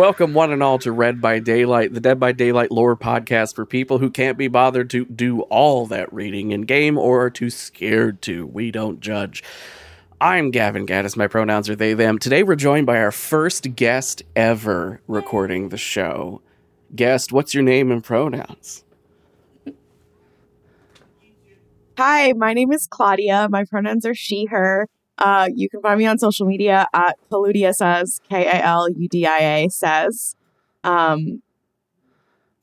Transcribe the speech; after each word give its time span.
Welcome, 0.00 0.32
one 0.32 0.50
and 0.50 0.62
all, 0.62 0.78
to 0.78 0.92
Read 0.92 1.20
by 1.20 1.40
Daylight, 1.40 1.92
the 1.92 2.00
Dead 2.00 2.18
by 2.18 2.32
Daylight 2.32 2.70
lore 2.70 2.96
podcast 2.96 3.54
for 3.54 3.66
people 3.66 3.98
who 3.98 4.08
can't 4.08 4.38
be 4.38 4.48
bothered 4.48 4.88
to 4.88 5.04
do 5.04 5.42
all 5.42 5.84
that 5.88 6.10
reading 6.10 6.52
in 6.52 6.62
game 6.62 6.96
or 6.96 7.26
are 7.26 7.28
too 7.28 7.50
scared 7.50 8.22
to. 8.22 8.46
We 8.46 8.70
don't 8.70 9.00
judge. 9.00 9.44
I'm 10.18 10.52
Gavin 10.52 10.86
Gaddis. 10.86 11.18
My 11.18 11.26
pronouns 11.26 11.68
are 11.68 11.76
they, 11.76 11.92
them. 11.92 12.18
Today 12.18 12.42
we're 12.42 12.54
joined 12.54 12.86
by 12.86 12.96
our 12.96 13.12
first 13.12 13.76
guest 13.76 14.22
ever 14.34 15.02
recording 15.06 15.68
the 15.68 15.76
show. 15.76 16.40
Guest, 16.96 17.30
what's 17.30 17.52
your 17.52 17.62
name 17.62 17.92
and 17.92 18.02
pronouns? 18.02 18.84
Hi, 21.98 22.32
my 22.32 22.54
name 22.54 22.72
is 22.72 22.88
Klaudia. 22.88 23.50
My 23.50 23.64
pronouns 23.66 24.06
are 24.06 24.14
she, 24.14 24.46
her. 24.46 24.88
Uh, 25.20 25.48
you 25.54 25.68
can 25.68 25.82
find 25.82 25.98
me 25.98 26.06
on 26.06 26.18
social 26.18 26.46
media 26.46 26.88
at 26.94 27.16
Kaludia 27.30 27.74
says, 27.74 28.20
K 28.28 28.46
A 28.46 28.64
L 28.64 28.88
U 28.88 29.08
D 29.08 29.26
I 29.26 29.38
A 29.38 29.68
says. 29.68 30.34
Um, 30.82 31.42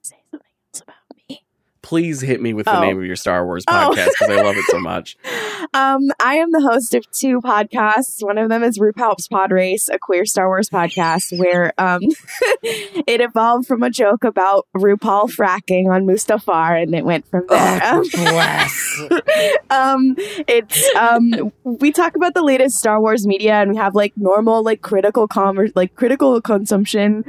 say 0.02 0.18
something 0.32 0.48
else 0.74 0.82
about 0.82 0.96
me. 1.30 1.44
Please 1.88 2.20
hit 2.20 2.42
me 2.42 2.54
with 2.54 2.66
the 2.66 2.78
Oh. 2.78 2.82
name 2.82 2.98
of 3.00 3.06
your 3.06 3.16
Star 3.16 3.46
Wars 3.46 3.64
Oh. 3.66 3.72
podcast 3.72 4.08
because 4.20 4.30
I 4.38 4.42
love 4.42 4.58
it 4.58 4.66
so 4.70 4.80
much. 4.80 5.18
Um, 5.74 6.12
I 6.24 6.36
am 6.36 6.52
the 6.52 6.62
host 6.62 6.94
of 6.94 7.10
two 7.12 7.42
podcasts. 7.42 8.24
One 8.24 8.38
of 8.38 8.48
them 8.48 8.64
is 8.64 8.78
RuPaul's 8.80 9.28
Pod 9.28 9.52
Race, 9.52 9.90
a 9.90 9.98
queer 10.00 10.24
Star 10.26 10.48
Wars 10.48 10.70
podcast, 10.70 11.38
where 11.38 11.74
um, 11.78 12.00
it 12.64 13.20
evolved 13.22 13.68
from 13.68 13.84
a 13.84 13.90
joke 13.90 14.24
about 14.24 14.66
RuPaul 14.76 15.30
fracking 15.30 15.90
on 15.90 16.06
Mustafar, 16.06 16.82
and 16.82 16.94
it 16.96 17.04
went 17.04 17.28
from 17.28 17.46
there. 17.50 17.84
Um, 17.84 18.04
Bless. 18.14 19.02
um 19.72 20.16
it's 20.48 20.96
um 20.96 21.52
we 21.64 21.92
talk 21.92 22.16
about 22.16 22.34
the 22.34 22.44
latest 22.44 22.78
star 22.78 23.02
wars 23.02 23.28
media 23.28 23.54
and 23.56 23.72
we 23.72 23.78
have 23.78 23.94
like 23.96 24.14
normal 24.16 24.64
like 24.64 24.82
critical 24.82 25.28
commerce 25.28 25.72
like 25.76 25.96
critical 25.96 26.40
consumption 26.42 27.24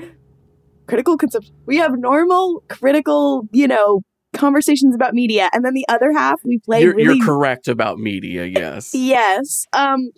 critical 0.87 1.17
consumption 1.19 1.55
we 1.67 1.77
have 1.79 1.99
normal 1.99 2.63
critical 2.69 3.47
you 3.53 3.67
know 3.69 4.03
conversations 4.35 4.95
about 4.95 5.15
media 5.15 5.49
and 5.53 5.65
then 5.65 5.75
the 5.75 5.87
other 5.89 6.13
half 6.13 6.41
we 6.45 6.59
play 6.59 6.83
You're, 6.83 6.95
really 6.95 7.17
you're 7.17 7.27
correct 7.27 7.69
about 7.69 7.99
media, 7.99 8.45
yes. 8.45 8.91
yes 8.95 9.67
um 9.73 10.11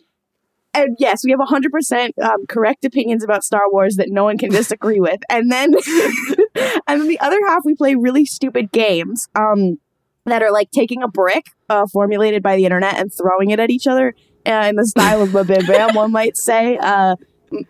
and 0.72 0.96
yes, 1.00 1.24
we 1.24 1.32
have 1.32 1.40
100% 1.40 2.10
um, 2.22 2.46
correct 2.46 2.84
opinions 2.84 3.24
about 3.24 3.42
Star 3.42 3.62
Wars 3.70 3.96
that 3.96 4.08
no 4.08 4.24
one 4.24 4.38
can 4.38 4.50
disagree 4.50 5.00
with. 5.00 5.20
And 5.28 5.50
then, 5.50 5.74
and 6.86 7.00
then 7.00 7.08
the 7.08 7.18
other 7.20 7.38
half, 7.48 7.62
we 7.64 7.74
play 7.74 7.96
really 7.96 8.24
stupid 8.24 8.70
games 8.70 9.28
um, 9.34 9.80
that 10.26 10.42
are 10.42 10.52
like 10.52 10.70
taking 10.70 11.02
a 11.02 11.08
brick 11.08 11.46
uh, 11.68 11.86
formulated 11.86 12.42
by 12.42 12.56
the 12.56 12.64
internet 12.64 12.96
and 12.98 13.12
throwing 13.12 13.50
it 13.50 13.58
at 13.58 13.70
each 13.70 13.88
other 13.88 14.14
uh, 14.46 14.66
in 14.68 14.76
the 14.76 14.86
style 14.86 15.22
of 15.22 15.32
Bim 15.32 15.66
Bam, 15.66 15.94
one 15.94 16.12
might 16.12 16.36
say. 16.36 16.78
Uh, 16.80 17.16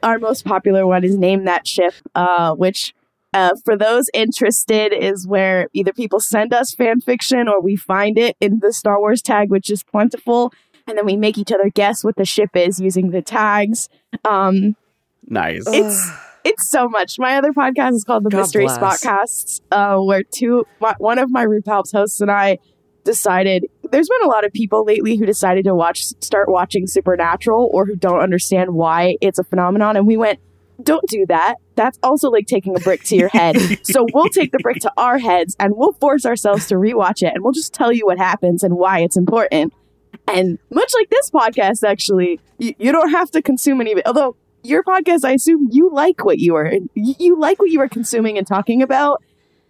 our 0.03 0.19
most 0.19 0.45
popular 0.45 0.87
one 0.87 1.05
is 1.05 1.17
Name 1.17 1.45
That 1.45 1.67
Ship, 1.67 1.95
uh, 2.15 2.55
which 2.55 2.95
uh, 3.33 3.50
for 3.64 3.77
those 3.77 4.11
interested 4.12 4.92
is 4.92 5.27
where 5.27 5.69
either 5.73 5.92
people 5.92 6.20
send 6.20 6.53
us 6.53 6.75
fan 6.75 7.00
fiction 7.00 7.48
or 7.48 7.61
we 7.61 7.77
find 7.77 8.19
it 8.19 8.37
in 8.41 8.59
the 8.61 8.72
Star 8.72 8.98
Wars 8.98 9.22
tag, 9.22 9.50
which 9.50 9.70
is 9.70 9.83
plentiful 9.83 10.53
and 10.91 10.98
then 10.98 11.06
we 11.06 11.17
make 11.17 11.39
each 11.39 11.53
other 11.53 11.70
guess 11.70 12.05
what 12.05 12.17
the 12.17 12.25
ship 12.25 12.50
is 12.55 12.81
using 12.81 13.11
the 13.11 13.22
tags. 13.22 13.89
Um, 14.25 14.77
Nice. 15.27 15.64
it's 15.69 16.11
it's 16.45 16.70
so 16.70 16.89
much. 16.89 17.19
My 17.19 17.37
other 17.37 17.53
podcast 17.53 17.92
is 17.95 18.05
called 18.05 18.25
the 18.25 18.31
God 18.31 18.39
Mystery 18.39 18.64
bless. 18.64 18.78
Spotcasts, 18.78 19.61
uh, 19.70 19.98
where 19.98 20.22
two 20.22 20.67
my, 20.81 20.94
one 20.98 21.19
of 21.19 21.31
my 21.31 21.47
RuPaul's 21.47 21.92
hosts 21.92 22.20
and 22.20 22.31
I 22.31 22.59
decided. 23.05 23.67
There's 23.91 24.09
been 24.09 24.22
a 24.25 24.28
lot 24.28 24.44
of 24.44 24.53
people 24.53 24.84
lately 24.84 25.17
who 25.17 25.27
decided 25.27 25.65
to 25.65 25.75
watch 25.75 26.03
start 26.21 26.49
watching 26.50 26.87
Supernatural 26.87 27.71
or 27.72 27.87
who 27.87 27.97
don't 27.97 28.21
understand 28.21 28.75
why 28.75 29.16
it's 29.21 29.38
a 29.38 29.44
phenomenon, 29.44 29.97
and 29.97 30.06
we 30.06 30.16
went. 30.16 30.41
Don't 30.83 31.07
do 31.09 31.27
that. 31.27 31.57
That's 31.75 31.99
also 32.03 32.31
like 32.31 32.47
taking 32.47 32.77
a 32.77 32.81
brick 32.81 33.05
to 33.05 33.17
your 33.17 33.29
head. 33.29 33.57
so 33.83 34.07
we'll 34.13 34.29
take 34.29 34.53
the 34.53 34.59
brick 34.59 34.79
to 34.81 34.93
our 34.97 35.19
heads 35.19 35.57
and 35.59 35.75
we'll 35.77 35.93
force 35.93 36.27
ourselves 36.27 36.67
to 36.69 36.75
rewatch 36.75 37.23
it 37.23 37.33
and 37.35 37.43
we'll 37.43 37.53
just 37.53 37.73
tell 37.73 37.93
you 37.93 38.07
what 38.07 38.19
happens 38.19 38.63
and 38.63 38.77
why 38.77 39.01
it's 39.01 39.17
important. 39.17 39.73
And 40.29 40.59
much 40.71 40.93
like 40.95 41.11
this 41.11 41.31
podcast, 41.31 41.89
actually, 41.89 42.41
you, 42.59 42.75
you 42.79 42.93
don't 42.93 43.11
have 43.11 43.31
to 43.33 43.43
consume 43.43 43.81
any 43.81 43.93
of 43.93 43.99
it. 43.99 44.07
Although 44.07 44.37
your 44.63 44.83
podcast, 44.83 45.25
I 45.25 45.33
assume 45.33 45.69
you 45.71 45.91
like 45.93 46.25
what 46.25 46.39
you 46.39 46.55
are 46.55 46.71
you, 46.95 47.15
you 47.19 47.39
like 47.39 47.59
what 47.59 47.71
you 47.71 47.81
are 47.81 47.89
consuming 47.89 48.39
and 48.39 48.47
talking 48.47 48.83
about, 48.83 49.23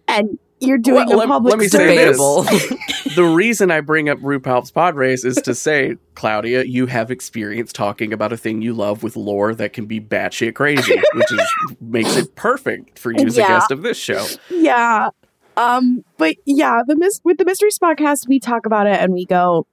and 0.07 0.37
you're 0.61 0.77
doing 0.77 1.07
Well, 1.07 1.21
a 1.21 1.27
public 1.27 1.51
let 1.51 1.59
me 1.59 1.67
say 1.67 1.95
this. 1.95 2.17
Debatable. 2.17 2.43
the 3.15 3.23
reason 3.23 3.71
I 3.71 3.81
bring 3.81 4.09
up 4.09 4.19
RuPaul's 4.19 4.71
Pod 4.71 4.95
Race 4.95 5.25
is 5.25 5.35
to 5.37 5.53
say, 5.55 5.97
Klaudia, 6.15 6.67
you 6.67 6.85
have 6.85 7.11
experience 7.11 7.73
talking 7.73 8.13
about 8.13 8.31
a 8.31 8.37
thing 8.37 8.61
you 8.61 8.73
love 8.73 9.03
with 9.03 9.15
lore 9.15 9.53
that 9.55 9.73
can 9.73 9.85
be 9.85 9.99
batshit 9.99 10.55
crazy, 10.55 10.95
which 11.13 11.31
is 11.31 11.53
makes 11.81 12.15
it 12.15 12.35
perfect 12.35 12.99
for 12.99 13.11
you 13.11 13.25
as 13.25 13.37
a 13.37 13.41
guest 13.41 13.71
of 13.71 13.81
this 13.81 13.97
show. 13.97 14.25
Yeah. 14.49 15.09
Um, 15.57 16.03
but 16.17 16.35
yeah, 16.45 16.81
the 16.85 16.95
mis- 16.95 17.21
with 17.23 17.37
the 17.37 17.45
mysteries 17.45 17.77
podcast, 17.77 18.27
we 18.27 18.39
talk 18.39 18.65
about 18.65 18.87
it 18.87 18.99
and 18.99 19.13
we 19.13 19.25
go, 19.25 19.67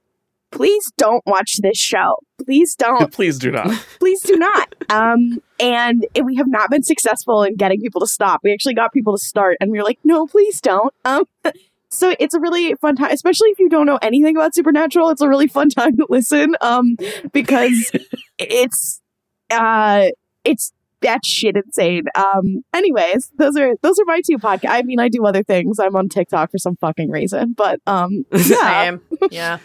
please 0.51 0.91
don't 0.97 1.23
watch 1.25 1.57
this 1.61 1.77
show. 1.77 2.17
Please 2.43 2.75
don't. 2.75 3.11
Please 3.19 3.37
do 3.37 3.51
not. 3.51 3.69
please 3.99 4.21
do 4.21 4.37
not. 4.37 4.73
Um, 4.89 5.41
and 5.59 6.07
if 6.13 6.25
we 6.25 6.35
have 6.37 6.47
not 6.47 6.69
been 6.69 6.83
successful 6.83 7.43
in 7.43 7.55
getting 7.55 7.81
people 7.81 8.01
to 8.01 8.07
stop. 8.07 8.41
We 8.43 8.53
actually 8.53 8.75
got 8.75 8.93
people 8.93 9.17
to 9.17 9.23
start, 9.23 9.57
and 9.59 9.71
we 9.71 9.77
were 9.77 9.83
like, 9.83 9.99
no, 10.03 10.25
please 10.25 10.61
don't. 10.61 10.93
Um, 11.03 11.25
so 11.89 12.15
it's 12.19 12.33
a 12.33 12.39
really 12.39 12.73
fun 12.75 12.95
time, 12.95 13.11
especially 13.11 13.49
if 13.49 13.59
you 13.59 13.69
don't 13.69 13.85
know 13.85 13.99
anything 14.01 14.37
about 14.37 14.55
Supernatural. 14.55 15.09
It's 15.09 15.21
a 15.21 15.27
really 15.27 15.47
fun 15.47 15.69
time 15.69 15.97
to 15.97 16.07
listen, 16.09 16.55
um, 16.61 16.97
because 17.33 17.91
it's 18.37 19.01
uh, 19.49 20.07
it's 20.45 20.71
that 21.01 21.25
shit 21.25 21.55
insane. 21.57 22.03
Um, 22.15 22.63
anyways, 22.73 23.31
those 23.37 23.57
are 23.57 23.75
those 23.81 23.99
are 23.99 24.05
my 24.05 24.21
two 24.25 24.37
podcasts. 24.37 24.69
I 24.69 24.81
mean, 24.83 24.99
I 24.99 25.09
do 25.09 25.25
other 25.25 25.43
things. 25.43 25.79
I'm 25.79 25.95
on 25.95 26.07
TikTok 26.09 26.51
for 26.51 26.57
some 26.57 26.77
fucking 26.77 27.11
reason, 27.11 27.53
but 27.53 27.81
um, 27.85 28.25
yeah, 28.31 28.83
am. 28.83 29.01
Yeah. 29.29 29.59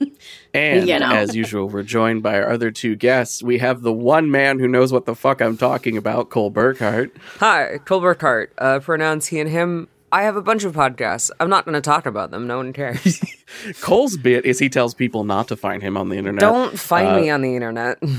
And 0.54 0.86
You 0.88 0.98
know. 1.00 1.10
as 1.10 1.34
usual, 1.34 1.68
we're 1.68 1.82
joined 1.82 2.22
by 2.22 2.40
our 2.40 2.50
other 2.50 2.70
two 2.70 2.94
guests. 2.96 3.42
We 3.42 3.58
have 3.58 3.82
the 3.82 3.92
one 3.92 4.30
man 4.30 4.58
who 4.58 4.68
knows 4.68 4.92
what 4.92 5.04
the 5.06 5.14
fuck 5.14 5.40
I'm 5.40 5.56
talking 5.56 5.96
about, 5.96 6.30
Cole 6.30 6.50
Burkhart. 6.52 7.10
Hi, 7.38 7.78
Cole 7.84 8.00
Burkhart. 8.00 8.48
Uh, 8.58 8.78
pronouns 8.80 9.26
he 9.26 9.40
and 9.40 9.50
him. 9.50 9.88
I 10.12 10.22
have 10.22 10.36
a 10.36 10.42
bunch 10.42 10.62
of 10.62 10.72
podcasts. 10.74 11.30
I'm 11.40 11.50
not 11.50 11.64
going 11.64 11.74
to 11.74 11.80
talk 11.80 12.06
about 12.06 12.30
them. 12.30 12.46
No 12.46 12.58
one 12.58 12.72
cares. 12.72 13.20
Cole's 13.80 14.16
bit 14.16 14.44
is 14.44 14.60
he 14.60 14.68
tells 14.68 14.94
people 14.94 15.24
not 15.24 15.48
to 15.48 15.56
find 15.56 15.82
him 15.82 15.96
on 15.96 16.08
the 16.08 16.16
internet. 16.16 16.40
Don't 16.40 16.78
find 16.78 17.08
Uh, 17.08 17.16
me 17.20 17.30
on 17.30 17.42
the 17.42 17.54
internet. 17.54 17.98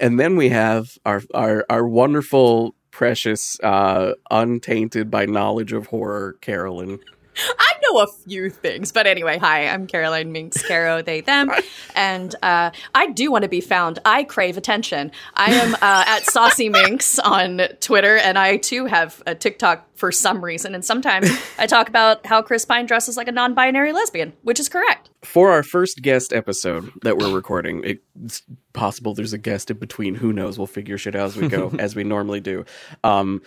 And 0.00 0.18
then 0.18 0.34
we 0.34 0.48
have 0.48 0.98
our 1.06 1.22
our 1.32 1.64
our 1.70 1.86
wonderful, 1.86 2.74
precious, 2.90 3.60
uh, 3.60 4.14
untainted 4.32 5.12
by 5.12 5.26
knowledge 5.26 5.72
of 5.72 5.86
horror, 5.86 6.32
Carolyn. 6.40 6.98
I 7.36 7.72
know 7.82 8.00
a 8.00 8.06
few 8.06 8.50
things, 8.50 8.92
but 8.92 9.06
anyway, 9.06 9.38
hi, 9.38 9.68
I'm 9.68 9.86
Caroline 9.86 10.32
Minks, 10.32 10.62
Caro, 10.66 11.02
they, 11.02 11.20
them, 11.20 11.50
and 11.94 12.34
uh, 12.42 12.70
I 12.94 13.06
do 13.08 13.30
want 13.30 13.42
to 13.42 13.48
be 13.48 13.60
found. 13.60 13.98
I 14.04 14.24
crave 14.24 14.56
attention. 14.56 15.12
I 15.34 15.52
am 15.52 15.74
uh, 15.74 15.78
at 16.06 16.24
Saucy 16.24 16.68
Minks 16.70 17.18
on 17.18 17.62
Twitter, 17.80 18.16
and 18.16 18.38
I 18.38 18.56
too 18.56 18.86
have 18.86 19.22
a 19.26 19.34
TikTok 19.34 19.86
for 19.96 20.12
some 20.12 20.44
reason. 20.44 20.74
And 20.74 20.84
sometimes 20.84 21.30
I 21.58 21.66
talk 21.66 21.88
about 21.88 22.24
how 22.26 22.42
Chris 22.42 22.64
Pine 22.64 22.86
dresses 22.86 23.16
like 23.16 23.28
a 23.28 23.32
non-binary 23.32 23.92
lesbian, 23.92 24.32
which 24.42 24.60
is 24.60 24.68
correct. 24.68 25.10
For 25.24 25.50
our 25.50 25.62
first 25.62 26.02
guest 26.02 26.32
episode 26.32 26.90
that 27.02 27.18
we're 27.18 27.34
recording, 27.34 27.82
it's 27.84 28.42
possible 28.72 29.14
there's 29.14 29.32
a 29.32 29.38
guest 29.38 29.70
in 29.70 29.78
between. 29.78 30.14
Who 30.14 30.32
knows? 30.32 30.58
We'll 30.58 30.66
figure 30.66 30.98
shit 30.98 31.16
out 31.16 31.26
as 31.26 31.36
we 31.36 31.48
go, 31.48 31.72
as 31.78 31.96
we 31.96 32.04
normally 32.04 32.40
do. 32.40 32.64
Um, 33.02 33.42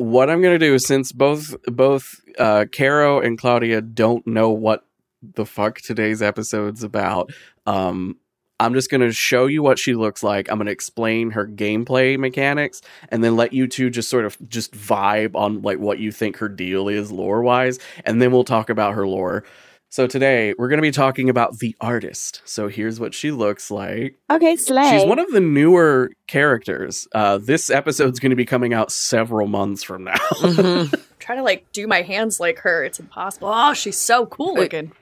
what 0.00 0.30
I'm 0.30 0.40
gonna 0.40 0.58
do 0.58 0.74
is 0.74 0.86
since 0.86 1.12
both 1.12 1.54
both 1.66 2.20
uh, 2.38 2.64
Caro 2.72 3.20
and 3.20 3.38
Klaudia 3.38 3.82
don't 3.94 4.26
know 4.26 4.48
what 4.50 4.86
the 5.22 5.44
fuck 5.44 5.82
today's 5.82 6.22
episode's 6.22 6.82
about, 6.82 7.30
um, 7.66 8.16
I'm 8.58 8.72
just 8.72 8.90
gonna 8.90 9.12
show 9.12 9.44
you 9.44 9.62
what 9.62 9.78
she 9.78 9.94
looks 9.94 10.22
like. 10.22 10.50
I'm 10.50 10.56
gonna 10.56 10.70
explain 10.70 11.32
her 11.32 11.46
gameplay 11.46 12.18
mechanics, 12.18 12.80
and 13.10 13.22
then 13.22 13.36
let 13.36 13.52
you 13.52 13.66
two 13.66 13.90
just 13.90 14.08
sort 14.08 14.24
of 14.24 14.38
just 14.48 14.72
vibe 14.72 15.34
on 15.34 15.60
like 15.60 15.78
what 15.78 15.98
you 15.98 16.12
think 16.12 16.38
her 16.38 16.48
deal 16.48 16.88
is 16.88 17.12
lore 17.12 17.42
wise, 17.42 17.78
and 18.06 18.22
then 18.22 18.32
we'll 18.32 18.44
talk 18.44 18.70
about 18.70 18.94
her 18.94 19.06
lore. 19.06 19.44
So 19.92 20.06
today 20.06 20.54
we're 20.56 20.68
gonna 20.68 20.82
be 20.82 20.92
talking 20.92 21.28
about 21.28 21.58
the 21.58 21.74
artist. 21.80 22.42
So 22.44 22.68
here's 22.68 23.00
what 23.00 23.12
she 23.12 23.32
looks 23.32 23.72
like. 23.72 24.16
okay, 24.30 24.54
slay. 24.54 24.88
She's 24.98 25.04
one 25.04 25.18
of 25.18 25.30
the 25.32 25.40
newer 25.40 26.12
characters. 26.28 27.08
Uh, 27.12 27.38
this 27.38 27.70
episode's 27.70 28.20
going 28.20 28.30
to 28.30 28.36
be 28.36 28.44
coming 28.46 28.72
out 28.72 28.92
several 28.92 29.48
months 29.48 29.82
from 29.82 30.04
now. 30.04 30.14
Mhm. 30.40 30.94
Try 31.18 31.34
to 31.36 31.42
like 31.42 31.70
do 31.72 31.86
my 31.88 32.02
hands 32.02 32.38
like 32.40 32.60
her. 32.60 32.84
It's 32.84 32.98
impossible. 33.00 33.50
Oh, 33.52 33.74
she's 33.74 33.96
so 33.96 34.26
cool 34.26 34.54
Wait. 34.54 34.72
looking. 34.72 34.92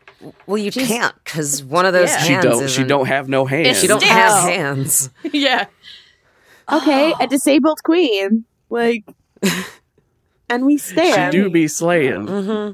Well, 0.46 0.58
you 0.58 0.72
can't 0.72 1.14
because 1.22 1.62
one 1.62 1.84
of 1.86 1.92
those 1.92 2.08
Yeah. 2.08 2.18
she 2.22 2.32
don't. 2.40 2.58
She 2.60 2.64
isn't- 2.64 2.88
don't 2.88 3.06
have 3.06 3.28
no 3.28 3.44
hands. 3.44 3.68
It's 3.68 3.80
She 3.82 3.86
don't 3.86 4.00
Sticks. 4.00 4.12
have 4.14 4.48
hands. 4.48 5.10
yeah. 5.32 5.66
okay, 6.72 7.12
a 7.20 7.26
disabled 7.26 7.82
queen, 7.84 8.44
like, 8.70 9.04
and 10.48 10.64
we 10.66 10.76
stand. 10.78 11.32
She 11.34 11.40
do 11.40 11.50
be 11.50 11.68
slaying. 11.68 12.26
hmm 12.26 12.70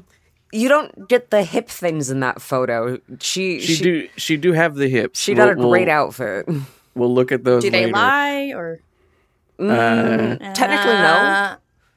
You 0.55 0.69
don't 0.69 1.07
get 1.09 1.29
the 1.31 1.43
hip 1.43 1.67
things 1.69 2.09
in 2.09 2.21
that 2.21 2.41
photo. 2.41 2.97
She 3.19 3.59
She, 3.59 3.75
she 3.75 3.83
do. 3.83 4.09
She 4.17 4.37
do 4.37 4.53
have 4.53 4.75
the 4.75 4.87
hips. 4.87 5.19
she 5.19 5.33
got 5.33 5.51
a 5.51 5.55
We'll- 5.55 5.69
great 5.69 5.87
we'll, 5.87 5.95
outfit. 5.95 6.47
We'll 6.95 7.13
look 7.13 7.31
at 7.31 7.43
those. 7.43 7.61
Do 7.63 7.69
they 7.69 7.91
lie 7.91 8.53
or? 8.55 8.79
Uh, 9.59 10.35
Technically, 10.53 10.93
no. 10.93 11.13
Uh, 11.13 11.55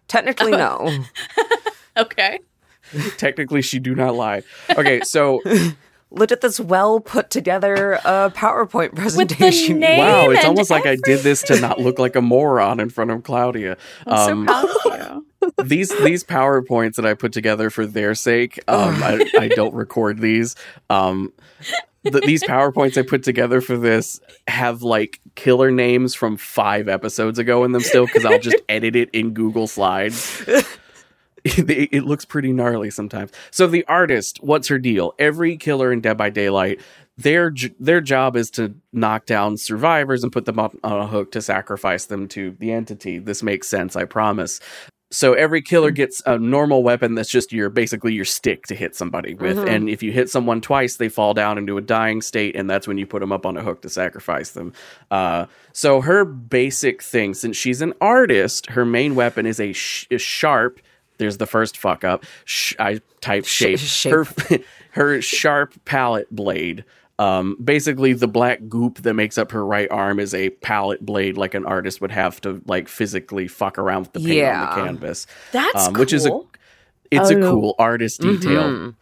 Technically, 0.08 0.52
no. 0.52 1.04
okay. 1.96 2.40
technically, 3.18 3.62
she 3.62 3.78
do 3.78 3.94
not 3.94 4.14
lie. 4.14 4.42
Okay, 4.70 5.00
so 5.02 5.40
Look 6.10 6.32
at 6.32 6.40
this 6.40 6.58
well 6.58 7.00
put 7.00 7.28
together 7.28 8.00
uh, 8.02 8.30
PowerPoint 8.30 8.94
presentation. 8.94 9.78
name. 9.78 9.98
wow, 9.98 10.30
it's 10.30 10.38
and 10.38 10.48
almost 10.48 10.70
like 10.70 10.86
I 10.86 10.96
did 11.04 11.20
this 11.20 11.42
to 11.42 11.60
not 11.60 11.78
look 11.80 11.98
like 11.98 12.16
a 12.16 12.22
moron 12.22 12.80
in 12.80 12.88
front 12.88 13.10
of 13.10 13.22
Klaudia. 13.22 13.76
I'm 14.06 14.46
Um, 14.46 14.48
so 14.48 14.52
proud 14.86 15.00
of 15.00 15.14
you. 15.14 15.26
These 15.64 15.90
these 16.04 16.24
powerpoints 16.24 16.96
that 16.96 17.06
I 17.06 17.14
put 17.14 17.32
together 17.32 17.70
for 17.70 17.86
their 17.86 18.14
sake, 18.14 18.62
um, 18.68 19.02
I, 19.02 19.30
I 19.38 19.48
don't 19.48 19.74
record 19.74 20.20
these. 20.20 20.56
Um, 20.90 21.32
th- 22.04 22.24
these 22.24 22.42
powerpoints 22.42 22.96
I 22.98 23.02
put 23.02 23.22
together 23.22 23.60
for 23.60 23.76
this 23.76 24.20
have 24.46 24.82
like 24.82 25.20
killer 25.34 25.70
names 25.70 26.14
from 26.14 26.36
five 26.36 26.88
episodes 26.88 27.38
ago 27.38 27.64
in 27.64 27.72
them 27.72 27.82
still 27.82 28.06
because 28.06 28.24
I'll 28.24 28.38
just 28.38 28.56
edit 28.68 28.96
it 28.96 29.10
in 29.12 29.32
Google 29.32 29.66
Slides. 29.66 30.42
it, 31.44 31.88
it 31.92 32.04
looks 32.04 32.24
pretty 32.24 32.52
gnarly 32.52 32.90
sometimes. 32.90 33.30
So 33.50 33.66
the 33.66 33.84
artist, 33.86 34.42
what's 34.42 34.68
her 34.68 34.78
deal? 34.78 35.14
Every 35.18 35.56
killer 35.56 35.92
in 35.92 36.00
Dead 36.00 36.16
by 36.16 36.30
Daylight, 36.30 36.80
their 37.16 37.52
their 37.80 38.00
job 38.00 38.36
is 38.36 38.50
to 38.52 38.74
knock 38.92 39.26
down 39.26 39.56
survivors 39.56 40.22
and 40.22 40.32
put 40.32 40.44
them 40.44 40.58
on 40.58 40.78
a 40.82 41.06
hook 41.06 41.32
to 41.32 41.42
sacrifice 41.42 42.06
them 42.06 42.28
to 42.28 42.52
the 42.60 42.70
entity. 42.70 43.18
This 43.18 43.42
makes 43.42 43.66
sense, 43.66 43.96
I 43.96 44.04
promise. 44.04 44.60
So 45.10 45.32
every 45.32 45.62
killer 45.62 45.90
gets 45.90 46.22
a 46.26 46.38
normal 46.38 46.82
weapon 46.82 47.14
that's 47.14 47.30
just 47.30 47.50
your 47.50 47.70
basically 47.70 48.12
your 48.12 48.26
stick 48.26 48.66
to 48.66 48.74
hit 48.74 48.94
somebody 48.94 49.32
with, 49.34 49.56
and 49.66 49.88
if 49.88 50.02
you 50.02 50.12
hit 50.12 50.28
someone 50.28 50.60
twice, 50.60 50.96
they 50.96 51.08
fall 51.08 51.32
down 51.32 51.56
into 51.56 51.78
a 51.78 51.80
dying 51.80 52.20
state, 52.20 52.54
and 52.54 52.68
that's 52.68 52.86
when 52.86 52.98
you 52.98 53.06
put 53.06 53.20
them 53.20 53.32
up 53.32 53.46
on 53.46 53.56
a 53.56 53.62
hook 53.62 53.80
to 53.82 53.88
sacrifice 53.88 54.50
them. 54.50 54.74
Uh, 55.10 55.46
so 55.72 56.02
her 56.02 56.26
basic 56.26 57.02
thing, 57.02 57.32
since 57.32 57.56
she's 57.56 57.80
an 57.80 57.94
artist, 58.02 58.66
her 58.70 58.84
main 58.84 59.14
weapon 59.14 59.46
is 59.46 59.58
a, 59.60 59.72
sh- 59.72 60.06
a 60.10 60.18
sharp. 60.18 60.78
There's 61.16 61.38
the 61.38 61.46
first 61.46 61.78
fuck 61.78 62.04
up. 62.04 62.24
Sh- 62.44 62.74
I 62.78 63.00
typed 63.22 63.46
shape. 63.46 63.78
shape. 63.78 64.12
Her 64.12 64.26
her 64.90 65.22
sharp 65.22 65.72
palette 65.86 66.30
blade. 66.30 66.84
Um, 67.18 67.56
basically, 67.62 68.12
the 68.12 68.28
black 68.28 68.60
goop 68.68 68.98
that 69.02 69.14
makes 69.14 69.38
up 69.38 69.50
her 69.52 69.64
right 69.66 69.90
arm 69.90 70.20
is 70.20 70.34
a 70.34 70.50
palette 70.50 71.04
blade, 71.04 71.36
like 71.36 71.54
an 71.54 71.66
artist 71.66 72.00
would 72.00 72.12
have 72.12 72.40
to 72.42 72.62
like 72.66 72.88
physically 72.88 73.48
fuck 73.48 73.76
around 73.78 74.02
with 74.02 74.12
the 74.12 74.20
paint 74.20 74.44
on 74.46 74.60
the 74.78 74.82
canvas. 74.84 75.26
That's 75.52 75.88
um, 75.88 75.94
which 75.94 76.12
is 76.12 76.26
a 76.26 76.30
cool. 76.30 76.48
it's 77.10 77.30
Oh. 77.32 77.36
a 77.38 77.40
cool 77.40 77.74
artist 77.78 78.20
detail. 78.20 78.62
Mhm. 78.62 78.94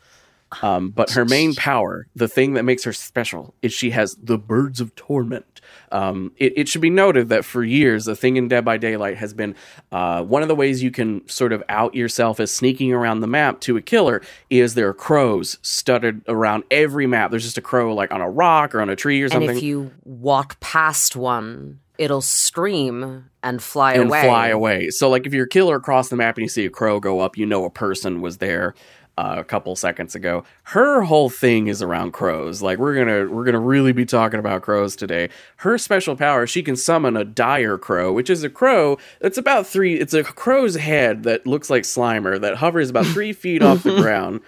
Um, 0.62 0.90
but 0.90 1.10
her 1.10 1.24
main 1.26 1.54
power, 1.54 2.06
the 2.14 2.28
thing 2.28 2.54
that 2.54 2.62
makes 2.64 2.84
her 2.84 2.92
special, 2.92 3.54
is 3.62 3.72
she 3.72 3.90
has 3.90 4.14
the 4.14 4.38
birds 4.38 4.80
of 4.80 4.94
torment. 4.94 5.55
Um, 5.92 6.32
it, 6.36 6.52
it 6.56 6.68
should 6.68 6.80
be 6.80 6.90
noted 6.90 7.28
that 7.28 7.44
for 7.44 7.64
years, 7.64 8.04
the 8.04 8.16
thing 8.16 8.36
in 8.36 8.48
Dead 8.48 8.64
by 8.64 8.76
Daylight 8.76 9.16
has 9.16 9.32
been 9.34 9.54
uh, 9.92 10.22
one 10.22 10.42
of 10.42 10.48
the 10.48 10.54
ways 10.54 10.82
you 10.82 10.90
can 10.90 11.26
sort 11.28 11.52
of 11.52 11.62
out 11.68 11.94
yourself 11.94 12.40
as 12.40 12.50
sneaking 12.50 12.92
around 12.92 13.20
the 13.20 13.26
map 13.26 13.60
to 13.60 13.76
a 13.76 13.82
killer 13.82 14.22
is 14.50 14.74
there 14.74 14.88
are 14.88 14.94
crows 14.94 15.58
studded 15.62 16.22
around 16.28 16.64
every 16.70 17.06
map. 17.06 17.30
There's 17.30 17.44
just 17.44 17.58
a 17.58 17.62
crow 17.62 17.94
like 17.94 18.12
on 18.12 18.20
a 18.20 18.30
rock 18.30 18.74
or 18.74 18.80
on 18.80 18.88
a 18.88 18.96
tree 18.96 19.22
or 19.22 19.28
something. 19.28 19.50
And 19.50 19.58
if 19.58 19.64
you 19.64 19.92
walk 20.04 20.60
past 20.60 21.16
one, 21.16 21.80
it'll 21.98 22.22
scream 22.22 23.30
and 23.42 23.62
fly 23.62 23.94
and 23.94 24.08
away. 24.08 24.22
fly 24.22 24.48
away. 24.48 24.90
So, 24.90 25.08
like, 25.08 25.26
if 25.26 25.32
you're 25.32 25.46
a 25.46 25.48
killer 25.48 25.76
across 25.76 26.08
the 26.08 26.16
map 26.16 26.36
and 26.36 26.42
you 26.42 26.48
see 26.48 26.66
a 26.66 26.70
crow 26.70 27.00
go 27.00 27.20
up, 27.20 27.36
you 27.36 27.46
know 27.46 27.64
a 27.64 27.70
person 27.70 28.20
was 28.20 28.38
there 28.38 28.74
uh, 29.18 29.36
a 29.38 29.44
couple 29.44 29.74
seconds 29.76 30.14
ago. 30.14 30.44
Her 30.64 31.02
whole 31.02 31.30
thing 31.30 31.68
is 31.68 31.82
around 31.82 32.12
crows. 32.12 32.62
Like, 32.62 32.78
we're 32.78 32.94
gonna 32.94 33.32
we're 33.32 33.44
gonna 33.44 33.60
really 33.60 33.92
be 33.92 34.04
talking 34.04 34.38
about 34.38 34.62
crows 34.62 34.94
today. 34.94 35.30
Her 35.56 35.78
special 35.78 36.16
power, 36.16 36.46
she 36.46 36.62
can 36.62 36.76
summon 36.76 37.16
a 37.16 37.24
dire 37.24 37.78
crow, 37.78 38.12
which 38.12 38.30
is 38.30 38.44
a 38.44 38.50
crow 38.50 38.98
that's 39.20 39.38
about 39.38 39.66
three. 39.66 39.94
It's 39.98 40.14
a 40.14 40.22
crow's 40.22 40.76
head 40.76 41.22
that 41.22 41.46
looks 41.46 41.70
like 41.70 41.84
Slimer 41.84 42.40
that 42.40 42.56
hovers 42.56 42.90
about 42.90 43.06
three 43.06 43.32
feet 43.32 43.62
off 43.62 43.82
the 43.82 43.96
ground. 43.96 44.40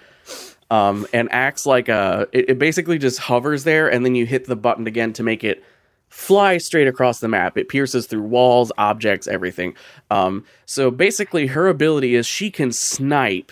Um, 0.71 1.07
and 1.13 1.29
acts 1.31 1.65
like 1.65 1.89
a. 1.89 2.27
It, 2.31 2.51
it 2.51 2.59
basically 2.59 2.99
just 2.99 3.19
hovers 3.19 3.63
there, 3.63 3.91
and 3.91 4.05
then 4.05 4.13
you 4.13 4.27
hit 4.27 4.45
the 4.45 4.55
button 4.55 4.85
again 4.85 5.13
to 5.13 5.23
make 5.23 5.43
it 5.43 5.63
fly 6.09 6.57
straight 6.59 6.87
across 6.87 7.19
the 7.19 7.27
map. 7.27 7.57
It 7.57 7.69
pierces 7.69 8.05
through 8.05 8.23
walls, 8.23 8.71
objects, 8.77 9.27
everything. 9.27 9.75
Um, 10.11 10.45
so 10.65 10.91
basically, 10.91 11.47
her 11.47 11.67
ability 11.67 12.13
is 12.13 12.27
she 12.27 12.51
can 12.51 12.71
snipe 12.71 13.51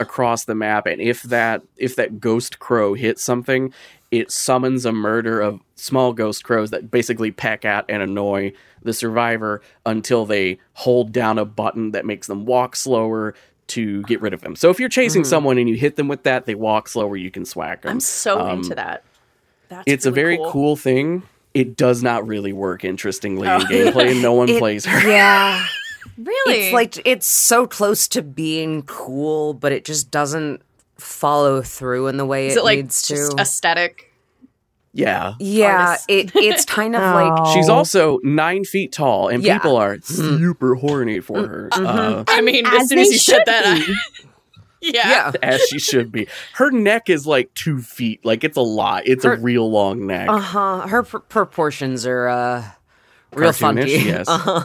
across 0.00 0.44
the 0.44 0.54
map, 0.54 0.86
and 0.86 1.00
if 1.00 1.22
that 1.24 1.62
if 1.76 1.96
that 1.96 2.20
ghost 2.20 2.58
crow 2.58 2.94
hits 2.94 3.22
something, 3.22 3.72
it 4.10 4.30
summons 4.30 4.84
a 4.84 4.92
murder 4.92 5.40
of 5.40 5.60
small 5.76 6.12
ghost 6.12 6.42
crows 6.44 6.70
that 6.70 6.90
basically 6.90 7.30
peck 7.30 7.64
at 7.64 7.84
and 7.88 8.02
annoy 8.02 8.52
the 8.82 8.92
survivor 8.92 9.62
until 9.86 10.26
they 10.26 10.58
hold 10.72 11.12
down 11.12 11.38
a 11.38 11.44
button 11.44 11.92
that 11.92 12.04
makes 12.06 12.26
them 12.26 12.44
walk 12.46 12.74
slower 12.74 13.34
to 13.68 14.02
get 14.02 14.20
rid 14.20 14.32
of 14.34 14.40
them. 14.40 14.56
So 14.56 14.68
if 14.70 14.80
you're 14.80 14.88
chasing 14.88 15.22
someone 15.22 15.56
and 15.58 15.68
you 15.68 15.76
hit 15.76 15.94
them 15.96 16.08
with 16.08 16.24
that, 16.24 16.44
they 16.46 16.56
walk 16.56 16.88
slower, 16.88 17.16
you 17.16 17.30
can 17.30 17.44
swag 17.44 17.82
them. 17.82 17.92
I'm 17.92 18.00
so 18.00 18.40
Um, 18.40 18.58
into 18.58 18.74
that. 18.74 19.04
That's 19.68 19.84
it's 19.86 20.06
a 20.06 20.10
very 20.10 20.38
cool. 20.50 20.74
thing. 20.74 21.22
It 21.54 21.76
does 21.76 22.02
not 22.02 22.26
really 22.26 22.52
work 22.52 22.84
interestingly 22.84 23.46
in 23.46 23.60
gameplay, 23.62 24.10
and 24.10 24.22
no 24.22 24.32
one 24.32 24.48
It- 24.50 24.58
plays 24.58 24.84
her. 24.86 25.08
Yeah. 25.08 25.64
Really? 26.16 26.54
It's 26.66 26.72
like 26.74 27.06
it's 27.06 27.26
so 27.26 27.66
close 27.66 28.08
to 28.08 28.22
being 28.22 28.82
cool, 28.82 29.54
but 29.54 29.72
it 29.72 29.84
just 29.84 30.10
doesn't 30.10 30.62
follow 30.98 31.62
through 31.62 32.08
in 32.08 32.16
the 32.18 32.26
way 32.26 32.48
is 32.48 32.56
it, 32.56 32.60
it 32.60 32.64
like 32.64 32.78
needs 32.78 33.02
just 33.06 33.32
to. 33.36 33.40
aesthetic? 33.42 34.06
Yeah. 34.92 35.34
yeah, 35.38 35.96
it 36.08 36.32
it's 36.34 36.64
kind 36.64 36.96
of 36.96 37.00
like 37.02 37.46
She's 37.54 37.68
Oh. 37.68 37.74
also 37.74 38.18
nine 38.24 38.64
feet 38.64 38.90
tall, 38.92 39.28
and 39.28 39.42
Yeah. 39.42 39.58
people 39.58 39.76
are 39.76 39.98
super 40.02 40.74
horny 40.74 41.20
for 41.20 41.46
her, 41.46 41.68
uh, 41.72 42.24
I 42.26 42.40
mean, 42.40 42.66
as 42.66 42.82
as 42.82 42.88
soon 42.88 42.98
as 42.98 43.08
you 43.12 43.18
said 43.18 43.44
that, 43.46 43.62
I, 43.66 43.76
yeah. 44.80 45.08
yeah. 45.08 45.32
as 45.44 45.60
she 45.68 45.78
should 45.78 46.10
be. 46.10 46.26
Her 46.54 46.72
neck 46.72 47.08
is 47.08 47.24
like 47.24 47.54
two 47.54 47.80
feet. 47.80 48.24
Like 48.24 48.42
it's 48.42 48.56
a 48.56 48.62
lot. 48.62 49.04
It's 49.06 49.24
Her- 49.24 49.34
a 49.34 49.40
real 49.40 49.70
long 49.70 50.06
neck. 50.08 50.28
Uh 50.28 50.38
huh. 50.38 50.86
Her 50.88 51.04
pr- 51.04 51.18
proportions 51.18 52.04
are 52.04 52.26
uh, 52.26 52.64
real 53.32 53.52
funky. 53.52 53.82
Cartoonish, 53.82 54.04
yes. 54.04 54.28
Uh-huh. 54.28 54.64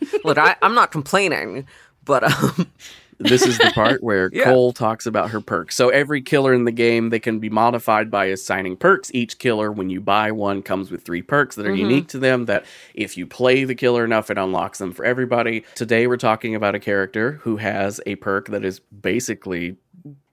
Look, 0.24 0.38
I, 0.38 0.56
I'm 0.62 0.74
not 0.74 0.90
complaining, 0.92 1.66
but 2.04 2.24
um, 2.24 2.70
this 3.18 3.44
is 3.46 3.58
the 3.58 3.70
part 3.74 4.02
where 4.02 4.30
Yeah. 4.32 4.44
Cole 4.44 4.72
talks 4.72 5.06
about 5.06 5.30
her 5.30 5.40
perks. 5.40 5.74
So 5.74 5.88
every 5.88 6.22
killer 6.22 6.54
in 6.54 6.64
the 6.64 6.72
game, 6.72 7.10
they 7.10 7.18
can 7.18 7.38
be 7.40 7.50
modified 7.50 8.10
by 8.10 8.26
assigning 8.26 8.76
perks. 8.76 9.10
Each 9.12 9.38
killer, 9.38 9.72
when 9.72 9.90
you 9.90 10.00
buy 10.00 10.30
one, 10.32 10.62
comes 10.62 10.90
with 10.90 11.02
three 11.02 11.22
perks 11.22 11.56
that 11.56 11.66
are 11.66 11.70
Mm-hmm. 11.70 11.80
unique 11.90 12.08
to 12.08 12.18
them. 12.18 12.44
That 12.46 12.64
if 12.94 13.16
you 13.16 13.26
play 13.26 13.64
the 13.64 13.74
killer 13.74 14.04
enough, 14.04 14.30
it 14.30 14.38
unlocks 14.38 14.78
them 14.78 14.92
for 14.92 15.04
everybody. 15.04 15.64
Today, 15.74 16.06
we're 16.06 16.16
talking 16.16 16.54
about 16.54 16.74
a 16.74 16.80
character 16.80 17.32
who 17.42 17.56
has 17.56 18.00
a 18.06 18.14
perk 18.16 18.48
that 18.48 18.64
is 18.64 18.80
basically 18.80 19.76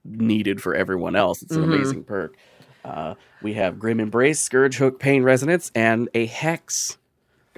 needed 0.04 0.62
for 0.62 0.75
everyone 0.75 1.16
else. 1.16 1.42
It's 1.42 1.56
an 1.56 1.63
Mm-hmm. 1.63 1.74
amazing 1.74 2.04
perk. 2.04 2.38
Uh, 2.84 3.16
we 3.42 3.56
have 3.56 3.80
Grim 3.80 4.00
Embrace, 4.00 4.40
Scourge 4.40 4.78
Hook, 4.78 5.00
Pain 5.00 5.24
Resonance, 5.24 5.72
and 5.74 6.08
a 6.13 6.28
Hex. 6.28 6.98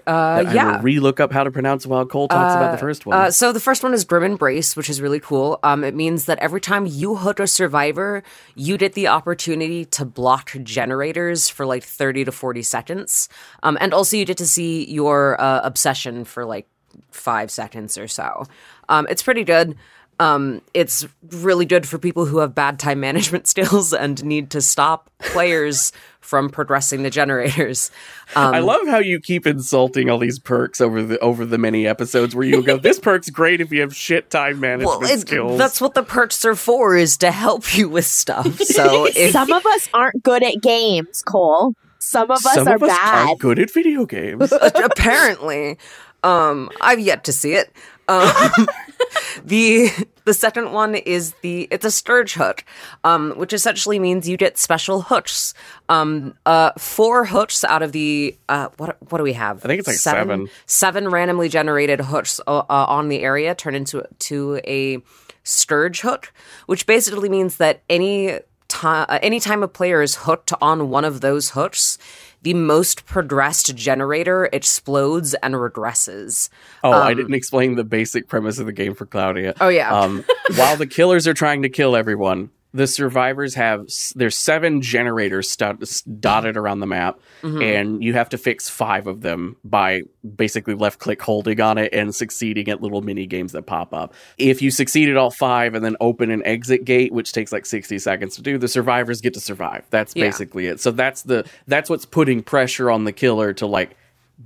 Uh, 0.08 0.52
yeah. 0.54 0.80
re-look 0.82 1.20
up 1.20 1.32
how 1.32 1.44
to 1.44 1.52
pronounce 1.52 1.86
while 1.86 2.06
Cole 2.06 2.28
talks 2.28 2.56
about 2.56 2.72
the 2.72 2.78
first 2.78 3.06
one. 3.06 3.18
Uh, 3.18 3.32
so 3.32 3.52
the 3.52 3.60
first 3.60 3.84
one 3.84 3.94
is 3.94 4.06
Grim 4.06 4.24
Embrace, 4.24 4.76
which 4.76 4.90
is 4.90 5.02
really 5.02 5.20
cool. 5.20 5.60
Um, 5.64 5.84
it 5.84 5.94
means 5.94 6.26
that 6.26 6.40
every 6.40 6.62
time 6.62 6.86
you 6.86 7.16
hook 7.16 7.40
a 7.40 7.48
survivor, 7.48 8.24
you 8.56 8.78
get 8.78 8.94
the 8.94 9.08
opportunity 9.08 9.86
to 9.86 10.06
block 10.06 10.56
generators 10.64 11.50
for 11.50 11.66
like 11.66 11.84
30 11.84 12.26
to 12.26 12.32
40 12.32 12.64
seconds. 12.64 13.30
Um, 13.64 13.78
and 13.82 13.94
also 13.94 14.16
you 14.16 14.26
get 14.26 14.38
to 14.38 14.48
see 14.48 14.90
your 14.90 15.40
uh, 15.42 15.62
obsession 15.64 16.24
for 16.24 16.46
like 16.46 16.68
five 17.12 17.52
seconds 17.52 17.98
or 17.98 18.08
so. 18.08 18.46
Um, 18.90 19.08
it's 19.10 19.24
pretty 19.24 19.44
good. 19.44 19.76
Um, 20.20 20.62
it's 20.74 21.06
really 21.32 21.66
good 21.66 21.88
for 21.88 22.00
people 22.00 22.26
who 22.26 22.40
have 22.40 22.56
bad 22.56 22.80
time 22.80 23.00
management 23.00 23.48
skills 23.54 23.94
and 23.94 24.24
need 24.24 24.50
to 24.52 24.62
stop 24.62 25.10
players 25.20 25.92
from 26.22 26.50
progressing 26.50 27.04
the 27.04 27.10
generators. 27.10 27.90
Um, 28.36 28.54
I 28.54 28.60
love 28.60 28.86
how 28.88 28.98
you 28.98 29.20
keep 29.20 29.48
insulting 29.48 30.10
all 30.10 30.18
these 30.18 30.40
perks 30.40 30.82
over 30.82 31.02
the 31.02 31.20
over 31.20 31.46
the 31.46 31.58
many 31.58 31.88
episodes 31.88 32.36
where 32.36 32.46
you 32.46 32.62
go, 32.64 32.78
"This 32.82 33.00
perk's 33.00 33.30
great 33.30 33.62
if 33.62 33.72
you 33.72 33.82
have 33.82 33.96
shit 33.96 34.30
time 34.30 34.60
management 34.60 35.02
well, 35.02 35.10
it, 35.12 35.20
skills." 35.22 35.58
that's 35.58 35.80
what 35.80 35.94
the 35.94 36.04
perks 36.04 36.44
are 36.46 36.56
for, 36.56 36.96
is 36.98 37.18
to 37.18 37.32
help 37.32 37.78
you 37.78 37.88
with 37.90 38.06
stuff. 38.06 38.60
So 38.78 39.06
if 39.06 39.32
Some 39.32 39.52
of 39.52 39.66
us 39.66 39.90
aren't 39.94 40.22
good 40.24 40.44
at 40.44 40.62
games, 40.62 41.24
Cole. 41.24 41.74
Some 42.00 42.30
of 42.30 42.46
us 42.46 42.54
Some 42.54 42.68
are 42.68 42.76
of 42.76 42.84
us 42.84 42.90
bad. 42.90 43.30
are 43.30 43.36
good 43.36 43.60
at 43.60 43.72
video 43.74 44.06
games. 44.06 44.52
apparently, 44.52 45.78
um, 46.24 46.70
I've 46.82 47.00
yet 47.00 47.24
to 47.26 47.34
see 47.34 47.54
it. 47.54 47.72
Um, 48.08 48.68
the 49.44 49.90
the 50.26 50.34
second 50.34 50.72
one 50.72 50.96
is 50.96 51.34
the 51.42 51.68
it's 51.72 51.86
a 51.86 51.92
scourge 51.92 52.34
hook, 52.34 52.64
um, 53.04 53.32
which 53.38 53.54
essentially 53.54 54.00
means 54.00 54.28
you 54.28 54.38
get 54.38 54.58
special 54.58 55.02
hooks. 55.02 55.54
Um, 55.90 56.36
uh, 56.46 56.72
four 56.78 57.26
hooks 57.26 57.64
out 57.64 57.82
of 57.82 57.92
the 57.92 58.38
uh, 58.50 58.70
what 58.78 58.98
what 59.10 59.18
do 59.18 59.24
we 59.24 59.34
have? 59.34 59.64
I 59.64 59.68
think 59.68 59.80
it's 59.80 59.88
like 59.88 59.98
seven. 59.98 60.50
Seven 60.66 61.10
randomly 61.10 61.50
generated 61.50 62.02
hooks 62.02 62.40
uh, 62.48 62.60
uh, 62.60 62.86
on 62.88 63.10
the 63.10 63.22
area 63.22 63.56
turn 63.56 63.76
into 63.76 64.04
to 64.20 64.62
a 64.66 65.00
scourge 65.44 66.02
hook, 66.02 66.34
which 66.66 66.86
basically 66.86 67.30
means 67.30 67.58
that 67.58 67.84
any 67.90 68.40
time 68.68 69.06
anytime 69.22 69.64
a 69.64 69.68
player 69.68 70.02
is 70.02 70.16
hooked 70.16 70.52
on 70.62 70.90
one 70.90 71.06
of 71.06 71.22
those 71.22 71.52
hooks, 71.52 71.98
the 72.44 72.54
most 72.54 73.06
progressed 73.06 73.76
generator 73.76 74.50
explodes 74.54 75.34
and 75.36 75.56
regresses. 75.56 76.50
Oh, 76.84 76.92
I 76.92 77.14
didn't 77.14 77.34
explain 77.34 77.76
the 77.76 77.84
basic 77.84 78.28
premise 78.28 78.60
of 78.60 78.66
the 78.66 78.74
game 78.74 78.94
for 78.96 79.06
Klaudia. 79.06 79.56
Oh, 79.60 79.70
yeah. 79.70 79.94
Um, 79.94 80.24
while 80.56 80.78
the 80.78 80.88
killers 80.88 81.28
are 81.28 81.34
trying 81.34 81.64
to 81.64 81.70
kill 81.70 81.96
everyone, 81.96 82.50
the 82.74 82.86
survivors 82.88 83.56
have 83.56 83.88
there's 84.16 84.36
seven 84.36 84.82
generators 84.82 85.50
stu- 85.50 85.78
s- 85.82 86.02
dotted 86.02 86.58
around 86.58 86.80
the 86.82 86.86
map, 86.88 87.20
Mm-hmm. 87.44 87.62
and 87.62 88.04
you 88.04 88.14
have 88.14 88.30
to 88.30 88.38
fix 88.38 88.68
five 88.68 89.06
of 89.08 89.22
them 89.22 89.56
by 89.64 90.02
basically 90.36 90.74
left 90.74 91.00
click 91.00 91.22
holding 91.22 91.62
on 91.62 91.78
it 91.78 91.94
and 91.94 92.14
succeeding 92.14 92.68
at 92.68 92.82
little 92.82 93.02
mini 93.02 93.26
games 93.28 93.52
that 93.52 93.68
pop 93.68 93.94
up. 93.94 94.14
If 94.40 94.62
you 94.62 94.72
succeed 94.72 95.08
at 95.08 95.18
all 95.18 95.30
five 95.32 95.76
and 95.76 95.86
then 95.86 95.96
open 96.02 96.32
an 96.32 96.44
exit 96.46 96.84
gate, 96.84 97.14
which 97.14 97.32
takes 97.34 97.52
like 97.52 97.66
60 97.68 98.00
seconds 98.00 98.36
to 98.38 98.42
do, 98.42 98.58
the 98.58 98.68
survivors 98.68 99.22
get 99.22 99.34
to 99.36 99.40
survive. 99.40 99.84
That's 99.92 100.16
Yeah. 100.16 100.26
basically 100.26 100.66
it. 100.66 100.80
So 100.80 100.90
that's 100.92 101.22
the 101.22 101.46
that's 101.68 101.90
what's 101.90 102.06
putting 102.06 102.42
pressure 102.44 102.90
on 102.92 103.04
the 103.04 103.12
killer 103.14 103.54
to 103.54 103.68
like 103.68 103.96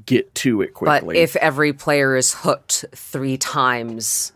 get 0.05 0.33
to 0.35 0.61
it 0.61 0.73
quickly 0.73 0.91
But 0.99 1.03
quickly. 1.03 1.21
if 1.21 1.35
every 1.37 1.73
player 1.73 2.15
is 2.15 2.33
hooked 2.33 2.85
three 2.93 3.37
times, 3.37 4.31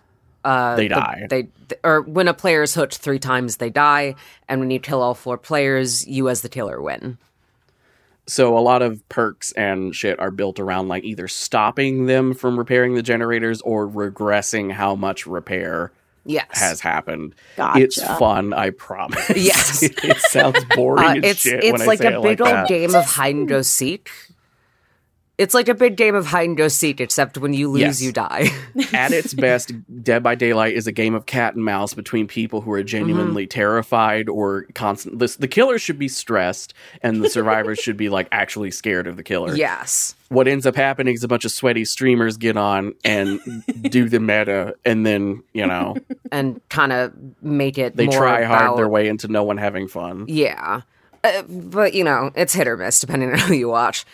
uh, 0.46 0.76
they 0.76 0.88
the- 0.88 0.96
die. 0.96 1.28
they 1.30 1.48
or 1.84 2.02
when 2.02 2.28
a 2.28 2.34
player 2.34 2.62
is 2.62 2.74
hooked 2.76 2.98
three 2.98 3.20
times, 3.20 3.58
they 3.58 3.70
die, 3.72 4.16
and 4.48 4.60
when 4.62 4.70
you 4.72 4.80
kill 4.80 5.02
all 5.02 5.16
four 5.16 5.38
players, 5.38 6.08
you 6.08 6.30
as 6.30 6.42
the 6.42 6.50
killer 6.50 6.82
win. 6.82 7.18
So 8.28 8.58
a 8.58 8.60
lot 8.60 8.82
of 8.82 9.08
perks 9.10 9.52
and 9.52 9.96
shit 9.96 10.20
are 10.20 10.32
built 10.32 10.60
around 10.60 10.88
like 10.88 11.04
either 11.04 11.28
stopping 11.28 12.08
them 12.08 12.34
from 12.34 12.58
repairing 12.58 12.96
the 12.96 13.04
generators 13.04 13.62
or 13.62 13.88
regressing 13.88 14.72
how 14.72 14.96
much 14.96 15.28
repair 15.28 15.92
Yes, 16.28 16.48
has 16.54 16.82
happened. 16.82 17.36
Gotcha. 17.56 17.80
It's 17.84 18.02
fun, 18.02 18.52
I 18.52 18.72
promise. 18.72 19.30
Yes. 19.36 19.84
it 20.04 20.18
sounds 20.18 20.58
boring 20.76 21.04
Uh, 21.24 21.28
as 21.28 21.32
it's 21.34 21.40
shit 21.42 21.64
when 21.64 21.76
it's 21.76 21.84
I 21.84 21.86
like 21.86 22.00
say 22.00 22.14
a 22.14 22.20
it 22.20 22.24
big 22.24 22.40
like 22.40 22.50
old 22.50 22.56
that. 22.58 22.68
game 22.68 22.96
of 22.96 23.06
hide 23.06 23.36
and 23.36 23.48
go 23.48 23.62
seek. 23.62 24.10
It's 25.38 25.54
like 25.54 25.68
a 25.68 25.74
big 25.74 25.98
game 25.98 26.16
of 26.16 26.28
hide 26.28 26.48
and 26.48 26.56
go 26.56 26.70
seek, 26.70 27.02
except 27.02 27.38
when 27.38 27.54
you 27.54 27.70
lose, 27.70 27.82
Yes. 27.82 28.02
you 28.02 28.12
die. 28.14 28.48
At 28.94 29.12
its 29.12 29.34
best, 29.34 29.74
Dead 30.02 30.24
by 30.24 30.36
Daylight 30.36 30.76
is 30.76 30.88
a 30.88 30.94
game 30.94 31.14
of 31.14 31.26
cat 31.26 31.56
and 31.56 31.66
mouse 31.66 31.94
between 31.94 32.26
people 32.26 32.62
who 32.62 32.72
are 32.72 32.84
genuinely 32.84 33.44
Mm-hmm. 33.44 33.50
terrified 33.60 34.30
or 34.30 34.66
constant. 34.76 35.20
The, 35.20 35.36
the 35.38 35.48
killer 35.50 35.78
should 35.78 36.00
be 36.00 36.08
stressed, 36.08 36.74
and 37.02 37.22
the 37.22 37.30
survivors 37.30 37.80
should 37.80 37.98
be 37.98 38.08
like 38.08 38.30
actually 38.32 38.72
scared 38.72 39.08
of 39.08 39.18
the 39.18 39.24
killer. 39.24 39.54
yes, 39.56 40.16
what 40.30 40.48
ends 40.48 40.66
up 40.66 40.76
happening 40.76 41.14
is 41.14 41.24
a 41.24 41.28
bunch 41.28 41.44
of 41.46 41.52
sweaty 41.52 41.84
streamers 41.86 42.38
get 42.38 42.56
on 42.58 42.94
and 43.04 43.40
do 43.90 44.08
the 44.08 44.20
meta, 44.22 44.74
and 44.86 45.06
then 45.06 45.44
you 45.54 45.68
know 45.68 45.96
and 46.32 46.62
kind 46.70 46.94
of 46.94 47.12
make 47.42 47.78
it. 47.78 47.96
they 47.98 48.08
try 48.08 48.44
hard 48.44 48.78
their 48.78 48.88
way 48.88 49.08
into 49.10 49.28
no 49.28 49.44
one 49.44 49.58
having 49.58 49.88
fun. 49.90 50.26
Yeah, 50.30 50.82
uh, 51.26 51.42
but 51.44 51.94
you 51.94 52.04
know, 52.06 52.32
it's 52.36 52.54
hit 52.54 52.68
or 52.68 52.78
miss 52.78 53.00
depending 53.02 53.32
on 53.34 53.40
who 53.40 53.54
you 53.54 53.68
watch. 53.68 54.06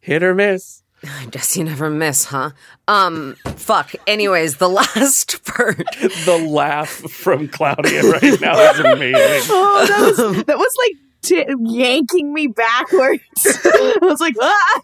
Hit 0.00 0.22
or 0.22 0.34
miss. 0.34 0.82
I 1.02 1.26
guess 1.30 1.56
you 1.56 1.64
never 1.64 1.88
miss, 1.88 2.24
huh? 2.26 2.50
Um, 2.86 3.36
fuck. 3.56 3.92
Anyways, 4.06 4.56
the 4.58 4.68
last 4.80 5.44
part. 5.44 5.78
The 5.78 6.46
laugh 6.46 6.90
from 6.90 7.48
Klaudia 7.48 8.02
right 8.12 8.40
now 8.40 8.58
is 8.70 8.80
amazing. 8.80 9.14
Oh, 9.52 9.86
that 9.86 10.00
was 10.00 10.44
that 10.44 10.58
was 10.58 10.76
like 10.78 10.96
t- 11.22 11.54
yanking 11.70 12.32
me 12.34 12.48
backwards. 12.48 13.22
I 13.46 13.98
was 14.02 14.20
like, 14.20 14.34
ah, 14.40 14.80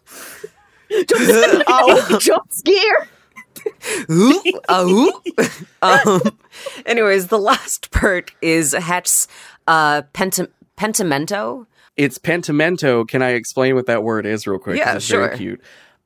jump, 0.90 1.64
oh, 1.68 2.18
jump 2.20 2.52
scare. 2.52 3.08
Ooh, 4.11 4.42
uh, 4.68 4.85
ooh. 4.88 5.12
um, 5.82 6.20
anyways, 6.87 7.26
the 7.26 7.38
last 7.38 7.90
part 7.90 8.32
is 8.40 8.73
Hex 8.73 9.28
uh, 9.66 10.02
penta- 10.14 10.49
pentimento. 10.76 11.66
It's 11.97 12.19
pentimento. 12.19 13.05
Can 13.05 13.23
I 13.23 13.31
explain 13.31 13.75
what 13.75 13.87
that 13.87 14.03
word 14.03 14.26
is 14.26 14.47
real 14.47 14.59
quick? 14.59 14.79
Yeah, 14.79 14.97
it's 14.97 15.05
sure. 15.05 15.26
Very 15.26 15.37
cute. 15.38 15.61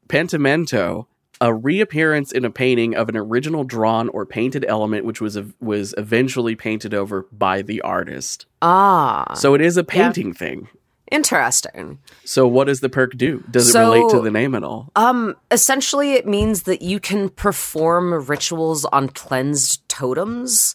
Pentimento, 0.09 1.07
a 1.41 1.55
reappearance 1.55 2.33
in 2.33 2.45
a 2.45 2.51
painting 2.51 2.95
of 2.95 3.09
an 3.09 3.17
original 3.17 3.65
drawn 3.65 4.09
or 4.11 4.27
painted 4.27 4.65
element, 4.69 5.05
which 5.05 5.21
was 5.21 5.39
was 5.61 5.95
eventually 5.97 6.55
painted 6.55 6.93
over 6.95 7.27
by 7.33 7.63
the 7.63 7.81
artist. 7.83 8.47
Ah, 8.61 9.35
So 9.35 9.55
it 9.55 9.61
is 9.61 9.77
a 9.77 9.85
painting 9.85 10.33
thing. 10.33 10.69
interesting. 11.11 11.99
So 12.25 12.47
what 12.47 12.67
does 12.67 12.81
the 12.81 12.89
perk 12.89 13.17
do? 13.17 13.43
Does 13.51 13.75
it 13.75 13.79
relate 13.79 14.11
to 14.11 14.21
the 14.21 14.31
name 14.31 14.55
at 14.55 14.63
all? 14.63 14.91
Um, 14.95 15.35
essentially, 15.51 16.13
it 16.15 16.27
means 16.27 16.63
that 16.65 16.83
you 16.83 17.01
can 17.01 17.29
perform 17.31 18.27
rituals 18.27 18.85
on 18.87 19.09
cleansed 19.09 19.89
totems, 19.89 20.75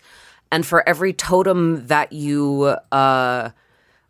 and 0.51 0.65
for 0.65 0.87
every 0.87 1.13
totem 1.13 1.87
that 1.87 2.11
you 2.13 2.75
uh, 2.91 3.49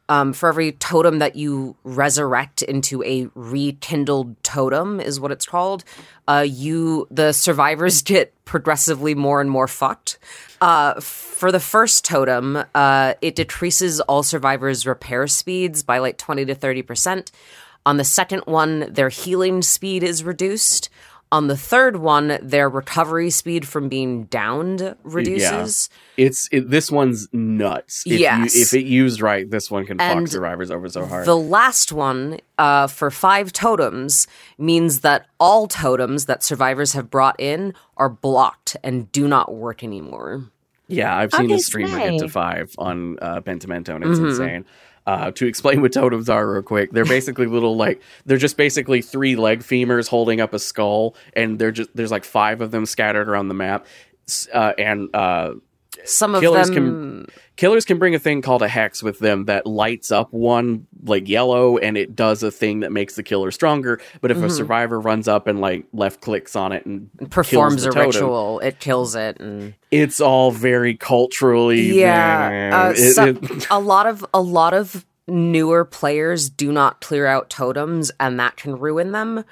um, 0.09 0.33
for 0.33 0.49
every 0.49 0.73
totem 0.73 1.19
that 1.19 1.35
you 1.35 1.75
resurrect 1.83 2.61
into 2.61 3.03
a 3.03 3.27
rekindled 3.35 4.41
totem 4.43 4.99
is 4.99 5.19
what 5.19 5.31
it's 5.31 5.45
called. 5.45 5.83
Uh, 6.27 6.45
you 6.47 7.07
the 7.11 7.31
survivors 7.31 8.01
get 8.03 8.33
progressively 8.45 9.15
more 9.15 9.41
and 9.41 9.49
more 9.49 9.67
fucked. 9.67 10.19
Uh, 10.61 10.99
for 11.01 11.51
the 11.51 11.59
first 11.59 12.05
totem, 12.05 12.63
uh, 12.73 13.13
it 13.21 13.35
decreases 13.35 13.99
all 14.01 14.23
survivors' 14.23 14.85
repair 14.85 15.27
speeds 15.27 15.83
by 15.83 15.97
like 15.97 16.17
twenty 16.17 16.45
to 16.45 16.55
thirty 16.55 16.81
percent. 16.81 17.31
On 17.85 17.97
the 17.97 18.03
second 18.03 18.41
one, 18.45 18.91
their 18.91 19.09
healing 19.09 19.61
speed 19.61 20.01
is 20.01 20.23
reduced. 20.23 20.89
On 21.31 21.47
the 21.47 21.57
third 21.57 21.97
one, 21.97 22.37
their 22.41 22.69
recovery 22.69 23.29
speed 23.29 23.67
from 23.67 23.89
being 23.89 24.25
downed 24.25 24.95
reduces. 25.03 25.89
It's 26.17 26.47
it, 26.51 26.69
this 26.69 26.89
one's 26.91 27.27
nuts. 27.33 28.03
If 28.05 28.19
Yes. 28.21 28.55
you, 28.55 28.61
if 28.61 28.73
it 28.73 28.85
used 28.85 29.21
right, 29.21 29.49
this 29.49 29.69
one 29.69 29.85
can 29.85 29.97
fuck 29.97 30.27
survivors 30.27 30.71
over 30.71 30.87
so 30.87 31.05
hard. 31.05 31.25
The 31.25 31.35
last 31.35 31.91
one, 31.91 32.39
uh, 32.57 32.87
for 32.87 33.11
five 33.11 33.51
totems, 33.51 34.27
means 34.57 35.01
that 35.01 35.25
all 35.39 35.67
totems 35.67 36.25
that 36.27 36.43
survivors 36.43 36.93
have 36.93 37.09
brought 37.09 37.37
in 37.39 37.73
are 37.97 38.07
blocked 38.09 38.77
and 38.83 39.11
do 39.11 39.27
not 39.27 39.53
work 39.53 39.83
anymore. 39.83 40.45
yeah, 40.87 41.17
I've 41.17 41.33
seen 41.33 41.49
a 41.49 41.55
Okay, 41.55 41.61
streamer 41.61 41.97
get 41.97 42.19
to 42.19 42.29
five 42.29 42.71
on 42.77 43.17
uh, 43.19 43.41
Pentimento, 43.41 43.95
and 43.95 44.05
it's 44.05 44.19
Mm-hmm. 44.19 44.27
insane. 44.29 44.65
Uh, 45.07 45.29
to 45.31 45.45
explain 45.45 45.81
what 45.83 45.91
totems 45.91 46.29
are 46.29 46.51
real 46.51 46.61
quick, 46.61 46.91
they're 46.91 47.05
basically 47.05 47.45
little 47.45 47.75
like 47.75 48.01
they're 48.25 48.37
just 48.37 48.57
basically 48.57 49.01
three 49.01 49.35
leg 49.35 49.59
femurs 49.59 50.07
holding 50.07 50.41
up 50.41 50.53
a 50.53 50.59
skull, 50.59 51.15
and 51.33 51.59
they're 51.59 51.71
just 51.71 51.89
there's 51.95 52.11
like 52.11 52.25
five 52.25 52.61
of 52.61 52.71
them 52.71 52.85
scattered 52.85 53.29
around 53.29 53.47
the 53.47 53.53
map, 53.53 53.85
uh, 54.53 54.73
and 54.77 55.15
uh, 55.15 55.53
Some 56.03 56.35
of 56.35 56.41
Killers 56.41 56.69
them, 56.69 57.27
killers 57.55 57.85
can 57.85 57.97
bring 57.99 58.13
a 58.15 58.19
thing 58.19 58.41
called 58.41 58.61
a 58.61 58.67
hex 58.67 59.01
with 59.01 59.19
them 59.19 59.45
that 59.45 59.65
lights 59.65 60.11
up 60.11 60.33
one 60.33 60.85
like 61.03 61.27
yellow 61.29 61.77
and 61.77 61.97
it 61.97 62.15
does 62.15 62.43
a 62.43 62.51
thing 62.51 62.81
that 62.81 62.91
makes 62.91 63.15
the 63.15 63.23
killer 63.23 63.49
stronger 63.51 64.01
but 64.19 64.29
if 64.31 64.37
a 64.37 64.49
survivor 64.49 64.99
runs 64.99 65.27
up 65.27 65.47
and 65.47 65.61
like 65.61 65.85
left 65.93 66.19
clicks 66.21 66.55
on 66.55 66.71
it 66.73 66.85
and 66.85 67.09
Mm-hmm. 67.15 67.25
performs 67.27 67.85
a 67.85 67.91
totem, 67.91 68.07
ritual, 68.07 68.59
it 68.59 68.79
kills 68.79 69.15
it, 69.15 69.39
and 69.39 69.73
it's 69.91 70.19
all 70.19 70.51
very 70.51 70.95
culturally 70.95 71.99
yeah, 71.99 72.71
uh, 72.87 72.89
it- 72.95 73.13
so- 73.13 73.25
it- 73.27 73.67
a 73.71 73.79
lot 73.79 74.05
of 74.07 74.25
a 74.33 74.41
lot 74.41 74.73
of 74.73 75.05
newer 75.27 75.85
players 75.85 76.49
do 76.49 76.71
not 76.71 77.01
clear 77.01 77.25
out 77.25 77.49
totems, 77.49 78.11
and 78.19 78.39
that 78.39 78.57
can 78.57 78.77
ruin 78.77 79.11
them. 79.11 79.43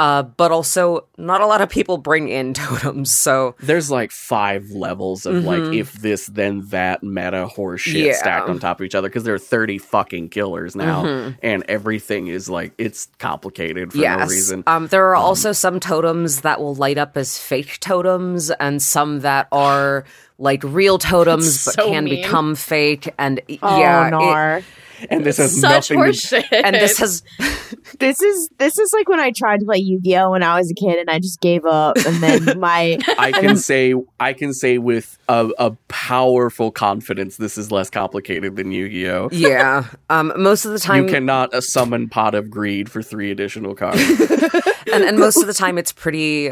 Uh, 0.00 0.22
but 0.22 0.52
also, 0.52 1.04
not 1.16 1.40
a 1.40 1.46
lot 1.46 1.60
of 1.60 1.68
people 1.68 1.98
bring 1.98 2.28
in 2.28 2.54
totems, 2.54 3.10
so 3.10 3.56
there's 3.58 3.90
like 3.90 4.12
five 4.12 4.70
levels 4.70 5.26
of 5.26 5.42
like 5.44 5.58
Mhm. 5.60 5.76
if 5.80 5.92
this 5.94 6.26
then 6.26 6.62
that 6.68 7.02
meta 7.02 7.48
horseshit 7.56 8.04
Yeah. 8.06 8.12
stacked 8.12 8.48
on 8.48 8.60
top 8.60 8.78
of 8.80 8.86
each 8.86 8.94
other 8.94 9.08
because 9.08 9.24
there 9.24 9.34
are 9.34 9.38
30 9.40 9.76
fucking 9.78 10.28
killers 10.28 10.76
now 10.76 11.02
Mhm. 11.02 11.36
and 11.42 11.64
everything 11.68 12.28
is 12.28 12.48
like 12.48 12.74
it's 12.78 13.08
complicated 13.18 13.90
for 13.92 13.98
yes. 13.98 14.20
no 14.20 14.26
reason 14.26 14.62
Um, 14.68 14.86
there 14.86 15.04
are 15.08 15.16
also 15.16 15.50
some 15.50 15.80
totems 15.80 16.42
that 16.42 16.60
will 16.60 16.76
light 16.76 16.96
up 16.98 17.16
as 17.16 17.36
fake 17.36 17.80
totems, 17.80 18.52
and 18.60 18.80
some 18.80 19.20
that 19.20 19.48
are 19.50 20.04
like 20.38 20.62
real 20.64 20.98
totems 20.98 21.64
but 21.64 21.74
so 21.74 21.88
can 21.90 22.04
mean. 22.04 22.22
become 22.22 22.54
fake. 22.54 23.12
And 23.18 23.40
Oh, 23.62 23.78
yeah, 23.80 24.06
it- 24.06 24.10
nar. 24.12 24.62
And 25.10 25.24
this 25.24 25.36
has 25.38 25.60
Such 25.60 25.90
nothing 25.90 25.98
to 25.98 26.10
horseshit. 26.10 26.44
and 26.52 26.76
this 26.76 26.98
has 26.98 27.22
This 27.98 28.20
is 28.22 28.48
this 28.58 28.78
is 28.78 28.92
like 28.92 29.08
when 29.08 29.18
I 29.20 29.30
tried 29.32 29.60
to 29.60 29.66
play 29.66 29.78
Yu-Gi-Oh 29.78 30.30
when 30.32 30.42
I 30.42 30.58
was 30.58 30.70
a 30.70 30.74
kid 30.74 30.98
and 30.98 31.10
I 31.10 31.18
just 31.18 31.40
gave 31.40 31.64
up 31.64 31.96
and 31.96 32.22
then 32.22 32.60
my 32.60 32.98
I 33.18 33.32
can 33.32 33.56
say 33.56 33.94
I 34.20 34.32
can 34.34 34.52
say 34.52 34.78
with 34.78 35.18
a, 35.28 35.50
a 35.58 35.70
powerful 35.88 36.70
confidence 36.70 37.36
this 37.36 37.58
is 37.58 37.70
less 37.72 37.90
complicated 37.90 38.56
than 38.56 38.70
Yu-Gi-Oh. 38.72 39.30
yeah. 39.32 39.84
Um, 40.10 40.32
most 40.36 40.64
of 40.64 40.72
the 40.72 40.78
time, 40.78 41.04
You 41.04 41.10
cannot 41.10 41.52
uh, 41.54 41.60
summon 41.60 42.08
Pot 42.08 42.34
of 42.34 42.50
Greed 42.50 42.90
for 42.90 43.02
three 43.02 43.30
additional 43.30 43.74
cards. 43.74 44.00
and, 44.92 45.04
and 45.04 45.18
most 45.18 45.36
of 45.38 45.46
the 45.46 45.54
time 45.54 45.78
it's 45.78 45.92
pretty 45.92 46.50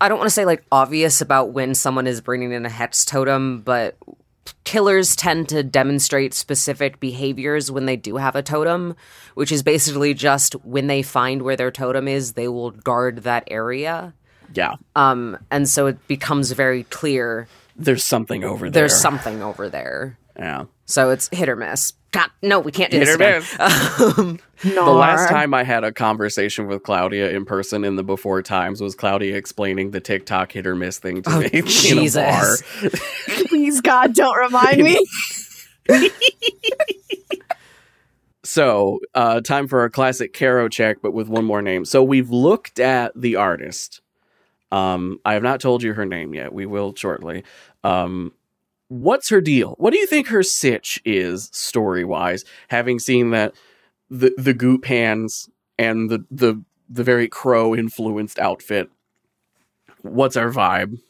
i 0.00 0.08
don't 0.08 0.18
want 0.18 0.26
to 0.26 0.34
say 0.34 0.44
like 0.44 0.62
obvious 0.72 1.20
about 1.20 1.52
when 1.52 1.74
someone 1.74 2.06
is 2.06 2.20
bringing 2.20 2.52
in 2.52 2.66
a 2.66 2.68
hex 2.68 3.04
totem 3.04 3.60
but 3.62 3.96
killers 4.64 5.14
tend 5.16 5.48
to 5.48 5.62
demonstrate 5.62 6.34
specific 6.34 7.00
behaviors 7.00 7.70
when 7.70 7.86
they 7.86 7.96
do 7.96 8.16
have 8.16 8.36
a 8.36 8.42
totem 8.42 8.94
which 9.34 9.50
is 9.52 9.62
basically 9.62 10.14
just 10.14 10.54
when 10.64 10.86
they 10.86 11.02
find 11.02 11.42
where 11.42 11.56
their 11.56 11.70
totem 11.70 12.08
is 12.08 12.32
they 12.32 12.48
will 12.48 12.70
guard 12.70 13.18
that 13.18 13.44
area 13.50 14.12
yeah, 14.52 14.74
um 14.94 15.36
and 15.50 15.68
so 15.68 15.86
it 15.86 16.06
becomes 16.06 16.52
very 16.52 16.84
clear 16.84 17.48
there's 17.76 18.04
something 18.04 18.44
over 18.44 18.70
there. 18.70 18.82
there's 18.82 19.00
something 19.00 19.42
over 19.42 19.68
there 19.68 20.16
Yeah. 20.38 20.64
So 20.86 21.10
it's 21.10 21.28
hit 21.32 21.48
or 21.48 21.56
miss 21.56 21.92
God, 22.10 22.30
no, 22.42 22.60
we 22.60 22.70
can't 22.70 22.90
do 22.92 22.98
Hit 22.98 23.06
this 23.06 23.14
or 23.16 23.22
again. 23.22 23.40
miss. 23.40 24.40
Um, 24.64 24.86
The 24.86 24.92
last 24.92 25.28
time 25.28 25.52
I 25.52 25.62
had 25.64 25.84
a 25.84 25.92
conversation 25.92 26.68
with 26.68 26.82
Klaudia 26.84 27.32
in 27.34 27.44
person 27.44 27.84
in 27.84 27.96
the 27.96 28.02
before 28.04 28.40
times 28.40 28.80
was 28.80 28.94
Klaudia 28.96 29.34
explaining 29.34 29.90
the 29.90 30.00
TikTok 30.00 30.52
hit 30.52 30.66
or 30.66 30.74
miss 30.74 30.98
thing 30.98 31.22
to 31.22 31.30
Oh, 31.30 31.40
me 31.40 31.46
in 31.52 31.58
a 31.64 31.66
Jesus. 31.66 32.14
bar. 32.14 32.90
please 33.48 33.80
God, 33.82 34.14
don't 34.14 34.36
remind 34.38 34.82
me. 34.82 35.04
So, 38.42 39.00
uh, 39.14 39.40
time 39.40 39.68
for 39.68 39.84
a 39.84 39.90
classic 39.90 40.32
Caro 40.34 40.68
check, 40.68 40.98
but 41.02 41.12
with 41.12 41.28
one 41.28 41.44
more 41.46 41.62
name. 41.62 41.84
So, 41.86 42.02
we've 42.02 42.30
looked 42.30 42.78
at 42.78 43.12
the 43.18 43.36
artist. 43.36 44.02
Um, 44.70 45.18
I 45.24 45.32
have 45.34 45.42
not 45.42 45.60
told 45.60 45.82
you 45.82 45.94
her 45.94 46.04
name 46.04 46.34
yet. 46.34 46.52
We 46.52 46.66
will 46.66 46.94
shortly. 46.94 47.42
Um, 47.82 48.32
what's 48.88 49.28
her 49.28 49.40
deal? 49.40 49.74
What 49.78 49.92
do 49.92 49.98
you 49.98 50.06
think 50.06 50.28
her 50.28 50.42
sitch 50.42 51.00
is 51.04 51.50
story 51.52 52.04
wise? 52.04 52.44
Having 52.68 53.00
seen 53.00 53.30
that 53.30 53.54
the 54.10 54.34
the 54.36 54.54
goop 54.54 54.84
hands 54.84 55.48
and 55.78 56.10
the 56.10 56.24
the 56.30 56.62
the 56.88 57.04
very 57.04 57.28
crow 57.28 57.74
influenced 57.74 58.38
outfit. 58.38 58.90
What's 60.02 60.36
our 60.36 60.50
vibe? 60.50 61.00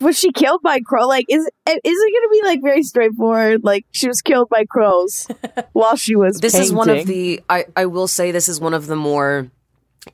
Was 0.00 0.18
she 0.18 0.30
killed 0.30 0.60
by 0.62 0.80
crow? 0.80 1.06
Like, 1.06 1.26
is 1.28 1.42
is 1.42 1.50
it 1.66 1.84
gonna 1.84 2.30
be 2.30 2.42
like 2.44 2.62
very 2.62 2.82
straightforward? 2.82 3.64
Like 3.64 3.86
she 3.92 4.08
was 4.08 4.20
killed 4.20 4.48
by 4.48 4.64
crows 4.64 5.28
while 5.72 5.96
she 5.96 6.16
was. 6.16 6.40
this 6.40 6.54
is 6.54 6.72
one 6.72 6.90
of 6.90 7.06
the 7.06 7.42
I, 7.48 7.66
I 7.76 7.86
will 7.86 8.08
say 8.08 8.30
this 8.30 8.48
is 8.48 8.60
one 8.60 8.74
of 8.74 8.86
the 8.86 8.96
more 8.96 9.50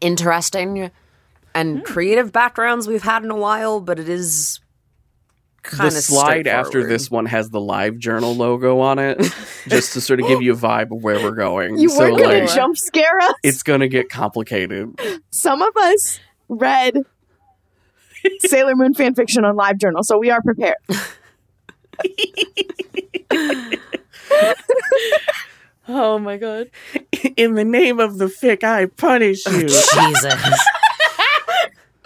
interesting 0.00 0.90
and 1.54 1.78
hmm. 1.78 1.84
creative 1.84 2.32
backgrounds 2.32 2.86
we've 2.86 3.02
had 3.02 3.24
in 3.24 3.30
a 3.30 3.36
while, 3.36 3.80
but 3.80 3.98
it 3.98 4.08
is 4.08 4.60
kind 4.60 4.61
the 5.70 5.90
slide 5.90 6.46
after 6.46 6.86
this 6.86 7.10
one 7.10 7.26
has 7.26 7.50
the 7.50 7.60
live 7.60 7.98
journal 7.98 8.34
logo 8.34 8.80
on 8.80 8.98
it, 8.98 9.18
just 9.68 9.92
to 9.94 10.00
sort 10.00 10.20
of 10.20 10.26
give 10.26 10.42
you 10.42 10.52
a 10.52 10.56
vibe 10.56 10.94
of 10.94 11.02
where 11.02 11.22
we're 11.22 11.34
going. 11.34 11.78
You 11.78 11.88
so 11.88 12.00
weren't 12.00 12.18
gonna 12.18 12.38
like, 12.40 12.54
jump 12.54 12.76
scare 12.76 13.18
us. 13.20 13.34
it's 13.42 13.62
gonna 13.62 13.88
get 13.88 14.08
complicated. 14.08 14.98
Some 15.30 15.62
of 15.62 15.76
us 15.76 16.18
read 16.48 16.98
Sailor 18.40 18.74
Moon 18.74 18.94
fan 18.94 19.14
fiction 19.14 19.44
on 19.44 19.56
live 19.56 19.78
journal 19.78 20.02
so 20.02 20.18
we 20.18 20.30
are 20.30 20.42
prepared. 20.42 20.76
Oh 25.88 26.18
my 26.18 26.36
god. 26.36 26.70
In 27.36 27.54
the 27.54 27.64
name 27.64 27.98
of 27.98 28.18
the 28.18 28.26
fic, 28.26 28.62
I 28.62 28.86
punish 28.86 29.44
you. 29.46 29.62
Jesus. 29.68 30.60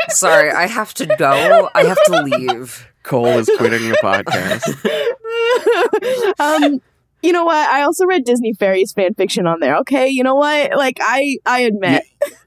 Sorry, 0.08 0.50
I 0.50 0.66
have 0.66 0.94
to 0.94 1.06
go. 1.18 1.70
I 1.74 1.84
have 1.84 2.02
to 2.06 2.22
leave. 2.22 2.88
Cole 3.02 3.38
is 3.38 3.50
quitting 3.56 3.88
the 3.88 3.96
podcast. 4.02 4.64
um, 6.40 6.80
you 7.22 7.32
know 7.32 7.44
what? 7.44 7.68
I 7.68 7.82
also 7.82 8.04
read 8.04 8.24
Disney 8.24 8.52
Fairies 8.52 8.92
fan 8.92 9.14
fiction 9.14 9.46
on 9.46 9.60
there. 9.60 9.76
Okay, 9.78 10.08
you 10.08 10.22
know 10.22 10.34
what? 10.34 10.76
Like 10.76 10.98
I, 11.00 11.38
I 11.46 11.60
admit, 11.60 12.04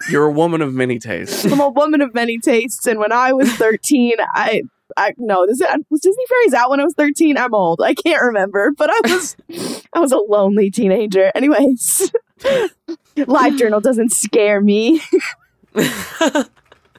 You're 0.10 0.26
a 0.26 0.32
woman 0.32 0.62
of 0.62 0.74
many 0.74 1.00
tastes. 1.00 1.46
I'm 1.46 1.60
a 1.60 1.70
woman 1.70 2.02
of 2.02 2.14
many 2.14 2.40
tastes, 2.40 2.86
and 2.86 3.00
when 3.00 3.12
I 3.12 3.34
was 3.34 3.52
13, 3.54 4.14
I. 4.34 4.64
I 4.98 5.14
no, 5.18 5.46
this 5.46 5.62
was 5.92 6.02
Disney 6.02 6.24
Fairies 6.28 6.56
out 6.56 6.72
when 6.72 6.80
I 6.80 6.84
was 6.84 6.96
13. 6.96 7.38
I'm 7.38 7.54
old. 7.54 7.80
I 7.80 7.94
can't 7.94 8.24
remember, 8.24 8.72
but 8.76 8.90
I 8.90 9.00
was 9.04 9.38
I 9.94 10.00
was 10.00 10.12
a 10.12 10.18
lonely 10.18 10.72
teenager. 10.72 11.32
Anyways, 11.36 12.12
Live 13.16 13.56
Journal 13.56 13.82
doesn't 13.82 14.12
scare 14.12 14.62
me. 14.62 15.00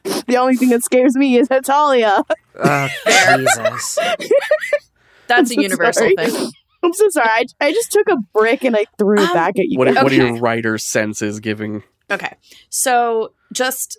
the 0.27 0.37
only 0.37 0.55
thing 0.55 0.69
that 0.69 0.83
scares 0.83 1.15
me 1.15 1.37
is 1.37 1.47
Hetalia. 1.49 2.23
Uh, 2.59 2.89
Jesus. 3.07 3.97
That's 5.27 5.51
a 5.51 5.53
I'm 5.55 5.61
universal 5.61 6.09
sorry. 6.15 6.15
thing. 6.29 6.51
I'm 6.83 6.93
so 6.93 7.09
sorry. 7.09 7.29
I, 7.29 7.45
I 7.61 7.71
just 7.71 7.91
took 7.91 8.09
a 8.09 8.17
brick 8.33 8.63
and 8.63 8.75
I 8.75 8.85
threw 8.97 9.21
it 9.21 9.29
Um, 9.29 9.33
back 9.33 9.57
at 9.59 9.65
you. 9.67 9.77
What, 9.77 9.93
guys. 9.93 10.03
what 10.03 10.11
are 10.11 10.15
your 10.15 10.31
Okay. 10.31 10.39
writer's 10.39 10.83
senses 10.83 11.39
giving? 11.39 11.83
Okay. 12.09 12.35
So 12.69 13.33
just 13.53 13.97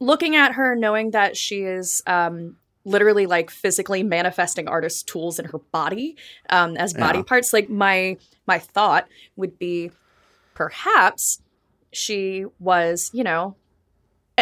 looking 0.00 0.34
at 0.34 0.52
her, 0.54 0.74
knowing 0.74 1.10
that 1.12 1.36
she 1.36 1.60
is 1.62 2.02
um, 2.06 2.56
literally 2.84 3.26
like 3.26 3.50
physically 3.50 4.02
manifesting 4.02 4.66
artist 4.66 5.06
tools 5.06 5.38
in 5.38 5.44
her 5.44 5.58
body 5.58 6.16
um, 6.50 6.76
as 6.76 6.94
body 6.94 7.18
Yeah. 7.18 7.24
parts, 7.24 7.52
like 7.52 7.68
my 7.68 8.16
my 8.46 8.58
thought 8.58 9.06
would 9.36 9.58
be 9.58 9.92
perhaps 10.54 11.40
she 11.92 12.46
was, 12.58 13.10
you 13.12 13.22
know, 13.24 13.56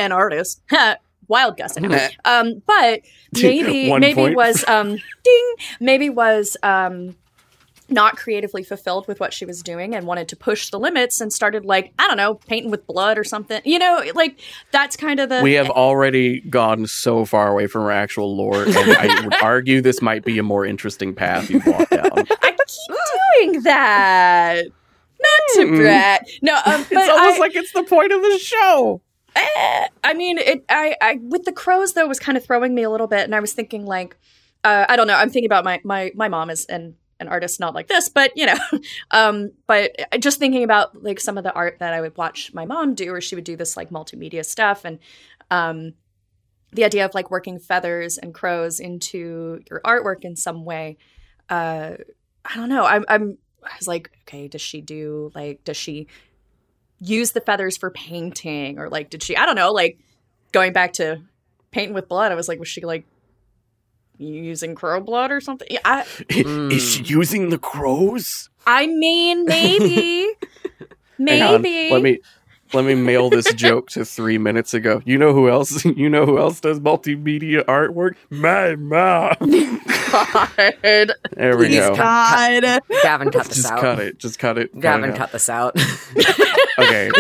an 0.01 0.13
artist. 0.13 0.63
Wild 1.29 1.57
guess, 1.57 1.79
know. 1.79 2.09
um, 2.25 2.61
but 2.67 3.03
maybe 3.41 3.89
maybe 3.99 4.15
point. 4.15 4.37
was 4.37 4.65
um, 4.67 4.97
ding 5.25 5.55
maybe 5.79 6.11
was 6.11 6.57
um, 6.65 7.15
not 7.89 8.17
creatively 8.17 8.65
fulfilled 8.65 9.07
with 9.07 9.21
what 9.21 9.33
she 9.33 9.45
was 9.45 9.63
doing 9.63 9.95
and 9.95 10.09
wanted 10.09 10.27
to 10.29 10.37
push 10.37 10.71
the 10.71 10.79
limits 10.81 11.21
and 11.21 11.33
started 11.33 11.65
like 11.65 11.93
I 12.01 12.09
don't 12.09 12.17
know 12.17 12.35
painting 12.35 12.73
with 12.73 12.85
blood 12.85 13.17
or 13.17 13.23
something. 13.23 13.63
You 13.65 13.79
know, 13.79 14.03
like 14.17 14.41
that's 14.73 14.97
kind 14.97 15.21
of 15.21 15.29
the 15.29 15.41
We 15.41 15.53
have 15.53 15.71
already 15.71 16.41
gone 16.41 16.89
so 16.89 17.25
far 17.25 17.47
away 17.53 17.69
from 17.69 17.83
our 17.83 17.93
actual 17.93 18.37
lore, 18.37 18.65
and 18.65 18.77
I 18.77 19.23
would 19.23 19.35
argue 19.41 19.81
this 19.81 20.03
might 20.03 20.25
be 20.25 20.37
a 20.39 20.43
more 20.43 20.67
interesting 20.67 21.15
path 21.15 21.49
you've 21.49 21.65
walked 21.65 21.93
down. 21.93 22.11
I 22.43 22.57
keep 22.71 22.97
doing 23.39 23.63
that. 23.63 24.65
Not 25.21 25.41
to 25.55 25.67
Hmm. 25.67 25.77
brag. 25.77 26.23
No, 26.43 26.55
um, 26.55 26.63
but 26.65 26.93
it's 26.93 27.09
almost 27.09 27.37
I, 27.37 27.39
like 27.39 27.55
it's 27.55 27.73
the 27.73 27.85
point 27.85 28.13
of 28.13 28.23
the 28.23 28.39
show. 28.39 29.01
Eh, 29.37 29.89
I 30.05 30.15
mean, 30.15 30.39
it. 30.39 30.65
I, 30.69 30.97
I 31.01 31.19
with 31.23 31.45
the 31.45 31.53
crows 31.53 31.93
though 31.93 32.07
was 32.07 32.19
kind 32.19 32.37
of 32.37 32.45
throwing 32.45 32.75
me 32.75 32.83
a 32.83 32.91
little 32.91 33.07
bit, 33.07 33.21
and 33.21 33.35
I 33.35 33.41
was 33.41 33.53
thinking 33.53 33.87
like, 33.87 34.17
uh, 34.65 34.87
I 34.89 34.97
don't 34.97 35.07
know. 35.07 35.15
I'm 35.15 35.31
thinking 35.31 35.47
about 35.47 35.65
my 35.65 35.81
my 35.85 36.13
my 36.15 36.29
mom 36.29 36.51
is 36.51 36.67
an 36.67 36.97
an 37.21 37.29
artist, 37.29 37.61
not 37.61 37.75
like 37.75 37.87
this, 37.87 38.09
but 38.09 38.33
you 38.37 38.47
know, 38.47 38.59
um, 39.11 39.53
but 39.67 39.93
just 40.19 40.39
thinking 40.39 40.65
about 40.65 41.03
like 41.03 41.21
some 41.21 41.39
of 41.39 41.45
the 41.45 41.53
art 41.53 41.79
that 41.79 41.93
I 41.93 42.01
would 42.01 42.17
watch 42.17 42.53
my 42.55 42.65
mom 42.65 42.95
do, 42.95 43.13
or 43.13 43.21
she 43.21 43.35
would 43.35 43.45
do 43.45 43.57
this 43.57 43.77
like 43.77 43.91
multimedia 43.91 44.45
stuff, 44.45 44.85
and 44.85 44.99
um, 45.51 45.95
the 46.73 46.85
idea 46.85 47.05
of 47.05 47.15
like 47.15 47.31
working 47.31 47.59
feathers 47.59 48.19
and 48.19 48.35
crows 48.35 48.81
into 48.81 49.61
your 49.71 49.81
artwork 49.85 50.25
in 50.25 50.37
some 50.37 50.65
way. 50.65 50.97
Uh, 51.49 51.95
I 52.45 52.57
don't 52.57 52.69
know. 52.69 52.85
I'm 52.85 53.05
I'm 53.09 53.39
I 53.63 53.77
was 53.79 53.87
like, 53.87 54.11
okay, 54.23 54.49
does 54.49 54.63
she 54.63 54.81
do 54.81 55.31
like 55.35 55.63
does 55.65 55.77
she 55.77 56.07
use 57.01 57.33
the 57.33 57.41
feathers 57.41 57.77
for 57.77 57.91
painting 57.91 58.79
or 58.79 58.89
like 58.89 59.11
did 59.11 59.23
she 59.23 59.37
I 59.37 59.47
don't 59.47 59.57
know, 59.57 59.73
like 59.73 59.99
going 60.53 60.73
back 60.73 60.95
to 60.95 61.23
painting 61.71 61.95
with 61.95 62.09
blood, 62.09 62.33
I 62.33 62.35
was 62.35 62.49
like, 62.49 62.59
was 62.59 62.69
she 62.69 62.83
like 62.83 63.05
using 64.19 64.75
crow 64.75 65.01
blood 65.01 65.31
or 65.31 65.41
something? 65.41 65.69
Yeah, 65.71 65.81
I 65.85 66.03
Is 66.29 66.83
she 66.83 67.03
hmm. 67.03 67.05
using 67.05 67.51
the 67.51 67.59
crows? 67.59 68.51
I 68.67 68.87
mean 68.87 69.45
maybe. 69.45 70.33
Hang 71.19 71.43
on, 71.43 71.63
maybe. 71.63 71.93
Let 71.93 72.03
me 72.03 72.19
let 72.73 72.85
me 72.85 72.95
mail 72.95 73.31
this 73.31 73.53
joke 73.55 73.91
to 73.91 74.05
three 74.05 74.39
minutes 74.39 74.75
ago. 74.75 75.03
You 75.05 75.19
know 75.19 75.33
who 75.33 75.49
else? 75.49 75.85
You 76.01 76.09
know 76.09 76.25
who 76.25 76.39
else 76.39 76.61
does 76.61 76.79
multimedia 76.81 77.65
artwork? 77.65 78.15
My 78.31 78.77
mom. 78.77 79.81
God. 80.11 81.13
There 81.33 81.57
we 81.57 81.67
Please 81.67 81.79
go. 81.81 81.95
God. 81.97 82.81
Gavin, 83.03 83.31
cut 83.31 83.47
this 83.47 83.57
Just 83.59 83.73
out. 83.73 83.81
cut 83.81 83.99
it. 84.01 84.19
Just 84.19 84.39
cut 84.39 84.59
it. 84.59 84.73
Cut 84.73 84.81
Gavin, 84.81 85.11
it 85.11 85.13
out. 85.13 85.17
cut 85.19 85.33
this 85.33 85.49
out. 85.49 85.77
Okay. 86.79 87.11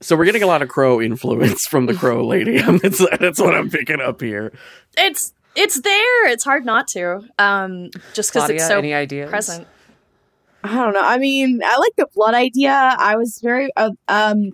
so 0.00 0.14
we're 0.14 0.24
getting 0.24 0.44
a 0.44 0.46
lot 0.46 0.62
of 0.62 0.68
crow 0.68 1.00
influence 1.00 1.66
from 1.66 1.86
the 1.86 1.94
crow 1.94 2.24
lady. 2.24 2.58
that's, 2.78 3.04
that's 3.18 3.40
what 3.40 3.54
I'm 3.56 3.70
picking 3.70 4.00
up 4.00 4.20
here. 4.20 4.52
It's 4.96 5.32
it's 5.56 5.80
there. 5.80 6.28
It's 6.28 6.44
hard 6.44 6.64
not 6.64 6.86
to. 6.88 7.22
Um 7.40 7.90
just 8.14 8.32
because 8.32 8.48
Klaudia, 8.48 8.54
it's 8.56 8.68
so 8.68 8.78
any 8.78 8.94
ideas? 8.94 9.30
present. 9.30 9.66
I 10.62 10.74
don't 10.76 10.92
know. 10.94 11.02
I 11.02 11.18
mean, 11.18 11.60
I 11.64 11.76
like 11.78 11.92
the 11.96 12.06
blood 12.14 12.34
idea. 12.34 12.70
I 12.72 13.16
was 13.16 13.40
very 13.42 13.70
uh, 13.76 13.90
um. 14.06 14.52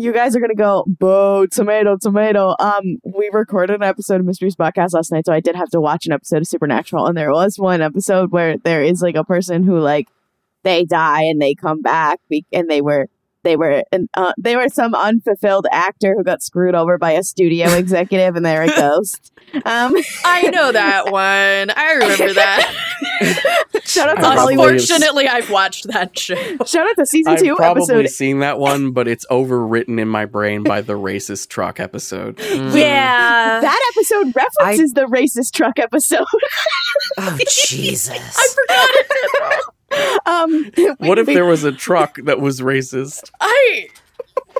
You 0.00 0.14
guys 0.14 0.34
are 0.34 0.40
gonna 0.40 0.54
go, 0.54 0.86
boo, 0.88 1.46
tomato, 1.48 1.98
tomato. 1.98 2.56
Um, 2.58 2.96
we 3.04 3.28
recorded 3.34 3.74
an 3.74 3.82
episode 3.82 4.18
of 4.18 4.24
Mysteries 4.24 4.56
Podcast 4.56 4.94
last 4.94 5.12
night, 5.12 5.26
so 5.26 5.32
I 5.34 5.40
did 5.40 5.54
have 5.56 5.68
to 5.72 5.80
watch 5.80 6.06
an 6.06 6.12
episode 6.12 6.38
of 6.38 6.48
Supernatural, 6.48 7.04
and 7.04 7.14
there 7.14 7.30
was 7.30 7.58
one 7.58 7.82
episode 7.82 8.32
where 8.32 8.56
there 8.56 8.82
is 8.82 9.02
like 9.02 9.14
a 9.14 9.24
person 9.24 9.62
who 9.62 9.78
like 9.78 10.08
they 10.62 10.86
die 10.86 11.24
and 11.24 11.38
they 11.38 11.54
come 11.54 11.82
back, 11.82 12.18
be- 12.30 12.46
and 12.50 12.70
they 12.70 12.80
were 12.80 13.10
they 13.42 13.56
were 13.56 13.84
an, 13.92 14.08
uh, 14.14 14.32
they 14.38 14.56
were 14.56 14.70
some 14.70 14.94
unfulfilled 14.94 15.66
actor 15.70 16.14
who 16.16 16.24
got 16.24 16.42
screwed 16.42 16.74
over 16.74 16.96
by 16.96 17.10
a 17.10 17.22
studio 17.22 17.68
executive, 17.74 18.36
and 18.36 18.46
they're 18.46 18.62
a 18.62 18.68
ghost. 18.68 19.32
Um, 19.64 19.96
I 20.24 20.50
know 20.50 20.72
that 20.72 21.06
one. 21.10 21.70
I 21.76 21.92
remember 21.94 22.34
that. 22.34 22.74
shout 23.84 24.08
out 24.08 24.16
to 24.20 24.26
i've 24.26 24.48
Unfortunately, 24.50 25.28
I've 25.28 25.50
watched 25.50 25.88
that 25.88 26.18
show. 26.18 26.34
Shout 26.66 26.88
out 26.88 26.96
to 26.96 27.06
season 27.06 27.32
I've 27.34 27.40
two 27.40 27.56
probably 27.56 27.82
episode 27.82 28.08
seen 28.10 28.40
that 28.40 28.58
one, 28.58 28.92
but 28.92 29.08
it's 29.08 29.26
overwritten 29.30 30.00
in 30.00 30.08
my 30.08 30.24
brain 30.24 30.62
by 30.62 30.80
the 30.80 30.94
racist 30.94 31.48
truck 31.48 31.80
episode. 31.80 32.38
Mm. 32.50 32.74
Yeah. 32.76 33.60
That 33.60 33.92
episode 33.94 34.34
references 34.34 34.92
the 34.92 35.02
racist 35.06 35.52
truck 35.52 35.78
episode. 35.78 36.26
Oh 37.16 37.38
Jesus! 37.48 38.10
I 38.36 38.48
forgot 38.66 38.90
it. 38.92 40.26
um, 40.26 40.96
What 40.98 41.18
if 41.18 41.26
there 41.26 41.44
was 41.46 41.64
a 41.64 41.72
truck 41.72 42.16
that 42.24 42.40
was 42.40 42.60
racist? 42.60 43.30
I, 43.40 43.88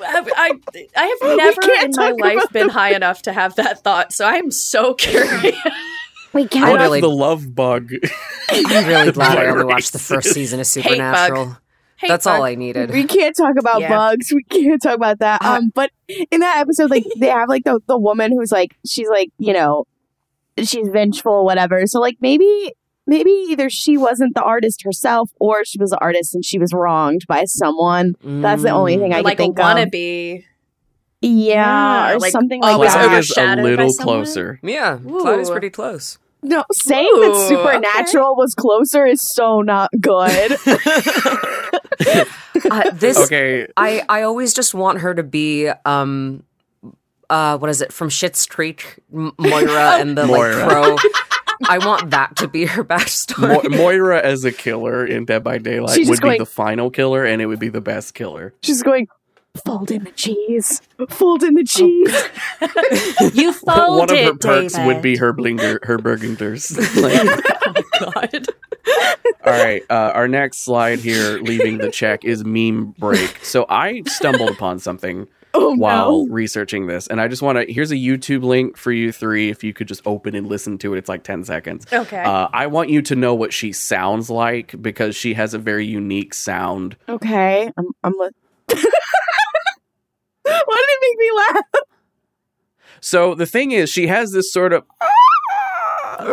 I, 0.03 0.53
I 0.97 1.07
have 1.07 1.37
never 1.37 1.85
in 1.85 1.91
my 1.97 2.11
life 2.13 2.39
about 2.39 2.53
been 2.53 2.69
high 2.69 2.95
enough 2.95 3.23
to 3.23 3.33
have 3.33 3.55
that 3.57 3.83
thought. 3.83 4.13
So 4.13 4.25
I'm 4.27 4.51
so 4.51 4.95
curious. 4.95 5.57
we 6.33 6.43
What 6.43 6.51
cannot 6.51 6.81
really- 6.81 6.99
if 6.99 7.03
the 7.03 7.11
love 7.11 7.55
bug 7.55 7.91
I'm 8.51 8.87
really 8.87 9.13
glad 9.13 9.39
I 9.39 9.47
only 9.47 9.65
watched 9.65 9.93
the 9.93 9.99
first 9.99 10.33
season 10.33 10.61
of 10.61 10.67
Supernatural. 10.69 11.57
Hate 11.97 12.09
That's 12.09 12.27
all. 12.27 12.43
I 12.43 12.55
needed. 12.55 12.91
We 12.93 13.05
can't 13.05 13.37
talk 13.37 13.57
about 13.59 13.81
Yeah. 13.83 13.91
bugs. 13.91 14.33
We 14.33 14.43
can't 14.45 14.81
talk 14.81 14.95
about 14.95 15.19
that. 15.19 15.43
Um, 15.43 15.71
but 15.75 15.91
in 16.31 16.41
that 16.41 16.57
episode, 16.57 16.91
like 16.91 17.05
they 17.19 17.27
have 17.29 17.49
like 17.51 17.65
the 17.65 17.79
the 17.89 17.99
woman 17.99 18.33
who's 18.33 18.51
like 18.51 18.75
she's 18.87 19.09
like 19.11 19.29
you 19.37 19.53
know 19.53 19.87
she's 20.57 20.89
vengeful, 20.89 21.45
whatever. 21.45 21.87
So 21.87 22.01
like 22.01 22.17
maybe 22.23 22.73
maybe 23.07 23.31
either 23.49 23.69
she 23.71 23.97
wasn't 23.97 24.35
the 24.35 24.43
artist 24.43 24.83
herself 24.85 25.31
or 25.41 25.65
she 25.65 25.79
was 25.79 25.91
the 25.91 25.99
artist 26.01 26.35
and 26.35 26.45
she 26.45 26.59
was 26.59 26.73
wronged 26.73 27.23
by 27.29 27.45
someone. 27.47 28.15
That's 28.23 28.63
the 28.63 28.71
only 28.71 28.97
thing 28.99 29.13
I 29.13 29.17
Or 29.17 29.19
can 29.19 29.25
like 29.25 29.35
a 29.41 29.43
think 29.43 29.59
of. 29.59 29.65
wannabe. 29.65 30.45
Yeah, 31.23 31.31
Yeah, 31.31 32.15
or 32.15 32.19
like, 32.19 32.33
something 32.33 32.63
like 32.63 32.79
was 32.79 32.93
that. 32.95 33.05
Clyde 33.05 33.13
it 33.17 33.19
is 33.21 33.37
a 33.37 33.57
little 33.57 33.93
closer. 33.95 34.59
Yeah, 34.63 34.99
Clyde 34.99 35.41
is 35.41 35.51
pretty 35.51 35.71
close. 35.71 36.19
No, 36.43 36.65
saying 36.73 37.07
that 37.21 37.33
Ooh, 37.35 37.49
Supernatural 37.49 38.35
was 38.37 38.55
closer 38.55 39.05
is 39.05 39.21
so 39.35 39.61
not 39.61 39.91
good. 40.01 40.57
Uh, 42.71 42.91
this 42.93 43.17
Okay, 43.19 43.67
I 43.77 44.03
I 44.09 44.23
always 44.23 44.53
just 44.55 44.75
want 44.75 44.99
her 45.01 45.15
to 45.15 45.23
be 45.23 45.69
um 45.85 46.43
uh 47.31 47.57
what 47.59 47.71
is 47.71 47.81
it 47.81 47.93
from 47.93 48.09
Schitt's 48.09 48.45
Creek 48.47 48.99
M- 49.13 49.33
Moira 49.39 49.97
and 50.01 50.17
the 50.19 50.27
Moira. 50.27 50.57
like 50.57 50.69
crow. 50.69 50.97
I 51.69 51.79
want 51.79 52.11
that 52.11 52.37
to 52.37 52.49
be 52.49 52.65
her 52.67 52.83
backstory. 52.85 53.71
Mo- 53.71 53.77
Moira 53.77 54.21
as 54.21 54.45
a 54.45 54.53
killer 54.53 55.05
in 55.05 55.25
Dead 55.27 55.45
by 55.45 55.59
Daylight 55.59 55.95
She's 55.97 56.09
would 56.09 56.15
just 56.15 56.23
be 56.23 56.29
going- 56.29 56.39
the 56.39 56.47
final 56.47 56.91
killer, 56.91 57.25
and 57.25 57.41
it 57.43 57.47
would 57.47 57.59
be 57.61 57.69
the 57.69 57.81
best 57.81 58.15
killer. 58.15 58.55
She's 58.63 58.83
going, 58.83 59.09
fold 59.67 59.91
in 59.91 60.05
the 60.05 60.11
cheese, 60.13 60.81
fold 61.11 61.43
in 61.43 61.55
the 61.55 61.65
cheese. 61.65 62.15
You 63.35 63.53
folded, 63.53 63.91
One 63.99 64.11
of 64.11 64.19
her 64.19 64.35
perks 64.35 64.73
David. 64.75 64.87
would 64.87 65.03
be 65.03 65.17
her 65.17 65.33
blinger, 65.35 65.85
her 65.85 65.99
burgunders. 65.99 66.71
Like, 67.01 68.33
God. 68.33 68.47
all 69.45 69.53
right, 69.53 69.83
uh, 69.91 70.13
our 70.15 70.27
next 70.29 70.59
slide 70.65 70.99
here, 71.01 71.39
leaving 71.39 71.79
the 71.79 71.91
check, 71.91 72.25
is 72.25 72.45
meme 72.45 72.95
break. 72.99 73.45
So 73.45 73.67
I 73.69 74.03
stumbled 74.07 74.51
upon 74.51 74.79
something 74.79 75.29
Oh 75.53 75.75
while 75.77 76.27
no. 76.27 76.33
researching 76.33 76.87
this, 76.87 77.07
and 77.09 77.21
I 77.21 77.27
just 77.27 77.43
want 77.43 77.59
to. 77.59 77.73
Here's 77.73 77.91
a 77.91 77.97
YouTube 77.97 78.45
link 78.45 78.77
for 78.77 78.93
you 78.93 79.11
three. 79.11 79.51
If 79.51 79.65
you 79.65 79.73
could 79.73 79.89
just 79.89 80.01
open 80.07 80.35
and 80.37 80.47
listen 80.47 80.79
to 80.79 80.95
it, 80.95 80.99
it's 80.99 81.09
like 81.09 81.25
ten 81.25 81.43
seconds. 81.45 81.87
Okay. 81.93 82.23
Uh, 82.23 82.49
I 82.53 82.69
want 82.69 82.89
you 82.91 83.03
to 83.03 83.17
know 83.17 83.35
what 83.35 83.53
she 83.53 83.73
sounds 83.73 84.31
like 84.31 84.81
because 84.81 85.17
she 85.17 85.35
has 85.35 85.53
a 85.53 85.59
very 85.59 85.85
unique 85.87 86.35
sound. 86.35 86.97
Okay, 87.09 87.71
I'm. 87.77 87.87
I'm. 88.05 88.13
Li- 88.13 88.29
Why 90.43 90.55
did 90.77 90.89
it 90.89 90.99
make 91.03 91.19
me 91.19 91.31
laugh? 91.37 91.85
So 93.01 93.35
the 93.35 93.47
thing 93.47 93.73
is, 93.73 93.89
she 93.91 94.07
has 94.09 94.33
this 94.33 94.53
sort 94.53 94.73
of 94.73 94.85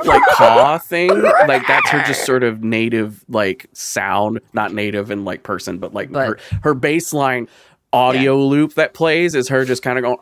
like 0.06 0.22
caw 0.34 0.78
thing. 0.78 1.10
Like 1.48 1.66
that's 1.66 1.90
her 1.92 2.04
just 2.04 2.26
sort 2.26 2.44
of 2.44 2.64
native 2.64 3.24
like 3.30 3.68
sound, 3.74 4.42
not 4.54 4.74
native 4.74 5.10
in 5.12 5.24
like 5.24 5.44
person, 5.44 5.78
but 5.78 5.94
like 5.94 6.12
But- 6.12 6.28
her 6.28 6.40
her 6.64 6.76
baseline 6.76 7.48
audio 7.94 8.38
loop 8.38 8.74
that 8.76 8.94
plays 8.94 9.36
is 9.36 9.50
her 9.50 9.66
just 9.66 9.82
kind 9.84 9.98
of 9.98 10.04
going 10.04 10.18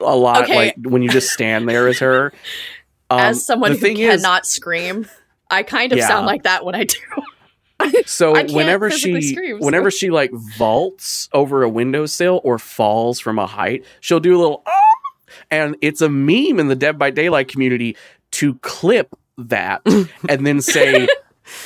a 0.00 0.16
lot. 0.16 0.44
Okay. 0.44 0.54
Like 0.56 0.74
when 0.82 1.02
you 1.02 1.08
just 1.08 1.30
stand 1.30 1.68
there 1.68 1.88
as 1.88 1.98
her. 2.00 2.32
Um, 3.10 3.20
As 3.20 3.44
someone 3.44 3.72
who 3.72 3.76
thing 3.76 3.98
is- 3.98 4.22
cannot 4.22 4.46
scream, 4.46 5.06
I 5.50 5.64
kind 5.64 5.92
of 5.92 5.98
Yeah. 5.98 6.08
sound 6.08 6.24
like 6.24 6.44
that 6.44 6.64
when 6.64 6.74
I 6.74 6.84
do. 6.84 6.96
So 8.06 8.34
I 8.34 8.44
whenever 8.44 8.90
she 8.90 9.20
scream, 9.20 9.58
so- 9.60 9.66
whenever 9.66 9.90
she 9.90 10.08
like 10.08 10.30
vaults 10.56 11.28
over 11.34 11.62
a 11.62 11.68
windowsill 11.68 12.40
or 12.42 12.58
falls 12.58 13.20
from 13.20 13.38
a 13.38 13.46
height, 13.46 13.84
she'll 14.00 14.18
do 14.18 14.34
a 14.34 14.40
little 14.40 14.62
"Ah!" 14.66 14.80
and 15.50 15.76
it's 15.82 16.00
a 16.00 16.08
meme 16.08 16.58
in 16.58 16.68
the 16.68 16.74
Dead 16.74 16.98
by 16.98 17.10
Daylight 17.10 17.48
community 17.48 17.98
to 18.30 18.54
clip 18.62 19.14
that 19.36 19.82
and 20.28 20.46
then 20.46 20.62
say 20.62 21.06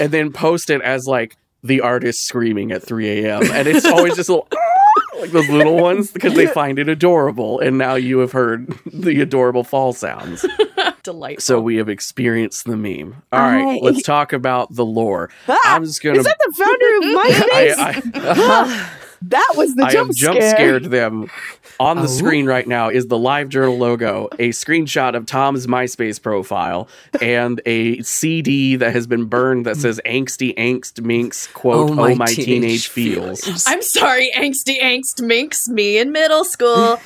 and 0.00 0.10
then 0.10 0.32
post 0.32 0.68
it 0.68 0.80
as 0.82 1.06
like 1.06 1.36
the 1.66 1.80
artist 1.80 2.24
screaming 2.26 2.72
at 2.72 2.82
3 2.82 3.24
a.m. 3.24 3.42
and 3.52 3.66
it's 3.68 3.84
always 3.84 4.14
just 4.16 4.28
a 4.28 4.32
little 4.32 4.48
like 5.20 5.30
those 5.30 5.48
little 5.48 5.76
ones 5.76 6.10
because 6.10 6.34
they 6.34 6.46
find 6.46 6.78
it 6.78 6.88
adorable 6.88 7.58
and 7.60 7.78
now 7.78 7.94
you 7.94 8.18
have 8.18 8.32
heard 8.32 8.68
the 8.92 9.20
adorable 9.20 9.64
fall 9.64 9.92
sounds. 9.92 10.44
Delightful. 11.02 11.40
So 11.40 11.60
we 11.60 11.76
have 11.76 11.88
experienced 11.88 12.64
the 12.66 12.76
meme. 12.76 13.22
All 13.32 13.38
right, 13.40 13.76
I- 13.76 13.78
let's 13.80 14.02
talk 14.02 14.32
about 14.32 14.74
the 14.74 14.84
lore. 14.84 15.30
Ah, 15.48 15.58
I'm 15.76 15.84
just 15.84 16.02
gonna 16.02 16.18
Is 16.18 16.24
that 16.24 16.36
the 16.44 16.52
founder 16.52 16.96
of 16.96 17.02
MySpace? 17.16 17.74
I, 17.78 18.02
I, 18.14 18.90
that 19.22 19.52
was 19.56 19.74
the 19.74 19.84
I 19.84 19.90
jump 19.92 20.08
have 20.08 20.16
jump 20.16 20.36
scare. 20.36 20.50
scared 20.50 20.84
them. 20.84 21.30
On 21.78 21.96
the 21.98 22.04
Oh. 22.04 22.06
screen 22.06 22.46
right 22.46 22.66
now 22.66 22.88
is 22.88 23.06
the 23.08 23.18
Live 23.18 23.50
Journal 23.50 23.76
logo, 23.76 24.28
a 24.38 24.48
screenshot 24.48 25.14
of 25.14 25.26
Tom's 25.26 25.66
MySpace 25.66 26.22
profile, 26.22 26.88
and 27.20 27.60
a 27.66 28.00
CD 28.02 28.76
that 28.76 28.92
has 28.94 29.06
been 29.06 29.26
burned 29.26 29.66
that 29.66 29.76
says 29.76 30.00
"Angsty 30.06 30.56
Angst 30.56 31.02
Minx." 31.04 31.46
Quote: 31.48 31.90
"Oh 31.98 32.14
my, 32.14 32.26
teenage, 32.26 32.88
feels." 32.88 33.66
I'm 33.66 33.82
sorry, 33.82 34.30
angsty 34.34 34.80
angst 34.80 35.20
minks 35.22 35.68
me 35.68 35.98
in 35.98 36.12
middle 36.12 36.44
school. 36.44 36.98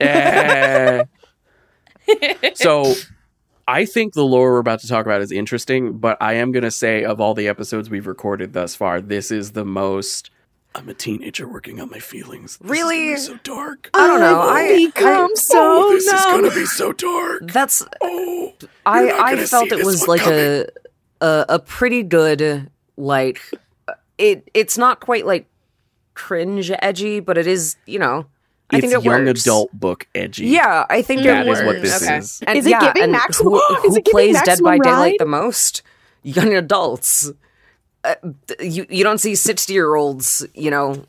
Eh. 0.00 1.04
so, 2.54 2.94
I 3.68 3.84
think 3.84 4.14
the 4.14 4.24
lore 4.24 4.52
we're 4.52 4.58
about 4.58 4.80
to 4.80 4.88
talk 4.88 5.06
about 5.06 5.20
is 5.22 5.32
interesting, 5.32 5.98
but 5.98 6.16
I 6.20 6.34
am 6.34 6.52
going 6.52 6.62
to 6.64 6.70
say 6.70 7.04
of 7.04 7.20
all 7.20 7.34
the 7.34 7.48
episodes 7.48 7.90
we've 7.90 8.06
recorded 8.06 8.52
thus 8.52 8.74
far, 8.74 9.00
this 9.00 9.30
is 9.30 9.52
the 9.52 9.64
most. 9.64 10.30
I'm 10.76 10.88
a 10.90 10.94
teenager 10.94 11.48
working 11.48 11.80
on 11.80 11.90
my 11.90 11.98
feelings. 11.98 12.58
This 12.58 12.64
is 12.66 12.70
Really? 12.70 12.96
gonna 13.06 13.14
be 13.16 13.20
so 13.20 13.38
dark. 13.42 13.90
I 13.94 14.06
don't 14.06 14.20
know. 14.20 14.40
Oh, 14.42 14.48
I 14.48 14.60
I- 14.60 14.86
become 14.86 15.30
I- 15.30 15.34
so 15.34 15.58
oh, 15.58 15.92
this 15.92 16.04
is 16.06 16.24
gonna 16.26 16.50
be 16.54 16.66
so 16.66 16.92
dark. 16.92 17.50
That's 17.50 17.82
Oh, 18.02 18.52
I 18.84 19.10
I 19.10 19.46
felt 19.46 19.72
it 19.72 19.84
was 19.84 20.06
like 20.06 20.26
a, 20.26 20.66
a 21.20 21.46
a 21.48 21.58
pretty 21.58 22.02
good 22.02 22.70
like 22.98 23.40
it 24.18 24.48
it's 24.54 24.76
not 24.76 25.00
quite 25.00 25.24
like 25.26 25.46
cringe 26.14 26.70
edgy, 26.80 27.20
but 27.20 27.38
it 27.38 27.46
is, 27.46 27.76
you 27.86 27.98
know, 27.98 28.26
I 28.70 28.76
it's 28.78 28.82
think 28.90 28.98
it 29.00 29.04
young 29.04 29.24
works. 29.26 29.42
adult 29.42 29.72
book 29.72 30.06
edgy. 30.14 30.46
Yeah, 30.46 30.84
I 30.90 31.00
think 31.02 31.22
that 31.22 31.46
it 31.46 31.50
is 31.50 31.62
what 31.62 31.80
this 31.82 32.02
Okay. 32.02 32.18
is. 32.18 32.42
And 32.46 32.58
Is 32.58 32.66
it 32.66 32.70
yeah, 32.70 32.80
giving 32.92 33.02
and 33.04 33.12
maximum- 33.12 33.52
who, 33.54 33.76
is 33.76 33.82
who 33.82 33.96
it 33.96 34.04
giving 34.04 34.12
plays 34.12 34.34
Dead 34.36 34.46
maximum 34.46 34.64
by 34.64 34.78
Daylight 34.78 35.00
ride? 35.12 35.16
the 35.20 35.26
most? 35.26 35.82
Young 36.22 36.54
adults. 36.54 37.30
Uh, 38.06 38.14
you 38.60 38.86
you 38.88 39.02
don't 39.04 39.18
see 39.18 39.34
sixty 39.34 39.72
year 39.72 39.94
olds, 39.96 40.46
you 40.54 40.70
know, 40.70 41.04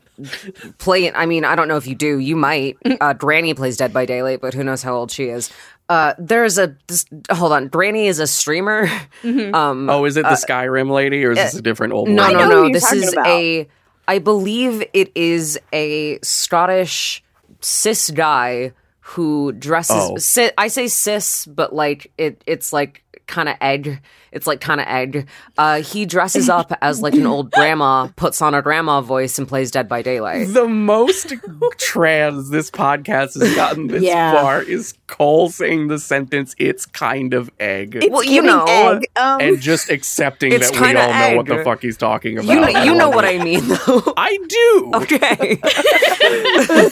playing. 0.78 1.12
I 1.14 1.26
mean, 1.26 1.44
I 1.44 1.54
don't 1.54 1.68
know 1.68 1.76
if 1.76 1.86
you 1.86 1.94
do. 1.94 2.18
You 2.18 2.36
might. 2.36 2.76
Uh, 3.00 3.12
Granny 3.12 3.54
plays 3.54 3.76
Dead 3.76 3.92
by 3.92 4.04
Daylight, 4.06 4.40
but 4.40 4.54
who 4.54 4.64
knows 4.64 4.82
how 4.82 4.94
old 4.96 5.10
she 5.10 5.24
is. 5.24 5.50
Uh, 5.88 6.14
there's 6.18 6.58
a 6.58 6.76
this, 6.88 7.04
hold 7.30 7.52
on. 7.52 7.68
Granny 7.68 8.08
is 8.08 8.18
a 8.18 8.26
streamer. 8.26 8.88
Um, 9.24 9.88
Oh, 9.88 10.04
is 10.04 10.16
it 10.16 10.22
the 10.22 10.30
Skyrim 10.30 10.90
lady, 10.90 11.24
or 11.24 11.30
is 11.32 11.38
this 11.38 11.54
a 11.54 11.62
different 11.62 11.92
old 11.92 12.08
man? 12.08 12.16
no, 12.16 12.22
one? 12.24 12.36
I 12.36 12.38
no, 12.40 12.62
no. 12.64 12.72
This 12.72 12.90
is 12.92 13.12
about. 13.12 13.26
a. 13.26 13.68
I 14.08 14.18
believe 14.18 14.82
it 14.92 15.12
is 15.14 15.58
a 15.72 16.18
Scottish 16.22 17.22
cis 17.60 18.10
guy 18.10 18.72
who 19.00 19.52
dresses. 19.52 19.96
Oh. 19.96 20.16
si- 20.16 20.50
I 20.58 20.68
say 20.68 20.88
cis, 20.88 21.46
but 21.46 21.74
like 21.74 22.10
it. 22.18 22.42
It's 22.46 22.72
like 22.72 23.02
kind 23.26 23.48
of 23.48 23.56
egg. 23.60 24.00
It's 24.32 24.46
like 24.46 24.60
kind 24.60 24.80
of 24.80 24.86
egg. 24.86 25.28
Uh, 25.56 25.82
he 25.82 26.04
dresses 26.06 26.48
up 26.48 26.72
as 26.82 27.00
like 27.02 27.14
an 27.14 27.26
old 27.26 27.50
grandma, 27.50 28.08
puts 28.16 28.40
on 28.42 28.54
a 28.54 28.62
grandma 28.62 29.00
voice, 29.00 29.38
and 29.38 29.46
plays 29.48 29.70
Dead 29.70 29.88
by 29.88 30.02
Daylight. 30.02 30.48
The 30.52 30.68
most 30.68 31.32
trans 31.78 32.50
this 32.50 32.70
podcast 32.70 33.40
has 33.40 33.54
gotten 33.54 33.86
this 33.88 34.02
Yeah. 34.02 34.32
far 34.40 34.62
is 34.62 34.94
Cole 35.06 35.48
saying 35.50 35.88
the 35.88 35.98
sentence 35.98 36.54
"It's 36.58 36.84
kind 36.86 37.32
of 37.34 37.50
egg," 37.58 37.96
It's 37.96 38.08
Well, 38.10 38.22
you 38.24 38.42
know, 38.42 38.64
egg. 38.66 39.06
Um, 39.16 39.40
and 39.40 39.60
just 39.60 39.90
accepting 39.90 40.50
that 40.50 40.60
we 40.60 40.66
all 40.78 40.84
kinda 40.84 41.30
know 41.30 41.36
what 41.36 41.46
the 41.46 41.64
fuck 41.64 41.80
he's 41.82 41.96
talking 41.96 42.38
about. 42.38 42.48
You 42.54 42.60
know, 42.60 42.68
you 42.84 42.94
know 42.94 43.08
what. 43.10 43.24
I 43.24 43.38
mean, 43.42 43.66
though. 43.66 44.12
I 44.16 44.38
do. 44.48 44.90
okay. 44.94 45.58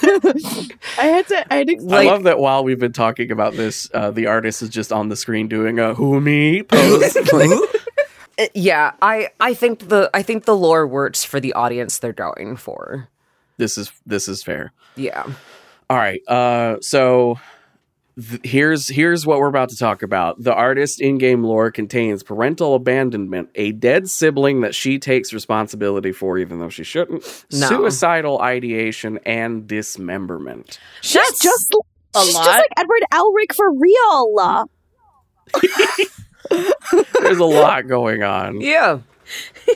I 0.99 1.05
had 1.05 1.29
to. 1.29 1.53
I 1.53 1.57
had 1.57 1.68
to. 1.68 1.77
I 1.90 2.05
love 2.05 2.22
that 2.25 2.38
while 2.38 2.64
we've 2.64 2.79
been 2.79 2.92
talking 2.92 3.31
about 3.31 3.55
this, 3.55 3.88
uh, 3.92 4.11
the 4.11 4.27
artist 4.27 4.62
is 4.62 4.68
just 4.68 4.92
on 4.92 5.09
the 5.09 5.16
screen 5.16 5.49
doing 5.49 5.79
a 5.79 5.94
"who 5.94 6.20
me" 6.20 6.62
pose. 6.62 7.16
Like, 7.33 7.51
yeah, 8.55 8.93
I 9.03 9.29
I 9.41 9.55
think 9.55 9.89
the 9.89 10.11
I 10.15 10.23
think 10.23 10.45
the 10.45 10.57
lore 10.57 10.87
works 10.87 11.25
for 11.25 11.41
the 11.41 11.53
audience 11.55 11.99
they're 11.99 12.12
going 12.12 12.57
for. 12.57 13.09
this 13.59 13.79
is 13.79 13.91
this 14.07 14.29
is 14.29 14.43
fair. 14.43 14.73
Yeah. 14.97 15.25
All 15.89 15.97
right. 15.97 16.21
Uh, 16.27 16.77
so 16.81 17.39
th- 18.21 18.41
here's 18.45 18.89
here's 18.89 19.25
what 19.27 19.39
we're 19.39 19.47
about 19.49 19.69
to 19.71 19.77
talk 19.77 20.03
about. 20.03 20.43
The 20.43 20.53
artist 20.53 21.01
in-game 21.01 21.45
lore 21.45 21.71
contains 21.71 22.23
parental 22.23 22.75
abandonment, 22.75 23.51
a 23.55 23.73
dead 23.73 24.09
sibling 24.11 24.62
that 24.62 24.75
she 24.75 24.99
takes 24.99 25.33
responsibility 25.33 26.12
for, 26.12 26.39
even 26.39 26.59
though 26.59 26.69
she 26.69 26.83
shouldn't, 26.85 27.23
No. 27.53 27.69
suicidal 27.69 28.41
ideation, 28.41 29.19
and 29.25 29.67
dismemberment. 29.67 30.79
She's 31.03 31.15
That's 31.23 31.39
just. 31.41 31.75
a 32.15 32.21
she's 32.25 32.35
lot. 32.35 32.45
just 32.47 32.59
like 32.59 32.73
Edward 32.77 33.05
Elric 33.12 33.55
for 33.55 33.73
real. 33.73 34.69
There's 37.27 37.39
a 37.39 37.45
lot 37.62 37.87
going 37.89 38.23
on. 38.23 38.61
Yeah. 38.61 38.99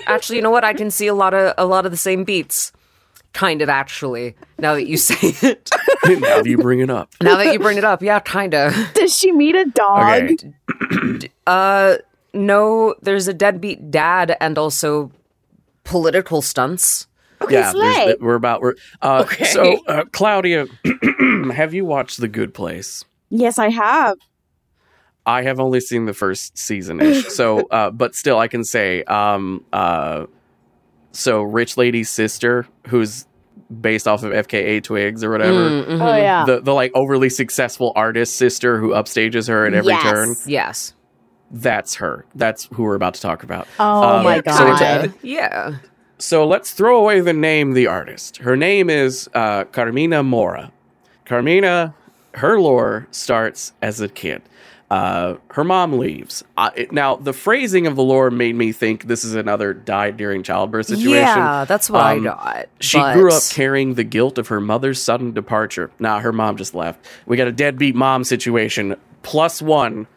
Actually, 0.07 0.37
you 0.37 0.43
know 0.43 0.51
what? 0.51 0.65
I 0.65 0.73
can 0.75 0.91
see 0.91 1.07
a 1.09 1.15
lot 1.15 1.35
of 1.35 1.55
a 1.59 1.67
lot 1.67 1.85
of 1.85 1.91
the 1.91 1.97
same 1.99 2.25
beats. 2.25 2.73
Kind 3.33 3.63
of 3.63 3.69
actually. 3.69 4.35
Now 4.59 4.75
that 4.75 4.87
you 4.87 4.97
say 4.97 5.17
it. 5.49 5.71
now 6.07 6.19
that 6.39 6.47
you 6.47 6.59
bring 6.59 6.81
it 6.81 6.91
up. 6.91 7.11
now 7.23 7.37
that 7.37 7.53
you 7.53 7.59
bring 7.61 7.79
it 7.79 7.85
up, 7.85 8.03
yeah, 8.03 8.19
kinda. 8.21 8.73
Does 8.95 9.17
she 9.17 9.31
meet 9.33 9.55
a 9.55 9.65
dog? 9.67 10.31
Okay. 10.83 11.31
Uh 11.47 11.97
no, 12.33 12.95
there's 13.03 13.27
a 13.29 13.35
deadbeat 13.35 13.91
dad 13.91 14.37
and 14.41 14.57
also 14.59 15.11
political 15.85 16.43
stunts. 16.43 17.07
Okay, 17.43 17.55
yeah, 17.55 17.73
there's 17.73 17.95
slay. 17.97 18.15
the- 18.19 18.25
we're 18.25 18.35
about 18.35 18.61
we're 18.61 18.75
uh, 19.03 19.23
Okay. 19.27 19.45
so 19.45 19.83
uh, 19.87 20.05
Klaudia, 20.13 20.69
have 21.55 21.73
you 21.75 21.85
watched 21.85 22.21
The 22.21 22.29
Good 22.29 22.53
Place? 22.55 23.05
Yes, 23.31 23.59
I 23.59 23.71
have. 23.71 24.19
I 25.31 25.43
have 25.43 25.61
only 25.61 25.81
seen 25.81 26.07
the 26.07 26.15
first 26.15 26.57
season 26.59 27.01
ish. 27.01 27.27
So, 27.29 27.67
uh, 27.71 27.91
but 27.91 28.15
still, 28.15 28.39
I 28.39 28.49
can 28.49 28.65
say, 28.65 29.03
um, 29.05 29.65
uh, 29.73 30.27
so 31.13 31.43
Rich 31.43 31.77
Lady's 31.77 32.09
sister, 32.11 32.67
who's 32.89 33.27
based 33.81 34.09
off 34.09 34.23
of 34.23 34.33
FKA 34.33 34.83
Twigs 34.83 35.23
or 35.23 35.31
whatever, 35.31 35.71
Mm, 35.71 35.85
mhm. 35.87 36.01
Oh 36.01 36.17
yeah. 36.17 36.45
the 36.45 36.61
the 36.61 36.75
like 36.75 36.91
overly 36.95 37.29
successful 37.31 37.93
artist 37.95 38.37
sister 38.37 38.79
who 38.81 38.91
upstages 38.91 39.47
her 39.49 39.67
at 39.67 39.75
every 39.75 39.93
Yes. 39.93 40.03
turn. 40.03 40.35
Yes. 40.47 40.95
That's 41.53 41.97
her. 41.97 42.25
That's 42.35 42.69
who 42.73 42.83
we're 42.85 42.95
about 42.97 43.15
to 43.15 43.21
talk 43.21 43.43
about. 43.43 43.67
oh 43.79 44.03
Um, 44.19 44.25
my 44.25 44.37
so 44.39 44.43
god. 44.43 45.15
Yeah. 45.23 45.77
So 46.19 46.47
let's 46.47 46.73
throw 46.73 46.99
away 46.99 47.21
the 47.21 47.33
name, 47.33 47.73
the 47.73 47.87
artist. 47.87 48.39
Her 48.39 48.57
name 48.57 48.91
is 48.91 49.29
uh, 49.35 49.65
Carmina 49.65 50.23
Mora. 50.23 50.71
Carmina, 51.25 51.95
her 52.35 52.61
lore 52.61 53.07
starts 53.11 53.73
as 53.83 54.01
a 54.01 54.09
kid. 54.09 54.43
Uh, 54.91 55.37
her 55.53 55.63
mom 55.63 55.93
leaves. 55.99 56.43
Uh, 56.57 56.71
it- 56.75 56.91
now, 56.91 57.15
the 57.15 57.33
phrasing 57.33 57.87
of 57.87 57.95
the 57.95 58.03
lore 58.03 58.29
made 58.31 58.57
me 58.57 58.73
think 58.73 59.05
this 59.07 59.25
is 59.25 59.37
another 59.37 59.73
died 59.73 60.17
during 60.17 60.43
childbirth 60.43 60.87
situation. 60.87 61.13
Yeah, 61.15 61.65
that's 61.65 61.89
what 61.89 62.01
Um, 62.05 62.21
I 62.21 62.25
got. 62.25 62.67
She 62.81 62.99
but- 62.99 63.15
grew 63.15 63.33
up 63.33 63.43
carrying 63.51 63.95
the 63.95 64.03
guilt 64.03 64.37
of 64.37 64.49
her 64.49 64.61
mother's 64.61 65.01
sudden 65.01 65.33
departure. 65.33 65.93
Nah, 66.01 66.19
her 66.19 66.33
mom 66.33 66.57
just 66.57 66.75
left. 66.75 67.07
We 67.27 67.37
got 67.37 67.47
a 67.47 67.53
deadbeat 67.53 67.95
mom 67.95 68.25
situation. 68.25 68.97
Plus 69.23 69.63
one 69.63 70.09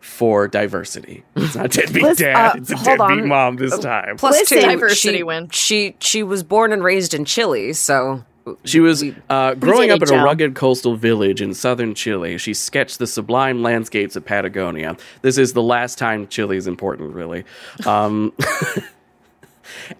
for 0.00 0.46
diversity. 0.46 1.24
It's 1.34 1.54
not 1.56 1.70
deadbeat 1.72 2.02
Listen, 2.02 2.26
dad. 2.26 2.36
uh, 2.36 2.58
it's 2.58 2.70
a 2.70 2.74
deadbeat 2.74 3.00
on. 3.00 3.28
mom 3.28 3.56
this 3.56 3.78
time. 3.78 4.16
Plus 4.16 4.38
Listen. 4.40 4.60
two, 4.60 4.66
Diversity 4.68 5.18
she, 5.18 5.22
win. 5.22 5.48
She 5.50 5.96
she 6.00 6.22
was 6.22 6.42
born 6.42 6.72
and 6.72 6.84
raised 6.84 7.14
in 7.14 7.24
Chile, 7.24 7.72
so 7.72 8.24
She 8.64 8.80
was 8.80 9.04
uh, 9.30 9.54
growing 9.54 9.90
up 9.90 10.02
in 10.02 10.12
a 10.12 10.24
rugged 10.24 10.54
coastal 10.54 10.96
village 10.96 11.40
in 11.40 11.54
southern 11.54 11.94
Chile. 11.94 12.38
She 12.38 12.54
sketched 12.54 12.98
the 12.98 13.06
sublime 13.06 13.62
landscapes 13.62 14.16
of 14.16 14.24
Patagonia. 14.24 14.96
This 15.22 15.38
is 15.38 15.52
the 15.52 15.62
last 15.62 15.98
time 15.98 16.26
Chile 16.28 16.56
is 16.56 16.66
important, 16.66 17.14
really. 17.14 17.44
Um, 17.86 18.32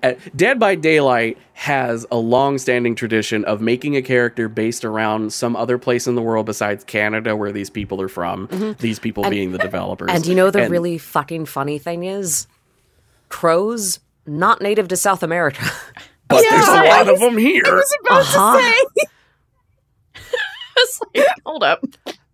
uh, 0.03 0.13
Dead 0.37 0.59
by 0.59 0.75
Daylight 0.75 1.39
has 1.55 2.07
a 2.11 2.17
long-standing 2.17 2.95
tradition 2.95 3.45
of 3.45 3.61
making 3.61 3.97
a 3.97 4.03
character 4.03 4.49
based 4.49 4.85
around 4.85 5.33
some 5.33 5.57
other 5.57 5.79
place 5.79 6.07
in 6.07 6.15
the 6.15 6.23
world 6.23 6.47
besides 6.47 6.85
Canada, 6.85 7.35
where 7.37 7.53
these 7.53 7.71
people 7.71 8.01
are 8.01 8.09
from. 8.09 8.77
These 8.79 8.99
people 8.99 9.29
being 9.29 9.53
the 9.53 9.59
developers. 9.59 10.09
Mm-hmm. 10.09 10.17
and 10.17 10.27
you 10.27 10.35
know 10.35 10.51
the 10.51 10.63
And- 10.63 10.71
really 10.71 10.99
fucking 10.99 11.47
funny 11.47 11.79
thing 11.79 12.05
is, 12.05 12.47
crows 13.29 14.01
not 14.27 14.61
native 14.61 14.89
to 14.89 14.97
South 14.97 15.23
America. 15.23 15.65
but 16.29 16.43
Yeah, 16.45 16.51
there's 16.51 16.69
a 16.69 16.73
I 16.73 16.89
lot 16.89 17.09
of 17.09 17.21
them 17.21 17.37
here. 17.39 17.63
I 17.67 17.71
was 17.71 17.97
about 18.05 18.21
Uh-huh. 18.21 18.59
to 18.59 18.65
say. 18.95 19.07
It's 20.81 21.01
like, 21.15 21.27
hold 21.45 21.65
up. 21.65 21.85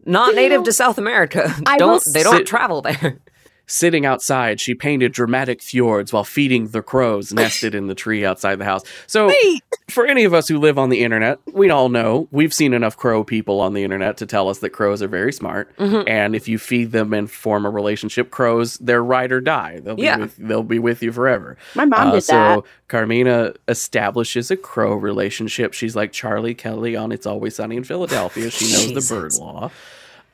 not 0.05 0.35
native 0.35 0.65
to 0.65 0.73
South 0.73 0.99
America. 0.99 1.55
I 1.67 1.79
don't 1.79 2.05
they 2.13 2.23
don't 2.23 2.37
sit- 2.39 2.47
travel 2.47 2.83
there? 2.83 3.21
Sitting 3.67 4.05
outside, 4.05 4.61
she 4.61 4.75
painted 4.75 5.13
dramatic 5.13 5.63
fjords 5.63 6.13
while 6.13 6.25
feeding 6.25 6.69
the 6.69 6.83
crows 6.83 7.33
nested 7.33 7.75
in 7.75 7.87
the 7.87 7.95
tree 7.95 8.25
outside 8.25 8.57
the 8.57 8.65
house. 8.65 8.83
So, 9.07 9.29
Wait. 9.29 9.63
for 9.89 10.07
any 10.07 10.25
of 10.25 10.35
us 10.35 10.49
who 10.49 10.59
live 10.59 10.79
on 10.79 10.91
the 10.91 11.03
internet, 11.03 11.39
we 11.53 11.71
all 11.71 11.89
know 11.89 12.29
we've 12.31 12.53
seen 12.53 12.75
enough 12.75 12.97
crow 12.97 13.25
people 13.25 13.61
on 13.61 13.73
the 13.73 13.83
internet 13.83 14.19
to 14.19 14.27
tell 14.27 14.49
us 14.51 14.59
that 14.59 14.71
crows 14.71 15.01
are 15.01 15.09
very 15.09 15.33
smart. 15.33 15.75
Mm-hmm. 15.79 16.07
And 16.09 16.37
if 16.37 16.47
you 16.47 16.59
feed 16.59 16.93
them 16.93 17.15
and 17.15 17.31
form 17.31 17.65
a 17.65 17.71
relationship, 17.71 18.31
crows 18.31 18.77
they're 18.79 19.03
ride 19.03 19.33
or 19.33 19.41
die. 19.41 19.81
They'll 19.83 19.97
be 19.97 20.03
Yeah. 20.03 20.19
with, 20.19 20.37
they'll 20.37 20.63
be 20.63 20.79
with 20.79 21.03
you 21.03 21.11
forever. 21.13 21.57
My 21.75 21.87
mom 21.87 22.09
Uh, 22.09 22.13
did 22.13 22.21
so 22.25 22.33
that. 22.35 22.63
Carmina 22.89 23.55
establishes 23.67 24.51
a 24.51 24.57
crow 24.57 24.95
relationship. 24.95 25.73
She's 25.73 25.97
like 25.97 26.13
Charlie 26.13 26.55
Kelly 26.55 26.97
on 26.97 27.13
It's 27.13 27.27
Always 27.27 27.57
Sunny 27.57 27.77
in 27.77 27.85
Philadelphia. 27.85 28.51
She 28.51 28.67
knows 28.73 29.09
the 29.09 29.15
bird 29.15 29.33
law. 29.35 29.71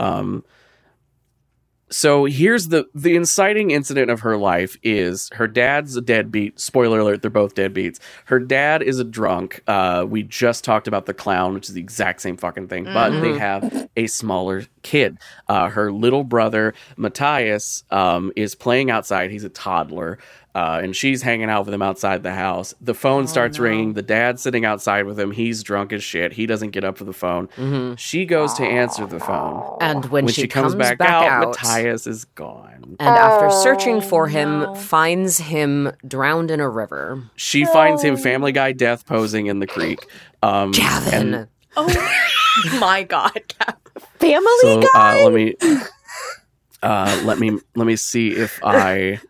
Um, 0.00 0.44
so 1.90 2.24
here's 2.24 2.68
the 2.68 2.87
the 2.94 3.16
inciting 3.16 3.72
incident 3.72 4.11
of 4.11 4.20
her 4.20 4.37
life 4.37 4.76
is 4.83 5.29
her 5.35 5.48
dad's 5.48 5.96
a 5.96 6.00
deadbeat. 6.00 6.61
Spoiler 6.61 7.00
alert: 7.00 7.22
they're 7.22 7.31
both 7.31 7.55
deadbeats. 7.55 7.98
Her 8.26 8.38
dad 8.38 8.83
is 8.83 9.00
a 9.00 9.05
drunk. 9.05 9.61
Uh, 9.66 10.07
we 10.09 10.22
just 10.22 10.62
talked 10.64 10.87
about 10.87 11.07
the 11.07 11.14
clown, 11.14 11.55
which 11.55 11.68
is 11.68 11.74
the 11.74 11.81
exact 11.81 12.20
same 12.20 12.37
fucking 12.37 12.68
thing, 12.68 12.85
but 12.85 13.20
they 13.20 13.37
have 13.38 13.88
a 13.96 14.07
smaller 14.07 14.64
kid. 14.83 15.18
Uh, 15.48 15.68
her 15.68 15.92
little 15.92 16.24
brother 16.24 16.74
Matthias 16.96 17.85
um, 17.90 18.33
is 18.37 18.55
playing 18.55 18.90
outside. 18.90 19.31
He's 19.31 19.44
a 19.44 19.48
toddler. 19.48 20.18
Uh, 20.52 20.80
and 20.82 20.96
she's 20.96 21.22
hanging 21.22 21.48
out 21.48 21.64
with 21.64 21.72
him 21.72 21.80
outside 21.82 22.22
the 22.24 22.32
house. 22.34 22.74
The 22.80 22.94
phone 22.94 23.28
starts 23.28 23.58
ringing. 23.60 23.92
The 23.92 24.02
dad's 24.02 24.42
sitting 24.42 24.64
outside 24.64 25.06
with 25.06 25.18
him. 25.18 25.30
He's 25.30 25.62
drunk 25.62 25.92
as 25.92 26.02
shit. 26.02 26.32
He 26.32 26.44
doesn't 26.46 26.70
get 26.70 26.82
up 26.82 26.98
for 26.98 27.04
the 27.04 27.12
phone. 27.12 27.96
She 27.96 28.24
goes 28.26 28.54
to 28.54 28.64
answer 28.64 29.06
the 29.06 29.20
phone. 29.20 29.78
And 29.80 30.04
when, 30.06 30.24
When, 30.24 30.34
she, 30.34 30.48
comes, 30.48 30.74
back, 30.74 31.00
out, 31.00 31.56
Matthias 31.56 32.06
is 32.08 32.24
gone. 32.24 32.96
and 32.98 33.16
after 33.16 33.48
searching 33.62 34.00
for 34.00 34.26
him, 34.26 34.74
finds 34.74 35.38
him 35.38 35.92
drowned 36.06 36.50
in 36.50 36.58
a 36.58 36.68
river. 36.68 37.22
She 37.36 37.64
finds 37.64 38.02
him 38.02 38.16
Family 38.16 38.50
Guy 38.50 38.72
death 38.72 39.06
posing 39.06 39.46
in 39.46 39.60
the 39.60 39.66
creek. 39.68 40.04
Um, 40.42 40.72
Gavin. 40.72 41.34
and 41.34 41.48
Oh 41.76 41.86
my 42.80 43.04
god. 43.04 43.54
Family 44.18 44.46
so 44.62 44.82
guy. 44.92 45.20
uh, 45.20 45.24
let 45.24 45.32
me 45.32 45.54
uh, 46.82 47.22
let 47.24 47.38
me 47.38 47.58
let 47.76 47.86
me 47.86 47.96
see 47.96 48.30
if 48.30 48.58
I. 48.64 49.20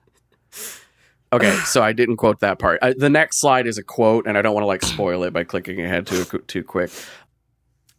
Okay, 1.33 1.55
so 1.65 1.83
I 1.83 1.93
didn't 1.93 2.17
quote 2.17 2.41
that 2.41 2.59
part. 2.59 2.81
Uh, 2.83 2.93
the 2.97 3.09
next 3.11 3.41
slide 3.41 3.67
is 3.67 3.79
a 3.79 3.83
quote, 3.85 4.27
and 4.27 4.37
I 4.37 4.43
don't 4.43 4.53
want 4.55 4.63
to 4.65 4.69
like 4.69 4.83
spoil 4.83 5.23
it 5.23 5.33
by 5.33 5.45
clicking 5.45 5.81
ahead 5.81 6.07
too 6.07 6.25
too 6.47 6.65
quick. 6.65 6.91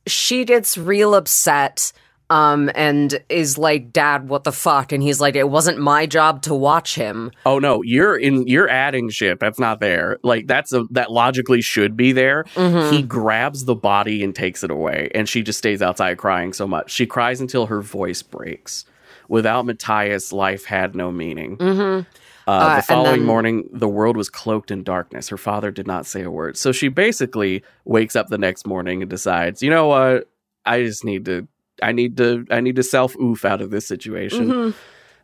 she 0.08 0.44
gets 0.46 0.78
real 0.78 1.14
upset 1.16 1.94
um 2.30 2.72
and 2.76 3.22
is 3.30 3.58
like 3.58 3.92
dad 3.92 4.30
what 4.30 4.46
the 4.46 4.52
fuck 4.54 4.94
and 4.94 5.04
he's 5.04 5.20
like 5.20 5.36
it 5.36 5.50
wasn't 5.50 5.78
my 5.78 6.06
job 6.06 6.42
to 6.42 6.54
watch 6.56 6.96
him 6.96 7.30
Oh 7.46 7.60
no, 7.60 7.82
you're 7.84 8.18
in 8.18 8.48
you're 8.48 8.70
adding 8.70 9.10
shit. 9.10 9.40
That's 9.40 9.60
not 9.60 9.80
there. 9.82 10.18
Like 10.24 10.48
that's 10.48 10.72
a 10.74 10.86
that 10.92 11.12
logically 11.12 11.62
should 11.62 11.96
be 11.98 12.14
there. 12.14 12.46
Mhm. 12.56 12.90
He 12.92 13.02
grabs 13.04 13.66
the 13.66 13.76
body 13.76 14.24
and 14.24 14.34
takes 14.34 14.64
it 14.64 14.72
away, 14.72 15.10
and 15.14 15.28
she 15.30 15.42
just 15.44 15.60
stays 15.60 15.82
outside 15.82 16.18
crying 16.18 16.54
so 16.54 16.66
much. 16.68 16.90
She 16.92 17.06
cries 17.06 17.42
until 17.42 17.66
her 17.68 17.82
voice 17.82 18.22
breaks. 18.22 18.86
Without 19.28 19.66
Matthias, 19.66 20.32
life 20.34 20.66
had 20.66 20.96
no 20.96 21.12
meaning. 21.12 21.58
Mhm. 21.58 22.06
Uh, 22.48 22.52
Uh, 22.52 22.76
the 22.78 22.82
following 22.82 23.20
then- 23.22 23.26
morning, 23.26 23.70
the 23.72 23.88
world 23.88 24.18
was 24.18 24.30
cloaked 24.30 24.72
in 24.72 24.84
darkness. 24.84 25.30
Her 25.30 25.38
father 25.38 25.72
did 25.72 25.88
not 25.88 26.06
say 26.06 26.24
a 26.24 26.32
word. 26.32 26.58
So 26.58 26.72
she 26.72 26.88
basically 26.88 27.64
wakes 27.86 28.16
up 28.16 28.28
the 28.30 28.38
next 28.38 28.66
morning 28.66 29.02
and 29.02 29.10
decides, 29.10 29.62
you 29.62 29.70
know 29.70 29.88
what? 29.88 30.28
I 30.66 30.82
just 30.84 31.04
need 31.06 31.26
to. 31.26 31.48
I 31.84 31.92
need 31.92 32.18
to. 32.18 32.46
I 32.52 32.60
need 32.62 32.76
to 32.76 32.84
self 32.84 33.16
oof 33.20 33.44
out 33.46 33.62
of 33.62 33.72
this 33.72 33.88
situation. 33.88 34.48
Mhm. 34.50 34.74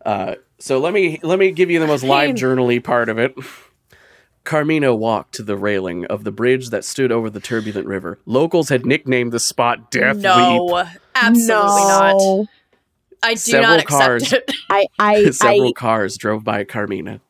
Uh, 0.06 0.36
so 0.60 0.80
let 0.80 0.94
me 0.94 1.20
let 1.24 1.38
me 1.40 1.52
give 1.52 1.70
you 1.70 1.80
the 1.80 1.88
most 1.88 2.04
live 2.04 2.36
journally 2.36 2.80
part 2.80 3.10
of 3.10 3.18
it. 3.20 3.36
Carmina 4.44 4.96
walked 4.96 5.36
to 5.36 5.44
the 5.44 5.58
railing 5.58 6.06
of 6.06 6.24
the 6.24 6.32
bridge 6.32 6.70
that 6.70 6.86
stood 6.86 7.12
over 7.12 7.30
the 7.30 7.42
turbulent 7.42 7.86
river. 7.86 8.18
Locals 8.26 8.70
had 8.70 8.86
nicknamed 8.86 9.34
the 9.34 9.40
spot 9.40 9.92
Death 9.92 10.16
Leap. 10.16 10.24
no, 10.24 10.84
absolutely 11.16 11.66
not. 11.66 12.46
No. 13.24 13.30
I 13.30 13.34
do 13.34 13.40
Several 13.40 13.70
not 13.72 13.80
accept 13.82 14.00
cars. 14.00 14.34
it. 14.34 14.52
I 14.70 14.88
I 15.00 15.32
Several 15.32 15.70
I 15.70 15.74
cars 15.74 16.18
drove 16.18 16.44
by 16.44 16.64
Carmina, 16.64 17.22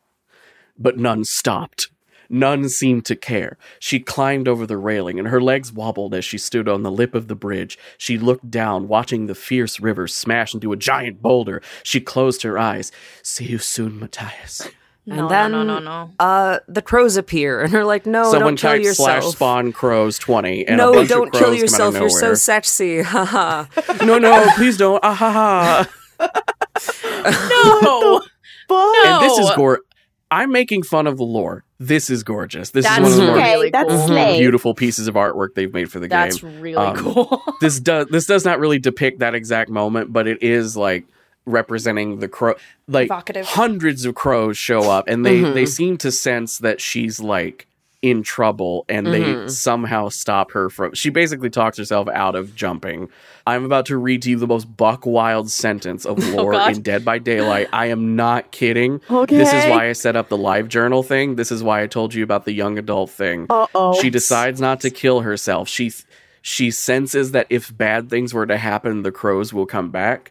but 0.78 0.98
none 0.98 1.24
stopped. 1.24 1.88
None 2.30 2.68
seemed 2.68 3.06
to 3.06 3.16
care. 3.16 3.56
She 3.78 4.00
climbed 4.00 4.48
over 4.48 4.66
the 4.66 4.76
railing, 4.76 5.18
and 5.18 5.28
her 5.28 5.40
legs 5.40 5.72
wobbled 5.72 6.14
as 6.14 6.24
she 6.26 6.36
stood 6.36 6.68
on 6.68 6.82
the 6.82 6.90
lip 6.90 7.14
of 7.14 7.26
the 7.28 7.34
bridge. 7.34 7.78
She 7.96 8.18
looked 8.18 8.50
down, 8.50 8.86
watching 8.86 9.26
the 9.26 9.34
fierce 9.34 9.80
river 9.80 10.06
smash 10.06 10.52
into 10.54 10.72
a 10.72 10.76
giant 10.76 11.22
boulder. 11.22 11.62
She 11.82 12.00
closed 12.00 12.42
her 12.42 12.58
eyes. 12.58 12.92
See 13.22 13.46
you 13.46 13.58
soon, 13.58 13.98
Matthias. 13.98 14.68
No, 15.16 15.28
then- 15.28 15.52
no, 15.52 15.62
no, 15.62 15.78
no, 15.78 15.84
no. 15.84 16.10
uh 16.18 16.58
the 16.68 16.82
crows 16.82 17.16
appear 17.16 17.60
and 17.62 17.74
are 17.74 17.84
like 17.84 18.04
no 18.06 18.24
Someone 18.30 18.54
don't 18.54 18.56
kill 18.58 18.70
typed 18.72 18.84
yourself 18.84 19.22
slash 19.22 19.32
spawn 19.32 19.72
crows 19.72 20.18
20, 20.18 20.66
and 20.66 20.74
a 20.80 20.84
no 20.84 20.92
bunch 20.92 21.08
don't 21.08 21.34
of 21.34 21.40
kill 21.40 21.54
yourself 21.54 21.94
you're 21.94 22.06
of 22.06 22.12
so 22.12 22.20
nowhere. 22.26 22.36
sexy 22.36 23.02
haha 23.02 23.64
no, 24.04 24.18
no, 24.18 24.46
please 24.56 24.76
don't. 24.76 25.00
Ah, 25.02 25.14
ha, 25.14 25.86
ha. 26.20 26.42
No, 27.82 28.20
fuck. 28.68 28.96
And 29.06 29.22
this 29.24 29.38
is 29.38 29.48
No. 29.48 29.56
gore. 29.56 29.80
I'm 30.30 30.52
making 30.52 30.82
fun 30.82 31.06
of 31.06 31.16
the 31.16 31.24
lore. 31.24 31.64
This 31.78 32.10
is 32.10 32.22
gorgeous. 32.22 32.70
This 32.70 32.84
That's 32.84 32.98
is 32.98 33.02
one 33.02 33.12
of 33.12 33.16
the 33.18 33.24
more 33.26 33.36
okay. 33.40 33.52
really 33.54 33.70
that's 33.70 33.88
cool. 33.88 34.06
slay. 34.08 34.38
beautiful 34.38 34.74
pieces 34.74 35.08
of 35.08 35.14
artwork 35.14 35.54
they've 35.54 35.72
made 35.72 35.90
for 35.90 36.00
the 36.00 36.08
that's 36.08 36.38
game. 36.40 36.50
That's 36.50 36.60
really 36.62 36.76
Um, 36.76 36.96
cool. 36.96 37.42
This 37.60 37.80
does 37.80 38.06
this 38.10 38.26
does 38.26 38.44
not 38.44 38.58
really 38.58 38.78
depict 38.78 39.20
that 39.20 39.34
exact 39.34 39.70
moment, 39.70 40.12
but 40.12 40.26
it 40.26 40.42
is 40.42 40.76
like 40.76 41.06
representing 41.48 42.18
the 42.20 42.28
crow. 42.28 42.54
Like 42.86 43.06
Evocative. 43.06 43.46
hundreds 43.46 44.04
of 44.04 44.14
crows 44.14 44.56
show 44.58 44.90
up, 44.90 45.08
and 45.08 45.24
they 45.26 45.40
Mhm. 45.40 45.54
they 45.54 45.66
seem 45.66 45.96
to 45.98 46.10
sense 46.12 46.58
that 46.58 46.80
she's 46.80 47.20
like 47.20 47.66
in 48.00 48.22
trouble 48.22 48.84
and 48.88 49.08
they 49.08 49.20
Mhm. 49.22 49.50
somehow 49.50 50.08
stop 50.08 50.52
her 50.52 50.70
from 50.70 50.94
she 50.94 51.10
basically 51.10 51.50
talks 51.50 51.76
herself 51.78 52.06
out 52.14 52.36
of 52.36 52.54
jumping 52.54 53.08
i'm 53.44 53.64
about 53.64 53.86
to 53.86 53.96
read 53.96 54.22
to 54.22 54.30
you 54.30 54.36
the 54.38 54.46
most 54.46 54.66
buck 54.76 55.04
wild 55.04 55.50
sentence 55.50 56.06
of 56.06 56.16
lore 56.32 56.52
God. 56.52 56.76
in 56.76 56.82
dead 56.82 57.04
by 57.04 57.18
daylight 57.18 57.66
i 57.72 57.86
am 57.86 58.14
not 58.14 58.52
kidding 58.52 59.00
Okay. 59.10 59.36
this 59.36 59.52
is 59.52 59.64
why 59.68 59.88
i 59.88 59.92
set 59.92 60.14
up 60.14 60.28
the 60.28 60.36
live 60.36 60.68
journal 60.68 61.02
thing 61.02 61.34
this 61.34 61.50
is 61.50 61.60
why 61.60 61.82
i 61.82 61.88
told 61.88 62.14
you 62.14 62.22
about 62.22 62.44
the 62.44 62.52
young 62.52 62.78
adult 62.78 63.10
thing 63.10 63.46
Uh 63.50 63.66
oh. 63.74 64.00
she 64.00 64.10
decides 64.10 64.60
not 64.60 64.80
to 64.82 64.90
kill 64.90 65.22
herself 65.22 65.68
she 65.68 65.90
she 66.40 66.70
senses 66.70 67.32
that 67.32 67.48
if 67.50 67.76
bad 67.76 68.08
things 68.08 68.32
were 68.32 68.46
to 68.46 68.58
happen 68.58 69.02
the 69.02 69.10
crows 69.10 69.52
will 69.52 69.66
come 69.66 69.90
back 69.90 70.30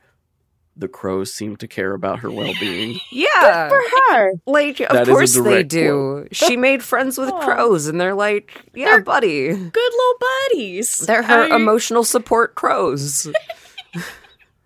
the 0.77 0.87
crows 0.87 1.33
seem 1.33 1.55
to 1.57 1.67
care 1.67 1.93
about 1.93 2.19
her 2.19 2.29
well-being 2.29 2.99
Yeah. 3.11 3.69
for 3.69 3.81
her. 4.09 4.31
Like, 4.45 4.79
of 4.79 4.95
is 5.01 5.07
a 5.07 5.11
course 5.11 5.33
they 5.35 5.41
direct 5.41 5.69
do. 5.69 6.27
She 6.31 6.55
made 6.57 6.83
friends 6.83 7.17
with 7.17 7.29
Aw. 7.31 7.43
crows, 7.45 7.87
and 7.87 7.99
they're 7.99 8.13
like, 8.15 8.61
yeah, 8.75 8.91
They're- 8.91 9.01
buddy. 9.01 9.47
Good 9.47 9.57
little 9.93 10.19
buddies. 10.51 10.97
They're 10.99 11.23
her 11.23 11.51
I- 11.51 11.55
emotional 11.55 12.03
support 12.03 12.55
crows. 12.55 13.27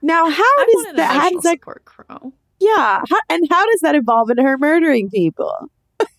Now, 0.03 0.29
how 0.29 0.43
I 0.43 0.65
does 0.73 0.95
that? 0.95 1.11
How 1.11 1.13
emotional 1.29 1.31
does 1.41 1.43
that? 1.43 1.59
support 1.59 1.85
crow. 1.85 2.33
Yeah, 2.59 3.01
how, 3.07 3.17
and 3.29 3.47
how 3.51 3.65
does 3.67 3.79
that 3.81 3.93
evolve 3.95 4.31
into 4.31 4.41
her 4.43 4.57
murdering 4.57 5.09
people? 5.09 5.69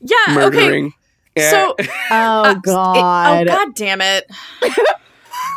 Yeah. 0.00 0.16
Okay. 0.28 0.34
murdering 0.34 0.92
Yeah. 1.36 1.50
So 1.50 1.74
Oh 2.10 2.42
Uh, 2.44 2.54
it- 2.56 2.62
God! 2.62 3.48
oh 3.48 3.54
god 3.54 3.74
damn 3.74 4.00
it. 4.00 4.30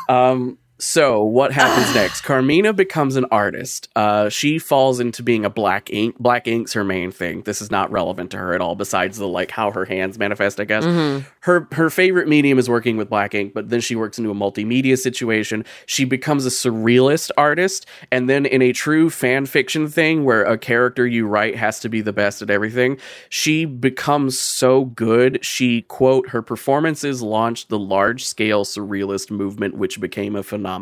Um, 0.10 0.58
so 0.84 1.24
what 1.24 1.54
happens 1.54 1.96
next? 1.96 2.22
Carmina 2.22 2.74
becomes 2.74 3.16
an 3.16 3.24
artist. 3.32 3.88
Uh, 3.96 4.28
she 4.28 4.60
falls 4.60 5.00
into 5.00 5.24
being 5.24 5.46
a 5.46 5.50
black 5.50 5.90
ink. 5.92 6.18
Black 6.20 6.46
ink's 6.46 6.74
her 6.74 6.84
main 6.84 7.10
thing. 7.10 7.42
This 7.44 7.62
is 7.62 7.72
not 7.72 7.90
relevant 7.90 8.32
to 8.32 8.38
her 8.38 8.54
at 8.54 8.60
all, 8.60 8.76
besides 8.76 9.18
the 9.18 9.28
like 9.28 9.50
how 9.52 9.72
her 9.72 9.86
hands 9.86 10.20
manifest. 10.20 10.60
I 10.60 10.66
guess 10.66 10.84
Mhm. 10.84 11.26
her 11.42 11.68
her 11.72 11.90
favorite 11.90 12.28
medium 12.28 12.60
is 12.60 12.70
working 12.70 12.98
with 12.98 13.10
black 13.10 13.34
ink, 13.34 13.54
but 13.54 13.70
then 13.70 13.80
she 13.80 13.96
works 13.96 14.18
into 14.18 14.30
a 14.30 14.36
multimedia 14.36 14.98
situation. 14.98 15.64
She 15.86 16.04
becomes 16.04 16.46
a 16.46 16.50
surrealist 16.50 17.32
artist, 17.38 17.86
and 18.12 18.30
then 18.30 18.46
in 18.46 18.62
a 18.62 18.74
true 18.74 19.10
fan 19.10 19.46
fiction 19.46 19.88
thing 19.88 20.26
where 20.26 20.44
a 20.44 20.58
character 20.58 21.08
you 21.08 21.28
write 21.28 21.56
has 21.56 21.80
to 21.80 21.88
be 21.90 22.02
the 22.02 22.12
best 22.14 22.42
at 22.42 22.50
everything, 22.50 22.98
she 23.30 23.64
becomes 23.64 24.38
so 24.38 24.84
good. 24.86 25.46
She 25.46 25.84
quote 25.84 26.30
her 26.30 26.42
performances 26.42 27.22
launched 27.22 27.70
the 27.70 27.80
large 27.80 28.26
scale 28.26 28.66
surrealist 28.66 29.32
movement, 29.32 29.76
which 29.78 30.02
became 30.02 30.36
a 30.36 30.44
phenomenon. 30.44 30.73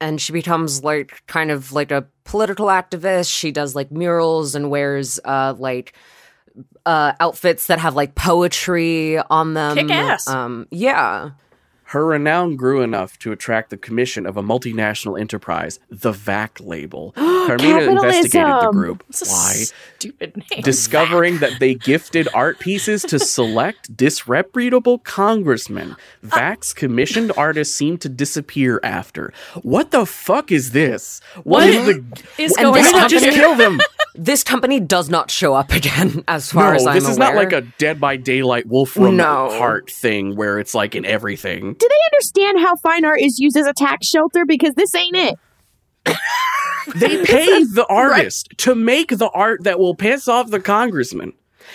And 0.00 0.20
she 0.20 0.32
becomes 0.32 0.84
like 0.84 1.22
kind 1.26 1.50
of 1.50 1.72
like 1.72 1.90
a 1.90 2.06
political 2.24 2.66
activist. 2.66 3.34
She 3.34 3.50
does 3.50 3.74
like 3.74 3.90
murals 3.90 4.54
and 4.54 4.70
wears 4.70 5.18
uh 5.24 5.54
like 5.58 5.94
uh 6.86 7.12
outfits 7.20 7.66
that 7.68 7.78
have 7.78 7.94
like 7.94 8.14
poetry 8.14 9.18
on 9.18 9.54
them. 9.54 9.76
Kick 9.76 9.90
ass. 9.90 10.28
Um 10.28 10.66
yeah. 10.70 11.30
Her 11.84 12.06
renown 12.06 12.56
grew 12.56 12.82
enough 12.82 13.18
to 13.20 13.32
attract 13.32 13.70
the 13.70 13.76
commission 13.76 14.26
of 14.26 14.36
a 14.36 14.42
multinational 14.42 15.20
enterprise, 15.20 15.78
the 15.90 16.12
VAC 16.12 16.60
label. 16.60 17.12
Carmina 17.16 17.82
investigated 17.82 18.54
the 18.62 18.70
group. 18.72 19.04
Why? 19.20 19.64
stupid 19.96 20.36
name. 20.36 20.62
discovering 20.62 21.38
that 21.38 21.60
they 21.60 21.74
gifted 21.74 22.28
art 22.34 22.58
pieces 22.58 23.02
to 23.02 23.18
select 23.18 23.96
disreputable 23.96 24.98
congressmen. 24.98 25.96
VAC's 26.22 26.72
commissioned 26.72 27.32
artists 27.36 27.74
seem 27.74 27.98
to 27.98 28.08
disappear 28.08 28.80
after. 28.82 29.32
What 29.62 29.90
the 29.90 30.06
fuck 30.06 30.52
is 30.52 30.72
this? 30.72 31.20
What 31.36 31.64
what 31.64 31.68
is 31.68 31.86
the? 31.86 32.22
is 32.38 32.56
going 32.56 32.82
this 32.82 32.92
on 32.92 33.00
not 33.00 33.10
just 33.10 33.26
kill 33.26 33.54
them? 33.54 33.80
This 34.16 34.44
company 34.44 34.78
does 34.78 35.08
not 35.10 35.30
show 35.30 35.54
up 35.54 35.72
again, 35.80 36.22
as 36.28 36.52
far 36.52 36.70
no, 36.70 36.76
as 36.76 36.86
I'm 36.86 36.94
this 36.94 37.08
is 37.08 37.18
not 37.18 37.34
like 37.34 37.52
a 37.52 37.62
Dead 37.78 38.00
by 38.00 38.16
Daylight 38.16 38.66
Wolfram 38.66 39.16
No. 39.16 39.50
Heart 39.50 39.90
thing 39.90 40.36
where 40.36 40.58
it's 40.58 40.74
like 40.74 40.94
in 40.94 41.04
everything. 41.04 41.74
Do 41.74 41.88
they 41.88 42.16
understand 42.16 42.60
how 42.60 42.76
fine 42.76 43.04
art 43.04 43.20
is 43.20 43.38
used 43.38 43.56
as 43.56 43.66
a 43.66 43.72
tax 43.72 44.06
shelter? 44.06 44.44
Because 44.46 44.74
this 44.74 44.94
ain't 44.94 45.16
it. 45.16 45.38
They 46.94 47.24
pay 47.24 47.64
the 47.64 47.86
artist 47.88 48.48
to 48.58 48.74
make 48.74 49.08
the 49.16 49.30
art 49.30 49.64
that 49.64 49.78
will 49.78 49.94
piss 49.94 50.28
off 50.28 50.50
the 50.50 50.60
congressman. 50.60 51.32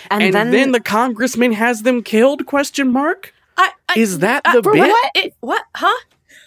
and, 0.08 0.22
And, 0.22 0.34
then, 0.34 0.50
then, 0.52 0.72
the 0.72 0.80
congressman 0.80 1.52
has 1.52 1.82
them 1.82 2.04
killed? 2.04 2.46
Question 2.46 2.92
mark. 2.92 3.34
I, 3.56 3.72
I, 3.88 3.98
Is 3.98 4.20
that 4.20 4.42
uh, 4.44 4.54
the 4.54 4.62
for 4.62 4.72
bit? 4.72 4.88
What? 4.88 5.10
It, 5.16 5.34
what? 5.40 5.64
Huh? 5.74 5.98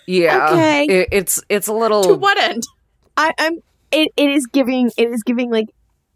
yeah, 0.07 0.49
Okay. 0.51 0.85
it, 0.85 1.09
it's 1.11 1.43
it's 1.49 1.67
a 1.67 1.73
little. 1.73 2.03
To 2.03 2.07
little 2.07 2.21
what 2.21 2.39
end? 2.39 2.63
I, 3.17 3.33
I'm. 3.37 3.59
It, 3.91 4.13
it 4.15 4.29
is 4.31 4.47
giving. 4.47 4.89
It 4.97 5.09
is 5.09 5.23
giving 5.23 5.51
like 5.51 5.67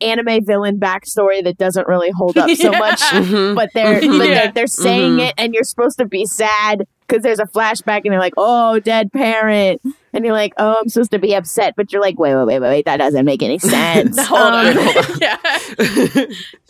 anime 0.02 0.46
villain 0.46 0.80
backstory 0.80 1.44
that 1.44 1.58
doesn't 1.58 1.88
really 1.88 2.12
hold 2.12 2.38
up 2.38 2.50
so 2.52 2.72
Yeah. 2.72 2.80
much. 2.80 3.02
Mhm. 3.02 3.56
But 3.56 3.70
they're 3.74 4.00
but 4.02 4.04
Yeah. 4.04 4.20
they're, 4.44 4.52
they're 4.54 4.68
saying 4.68 5.18
Mhm. 5.18 5.28
it, 5.30 5.34
and 5.38 5.54
you're 5.54 5.64
supposed 5.64 5.98
to 6.00 6.06
be 6.06 6.26
sad 6.26 6.84
because 7.08 7.24
there's 7.24 7.40
a 7.40 7.46
flashback, 7.46 8.02
and 8.04 8.12
they're 8.12 8.20
like, 8.20 8.34
"Oh, 8.38 8.80
dead 8.80 9.12
parent," 9.14 9.82
and 10.14 10.26
you're 10.26 10.34
like, 10.34 10.54
"Oh, 10.58 10.76
I'm 10.82 10.90
supposed 10.90 11.12
to 11.12 11.20
be 11.20 11.34
upset," 11.36 11.74
but 11.78 11.92
you're 11.94 12.02
like, 12.02 12.20
"Wait, 12.20 12.36
wait, 12.36 12.46
wait, 12.46 12.60
wait, 12.60 12.70
wait 12.70 12.86
that 12.86 12.98
doesn't 12.98 13.26
make 13.26 13.42
any 13.42 13.60
sense." 13.76 14.18
Hold 14.26 14.42
Um, 14.42 14.78
on. 14.78 14.96
yeah. 15.22 15.38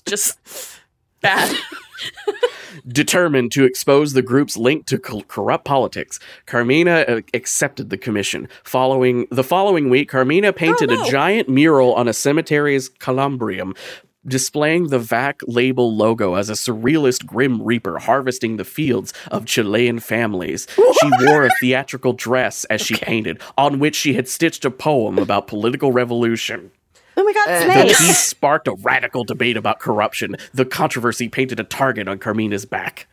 Just 0.06 0.38
bad. 1.22 1.56
Determined 2.88 3.52
to 3.54 3.66
expose 3.66 4.14
the 4.14 4.22
group's 4.22 4.58
link 4.58 4.86
to 4.88 5.00
co- 5.00 5.22
corrupt 5.24 5.66
politics, 5.66 6.20
Carmina 6.46 7.06
uh, 7.08 7.22
accepted 7.34 7.90
the 7.90 7.98
commission. 7.98 8.48
Following 8.64 9.28
the 9.32 9.44
following 9.44 9.90
week, 9.90 10.10
Carmina 10.10 10.54
painted 10.54 10.90
no. 10.90 11.02
a 11.02 11.10
giant 11.10 11.50
mural 11.50 11.94
on 11.96 12.08
a 12.08 12.14
cemetery's 12.14 12.90
columbarium, 12.90 13.74
displaying 14.26 14.90
the 14.90 15.00
VAC 15.00 15.40
label 15.48 15.96
logo 15.96 16.36
as 16.36 16.50
a 16.50 16.54
surrealist 16.54 17.26
grim 17.26 17.62
reaper 17.62 17.98
harvesting 18.00 18.58
the 18.58 18.66
fields 18.66 19.14
of 19.32 19.46
Chilean 19.46 20.00
families. 20.00 20.68
She 20.76 21.10
wore 21.22 21.46
a 21.46 21.52
theatrical 21.60 22.14
dress 22.14 22.66
as 22.66 22.82
she 22.82 22.96
painted, 22.96 23.42
on 23.58 23.80
which 23.80 23.96
she 23.96 24.14
had 24.14 24.28
stitched 24.28 24.66
a 24.66 24.72
poem 24.72 25.18
about 25.18 25.48
political 25.48 25.92
revolution. 25.92 26.72
Oh 27.20 27.24
my 27.24 27.34
god, 27.34 27.50
Uh, 27.50 27.84
The 27.84 27.84
piece 27.90 28.20
sparked 28.20 28.68
a 28.68 28.74
radical 28.74 29.24
debate 29.24 29.58
about 29.58 29.80
corruption. 29.80 30.36
The 30.54 30.66
controversy 30.66 31.28
painted 31.30 31.60
a 31.60 31.64
target 31.64 32.08
on 32.08 32.20
Carmina's 32.20 32.66
back. 32.66 33.08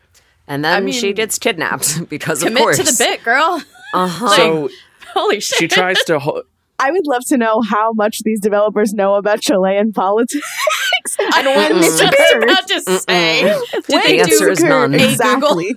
and 0.47 0.63
then 0.63 0.73
I 0.77 0.79
mean, 0.79 0.93
she 0.93 1.11
gets 1.13 1.39
kidnapped 1.39 2.07
because 2.09 2.43
of 2.43 2.53
course. 2.55 2.77
Commit 2.77 2.87
to 2.87 2.97
the 2.97 3.03
bit, 3.03 3.23
girl. 3.23 3.61
Uh 3.93 4.07
huh. 4.07 4.27
So 4.35 4.69
Holy 5.13 5.39
shit. 5.39 5.57
she 5.57 5.67
tries 5.67 5.97
to. 6.05 6.19
Ho- 6.25 6.43
I 6.77 6.91
would 6.91 7.07
love 7.07 7.23
to 7.29 7.37
know 7.37 7.61
how 7.61 7.93
much 7.93 8.19
these 8.23 8.39
developers 8.41 8.93
know 8.93 9.15
about 9.15 9.39
Chilean 9.41 9.93
politics 9.93 10.35
and 11.19 11.45
when 11.47 11.71
Mm-mm. 11.71 11.79
this 11.79 11.97
just 11.99 12.13
occurred. 12.13 12.43
about 12.43 12.67
to 12.67 12.81
say. 12.81 13.41
Did 13.43 13.83
When 13.87 14.03
they 14.03 14.17
The 14.19 14.25
do 14.25 14.33
answer 14.33 14.49
is 14.51 14.61
none. 14.61 14.93
a 14.93 14.97
Google? 14.97 15.09
Exactly. 15.11 15.75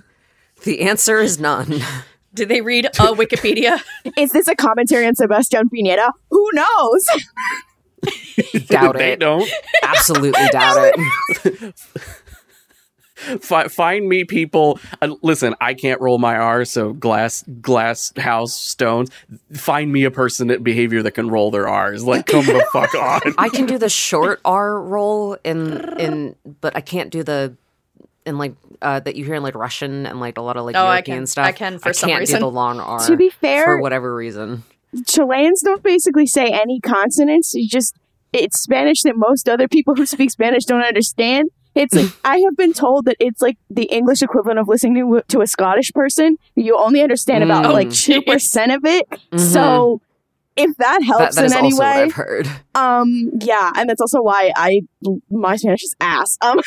the 0.65 0.81
answer 0.81 1.19
is 1.19 1.39
none. 1.39 1.81
Did 2.33 2.49
they 2.49 2.59
read 2.61 2.85
a 2.85 2.89
Wikipedia? 3.15 3.81
Is 4.17 4.33
this 4.33 4.47
a 4.49 4.55
commentary 4.55 5.07
on 5.07 5.15
Sebastian 5.15 5.69
Piñera? 5.69 6.11
Who 6.31 6.49
knows? 6.53 7.05
Doubt 8.67 8.97
they 8.97 9.13
it. 9.13 9.19
don't. 9.19 9.49
Absolutely 9.83 10.45
doubt 10.51 10.93
it. 10.95 11.73
Fi- 13.41 13.67
find 13.67 14.07
me 14.07 14.23
people. 14.23 14.79
Uh, 15.01 15.13
listen, 15.21 15.53
I 15.59 15.73
can't 15.73 15.99
roll 15.99 16.19
my 16.19 16.37
R, 16.37 16.63
so 16.63 16.93
glass, 16.93 17.43
glass 17.61 18.13
house 18.15 18.53
stones. 18.53 19.09
Find 19.51 19.91
me 19.91 20.05
a 20.05 20.11
person 20.11 20.47
that 20.47 20.63
behavior 20.63 21.03
that 21.03 21.11
can 21.11 21.29
roll 21.29 21.51
their 21.51 21.67
R's. 21.67 22.05
Like, 22.05 22.27
come 22.27 22.45
the 22.45 22.65
fuck 22.71 22.95
on. 22.95 23.19
I 23.37 23.49
can 23.49 23.65
do 23.65 23.77
the 23.77 23.89
short 23.89 24.39
R 24.45 24.79
roll 24.81 25.33
in 25.43 25.99
in, 25.99 26.35
but 26.61 26.77
I 26.77 26.81
can't 26.81 27.09
do 27.09 27.21
the 27.23 27.53
in 28.25 28.37
like 28.37 28.53
uh, 28.81 29.01
that 29.01 29.17
you 29.17 29.25
hear 29.25 29.35
in 29.35 29.43
like 29.43 29.55
Russian 29.55 30.05
and 30.05 30.21
like 30.21 30.37
a 30.37 30.41
lot 30.41 30.55
of 30.55 30.63
like 30.63 30.77
Oh, 30.77 30.85
I 30.85 30.93
European 30.95 31.17
can- 31.19 31.27
stuff. 31.27 31.45
I 31.45 31.51
can 31.51 31.77
for 31.77 31.89
I 31.89 31.91
some 31.91 32.09
can't 32.09 32.21
reason. 32.21 32.35
do 32.37 32.45
the 32.45 32.51
long 32.51 32.79
R. 32.79 32.99
To 33.05 33.17
be 33.17 33.29
fair- 33.31 33.65
for 33.65 33.81
whatever 33.81 34.15
reason. 34.15 34.63
Chileans 35.07 35.61
don't 35.61 35.83
basically 35.83 36.25
say 36.25 36.47
any 36.51 36.79
consonants. 36.79 37.53
You 37.53 37.67
just 37.67 37.95
it's 38.33 38.59
Spanish 38.59 39.01
that 39.03 39.15
most 39.15 39.49
other 39.49 39.67
people 39.67 39.95
who 39.95 40.05
speak 40.05 40.31
Spanish 40.31 40.65
don't 40.65 40.81
understand. 40.83 41.49
It's 41.75 41.93
like 41.93 42.11
I 42.25 42.37
have 42.39 42.57
been 42.57 42.73
told 42.73 43.05
that 43.05 43.15
it's 43.19 43.41
like 43.41 43.57
the 43.69 43.83
English 43.85 44.21
equivalent 44.21 44.59
of 44.59 44.67
listening 44.67 44.95
to, 44.95 45.21
to 45.29 45.41
a 45.41 45.47
Scottish 45.47 45.91
person. 45.93 46.37
You 46.55 46.77
only 46.77 47.01
understand 47.01 47.43
about 47.43 47.65
Mm. 47.65 47.73
like 47.73 47.91
two 47.91 48.21
percent 48.31 48.71
of 48.71 48.83
it. 48.85 49.07
Mhm. 49.31 49.39
So 49.39 50.01
if 50.59 50.77
that 50.77 50.99
that, 50.99 51.03
helps 51.03 51.37
in 51.37 51.53
any 51.53 51.67
also 51.71 51.77
what 51.77 51.95
way, 51.95 52.03
I've 52.03 52.13
heard. 52.13 52.47
um, 52.75 53.31
yeah, 53.41 53.71
and 53.75 53.89
that's 53.89 54.01
also 54.01 54.21
why 54.21 54.51
I 54.55 54.81
my 55.31 55.55
Spanish 55.55 55.83
is 55.83 55.95
ass. 56.01 56.37
Um, 56.41 56.59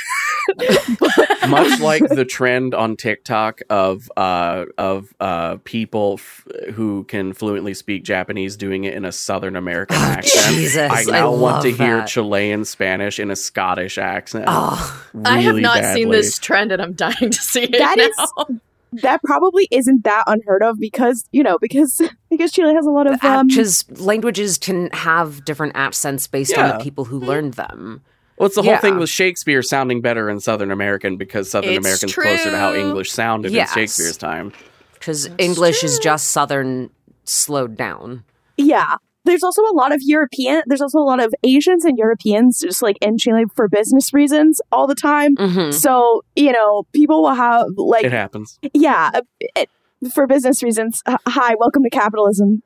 Much 1.48 1.80
like 1.80 2.06
the 2.08 2.24
trend 2.24 2.74
on 2.74 2.96
TikTok 2.96 3.60
of 3.70 4.10
uh, 4.16 4.64
of 4.78 5.08
uh, 5.20 5.56
people 5.64 6.14
f- 6.18 6.46
who 6.74 7.04
can 7.04 7.32
fluently 7.32 7.74
speak 7.74 8.04
Japanese 8.04 8.56
doing 8.56 8.84
it 8.84 8.94
in 8.94 9.04
a 9.04 9.12
Southern 9.12 9.56
American 9.56 9.96
accent. 9.96 10.44
Oh, 10.46 10.52
Jesus, 10.54 10.90
I 10.90 11.00
I 11.00 11.04
now 11.04 11.30
want 11.30 11.40
love 11.42 11.62
to 11.64 11.72
hear. 11.72 12.04
Chilean 12.06 12.64
Spanish 12.64 13.18
in 13.20 13.30
a 13.30 13.36
Scottish 13.36 13.98
accent. 13.98 14.44
Oh, 14.48 15.04
I 15.24 15.40
have 15.40 15.56
not 15.56 15.80
badly. 15.80 16.02
seen 16.02 16.10
this 16.10 16.38
trend 16.38 16.72
and 16.72 16.80
I'm 16.82 16.92
dying 16.94 17.30
to 17.30 17.32
see 17.32 17.64
it 17.64 17.72
That 17.78 17.96
now. 17.98 18.04
is- 18.04 18.60
that 19.00 19.22
probably 19.24 19.66
isn't 19.70 20.04
that 20.04 20.24
unheard 20.26 20.62
of 20.62 20.78
because 20.78 21.24
you 21.32 21.42
know 21.42 21.58
because 21.58 22.00
because 22.30 22.52
Chile 22.52 22.74
has 22.74 22.86
a 22.86 22.90
lot 22.90 23.06
of 23.06 23.22
um. 23.24 23.46
because 23.48 23.88
languages 24.00 24.58
can 24.58 24.90
have 24.92 25.44
different 25.44 25.72
accents 25.74 26.26
based 26.26 26.56
on 26.58 26.76
the 26.76 26.82
people 26.84 27.04
who 27.04 27.18
learned 27.18 27.54
them. 27.54 28.02
Well, 28.38 28.46
it's 28.46 28.56
the 28.56 28.62
whole 28.62 28.72
Yeah. 28.72 28.80
thing 28.80 28.98
with 28.98 29.08
Shakespeare 29.10 29.62
sounding 29.62 30.00
better 30.00 30.28
in 30.28 30.40
Southern 30.40 30.70
American 30.70 31.16
because 31.16 31.50
Southern 31.50 31.70
It's 31.74 31.78
American's 31.78 32.14
closer 32.14 32.50
to 32.50 32.56
how. 32.58 32.74
English 32.74 33.12
sounded 33.12 33.52
Yes. 33.52 33.70
in 33.70 33.74
Shakespeare's 33.82 34.16
time. 34.16 34.52
because 34.94 35.28
English 35.38 35.84
is 35.84 35.98
just 35.98 36.28
Southern 36.28 36.90
slowed 37.24 37.76
down. 37.76 38.24
Yeah. 38.56 38.96
There's 39.24 39.42
also 39.42 39.62
a 39.62 39.74
lot 39.74 39.92
of 39.92 40.00
European, 40.02 40.62
there's 40.66 40.80
also 40.80 40.98
a 40.98 41.06
lot 41.06 41.20
of 41.22 41.32
Asians 41.44 41.84
and 41.84 41.96
Europeans 41.96 42.58
just 42.60 42.82
like 42.82 42.96
in 43.00 43.18
Chile 43.18 43.44
for 43.54 43.68
business 43.68 44.12
reasons 44.12 44.60
all 44.72 44.86
the 44.86 44.94
time. 44.96 45.36
hmm 45.36 45.70
So, 45.70 46.22
you 46.34 46.50
know, 46.52 46.84
people 46.92 47.22
will 47.22 47.34
have 47.34 47.66
like, 47.76 48.04
It 48.04 48.12
happens. 48.12 48.58
yeah, 48.74 49.10
uh, 49.14 49.20
it, 49.56 49.70
for 50.12 50.26
business 50.26 50.62
reasons. 50.62 51.02
Hi, 51.06 51.54
welcome 51.58 51.84
to 51.84 51.90
capitalism. 51.90 52.62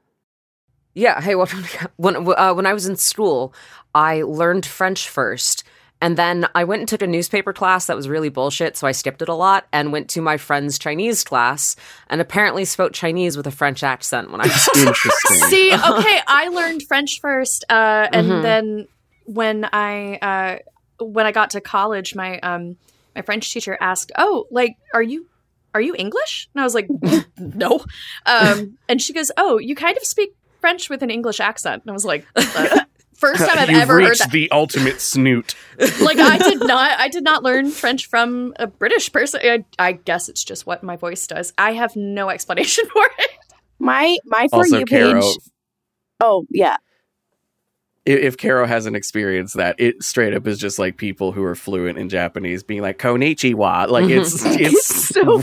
Yeah. 0.94 1.20
Hey, 1.20 1.34
welcome 1.34 1.62
to- 1.62 1.90
when 1.96 2.16
uh, 2.16 2.54
when 2.54 2.64
I 2.64 2.72
was 2.72 2.86
in 2.86 2.96
school, 2.96 3.52
I 3.94 4.22
learned 4.22 4.64
French 4.64 5.10
first, 5.10 5.62
and 6.00 6.16
then 6.16 6.46
I 6.54 6.64
went 6.64 6.80
and 6.80 6.88
took 6.88 7.02
a 7.02 7.06
newspaper 7.06 7.52
class 7.52 7.86
that 7.86 7.96
was 7.96 8.08
really 8.08 8.28
bullshit. 8.28 8.76
So 8.76 8.86
I 8.86 8.92
skipped 8.92 9.22
it 9.22 9.28
a 9.28 9.34
lot 9.34 9.66
and 9.72 9.92
went 9.92 10.10
to 10.10 10.20
my 10.20 10.36
friend's 10.36 10.78
Chinese 10.78 11.24
class, 11.24 11.74
and 12.08 12.20
apparently 12.20 12.64
spoke 12.64 12.92
Chinese 12.92 13.36
with 13.36 13.46
a 13.46 13.50
French 13.50 13.82
accent 13.82 14.30
when 14.30 14.40
I 14.40 14.44
was. 14.44 14.68
Interesting. 14.76 15.36
See, 15.48 15.72
okay, 15.74 16.20
I 16.26 16.48
learned 16.48 16.82
French 16.82 17.20
first, 17.20 17.64
uh, 17.70 18.08
and 18.12 18.26
Mhm. 18.28 18.42
then 18.42 18.88
when 19.24 19.68
I 19.72 20.16
uh, 20.22 20.58
when 21.04 21.26
I 21.26 21.32
got 21.32 21.50
to 21.50 21.60
college, 21.60 22.14
my 22.14 22.38
um 22.40 22.76
my 23.14 23.22
French 23.22 23.52
teacher 23.52 23.76
asked, 23.80 24.12
"Oh, 24.16 24.46
like, 24.50 24.76
are 24.94 25.02
you 25.02 25.26
are 25.74 25.80
you 25.80 25.94
English?" 25.98 26.48
And 26.54 26.60
I 26.60 26.64
was 26.64 26.74
like, 26.74 26.88
"No," 27.38 27.84
um, 28.26 28.78
and 28.88 29.00
she 29.00 29.12
goes, 29.12 29.30
"Oh, 29.36 29.58
you 29.58 29.74
kind 29.74 29.96
of 29.96 30.04
speak 30.04 30.34
French 30.60 30.88
with 30.90 31.02
an 31.02 31.10
English 31.10 31.40
accent," 31.40 31.82
and 31.84 31.90
I 31.90 31.94
was 31.94 32.04
like. 32.04 32.26
"Uh, 32.36 32.80
First 33.16 33.46
time 33.46 33.58
I've 33.58 33.70
You've 33.70 33.78
ever 33.80 34.00
heard 34.00 34.08
reached 34.10 34.18
that. 34.20 34.30
the 34.30 34.50
ultimate 34.50 35.00
snoot. 35.00 35.54
Like 36.00 36.18
I 36.18 36.38
did 36.38 36.60
not, 36.66 36.98
I 36.98 37.08
did 37.08 37.22
not 37.24 37.42
learn 37.42 37.70
French 37.70 38.06
from 38.06 38.54
a 38.58 38.66
British 38.66 39.12
person. 39.12 39.40
I, 39.44 39.64
I 39.78 39.92
guess 39.92 40.28
it's 40.28 40.42
just 40.44 40.66
what 40.66 40.82
my 40.82 40.96
voice 40.96 41.26
does. 41.26 41.52
I 41.58 41.72
have 41.72 41.94
no 41.96 42.30
explanation 42.30 42.86
for 42.92 43.04
it. 43.18 43.30
My, 43.78 44.16
my 44.24 44.46
For 44.50 44.56
Also, 44.56 44.78
You 44.78 44.84
Caro, 44.86 45.20
page. 45.20 45.36
Oh, 46.20 46.46
yeah. 46.50 46.76
i- 48.06 48.10
if 48.10 48.38
Caro 48.38 48.66
hasn't 48.66 48.96
experienced 48.96 49.56
that, 49.56 49.76
it 49.78 50.02
straight 50.02 50.32
up 50.32 50.46
is 50.46 50.58
just 50.58 50.78
like 50.78 50.96
people 50.96 51.32
who 51.32 51.42
are 51.44 51.54
fluent 51.54 51.98
in 51.98 52.08
Japanese 52.08 52.62
being 52.62 52.80
like 52.80 52.98
"Konichiwa." 52.98 53.88
Like 53.88 54.08
it's 54.08 54.42
it's 54.46 54.86
so 54.86 55.38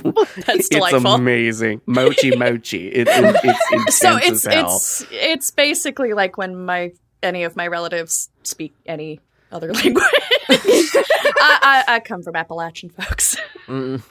That's 0.48 0.68
delightful. 0.70 0.98
it's 1.00 1.20
amazing. 1.20 1.82
Mochi 1.86 2.36
mochi. 2.36 2.88
It, 2.88 3.08
it, 3.08 3.36
it's 3.72 3.98
so 4.00 4.18
it's 4.18 4.46
as 4.48 4.54
hell. 4.54 4.66
it's 4.78 5.06
it's 5.12 5.52
basically 5.52 6.14
like 6.14 6.38
when 6.38 6.66
my 6.66 6.92
any 7.24 7.44
of 7.44 7.56
my 7.56 7.68
relatives 7.68 8.30
speak 8.44 8.74
any 8.86 9.20
other 9.52 9.74
language. 9.74 10.04
I, 10.50 11.84
I, 11.88 11.96
I 11.96 12.00
come 12.00 12.22
from 12.24 12.36
Appalachian 12.36 12.90
folks. 12.90 13.38
Mm. 13.68 14.04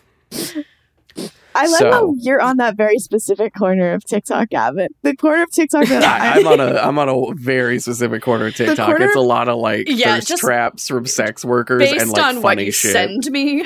I 1.55 1.67
love 1.67 1.79
So- 1.79 1.91
how 1.93 2.15
you're 2.19 2.41
on 2.41 2.57
that 2.57 2.77
very 2.77 2.99
specific 2.99 3.55
corner 3.55 3.93
of 3.93 4.05
TikTok, 4.05 4.49
Gavin. 4.49 4.89
The 5.03 5.15
corner 5.15 5.43
of 5.43 5.51
TikTok 5.51 5.87
that 5.89 6.03
I, 6.23 6.37
I, 6.37 6.41
I'm 6.41 6.47
on 6.47 6.61
a 6.61 6.79
I'm 6.81 6.99
on 6.99 7.09
a 7.11 7.35
very 7.35 7.79
specific 7.79 8.23
corner 8.23 8.47
of 8.47 8.55
TikTok. 8.55 8.87
corner- 8.87 9.05
it's 9.07 9.17
a 9.17 9.21
lot 9.21 9.49
of 9.49 9.59
like 9.59 9.85
Yeah, 9.89 10.15
thirst 10.21 10.39
traps 10.39 10.89
from 10.89 11.05
sex 11.07 11.45
workers 11.45 11.81
Based 11.81 12.01
and 12.01 12.11
like 12.11 12.23
on 12.25 12.37
what 12.37 12.43
funny 12.43 12.65
you 12.67 12.73
shit. 12.73 12.93
send 12.93 13.31
me, 13.31 13.65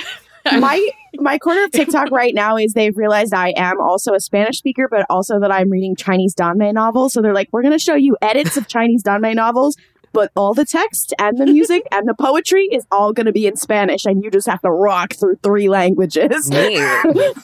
my 0.61 0.89
my 1.19 1.39
corner 1.39 1.65
of 1.65 1.73
TikTok 1.73 2.11
right 2.11 2.35
now 2.35 2.57
is 2.57 2.73
they've 2.73 2.97
realized 2.97 3.33
I 3.33 3.55
am 3.57 3.81
also 3.81 4.13
a 4.13 4.21
Spanish 4.21 4.59
speaker, 4.59 4.87
but 4.91 5.07
also 5.09 5.41
that 5.41 5.51
I'm 5.51 5.71
reading 5.71 5.97
Chinese 5.97 6.35
Danmei 6.35 6.73
novels. 6.73 7.13
So 7.13 7.23
they're 7.23 7.35
like, 7.35 7.49
we're 7.53 7.63
going 7.63 7.73
to 7.73 7.79
show 7.79 7.95
you 7.95 8.17
edits 8.21 8.57
of 8.57 8.69
Chinese 8.69 9.03
Danmei 9.03 9.35
novels, 9.35 9.77
but 10.13 10.33
all 10.35 10.55
the 10.55 10.65
text 10.65 11.13
and 11.19 11.37
the 11.37 11.45
music 11.45 11.83
and 11.93 12.09
the 12.09 12.15
poetry 12.15 12.69
is 12.73 12.87
all 12.91 13.13
going 13.13 13.27
to 13.27 13.33
be 13.33 13.47
in 13.47 13.57
Spanish, 13.57 14.05
and 14.07 14.25
you 14.25 14.31
just 14.31 14.47
have 14.47 14.63
to 14.63 14.71
rock 14.71 15.15
through 15.15 15.37
three 15.43 15.69
languages. 15.69 16.51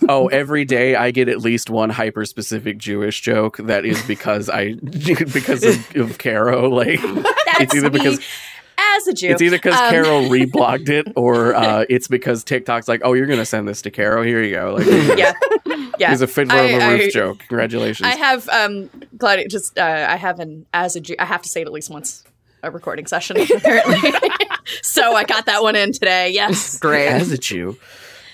Oh, 0.09 0.29
every 0.29 0.65
day 0.65 0.95
I 0.95 1.11
get 1.11 1.29
at 1.29 1.39
least 1.41 1.71
one 1.71 1.91
hyper 1.91 2.25
specific 2.25 2.79
Jewish 2.79 3.21
joke 3.21 3.57
that 3.59 3.85
is 3.85 4.03
because 4.03 4.49
I 4.49 4.75
because 4.83 5.65
of, 5.65 5.97
of 5.97 6.19
Caro. 6.19 6.69
Like 6.69 7.01
that's 7.01 7.61
it's 7.61 7.75
either 7.75 7.91
me 7.91 7.99
because 7.99 8.21
as 8.97 9.07
a 9.09 9.13
Jew. 9.13 9.29
it's 9.31 9.43
either 9.43 9.57
because 9.57 9.75
Um, 9.79 9.91
Caro 9.91 10.21
reblogged 10.29 10.89
it 10.89 11.07
or 11.17 11.55
uh, 11.55 11.85
it's 11.91 12.09
because 12.09 12.45
TikTok's 12.45 12.89
like, 12.89 13.01
oh, 13.05 13.13
you're 13.15 13.27
gonna 13.27 13.45
send 13.47 13.67
this 13.69 13.83
to 13.83 13.91
Carol. 13.91 14.23
Here 14.25 14.43
you 14.43 14.55
go. 14.55 14.75
Like, 14.79 14.87
yeah, 15.19 15.33
yeah. 15.99 16.09
Here's 16.09 16.21
a 16.23 16.27
Fiddler 16.27 16.57
on 16.59 16.67
the 16.73 16.81
I- 16.85 16.93
Roof 16.93 17.01
I- 17.03 17.11
joke. 17.11 17.39
Congratulations. 17.49 18.07
I 18.07 18.17
have 18.17 18.49
um 18.49 18.91
glad 19.17 19.39
it 19.39 19.51
just 19.51 19.79
uh, 19.79 20.07
I 20.09 20.17
have 20.17 20.41
an 20.41 20.67
as 20.75 20.97
a 20.97 21.01
Jew 21.01 21.15
I 21.19 21.25
have 21.25 21.43
to 21.43 21.49
say 21.49 21.61
it 21.63 21.67
at 21.67 21.73
least 21.73 21.91
once 21.91 22.25
a 22.63 22.71
recording 22.71 23.07
session 23.07 23.37
apparently. 23.41 24.13
so 24.83 25.15
I 25.15 25.25
got 25.25 25.47
that 25.47 25.63
one 25.63 25.75
in 25.77 25.93
today. 25.93 26.31
Yes. 26.31 26.79
Great. 26.79 27.09
as 27.09 27.33
a 27.33 27.39
Jew. 27.39 27.77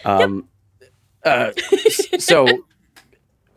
Um, 0.05 0.47
uh, 1.25 1.51
so 2.19 2.47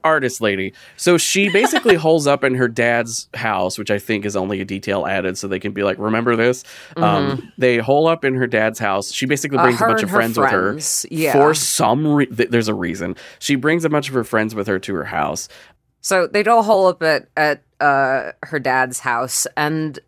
artist 0.03 0.41
lady. 0.41 0.73
So 0.97 1.17
she 1.17 1.49
basically 1.49 1.95
holds 2.05 2.27
up 2.27 2.43
in 2.43 2.55
her 2.55 2.67
dad's 2.67 3.27
house, 3.33 3.77
which 3.77 3.91
I 3.91 3.99
think 3.99 4.25
is 4.25 4.35
only 4.35 4.61
a 4.61 4.65
detail 4.65 5.05
added 5.05 5.37
so 5.37 5.47
they 5.47 5.59
can 5.59 5.71
be 5.71 5.83
like, 5.83 5.97
remember 5.99 6.35
this? 6.35 6.63
Um, 6.97 7.51
they 7.57 7.77
hole 7.77 8.07
up 8.07 8.23
in 8.25 8.35
her 8.35 8.47
dad's 8.47 8.79
house. 8.79 9.11
She 9.11 9.25
basically 9.25 9.57
Uh, 9.57 9.63
brings 9.63 9.79
her 9.79 9.85
a 9.85 9.89
bunch 9.89 10.03
of 10.03 10.09
her 10.09 10.15
friends, 10.17 10.37
with 10.37 10.49
her. 10.51 10.77
yeah. 11.09 11.33
For 11.33 11.53
some 11.53 12.07
re- 12.07 12.25
th- 12.25 12.49
there's 12.49 12.67
a 12.67 12.73
reason. 12.75 13.15
She 13.39 13.55
brings 13.55 13.85
a 13.85 13.89
bunch 13.89 14.07
of 14.09 14.13
her 14.15 14.23
friends 14.23 14.53
with 14.55 14.67
her 14.67 14.79
to 14.79 14.93
her 14.95 15.05
house. 15.05 15.47
So 16.01 16.25
they 16.27 16.41
go 16.43 16.61
hole 16.63 16.87
up 16.87 17.03
at 17.03 17.27
at 17.37 17.61
uh, 17.79 18.31
her 18.43 18.59
dad's 18.59 18.99
house, 18.99 19.45
and 19.55 19.99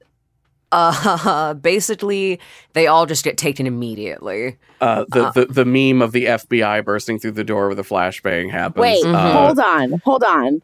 uh, 0.73 1.53
basically 1.61 2.39
they 2.73 2.87
all 2.87 3.05
just 3.05 3.23
get 3.23 3.37
taken 3.37 3.67
immediately. 3.67 4.57
Uh, 4.81 5.05
the, 5.09 5.31
the 5.31 5.45
the 5.45 5.65
meme 5.65 6.01
of 6.01 6.11
the 6.11 6.25
FBI 6.25 6.83
bursting 6.83 7.19
through 7.19 7.31
the 7.31 7.43
door 7.43 7.69
with 7.69 7.79
a 7.79 7.83
flashbang 7.83 8.49
happens. 8.51 8.81
Wait, 8.81 9.03
Mhm. 9.05 9.13
Uh, 9.13 9.45
hold 9.45 9.59
on, 9.59 10.01
hold 10.03 10.23
on. 10.23 10.61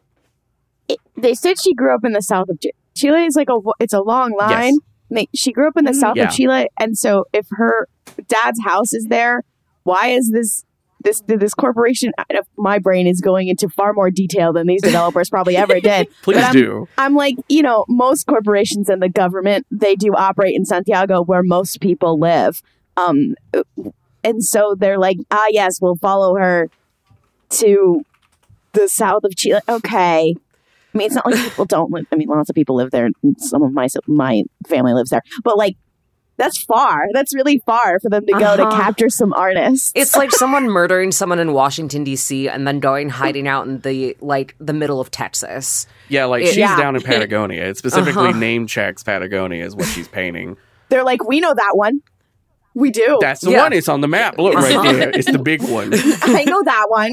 It, 0.87 0.97
they 1.15 1.33
said 1.35 1.59
she 1.61 1.73
grew 1.73 1.93
up 1.93 2.03
in 2.03 2.13
the 2.13 2.21
south 2.21 2.49
of 2.49 2.59
Chile. 2.59 2.73
Chile 2.95 3.25
is 3.25 3.35
like 3.35 3.49
a 3.49 3.57
it's 3.79 3.93
a 3.93 4.01
long 4.01 4.35
line. 4.37 4.73
Ma- 5.11 5.21
She 5.33 5.51
grew 5.51 5.67
up 5.67 5.77
in 5.77 5.85
the 5.85 5.93
south 5.93 6.17
Yeah. 6.17 6.27
of 6.27 6.33
Chile, 6.33 6.67
and 6.79 6.97
so 6.97 7.25
if 7.33 7.45
her 7.51 7.87
dad's 8.27 8.59
house 8.63 8.93
is 8.93 9.05
there, 9.09 9.43
why 9.83 10.07
is 10.07 10.31
this 10.31 10.63
this 11.03 11.21
this 11.27 11.53
corporation? 11.53 12.11
My 12.57 12.79
brain 12.79 13.07
is 13.07 13.21
going 13.21 13.47
into 13.47 13.69
far 13.69 13.93
more 13.93 14.09
detail 14.11 14.53
than 14.53 14.67
these 14.67 14.81
developers 14.81 15.29
probably 15.29 15.55
ever 15.57 15.79
did. 15.79 16.07
please 16.21 16.35
But 16.37 16.43
I'm- 16.43 16.53
do. 16.53 16.87
I'm 16.97 17.15
like, 17.15 17.35
you 17.47 17.61
know, 17.61 17.85
most 17.87 18.25
corporations 18.27 18.89
and 18.89 19.01
the 19.01 19.09
government 19.09 19.65
they 19.71 19.95
do 19.95 20.13
operate 20.15 20.55
in 20.55 20.65
Santiago, 20.65 21.21
where 21.23 21.43
most 21.43 21.79
people 21.81 22.19
live. 22.19 22.61
Um, 22.97 23.35
and 24.23 24.43
so 24.43 24.75
they're 24.77 24.99
like, 24.99 25.17
ah, 25.31 25.45
yes, 25.51 25.79
we'll 25.81 25.95
follow 25.95 26.35
her 26.35 26.69
to 27.51 28.01
the 28.73 28.87
south 28.89 29.23
of 29.23 29.35
Chile. 29.35 29.61
Okay. 29.67 30.35
I 30.93 30.97
mean, 30.97 31.05
it's 31.05 31.15
not 31.15 31.25
like 31.25 31.35
people 31.43 31.65
don't 31.65 31.91
live. 31.91 32.05
I 32.11 32.15
mean, 32.15 32.27
lots 32.27 32.49
of 32.49 32.55
people 32.55 32.75
live 32.75 32.91
there. 32.91 33.09
Some 33.37 33.63
of 33.63 33.71
my 33.73 33.87
my 34.07 34.43
family 34.67 34.93
lives 34.93 35.11
there, 35.11 35.21
but 35.43 35.55
like, 35.57 35.77
that's 36.39 36.63
far. 36.63 37.05
That's 37.13 37.35
really 37.35 37.61
far 37.65 37.99
for 37.99 38.09
them 38.09 38.25
to 38.25 38.31
go 38.33 38.57
to 38.57 38.65
Uh-huh. 38.65 38.81
capture 38.81 39.09
some 39.09 39.31
artists. 39.33 39.91
It's 39.93 40.15
like 40.15 40.31
someone 40.31 40.67
murdering 40.69 41.11
someone 41.11 41.37
in 41.37 41.53
Washington 41.53 42.03
D.C. 42.03 42.49
and 42.49 42.65
then 42.67 42.79
going 42.79 43.09
hiding 43.09 43.47
out 43.47 43.67
in 43.67 43.81
the 43.81 44.17
like 44.21 44.55
the 44.59 44.73
middle 44.73 44.99
of 44.99 45.11
Texas. 45.11 45.85
Yeah, 46.07 46.25
like 46.25 46.43
It- 46.43 46.47
she's 46.47 46.57
Yeah. 46.57 46.75
down 46.77 46.95
in 46.95 47.03
Patagonia. 47.03 47.63
It 47.65 47.77
specifically 47.77 48.29
Uh-huh. 48.29 48.39
name 48.39 48.65
checks 48.65 49.03
Patagonia 49.03 49.63
is 49.63 49.75
what 49.75 49.85
she's 49.87 50.07
painting. 50.07 50.57
They're 50.89 51.03
like, 51.03 51.23
we 51.27 51.39
know 51.39 51.53
that 51.53 51.71
one. 51.75 51.99
We 52.73 52.89
do. 52.91 53.17
That's 53.21 53.41
the 53.41 53.51
Yeah. 53.51 53.63
one. 53.63 53.73
It's 53.73 53.89
on 53.89 54.01
the 54.01 54.07
map. 54.07 54.37
Look 54.39 54.55
right 54.55 54.81
there. 54.95 55.09
It's 55.13 55.31
the 55.31 55.37
big 55.39 55.61
one. 55.61 55.91
I 56.23 56.45
know 56.45 56.63
that 56.63 56.85
one. 56.89 57.11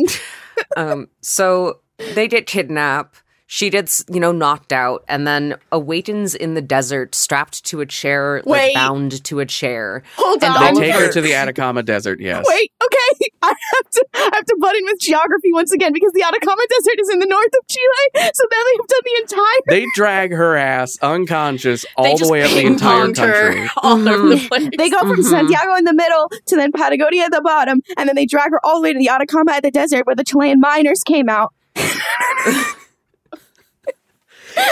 Um, 0.77 1.09
so 1.21 1.81
they 2.15 2.29
get 2.29 2.47
kidnapped. 2.47 3.23
She 3.49 3.71
gets, 3.71 4.05
you 4.13 4.19
know, 4.19 4.33
knocked 4.33 4.73
out 4.73 5.05
and 5.07 5.25
then 5.25 5.55
awakens 5.71 6.35
in 6.35 6.55
the 6.55 6.61
desert, 6.63 7.15
strapped 7.15 7.65
to 7.67 7.81
a 7.81 7.87
chair, 7.87 8.43
like 8.45 8.75
bound 8.75 9.23
to 9.25 9.39
a 9.39 9.47
chair. 9.47 10.03
Hold 10.17 10.43
And 10.43 10.53
on. 10.53 10.75
They 10.75 10.81
take 10.81 10.95
her 10.95 11.07
her- 11.07 11.13
to 11.13 11.21
the 11.21 11.35
Atacama 11.35 11.85
Desert. 11.85 12.19
Yes. 12.21 12.45
Wait, 12.49 12.73
okay. 12.85 13.29
I 13.43 13.49
have 13.75 13.91
to 13.93 14.07
I 14.15 14.31
have 14.35 14.45
to 14.47 14.57
butt 14.61 14.75
in 14.75 14.85
with 14.87 14.99
geography 14.99 15.53
once 15.53 15.71
again 15.73 15.93
because 15.93 16.11
the 16.13 16.25
Atacama 16.25 16.61
Desert 16.69 17.01
is 17.01 17.09
in 17.11 17.21
the 17.21 17.27
north 17.27 17.47
of 17.47 17.69
Chile. 17.69 18.31
So 18.35 18.45
now 18.51 18.63
they 18.65 18.77
have 18.79 18.89
done 18.89 19.01
the 19.05 19.21
entire 19.23 19.61
They 19.69 19.87
drag 19.95 20.33
her 20.33 20.57
ass 20.57 20.99
unconscious 21.01 21.87
all 21.97 22.19
the 22.19 22.29
way 22.29 22.43
up 22.43 22.51
the 22.51 22.67
entire 22.67 23.05
ping-ponged 23.07 23.19
her 23.19 23.53
country. 23.53 23.71
all 23.77 24.09
over 24.09 24.29
the 24.31 24.49
place. 24.49 24.71
they 24.77 24.91
go 24.91 24.99
from 25.01 25.21
Mhm. 25.21 25.31
Santiago 25.31 25.75
in 25.77 25.85
the 25.85 25.95
middle 25.95 26.29
to 26.47 26.57
then 26.57 26.73
Patagonia 26.73 27.23
at 27.25 27.31
the 27.31 27.43
bottom, 27.43 27.81
and 27.97 28.09
then 28.09 28.17
they 28.17 28.27
drag 28.27 28.51
her 28.51 28.61
all 28.65 28.77
the 28.77 28.83
way 28.83 28.93
to 28.93 28.99
the 28.99 29.09
Atacama 29.09 29.53
at 29.53 29.63
the 29.63 29.71
desert 29.71 30.05
where 30.07 30.17
the 30.17 30.25
Chilean 30.25 30.59
miners 30.59 31.05
came 31.05 31.29
out. 31.29 31.53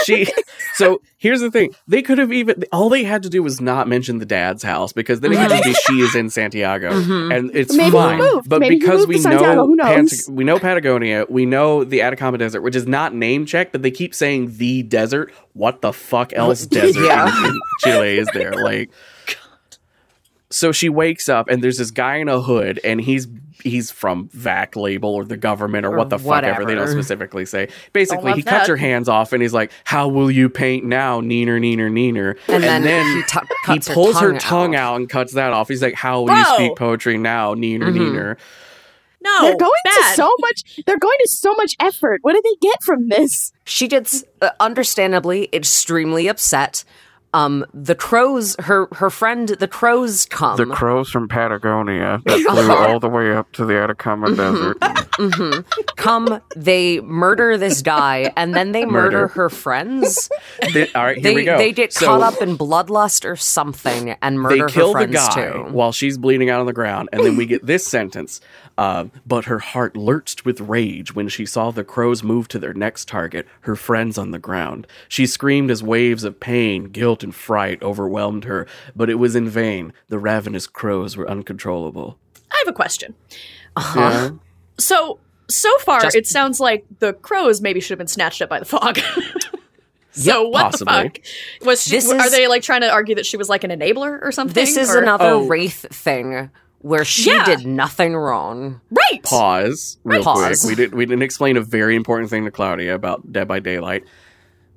She. 0.05 0.27
So 0.73 1.01
here's 1.17 1.39
the 1.41 1.49
thing. 1.51 1.73
They 1.87 2.01
could 2.01 2.17
have 2.17 2.33
even. 2.33 2.63
All 2.71 2.89
they 2.89 3.03
had 3.03 3.23
to 3.23 3.29
do 3.29 3.41
was 3.41 3.61
not 3.61 3.87
mention 3.87 4.17
the 4.19 4.25
dad's 4.25 4.61
house 4.63 4.91
because 4.93 5.21
then 5.21 5.31
it 5.31 5.37
could 5.37 5.49
just 5.49 5.63
be 5.63 5.73
she 5.73 6.01
is 6.01 6.15
in 6.15 6.29
Santiago, 6.29 6.91
Mhm. 6.91 7.35
and 7.35 7.51
it's 7.55 7.73
Maybe 7.75 7.91
fine. 7.91 8.19
But 8.45 8.59
Maybe 8.59 8.77
because 8.79 9.07
we 9.07 9.19
know 9.19 9.65
we 10.29 10.43
know 10.43 10.59
Patagonia, 10.59 11.25
we 11.29 11.45
know 11.45 11.83
the 11.83 12.01
Atacama 12.01 12.37
Desert, 12.37 12.61
which 12.61 12.75
is 12.75 12.87
not 12.87 13.13
name 13.15 13.45
checked, 13.45 13.71
but 13.71 13.83
they 13.83 13.91
keep 13.91 14.13
saying 14.13 14.57
the 14.57 14.83
desert. 14.83 15.33
What 15.53 15.81
the 15.81 15.93
fuck 15.93 16.33
else 16.33 16.65
desert 16.67 17.03
Yeah. 17.05 17.45
in 17.47 17.59
Chile 17.83 18.17
is 18.17 18.27
there? 18.33 18.51
Like. 18.53 18.89
So 20.51 20.71
she 20.71 20.89
wakes 20.89 21.27
up 21.27 21.49
and 21.49 21.61
there's 21.63 21.79
this 21.79 21.91
guy 21.91 22.17
in 22.17 22.29
a 22.29 22.39
hood 22.39 22.79
and 22.83 23.01
he's 23.01 23.27
he's 23.63 23.91
from 23.91 24.29
VAC 24.33 24.75
label 24.75 25.13
or 25.15 25.25
the 25.25 25.37
government 25.37 25.85
or, 25.85 25.93
Or 25.93 25.97
what 25.97 26.09
the 26.09 26.19
fuck 26.19 26.43
ever. 26.43 26.65
They 26.65 26.75
don't 26.75 26.87
specifically 26.87 27.45
say. 27.45 27.69
Basically, 27.93 28.31
love 28.31 28.37
he 28.37 28.43
cuts 28.43 28.67
her 28.67 28.77
hands 28.77 29.09
off 29.09 29.33
and 29.33 29.41
he's 29.41 29.53
like, 29.53 29.71
"How 29.83 30.07
will 30.07 30.29
you 30.31 30.49
paint 30.49 30.83
now, 30.85 31.21
neener, 31.21 31.59
neener, 31.59 31.89
neener?" 31.91 32.37
And 32.47 32.63
then 32.63 33.05
he 33.17 33.23
tu- 33.23 33.39
he 33.39 33.73
cuts 33.75 33.87
her 33.87 33.93
pulls 33.93 34.19
her 34.19 34.31
tongue 34.31 34.39
tongue, 34.39 34.75
out. 34.75 34.93
out. 34.93 34.95
and 34.97 35.09
cuts 35.09 35.33
that 35.33 35.53
off. 35.53 35.67
He's 35.67 35.81
like, 35.81 35.93
"How 35.95 36.21
will 36.21 36.37
you 36.37 36.45
speak 36.55 36.75
poetry 36.77 37.17
now, 37.17 37.53
neener, 37.55 37.83
Mhm. 37.91 37.97
neener?" 37.97 38.37
No, 39.21 39.41
they're 39.41 39.57
going 39.57 39.71
bad. 39.85 40.09
to 40.09 40.15
so 40.15 40.31
much. 40.39 40.81
They're 40.85 40.99
going 40.99 41.17
to 41.23 41.29
so 41.29 41.53
much 41.55 41.75
effort. 41.79 42.19
What 42.21 42.33
do 42.33 42.41
they 42.43 42.55
get 42.67 42.83
from 42.83 43.09
this? 43.09 43.51
She 43.65 43.87
gets 43.87 44.23
uh, 44.41 44.49
understandably 44.59 45.49
extremely 45.51 46.27
upset. 46.27 46.83
Um, 47.35 47.65
the 47.73 47.95
crows, 47.95 48.55
her 48.59 48.87
her 48.93 49.09
friend, 49.09 49.49
the 49.49 49.67
crows 49.67 50.25
come. 50.25 50.55
The 50.57 50.65
crows 50.65 51.09
from 51.09 51.27
Patagonia 51.27 52.21
that 52.25 52.39
flew 52.39 52.71
all 52.71 52.99
the 52.99 53.09
way 53.09 53.31
up 53.33 53.51
to 53.53 53.65
the 53.65 53.77
Atacama 53.77 54.33
Desert. 54.33 54.77
hmm 55.17 55.59
come, 55.97 56.39
they 56.55 56.99
murder 57.01 57.57
this 57.57 57.81
guy, 57.81 58.31
and 58.37 58.53
then 58.53 58.71
they 58.71 58.85
murder, 58.85 59.21
Murder. 59.21 59.27
her 59.29 59.49
friends. 59.49 60.29
all 60.63 60.69
right, 61.03 61.15
here 61.17 61.23
They 61.23 61.35
we 61.35 61.45
go. 61.45 61.57
they 61.57 61.71
get 61.71 61.91
So- 61.93 62.05
caught 62.05 62.21
up 62.21 62.41
in 62.41 62.57
bloodlust 62.57 63.25
or 63.25 63.35
something 63.35 64.11
and 64.21 64.39
murder 64.39 64.67
they 64.67 64.71
kill 64.73 64.93
the 64.93 65.07
guy 65.07 65.33
too. 65.51 65.65
while 65.71 65.91
she's 65.91 66.17
bleeding 66.17 66.49
out 66.49 66.59
on 66.61 66.65
the 66.67 66.73
ground, 66.73 67.09
and 67.11 67.21
then 67.23 67.35
we 67.37 67.45
get 67.45 67.65
this 67.65 67.85
sentence. 67.85 68.39
Uh, 68.77 69.05
but 69.25 69.45
her 69.45 69.59
heart 69.59 69.95
lurched 69.95 70.43
with 70.43 70.59
rage 70.59 71.15
when 71.15 71.29
she 71.29 71.45
saw 71.45 71.71
the 71.71 71.83
crows 71.85 72.23
move 72.23 72.47
to 72.49 72.59
their 72.59 72.73
next 72.73 73.07
target, 73.07 73.47
her 73.61 73.75
friends 73.75 74.17
on 74.17 74.31
the 74.31 74.39
ground. 74.39 74.85
She 75.07 75.25
screamed 75.25 75.71
as 75.71 75.81
waves 75.81 76.25
of 76.25 76.39
pain, 76.41 76.85
guilt, 76.85 77.23
and 77.23 77.33
fright 77.33 77.81
overwhelmed 77.81 78.43
her, 78.43 78.67
but 78.95 79.09
it 79.09 79.15
was 79.15 79.33
in 79.35 79.47
vain. 79.47 79.93
The 80.09 80.19
ravenous 80.19 80.67
crows 80.67 81.15
were 81.15 81.29
uncontrollable. 81.29 82.17
I 82.51 82.55
have 82.65 82.67
a 82.67 82.73
question. 82.73 83.15
Yeah. 83.77 84.31
So 84.77 85.19
so 85.49 85.77
far, 85.79 86.01
Just- 86.01 86.15
it 86.15 86.27
sounds 86.27 86.59
like 86.59 86.85
the 86.99 87.13
crows 87.13 87.61
maybe 87.61 87.79
should 87.79 87.91
have 87.91 87.97
been 87.99 88.07
snatched 88.07 88.41
up 88.41 88.49
by 88.49 88.59
the 88.59 88.65
fog. 88.65 88.97
so 90.11 90.43
Yep, 90.43 90.51
what 90.53 90.61
possibly. 90.71 90.93
the 90.93 91.01
fuck 91.59 91.65
was 91.67 91.83
she? 91.83 91.91
This 91.91 92.11
are 92.11 92.25
is- 92.25 92.31
they 92.31 92.47
like 92.47 92.61
trying 92.63 92.81
to 92.81 92.89
argue 92.89 93.15
that 93.15 93.25
she 93.25 93.37
was 93.37 93.47
like 93.47 93.63
an 93.63 93.71
enabler 93.71 94.19
or 94.21 94.31
something? 94.31 94.53
This 94.53 94.75
is 94.75 94.93
or- 94.93 95.01
another 95.01 95.25
Oh. 95.25 95.45
wraith 95.47 95.85
thing 95.91 96.49
where 96.85 97.03
she 97.03 97.31
Yeah. 97.31 97.43
did 97.45 97.65
nothing 97.65 98.15
wrong. 98.15 98.79
right. 98.91 99.23
Pause 99.23 99.97
real 100.03 100.21
Pause. 100.23 100.61
quick. 100.61 100.69
We 100.69 100.75
did 100.75 100.93
we 100.93 101.05
didn't 101.07 101.23
explain 101.23 101.57
a 101.57 101.61
very 101.61 101.95
important 101.95 102.29
thing 102.29 102.45
to 102.45 102.51
Klaudia 102.51 102.93
about 102.93 103.31
Dead 103.31 103.47
by 103.47 103.59
Daylight. 103.59 104.03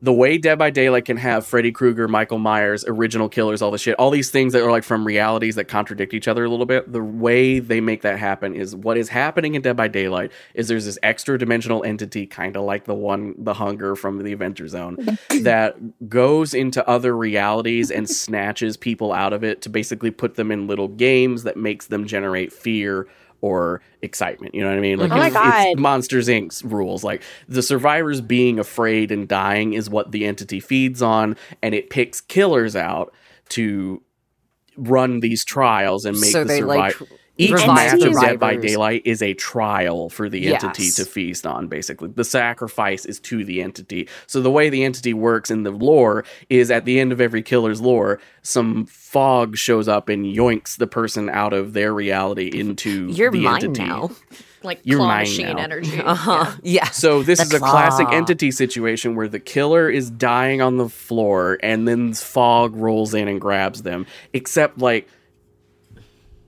The 0.00 0.12
way 0.12 0.38
Dead 0.38 0.58
by 0.58 0.70
Daylight 0.70 1.06
can 1.06 1.16
have 1.16 1.44
Freddy 1.44 1.72
Krueger, 1.72 2.06
Michael 2.06 2.38
Myers, 2.38 2.84
original 2.86 3.28
killers, 3.28 3.60
all 3.60 3.72
the 3.72 3.78
shit, 3.78 3.96
all 3.98 4.10
these 4.10 4.30
things 4.30 4.52
that 4.52 4.62
are 4.62 4.70
like 4.70 4.84
from 4.84 5.04
realities 5.04 5.56
that 5.56 5.64
contradict 5.64 6.14
each 6.14 6.28
other 6.28 6.44
a 6.44 6.48
little 6.48 6.66
bit. 6.66 6.92
The 6.92 7.02
way 7.02 7.58
they 7.58 7.80
make 7.80 8.02
that 8.02 8.18
happen 8.18 8.54
is 8.54 8.76
what 8.76 8.96
is 8.96 9.08
happening 9.08 9.56
in 9.56 9.62
Dead 9.62 9.76
by 9.76 9.88
Daylight 9.88 10.30
is 10.54 10.68
there's 10.68 10.84
this 10.84 10.98
extra 11.02 11.36
dimensional 11.36 11.82
entity, 11.82 12.26
kind 12.26 12.56
of 12.56 12.62
like 12.62 12.84
the 12.84 12.94
one, 12.94 13.34
the 13.38 13.54
Hunger 13.54 13.96
from 13.96 14.22
the 14.22 14.32
Adventure 14.32 14.68
Zone, 14.68 15.18
that 15.40 16.08
goes 16.08 16.54
into 16.54 16.86
other 16.88 17.16
realities 17.16 17.90
and 17.90 18.08
snatches 18.08 18.76
people 18.76 19.12
out 19.12 19.32
of 19.32 19.42
it 19.42 19.62
to 19.62 19.68
basically 19.68 20.12
put 20.12 20.36
them 20.36 20.52
in 20.52 20.68
little 20.68 20.88
games 20.88 21.42
that 21.42 21.56
makes 21.56 21.88
them 21.88 22.06
generate 22.06 22.52
fear 22.52 23.08
or 23.40 23.80
excitement. 24.02 24.54
You 24.54 24.62
know 24.62 24.68
what 24.68 24.78
I 24.78 24.80
mean? 24.80 24.98
Like 24.98 25.10
mm-hmm. 25.10 25.36
Oh 25.36 25.40
my 25.40 25.58
it's, 25.60 25.72
it's 25.72 25.80
Monsters 25.80 26.28
Inc.'s 26.28 26.64
rules. 26.64 27.04
Like 27.04 27.22
the 27.48 27.62
survivors 27.62 28.20
being 28.20 28.58
afraid 28.58 29.10
and 29.10 29.28
dying 29.28 29.74
is 29.74 29.88
what 29.88 30.12
the 30.12 30.24
entity 30.24 30.60
feeds 30.60 31.02
on, 31.02 31.36
and 31.62 31.74
it 31.74 31.90
picks 31.90 32.20
killers 32.20 32.76
out 32.76 33.12
to 33.50 34.02
run 34.76 35.20
these 35.20 35.44
trials 35.44 36.04
and 36.04 36.18
make 36.18 36.30
so 36.30 36.44
the 36.44 36.48
they 36.48 36.58
survivor. 36.60 37.04
like 37.04 37.10
Each 37.38 37.52
revive 37.52 37.68
match 37.68 37.92
of 37.94 38.00
survivors. 38.02 38.20
Dead 38.22 38.40
by 38.40 38.56
Daylight 38.56 39.02
is 39.04 39.22
a 39.22 39.32
trial 39.34 40.08
for 40.10 40.28
the 40.28 40.52
entity 40.52 40.84
Yes. 40.84 40.96
to 40.96 41.04
feast 41.04 41.46
on, 41.46 41.68
basically. 41.68 42.08
The 42.14 42.24
sacrifice 42.24 43.04
is 43.04 43.20
to 43.20 43.44
the 43.44 43.62
entity. 43.62 44.08
So 44.26 44.40
the 44.42 44.50
way 44.50 44.68
the 44.70 44.84
entity 44.84 45.14
works 45.14 45.50
in 45.50 45.62
the 45.62 45.70
lore 45.70 46.24
is 46.50 46.70
at 46.70 46.84
the 46.84 46.98
end 46.98 47.12
of 47.12 47.20
every 47.20 47.42
killer's 47.42 47.80
lore, 47.80 48.20
some 48.42 48.86
fog 48.86 49.56
shows 49.56 49.86
up 49.88 50.08
and 50.08 50.26
yoinks 50.26 50.76
the 50.76 50.86
person 50.88 51.30
out 51.30 51.52
of 51.52 51.72
their 51.74 51.94
reality 51.94 52.50
into 52.52 53.06
You're 53.08 53.30
the 53.30 53.40
mine 53.40 53.64
entity. 53.64 53.84
now. 53.86 54.10
like 54.64 54.80
You're 54.82 54.98
claw 54.98 55.06
mine 55.08 55.20
machine 55.20 55.46
now. 55.56 55.62
energy. 55.62 56.00
Uh 56.04 56.14
huh. 56.14 56.56
Yeah. 56.64 56.86
So 56.90 57.22
this 57.22 57.38
The 57.38 57.44
is 57.44 57.54
a 57.54 57.58
classic 57.60 58.08
entity 58.10 58.50
situation 58.50 59.14
where 59.14 59.28
the 59.28 59.38
killer 59.38 59.88
is 59.88 60.10
dying 60.10 60.60
on 60.60 60.76
the 60.78 60.88
floor 60.88 61.58
and 61.62 61.86
then 61.86 62.14
fog 62.14 62.74
rolls 62.74 63.14
in 63.14 63.28
and 63.28 63.40
grabs 63.40 63.82
them. 63.82 64.06
Except 64.32 64.78
like 64.78 65.08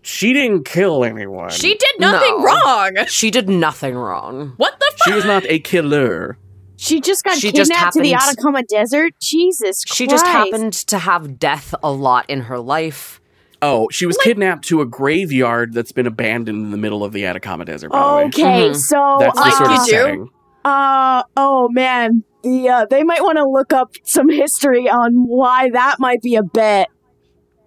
she 0.02 0.32
didn't 0.32 0.64
kill 0.64 1.04
anyone. 1.04 1.50
She 1.50 1.74
did 1.76 1.90
nothing 1.98 2.36
No. 2.38 2.44
wrong. 2.44 2.96
She 3.08 3.30
did 3.30 3.48
nothing 3.48 3.94
wrong. 3.96 4.54
What 4.56 4.78
the 4.80 4.90
She 5.04 5.12
was 5.12 5.24
not 5.24 5.44
a 5.48 5.58
killer. 5.58 6.38
She 6.76 7.00
just 7.00 7.24
got 7.24 7.36
She 7.36 7.52
just 7.52 7.70
kidnapped 7.70 7.92
to 7.94 8.00
the 8.00 8.12
happened- 8.12 8.38
Atacama 8.38 8.62
Desert. 8.62 9.12
Jesus 9.20 9.84
Christ. 9.84 9.94
She 9.96 10.06
just 10.06 10.26
happened 10.26 10.72
to 10.72 10.98
have 10.98 11.38
death 11.38 11.74
a 11.82 11.90
lot 11.92 12.24
in 12.30 12.42
her 12.42 12.58
life. 12.58 13.20
Oh, 13.62 13.88
she 13.90 14.06
was 14.06 14.16
kidnapped 14.16 14.64
to 14.68 14.80
a 14.80 14.86
graveyard 14.86 15.74
that's 15.74 15.92
been 15.92 16.06
abandoned 16.06 16.64
in 16.64 16.70
the 16.70 16.78
middle 16.78 17.04
of 17.04 17.12
the 17.12 17.26
Atacama 17.26 17.66
Desert. 17.66 17.90
By 17.92 17.98
the 17.98 18.16
way, 18.16 18.24
Okay, 18.24 18.70
Mhm. 18.70 18.76
so 18.76 19.16
that's 19.20 19.34
the 19.34 19.40
Like 19.40 19.52
sort 19.52 19.70
you 19.70 19.76
of 19.76 19.84
do. 19.84 19.90
setting. 19.90 20.28
Uh 20.64 21.22
oh 21.36 21.68
man, 21.70 22.24
the 22.42 22.68
uh, 22.70 22.86
they 22.88 23.02
might 23.02 23.22
want 23.22 23.36
to 23.36 23.44
look 23.46 23.74
up 23.74 23.92
some 24.04 24.30
history 24.30 24.88
on 24.88 25.12
why 25.26 25.68
that 25.74 25.96
might 25.98 26.22
be 26.22 26.36
a 26.36 26.42
bet. 26.42 26.88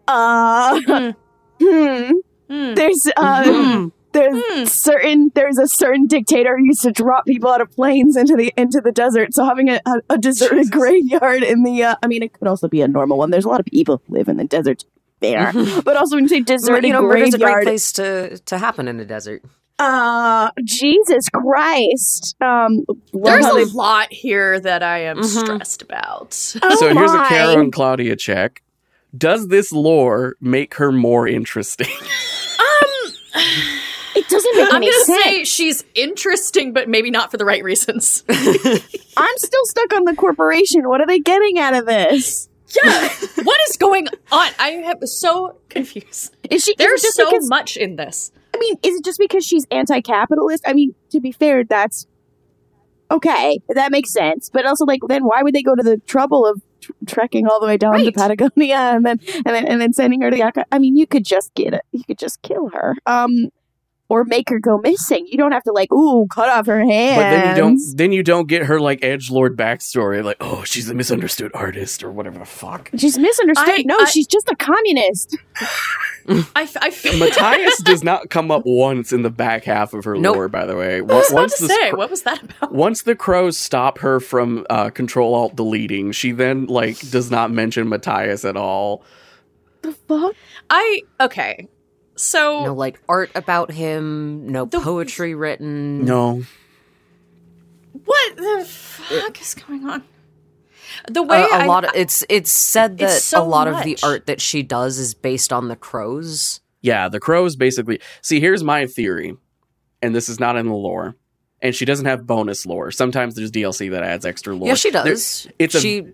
Uh, 0.07 1.13
hmm. 1.68 2.11
Hmm. 2.49 2.74
There's 2.76 3.07
uh, 3.18 3.43
Mhm. 3.43 3.91
there's 4.11 4.43
Hmm. 4.47 4.66
certain 4.66 5.32
there's 5.34 5.57
a 5.57 5.68
certain 5.68 6.05
dictator 6.07 6.57
who 6.57 6.66
used 6.66 6.84
to 6.84 6.91
drop 6.91 7.26
people 7.26 7.49
out 7.49 7.61
of 7.61 7.72
planes 7.72 8.16
into 8.16 8.36
the 8.36 8.53
into 8.57 8.80
the 8.82 8.91
desert. 8.91 9.34
So 9.34 9.43
having 9.45 9.70
a, 9.70 9.80
a, 9.86 9.93
a 10.11 10.18
deserted 10.18 10.70
graveyard 10.72 11.41
in 11.43 11.64
the 11.64 11.84
uh, 11.84 11.95
I 12.03 12.07
mean 12.07 12.22
it 12.24 12.34
could 12.34 12.47
also 12.47 12.68
be 12.68 12.82
a 12.82 12.88
normal 12.88 13.18
one. 13.18 13.32
There's 13.32 13.45
a 13.45 13.49
lot 13.49 13.59
of 13.59 13.66
people 13.66 14.01
who 14.07 14.16
live 14.16 14.28
in 14.28 14.38
the 14.38 14.43
desert 14.45 14.84
there, 15.20 15.51
but 15.86 15.95
also 15.97 16.18
when 16.18 16.26
you 16.26 16.30
say 16.30 16.41
deserted 16.41 16.86
you 16.86 16.93
know, 16.93 17.01
murder's 17.01 17.34
a 17.34 17.38
great 17.39 17.64
place 17.64 17.91
to 17.93 18.38
to 18.39 18.57
happen 18.57 18.88
in 18.88 18.99
a 18.99 19.05
desert. 19.05 19.41
uh, 19.80 20.51
Jesus 20.64 21.28
Christ. 21.34 22.36
Um, 22.41 22.86
There's 23.14 23.45
a 23.45 23.76
lot 23.76 24.07
here 24.11 24.59
that 24.59 24.84
I 24.84 24.99
am 25.05 25.18
Mhm. 25.18 25.26
stressed 25.26 25.82
about. 25.82 26.55
Oh 26.61 26.76
so 26.76 26.93
here's 26.93 27.11
a 27.11 27.18
my. 27.18 27.28
Kara 27.30 27.66
Klaudia 27.72 28.18
check. 28.20 28.61
Does 29.18 29.47
this 29.47 29.72
lore 29.72 30.36
make 30.41 30.76
her 30.76 30.91
more 30.91 31.28
interesting? 31.28 31.88
Um, 32.55 33.11
it 34.16 34.28
doesn't 34.30 34.55
make 34.55 34.68
I'm 34.70 34.76
any 34.76 34.91
gonna 34.91 35.05
sense. 35.05 35.24
say 35.24 35.43
she's 35.43 35.84
interesting, 35.95 36.72
but 36.72 36.88
maybe 36.88 37.09
not 37.09 37.32
for 37.32 37.38
the 37.38 37.45
right 37.45 37.64
reasons. 37.64 38.24
I'm 38.30 39.38
still 39.38 39.66
stuck 39.66 39.91
on 39.95 40.03
the 40.03 40.14
corporation. 40.16 40.88
What 40.88 41.01
are 41.01 41.07
they 41.07 41.20
getting 41.20 41.57
out 41.57 41.74
of 41.74 41.88
this? 41.88 42.47
yeah, 42.84 43.09
what 43.43 43.59
is 43.70 43.78
going 43.78 44.07
on? 44.32 44.49
I 44.59 44.84
am 44.86 45.05
so 45.07 45.57
confused. 45.70 46.36
Is 46.49 46.64
she? 46.64 46.76
There's 46.78 47.03
it 47.03 47.07
just 47.07 47.18
so 47.18 47.30
because, 47.30 47.49
much 47.49 47.76
in 47.76 47.95
this. 47.95 48.32
I 48.53 48.59
mean, 48.59 48.76
is 48.84 48.97
it 48.97 49.03
just 49.03 49.18
because 49.20 49.43
she's 49.43 49.66
anti-capitalist? 49.72 50.64
I 50.68 50.74
mean, 50.74 50.93
to 51.09 51.20
be 51.20 51.32
fair, 51.32 51.64
that's 51.64 52.05
okay. 53.09 53.59
That 53.70 53.91
makes 53.91 54.11
sense. 54.11 54.49
But 54.53 54.68
also, 54.68 54.86
like, 54.86 55.01
then 55.07 55.24
why 55.24 55.41
would 55.41 55.55
they 55.55 55.64
go 55.64 55.76
to 55.76 55.84
the 55.84 55.97
trouble 56.05 56.45
of 56.45 56.61
tr- 56.84 56.91
trekking 57.07 57.47
all 57.47 57.59
the 57.59 57.65
way 57.65 57.77
down 57.77 57.99
to 57.99 58.11
Patagonia 58.11 58.75
and 58.75 59.05
then 59.05 59.19
and 59.38 59.55
then 59.55 59.65
and 59.67 59.81
then 59.81 59.93
sending 59.93 60.21
her 60.21 60.29
to? 60.29 60.38
Yaka? 60.38 60.65
I 60.71 60.79
mean, 60.79 60.95
you 60.95 61.07
could 61.07 61.25
just 61.25 61.53
get 61.55 61.73
it. 61.73 61.84
You 61.91 62.03
could 62.03 62.17
just 62.19 62.41
kill 62.41 62.69
her. 62.69 62.95
Um. 63.05 63.49
Or 64.09 64.25
make 64.25 64.49
her 64.49 64.59
go 64.59 64.77
missing. 64.79 65.25
You 65.31 65.37
don't 65.37 65.53
have 65.53 65.63
to 65.63 65.71
like, 65.71 65.91
ooh, 65.91 66.27
cut 66.27 66.47
off 66.49 66.67
her 66.67 66.81
hands. 66.85 67.17
But 67.17 67.29
then 67.31 67.49
you 67.49 67.55
don't 67.61 67.97
then 67.97 68.11
you 68.11 68.21
don't 68.21 68.47
get 68.47 68.63
her 68.65 68.79
like 68.79 69.03
edge 69.03 69.31
lord 69.31 69.57
backstory, 69.57 70.23
like, 70.23 70.37
oh, 70.39 70.63
she's 70.65 70.87
a 70.89 70.93
misunderstood 70.93 71.51
artist 71.55 72.03
or 72.03 72.11
whatever 72.11 72.37
the 72.37 72.45
fuck. 72.45 72.91
She's 72.97 73.17
misunderstood. 73.17 73.69
I- 73.69 73.83
no, 73.85 73.97
I- 73.99 74.05
she's 74.05 74.27
just 74.27 74.49
a 74.49 74.55
communist. 74.57 75.37
I, 76.55 76.63
f- 76.63 76.77
I 76.81 76.89
feel. 76.91 77.17
Matthias 77.17 77.81
does 77.83 78.03
not 78.03 78.29
come 78.29 78.51
up 78.51 78.63
once 78.65 79.11
in 79.13 79.23
the 79.23 79.29
back 79.29 79.63
half 79.63 79.93
of 79.93 80.03
her 80.05 80.15
Nope. 80.15 80.35
lore, 80.35 80.47
by 80.47 80.65
the 80.65 80.75
way. 80.75 80.97
I 80.97 81.01
was 81.01 81.29
about 81.29 81.41
once 81.41 81.57
to 81.57 81.63
the 81.63 81.69
say, 81.73 81.87
scr- 81.89 81.97
what 81.97 82.09
was 82.11 82.21
that 82.23 82.43
about? 82.43 82.73
once 82.73 83.01
the 83.03 83.15
crows 83.15 83.57
stop 83.57 83.97
her 83.99 84.19
from 84.19 84.65
uh, 84.69 84.89
control 84.89 85.33
alt 85.33 85.55
deleting, 85.55 86.11
she 86.11 86.31
then 86.31 86.65
like 86.67 86.99
does 87.09 87.31
not 87.31 87.51
mention 87.51 87.89
Matthias 87.89 88.45
at 88.45 88.55
all. 88.57 89.03
The 89.81 89.91
fuck? 89.91 90.33
I 90.69 91.01
okay. 91.19 91.67
So 92.16 92.66
No 92.66 92.74
like 92.74 92.99
art 93.09 93.32
about 93.36 93.72
him, 93.72 94.51
no 94.51 94.66
The- 94.66 94.80
poetry 94.80 95.34
written. 95.36 96.05
No. 96.05 96.43
what 98.05 98.36
the 98.38 98.66
fuck 98.68 99.39
is 99.41 99.55
going 99.55 99.86
on? 99.88 100.03
The 101.09 101.24
way 101.24 101.41
Uh, 101.43 101.47
a 101.47 101.59
I- 101.61 101.66
lot 101.66 101.86
of 101.86 101.91
it's 101.95 102.24
it's 102.30 102.51
said 102.51 102.97
that 102.99 103.16
It's 103.18 103.24
so 103.24 103.41
a 103.41 103.43
lot 103.45 103.68
of 103.68 103.84
the 103.84 103.97
art 104.03 104.26
that 104.28 104.39
she 104.41 104.61
does 104.64 104.97
is 104.99 105.14
based 105.14 105.51
on 105.51 105.68
the 105.68 105.76
crows. 105.76 106.61
Yeah, 106.82 107.09
the 107.09 107.20
crows 107.20 107.55
basically. 107.55 107.99
See, 108.22 108.39
here's 108.39 108.64
my 108.64 108.86
theory, 108.86 109.36
and 110.01 110.14
this 110.14 110.30
is 110.30 110.39
not 110.39 110.55
in 110.55 110.68
the 110.68 110.74
lore. 110.76 111.16
And 111.61 111.74
she 111.74 111.86
doesn't 111.86 112.05
have 112.05 112.28
bonus 112.28 112.66
lore. 112.66 112.91
Sometimes 112.91 113.36
there's 113.36 113.49
DLC 113.49 113.89
that 113.91 114.03
adds 114.03 114.26
extra 114.26 114.53
lore. 114.53 114.68
Yeah, 114.68 114.74
she 114.76 114.91
There- 114.91 115.05
does. 115.05 115.47
it's 115.59 115.74
a- 115.76 115.80
she 115.80 116.07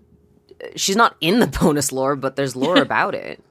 she's 0.76 0.96
not 0.96 1.16
in 1.20 1.40
the 1.40 1.46
bonus 1.48 1.90
lore, 1.92 2.14
but 2.16 2.36
there's 2.36 2.54
lore 2.54 2.76
about 2.80 3.14
it. 3.14 3.42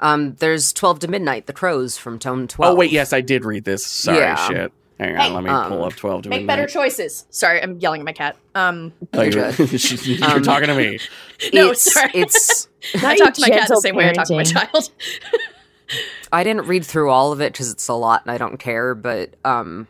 Um, 0.00 0.34
there's 0.36 0.72
12 0.72 1.00
to 1.00 1.08
Midnight, 1.08 1.46
The 1.46 1.52
Crows 1.52 1.96
from 1.98 2.18
Tome 2.18 2.48
12. 2.48 2.72
Oh 2.72 2.76
wait, 2.76 2.90
yes, 2.90 3.12
I 3.12 3.20
did 3.20 3.44
read 3.44 3.64
this. 3.64 3.84
Sorry, 3.84 4.18
Yeah. 4.18 4.34
shit. 4.48 4.72
Hang 4.98 5.14
Hey, 5.16 5.26
on, 5.28 5.32
let 5.34 5.44
me 5.44 5.48
um, 5.50 5.68
pull 5.68 5.84
up 5.84 5.94
twelve 5.94 6.22
to 6.24 6.28
Make 6.28 6.40
midnight. 6.40 6.56
better 6.58 6.68
choices. 6.68 7.24
Sorry, 7.30 7.62
I'm 7.62 7.78
yelling 7.78 8.02
at 8.02 8.04
my 8.04 8.12
cat. 8.12 8.36
Um, 8.54 8.92
Oh, 9.14 9.22
you're, 9.22 9.50
Good. 9.52 9.68
she's- 9.80 10.06
you're 10.06 10.22
Um, 10.30 10.42
talking 10.42 10.68
to 10.68 10.74
me. 10.74 10.98
no, 11.54 11.70
it's, 11.70 11.90
sorry. 11.90 12.10
It's, 12.12 12.68
I 13.02 13.16
talk 13.16 13.32
to 13.34 13.40
my 13.40 13.48
cat 13.48 13.56
the 13.56 13.60
gentle 13.68 13.80
same 13.80 13.96
way 13.96 14.10
I 14.10 14.12
talk 14.12 14.26
to 14.26 14.34
my 14.34 14.42
child. 14.44 14.90
I 16.32 16.44
didn't 16.44 16.66
read 16.66 16.84
through 16.84 17.10
all 17.10 17.32
of 17.32 17.40
it 17.40 17.52
because 17.52 17.72
it's 17.72 17.88
a 17.88 17.94
lot 17.94 18.22
and 18.24 18.30
I 18.30 18.36
don't 18.38 18.58
care, 18.58 18.94
but 18.94 19.34
um, 19.44 19.88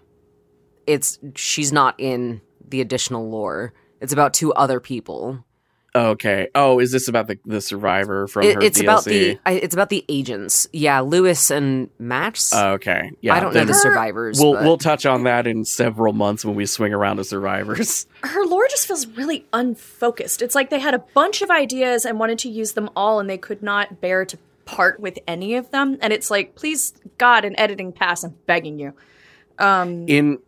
it's 0.86 1.18
she's 1.34 1.72
not 1.72 1.94
in 1.98 2.40
the 2.68 2.80
additional 2.80 3.28
lore. 3.28 3.72
It's 4.00 4.12
about 4.12 4.32
two 4.32 4.52
other 4.54 4.78
people. 4.80 5.44
Okay. 5.94 6.48
Oh, 6.54 6.78
is 6.78 6.92
this 6.92 7.08
about 7.08 7.26
the 7.26 7.38
the 7.44 7.60
survivor 7.60 8.26
from 8.28 8.44
It- 8.44 8.54
her 8.54 8.62
it's 8.62 8.78
DLC? 8.78 8.82
about 8.84 9.04
the 9.04 9.38
I, 9.44 9.52
it's 9.54 9.74
about 9.74 9.88
the 9.90 10.04
agents. 10.08 10.68
Yeah, 10.72 11.00
Lewis 11.00 11.50
and 11.50 11.90
Max. 11.98 12.52
Oh, 12.54 12.72
okay. 12.74 13.10
Yeah. 13.20 13.34
I 13.34 13.40
don't 13.40 13.52
know 13.54 13.64
the 13.64 13.74
survivors. 13.74 14.38
We'll 14.40 14.54
but- 14.54 14.62
we'll 14.62 14.78
touch 14.78 15.04
on 15.06 15.24
that 15.24 15.46
in 15.46 15.64
several 15.64 16.12
months 16.12 16.44
when 16.44 16.54
we 16.54 16.66
swing 16.66 16.94
around 16.94 17.16
to 17.16 17.24
survivors. 17.24 18.06
Her 18.22 18.44
lore 18.44 18.68
just 18.68 18.86
feels 18.86 19.06
really 19.08 19.46
unfocused. 19.52 20.42
It's 20.42 20.54
like 20.54 20.70
they 20.70 20.78
had 20.78 20.94
a 20.94 21.00
bunch 21.14 21.42
of 21.42 21.50
ideas 21.50 22.04
and 22.04 22.18
wanted 22.20 22.38
to 22.40 22.48
use 22.48 22.72
them 22.72 22.88
all, 22.94 23.18
and 23.18 23.28
they 23.28 23.38
could 23.38 23.62
not 23.62 24.00
bear 24.00 24.24
to 24.26 24.38
part 24.66 25.00
with 25.00 25.18
any 25.26 25.56
of 25.56 25.70
them. 25.72 25.98
And 26.00 26.12
it's 26.12 26.30
like, 26.30 26.54
please, 26.54 26.92
God, 27.18 27.44
an 27.44 27.58
editing 27.58 27.90
pass, 27.92 28.22
I'm 28.22 28.36
begging 28.46 28.78
you. 28.78 28.94
Um, 29.58 30.06
in 30.08 30.38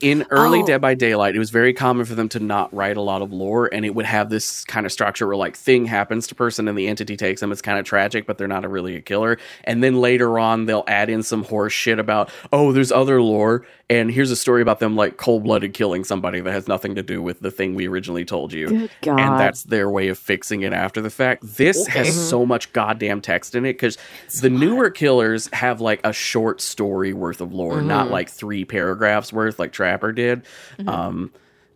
in 0.00 0.26
early 0.30 0.60
Oh. 0.62 0.66
Dead 0.66 0.80
by 0.80 0.94
Daylight, 0.94 1.34
it 1.36 1.38
was 1.38 1.50
very 1.50 1.72
common 1.72 2.04
for 2.04 2.14
them 2.14 2.28
to 2.30 2.40
not 2.40 2.72
write 2.74 2.96
a 2.96 3.00
lot 3.02 3.22
of 3.22 3.32
lore, 3.32 3.68
and 3.72 3.84
it 3.84 3.94
would 3.94 4.06
have 4.06 4.30
this 4.30 4.64
kind 4.64 4.86
of 4.86 4.92
structure 4.92 5.26
where 5.26 5.36
like 5.36 5.56
thing 5.56 5.86
happens 5.86 6.26
to 6.28 6.34
person 6.34 6.68
and 6.68 6.76
the 6.78 6.88
entity 6.88 7.16
takes 7.16 7.40
them. 7.40 7.52
It's 7.52 7.62
kind 7.62 7.78
of 7.78 7.84
tragic, 7.84 8.26
but 8.26 8.38
they're 8.38 8.48
not 8.48 8.64
a 8.64 8.68
really 8.68 8.96
a 8.96 9.00
killer. 9.00 9.38
And 9.64 9.82
then 9.82 10.00
later 10.00 10.38
on, 10.38 10.66
they'll 10.66 10.84
add 10.86 11.10
in 11.10 11.22
some 11.22 11.44
horse 11.44 11.72
shit 11.72 11.98
about 11.98 12.30
oh, 12.52 12.72
there's 12.72 12.92
other 12.92 13.20
lore, 13.22 13.66
and 13.88 14.10
here's 14.10 14.30
a 14.30 14.36
story 14.36 14.62
about 14.62 14.78
them 14.80 14.96
like 14.96 15.16
cold 15.16 15.44
blooded 15.44 15.74
killing 15.74 16.04
somebody 16.04 16.40
that 16.40 16.52
has 16.52 16.68
nothing 16.68 16.94
to 16.94 17.02
do 17.02 17.20
with 17.22 17.40
the 17.40 17.50
thing 17.50 17.74
we 17.74 17.86
originally 17.88 18.24
told 18.24 18.52
you. 18.52 18.88
And 19.06 19.38
that's 19.38 19.64
their 19.64 19.90
way 19.90 20.08
of 20.08 20.18
fixing 20.18 20.62
it 20.62 20.72
after 20.72 21.00
the 21.00 21.10
fact. 21.10 21.42
This 21.56 21.82
Okay. 21.88 21.98
has 21.98 22.28
so 22.28 22.46
much 22.46 22.72
goddamn 22.72 23.20
text 23.20 23.54
in 23.54 23.64
it 23.66 23.74
because 23.74 23.98
the 24.40 24.50
newer 24.50 24.90
killers 24.90 25.48
have 25.52 25.80
like 25.80 26.00
a 26.04 26.12
short 26.12 26.60
story 26.60 27.12
worth 27.12 27.40
of 27.40 27.52
lore, 27.52 27.80
not 27.82 28.04
Mm-hmm. 28.04 28.12
like 28.12 28.30
three 28.30 28.64
paragraphs 28.64 29.32
worth 29.32 29.58
like 29.58 29.72
Trapper 29.90 30.12
did. 30.12 30.42
Um, 30.86 31.32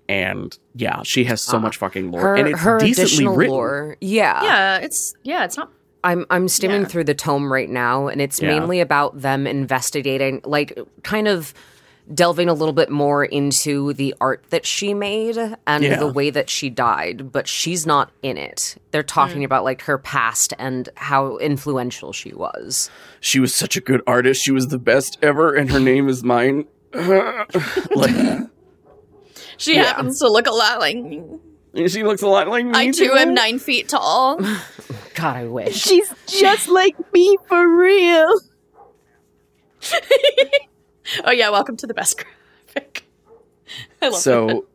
and 0.09 0.57
yeah, 0.75 1.01
she 1.03 1.25
has 1.25 1.41
so 1.41 1.59
much 1.59 1.79
fucking 1.79 2.11
lore, 2.11 2.21
Uh, 2.21 2.25
her 2.25 2.37
and 2.37 2.49
it's 2.49 2.61
her 2.61 2.79
decently 2.79 3.03
additional 3.05 3.37
written. 3.37 3.53
lore. 3.55 3.97
Yeah. 4.01 4.43
yeah, 4.45 4.77
it's 4.79 5.15
yeah, 5.23 5.45
it's 5.45 5.57
not. 5.57 5.71
I'm 6.05 6.27
I'm 6.31 6.49
skimming 6.49 6.83
Yeah. 6.83 6.89
through 6.89 7.05
the 7.05 7.15
tome 7.15 7.51
right 7.53 7.71
now, 7.71 8.09
and 8.09 8.21
it's 8.21 8.41
Yeah. 8.41 8.49
mainly 8.49 8.81
about 8.81 9.23
them 9.23 9.47
investigating, 9.47 10.43
like 10.45 10.79
kind 11.03 11.27
of 11.27 11.55
delving 12.12 12.51
a 12.51 12.53
little 12.53 12.75
bit 12.75 12.91
more 12.91 13.25
into 13.25 13.95
the 13.95 14.15
art 14.21 14.45
that 14.51 14.67
she 14.67 14.93
made 14.93 15.39
and 15.67 15.83
Yeah. 15.83 15.99
the 15.99 16.07
way 16.07 16.29
that 16.29 16.51
she 16.51 16.69
died, 16.69 17.33
but 17.33 17.49
she's 17.49 17.87
not 17.87 18.11
in 18.23 18.37
it. 18.37 18.77
They're 18.91 19.03
talking 19.03 19.43
about 19.43 19.65
like 19.65 19.81
her 19.85 19.97
past 19.97 20.53
and 20.59 20.87
how 20.97 21.39
influential 21.39 22.12
she 22.12 22.35
was. 22.35 22.91
She 23.21 23.41
was 23.41 23.55
such 23.55 23.75
a 23.79 23.81
good 23.81 24.03
artist. 24.07 24.43
She 24.43 24.53
was 24.53 24.67
the 24.69 24.79
best 24.79 25.17
ever, 25.23 25.55
and 25.55 25.71
her 25.71 25.81
name 25.81 26.11
is 26.11 26.23
mine. 26.23 26.67
Like 26.95 28.49
She 29.57 29.76
happens 29.76 30.18
to 30.20 30.28
look 30.28 30.47
a 30.47 30.53
lot 30.53 30.80
like 30.80 30.97
me. 30.97 31.22
she 31.88 32.05
looks 32.05 32.22
a 32.22 32.28
lot 32.28 32.49
like 32.49 32.64
me. 32.64 32.72
I 32.74 32.90
too 32.90 33.12
am 33.12 33.34
nine 33.34 33.59
feet 33.59 33.88
tall. 33.88 34.38
God, 35.14 35.36
I 35.36 35.47
wish. 35.47 35.76
She's 35.76 36.12
just 36.26 36.68
like 36.68 36.97
me 37.12 37.36
for 37.47 37.68
real. 37.68 38.40
oh 41.24 41.30
yeah, 41.30 41.51
welcome 41.51 41.76
to 41.78 41.86
the 41.86 41.95
best 41.95 42.22
graphic. 42.22 43.05
I 44.03 44.07
love 44.07 44.14
that. 44.14 44.20
so 44.20 44.66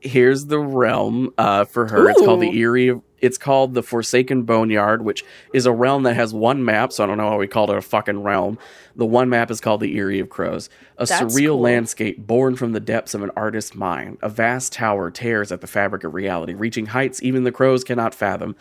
here's 0.00 0.46
the 0.46 0.58
realm 0.58 1.32
uh, 1.38 1.64
for 1.64 1.86
her. 1.86 2.08
It's 2.10 2.20
called 2.20 2.40
the 2.40 2.60
Eyrie. 2.60 3.00
It's 3.24 3.38
called 3.38 3.74
the 3.74 3.82
Forsaken 3.82 4.42
Boneyard, 4.42 5.02
which 5.02 5.24
is 5.52 5.64
a 5.66 5.72
realm 5.72 6.02
that 6.02 6.14
has 6.14 6.34
one 6.34 6.64
map. 6.64 6.92
So 6.92 7.02
I 7.02 7.06
don't 7.06 7.16
know 7.16 7.30
why 7.30 7.36
we 7.36 7.46
called 7.46 7.70
it 7.70 7.76
a 7.76 7.82
fucking 7.82 8.22
realm. 8.22 8.58
The 8.96 9.06
one 9.06 9.28
map 9.28 9.50
is 9.50 9.60
called 9.60 9.80
the 9.80 9.96
Eyrie 9.96 10.20
of 10.20 10.28
Crows, 10.28 10.68
a 10.98 11.06
That's 11.06 11.34
surreal 11.34 11.48
cool. 11.48 11.60
landscape 11.60 12.26
born 12.26 12.54
from 12.54 12.72
the 12.72 12.80
depths 12.80 13.14
of 13.14 13.22
an 13.22 13.30
artist's 13.36 13.74
mind. 13.74 14.18
A 14.22 14.28
vast 14.28 14.72
tower 14.72 15.10
tears 15.10 15.50
at 15.50 15.60
the 15.60 15.66
fabric 15.66 16.04
of 16.04 16.14
reality, 16.14 16.54
reaching 16.54 16.86
heights 16.86 17.22
even 17.22 17.44
the 17.44 17.52
crows 17.52 17.82
cannot 17.82 18.14
fathom. 18.14 18.56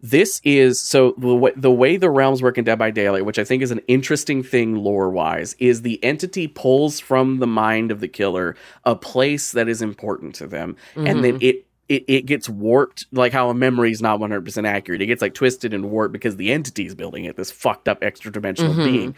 This 0.00 0.40
is 0.44 0.80
so 0.80 1.14
the 1.18 1.34
way, 1.34 1.52
the 1.56 1.72
way 1.72 1.96
the 1.96 2.08
realms 2.08 2.40
work 2.40 2.56
in 2.56 2.64
Dead 2.64 2.78
by 2.78 2.92
Daylight, 2.92 3.24
which 3.24 3.38
I 3.38 3.42
think 3.42 3.64
is 3.64 3.72
an 3.72 3.80
interesting 3.88 4.44
thing 4.44 4.76
lore 4.76 5.10
wise, 5.10 5.56
is 5.58 5.82
the 5.82 6.02
entity 6.04 6.46
pulls 6.46 7.00
from 7.00 7.40
the 7.40 7.48
mind 7.48 7.90
of 7.90 7.98
the 7.98 8.06
killer 8.06 8.54
a 8.84 8.94
place 8.94 9.50
that 9.52 9.68
is 9.68 9.82
important 9.82 10.36
to 10.36 10.46
them, 10.46 10.76
and 10.94 11.24
then 11.24 11.34
mm-hmm. 11.34 11.42
it. 11.42 11.64
It, 11.88 12.04
it 12.06 12.26
gets 12.26 12.48
warped 12.48 13.06
like 13.12 13.32
how 13.32 13.48
a 13.48 13.54
memory 13.54 13.90
is 13.92 14.02
not 14.02 14.20
100% 14.20 14.66
accurate. 14.66 15.00
It 15.00 15.06
gets 15.06 15.22
like 15.22 15.32
twisted 15.34 15.72
and 15.72 15.90
warped 15.90 16.12
because 16.12 16.36
the 16.36 16.52
entity 16.52 16.86
is 16.86 16.94
building 16.94 17.24
it, 17.24 17.36
this 17.36 17.50
fucked 17.50 17.88
up 17.88 17.98
extra 18.02 18.30
dimensional 18.30 18.74
Mhm. 18.74 18.84
being. 18.84 19.14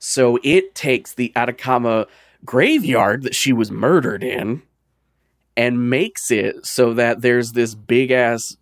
So 0.00 0.38
it 0.42 0.74
takes 0.74 1.14
the 1.14 1.32
Atacama 1.36 2.06
graveyard 2.44 3.22
that 3.22 3.34
she 3.34 3.52
was 3.52 3.70
murdered 3.70 4.22
in 4.22 4.62
and 5.56 5.90
makes 5.90 6.30
it 6.30 6.64
so 6.66 6.92
that 6.94 7.20
there's 7.20 7.52
this 7.52 7.74
big 7.74 8.10
ass 8.10 8.56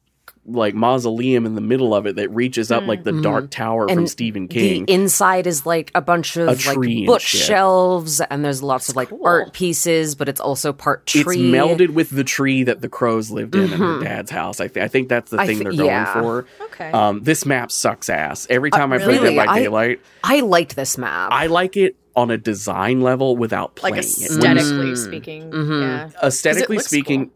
like 0.48 0.74
mausoleum 0.74 1.44
in 1.46 1.54
the 1.54 1.60
middle 1.60 1.94
of 1.94 2.06
it 2.06 2.16
that 2.16 2.30
reaches 2.30 2.70
up 2.70 2.86
like 2.86 3.02
the 3.04 3.10
Mhm. 3.10 3.22
dark 3.22 3.50
tower 3.50 3.88
from 3.88 4.06
Stephen 4.06 4.46
King. 4.48 4.84
The 4.86 4.92
inside 4.92 5.46
is 5.46 5.66
like 5.66 5.90
a 5.94 6.00
bunch 6.00 6.36
of 6.36 6.48
A 6.48 6.52
like 6.68 7.06
bookshelves, 7.06 8.20
and 8.20 8.44
there's 8.44 8.62
lots 8.62 8.88
of 8.88 8.96
like 8.96 9.08
cool. 9.08 9.20
art 9.24 9.52
pieces, 9.52 10.14
but 10.14 10.28
it's 10.28 10.40
also 10.40 10.72
part 10.72 11.06
tree. 11.06 11.20
it's 11.20 11.36
melded 11.36 11.90
with 11.90 12.10
the 12.10 12.24
tree 12.24 12.62
that 12.64 12.80
the 12.80 12.88
crows 12.88 13.30
lived 13.30 13.54
in 13.54 13.64
in 13.64 13.68
her 13.70 13.98
Mhm. 13.98 14.04
dad's 14.04 14.30
house. 14.30 14.60
I, 14.60 14.68
th- 14.68 14.84
I 14.84 14.88
think 14.88 15.08
that's 15.08 15.30
the 15.30 15.38
thing 15.38 15.58
thi- 15.58 15.64
they're 15.64 15.72
going 15.72 15.86
yeah. 15.86 16.12
for. 16.12 16.46
Okay. 16.66 16.90
Um, 16.92 17.22
this 17.22 17.44
map 17.44 17.70
sucks 17.72 18.08
ass. 18.08 18.46
Every 18.50 18.70
time 18.70 18.92
I 18.92 18.98
play 18.98 19.14
really? 19.18 19.34
Dead 19.34 19.46
by 19.46 19.58
Daylight, 19.58 20.00
I 20.22 20.40
liked 20.40 20.76
this 20.76 20.96
map. 20.98 21.30
I 21.32 21.46
like 21.46 21.76
it 21.76 21.96
on 22.14 22.30
a 22.30 22.38
design 22.38 23.00
level 23.02 23.36
without 23.36 23.74
playing 23.74 23.96
like 23.96 24.04
it. 24.04 24.10
When 24.18 24.20
you 24.30 24.36
aesthetically 24.36 24.92
Mm. 24.92 24.96
speaking. 24.96 25.50
Mhm. 25.50 25.80
Yeah. 25.82 26.08
aesthetically 26.22 26.76
looks 26.76 26.86
speaking 26.88 27.26
cool. 27.26 27.32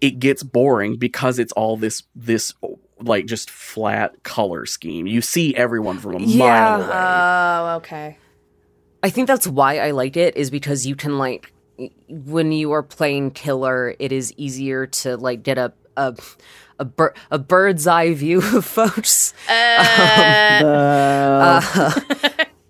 It 0.00 0.18
gets 0.18 0.42
boring 0.42 0.96
because 0.96 1.38
it's 1.38 1.52
all 1.52 1.76
this 1.76 2.02
this 2.14 2.54
like 3.00 3.26
just 3.26 3.50
flat 3.50 4.22
color 4.22 4.66
scheme 4.66 5.06
you 5.06 5.20
see 5.22 5.54
everyone 5.56 5.98
from 5.98 6.16
a 6.16 6.18
Yeah. 6.20 6.38
mile 6.46 6.82
away 6.82 6.92
Oh, 7.72 7.76
okay. 7.78 8.18
I 9.02 9.08
think 9.10 9.26
that's 9.28 9.46
why 9.46 9.78
I 9.78 9.92
like 9.92 10.16
it 10.16 10.36
is 10.36 10.50
because 10.50 10.86
you 10.86 10.94
can 10.96 11.16
like 11.18 11.52
when 12.08 12.52
you 12.52 12.72
are 12.72 12.82
playing 12.82 13.30
killer, 13.30 13.94
it 13.98 14.12
is 14.12 14.34
easier 14.36 14.86
to 14.86 15.16
like 15.16 15.42
get 15.42 15.56
a 15.56 15.72
a 15.96 16.14
a, 16.78 16.84
bir- 16.84 17.14
a 17.30 17.38
bird's 17.38 17.86
eye 17.86 18.12
view 18.12 18.38
of 18.54 18.64
folks. 18.66 19.32
Uh, 19.48 20.60
Uh, 20.62 21.90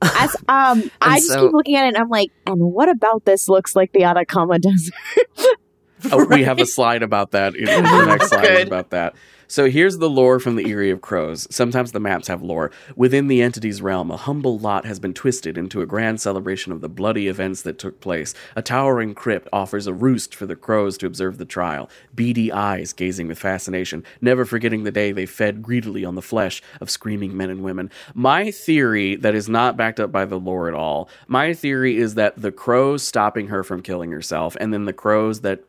As 0.02 0.36
um, 0.48 0.90
I 1.00 1.16
just 1.18 1.28
so- 1.28 1.46
keep 1.46 1.52
looking 1.52 1.76
at 1.76 1.84
it 1.84 1.88
and 1.88 1.96
I'm 1.96 2.08
like, 2.08 2.30
and 2.46 2.60
what 2.60 2.88
about 2.88 3.24
this 3.24 3.48
looks 3.48 3.74
like 3.74 3.92
the 3.92 4.04
Atacama 4.04 4.58
Desert? 4.60 4.94
Oh, 6.12 6.24
we 6.24 6.44
have 6.44 6.58
a 6.58 6.66
slide 6.66 7.02
about 7.02 7.32
that 7.32 7.54
in 7.54 7.64
the 7.64 8.04
next 8.06 8.28
slide 8.28 8.42
Good. 8.42 8.66
about 8.66 8.90
that 8.90 9.14
so 9.50 9.68
here's 9.68 9.98
the 9.98 10.08
lore 10.08 10.38
from 10.38 10.54
the 10.54 10.70
Eyrie 10.70 10.92
of 10.92 11.00
Crows. 11.00 11.48
Sometimes 11.50 11.90
the 11.90 11.98
maps 11.98 12.28
have 12.28 12.40
lore. 12.40 12.70
Within 12.94 13.26
the 13.26 13.42
entity's 13.42 13.82
realm, 13.82 14.08
a 14.12 14.16
humble 14.16 14.60
lot 14.60 14.86
has 14.86 15.00
been 15.00 15.12
twisted 15.12 15.58
into 15.58 15.82
a 15.82 15.86
grand 15.86 16.20
celebration 16.20 16.70
of 16.70 16.82
the 16.82 16.88
bloody 16.88 17.26
events 17.26 17.62
that 17.62 17.76
took 17.76 18.00
place. 18.00 18.32
A 18.54 18.62
towering 18.62 19.12
crypt 19.12 19.48
offers 19.52 19.88
a 19.88 19.92
roost 19.92 20.36
for 20.36 20.46
the 20.46 20.54
crows 20.54 20.96
to 20.98 21.06
observe 21.06 21.36
the 21.36 21.44
trial, 21.44 21.90
beady 22.14 22.52
eyes 22.52 22.92
gazing 22.92 23.26
with 23.26 23.40
fascination, 23.40 24.04
never 24.20 24.44
forgetting 24.44 24.84
the 24.84 24.92
day 24.92 25.10
they 25.10 25.26
fed 25.26 25.64
greedily 25.64 26.04
on 26.04 26.14
the 26.14 26.22
flesh 26.22 26.62
of 26.80 26.88
screaming 26.88 27.36
men 27.36 27.50
and 27.50 27.64
women. 27.64 27.90
My 28.14 28.52
theory, 28.52 29.16
that 29.16 29.34
is 29.34 29.48
not 29.48 29.76
backed 29.76 29.98
up 29.98 30.12
by 30.12 30.26
the 30.26 30.38
lore 30.38 30.68
at 30.68 30.74
all, 30.74 31.08
my 31.26 31.54
theory 31.54 31.98
is 31.98 32.14
that 32.14 32.40
the 32.40 32.52
crows 32.52 33.02
stopping 33.02 33.48
her 33.48 33.64
from 33.64 33.82
killing 33.82 34.12
herself, 34.12 34.56
and 34.60 34.72
then 34.72 34.84
the 34.84 34.92
crows 34.92 35.40
that 35.40 35.64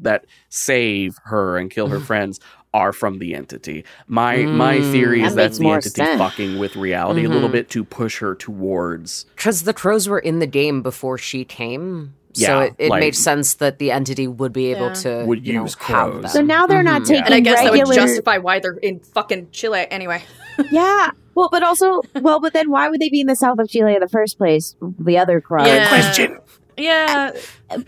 that 0.00 0.24
save 0.48 1.18
her 1.24 1.58
and 1.58 1.70
kill 1.70 1.88
her 1.88 2.00
friends 2.10 2.40
are 2.72 2.92
from 2.92 3.18
the 3.20 3.34
entity. 3.34 3.84
My 4.08 4.38
my 4.38 4.78
Mm, 4.78 4.90
theory 4.92 5.22
is 5.22 5.34
that 5.34 5.42
that's 5.42 5.58
the 5.58 5.64
more 5.64 5.76
entity 5.76 5.90
sense. 6.04 6.18
fucking 6.18 6.58
with 6.58 6.74
reality 6.74 7.24
a 7.24 7.28
little 7.28 7.48
Mhm. 7.48 7.52
bit 7.52 7.70
to 7.70 7.84
push 7.84 8.18
her 8.18 8.34
towards. 8.34 9.24
Because 9.36 9.62
the 9.62 9.72
crows 9.72 10.08
were 10.08 10.18
in 10.18 10.40
the 10.40 10.46
game 10.46 10.82
before 10.82 11.16
she 11.16 11.44
came. 11.44 12.14
So 12.32 12.58
it, 12.62 12.74
it 12.78 12.88
like- 12.90 12.98
made 13.00 13.14
sense 13.14 13.54
that 13.54 13.78
the 13.78 13.92
entity 13.92 14.26
would 14.26 14.52
be 14.52 14.72
able 14.72 14.88
Yeah. 14.88 14.92
to 14.94 15.24
Would 15.24 15.46
you 15.46 15.52
know, 15.52 15.62
use 15.62 15.74
have 15.74 16.10
crows. 16.10 16.22
them. 16.22 16.30
So 16.32 16.42
now 16.42 16.66
they're 16.66 16.82
not 16.82 17.02
Mhm. 17.02 17.06
taking 17.06 17.24
and 17.26 17.34
I 17.34 17.38
guess 17.38 17.58
regular. 17.58 17.76
that 17.76 17.86
would 17.86 17.94
justify 17.94 18.38
why 18.38 18.58
they're 18.58 18.72
in 18.82 18.98
fucking 18.98 19.48
Chile 19.52 19.86
anyway. 19.88 20.20
yeah. 20.72 21.10
Well, 21.36 21.48
but 21.52 21.62
also, 21.62 22.00
well, 22.20 22.40
but 22.40 22.52
then 22.52 22.70
why 22.72 22.88
would 22.88 23.00
they 23.00 23.08
be 23.08 23.20
in 23.20 23.28
the 23.28 23.36
south 23.36 23.60
of 23.60 23.68
Chile 23.68 23.94
in 23.94 24.00
the 24.00 24.08
first 24.08 24.36
place? 24.36 24.74
The 24.98 25.16
other 25.16 25.40
crows. 25.40 25.68
Yeah. 25.68 25.88
Question. 25.88 26.38
Yeah, 26.76 27.30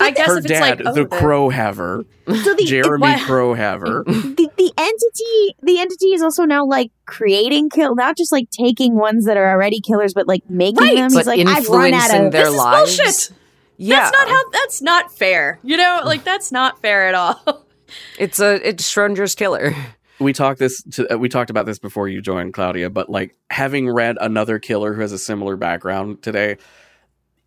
I 0.01 0.11
guess 0.13 0.27
Her 0.27 0.39
if 0.39 0.45
it's 0.45 0.53
dad, 0.53 0.61
like 0.61 0.81
oh, 0.87 0.93
the 0.95 1.03
the- 1.05 1.17
Crow 1.17 1.49
Haver, 1.49 2.05
So 2.29 2.55
the 2.55 2.65
Jeremy 2.67 3.03
Wow. 3.03 3.19
Crow 3.25 3.55
Haver. 3.55 4.05
the, 4.07 4.49
the 4.57 4.73
entity 4.79 5.57
the 5.63 5.79
entity 5.81 6.09
is 6.15 6.23
also 6.23 6.45
now 6.45 6.65
like 6.65 6.91
creating 7.07 7.71
kill 7.71 7.95
not 7.95 8.17
just 8.17 8.33
like 8.33 8.49
taking 8.51 8.95
ones 8.97 9.25
that 9.27 9.37
are 9.37 9.51
already 9.51 9.81
killers 9.81 10.15
but 10.15 10.27
like 10.27 10.49
making 10.51 10.77
Right. 10.83 10.97
them 10.97 11.13
But 11.13 11.19
he's 11.19 11.27
like 11.27 11.47
i've 11.47 11.69
run 11.69 11.95
out 11.95 12.11
influencing 12.11 12.27
of 12.27 12.33
their 12.33 12.45
This 12.45 12.51
is 12.53 12.57
lives. 12.59 12.97
bullshit. 12.97 13.31
Yeah, 13.79 13.97
That's 14.01 14.17
not 14.17 14.29
how. 14.29 14.51
That's 14.53 14.83
not 14.83 15.13
fair. 15.15 15.59
You 15.63 15.77
know, 15.77 16.01
like 16.05 16.25
that's 16.25 16.51
not 16.51 16.81
fair 16.81 17.09
at 17.09 17.15
all. 17.15 17.65
it's 18.19 18.41
a 18.41 18.67
it's 18.67 18.91
Schrodinger's 18.91 19.35
killer. 19.35 19.75
we 20.19 20.33
talked 20.33 20.59
this 20.59 20.83
to, 20.93 21.13
uh, 21.15 21.19
we 21.19 21.29
talked 21.29 21.51
about 21.51 21.67
this 21.67 21.79
before 21.79 22.09
you 22.09 22.23
joined 22.23 22.55
Klaudia, 22.55 22.91
but 22.91 23.11
like 23.11 23.37
having 23.51 23.91
read 23.91 24.17
another 24.19 24.59
killer 24.59 24.95
who 24.95 25.03
has 25.03 25.13
a 25.13 25.19
similar 25.19 25.57
background 25.57 26.23
today, 26.23 26.57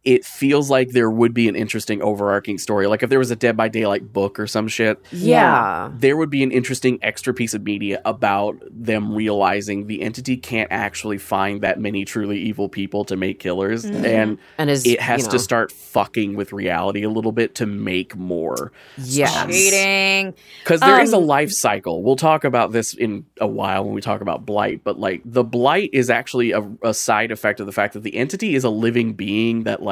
it 0.05 0.23
feels 0.23 0.69
like 0.69 0.91
there 0.91 1.09
would 1.09 1.33
be 1.33 1.49
an 1.49 1.55
interesting 1.57 2.01
overarching 2.01 2.57
story. 2.57 2.87
Like 2.87 3.03
if 3.03 3.09
there 3.09 3.19
was 3.19 3.31
a 3.31 3.35
Dead 3.35 3.57
by 3.57 3.67
Daylight 3.67 4.13
book 4.13 4.39
or 4.39 4.47
some 4.47 4.67
shit, 4.69 4.97
Yeah. 5.11 5.91
there 5.97 6.15
would 6.15 6.29
be 6.29 6.41
an 6.41 6.51
interesting 6.51 6.99
extra 7.01 7.33
piece 7.33 7.53
of 7.53 7.63
media 7.63 8.01
about 8.05 8.57
them 8.71 9.13
realizing 9.13 9.87
the 9.87 10.01
entity 10.01 10.37
can't 10.37 10.71
actually 10.71 11.17
find 11.17 11.61
that 11.61 11.81
many 11.81 12.05
truly 12.05 12.39
evil 12.39 12.69
people 12.69 13.03
to 13.05 13.17
make 13.17 13.39
killers 13.39 13.83
and 13.83 14.37
And 14.57 14.69
is 14.69 14.85
it 14.85 15.01
has 15.01 15.21
you 15.21 15.25
know, 15.27 15.31
to 15.31 15.39
start 15.39 15.71
fucking 15.71 16.35
with 16.35 16.53
reality 16.53 17.03
a 17.03 17.09
little 17.09 17.33
bit 17.33 17.55
to 17.55 17.65
make 17.65 18.15
more 18.15 18.71
Yeah. 18.97 19.47
Cheating. 19.47 20.33
because 20.63 20.79
there 20.79 21.01
is 21.01 21.11
a 21.13 21.17
Um, 21.17 21.25
life 21.27 21.51
cycle 21.51 22.03
we'll 22.03 22.15
talk 22.15 22.45
about 22.45 22.71
this 22.71 22.93
in 22.93 23.25
a 23.41 23.47
while 23.47 23.83
when 23.83 23.93
we 23.93 24.01
talk 24.01 24.21
about 24.21 24.45
blight 24.45 24.81
but 24.83 24.97
like 24.97 25.21
the 25.25 25.43
blight 25.43 25.89
is 25.91 26.09
actually 26.09 26.51
a, 26.51 26.65
a 26.83 26.93
side 26.93 27.31
effect 27.31 27.59
of 27.59 27.65
the 27.65 27.71
fact 27.73 27.93
that 27.95 28.03
the 28.03 28.15
entity 28.15 28.55
is 28.55 28.63
a 28.63 28.69
living 28.69 29.13
being 29.13 29.63
that 29.63 29.81
like 29.83 29.88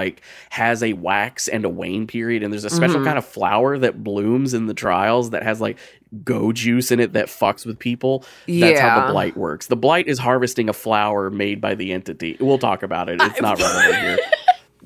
has 0.49 0.81
a 0.83 0.93
wax 0.93 1.47
and 1.47 1.65
a 1.65 1.69
wane 1.69 2.07
period 2.07 2.43
and 2.43 2.51
there's 2.53 2.65
a 2.65 2.69
special 2.69 2.99
Mhm. 3.01 3.05
kind 3.05 3.17
of 3.17 3.25
flower 3.25 3.77
that 3.77 4.03
blooms 4.03 4.53
in 4.53 4.67
the 4.67 4.73
trials 4.73 5.31
that 5.31 5.43
has 5.43 5.59
like 5.61 5.77
go 6.23 6.51
juice 6.53 6.91
in 6.91 6.99
it 6.99 7.13
that 7.13 7.27
fucks 7.27 7.65
with 7.65 7.77
people. 7.79 8.23
That's 8.47 8.79
how 8.79 9.05
the 9.07 9.11
blight 9.11 9.35
works. 9.35 9.67
The 9.67 9.75
blight 9.75 10.07
is 10.07 10.19
harvesting 10.19 10.69
a 10.69 10.73
flower 10.73 11.29
made 11.29 11.59
by 11.59 11.75
the 11.75 11.91
entity. 11.91 12.37
We'll 12.39 12.57
talk 12.59 12.81
about 12.83 13.09
it. 13.09 13.21
It's 13.21 13.41
not 13.41 13.59
relevant 13.59 13.95
here. 13.95 14.17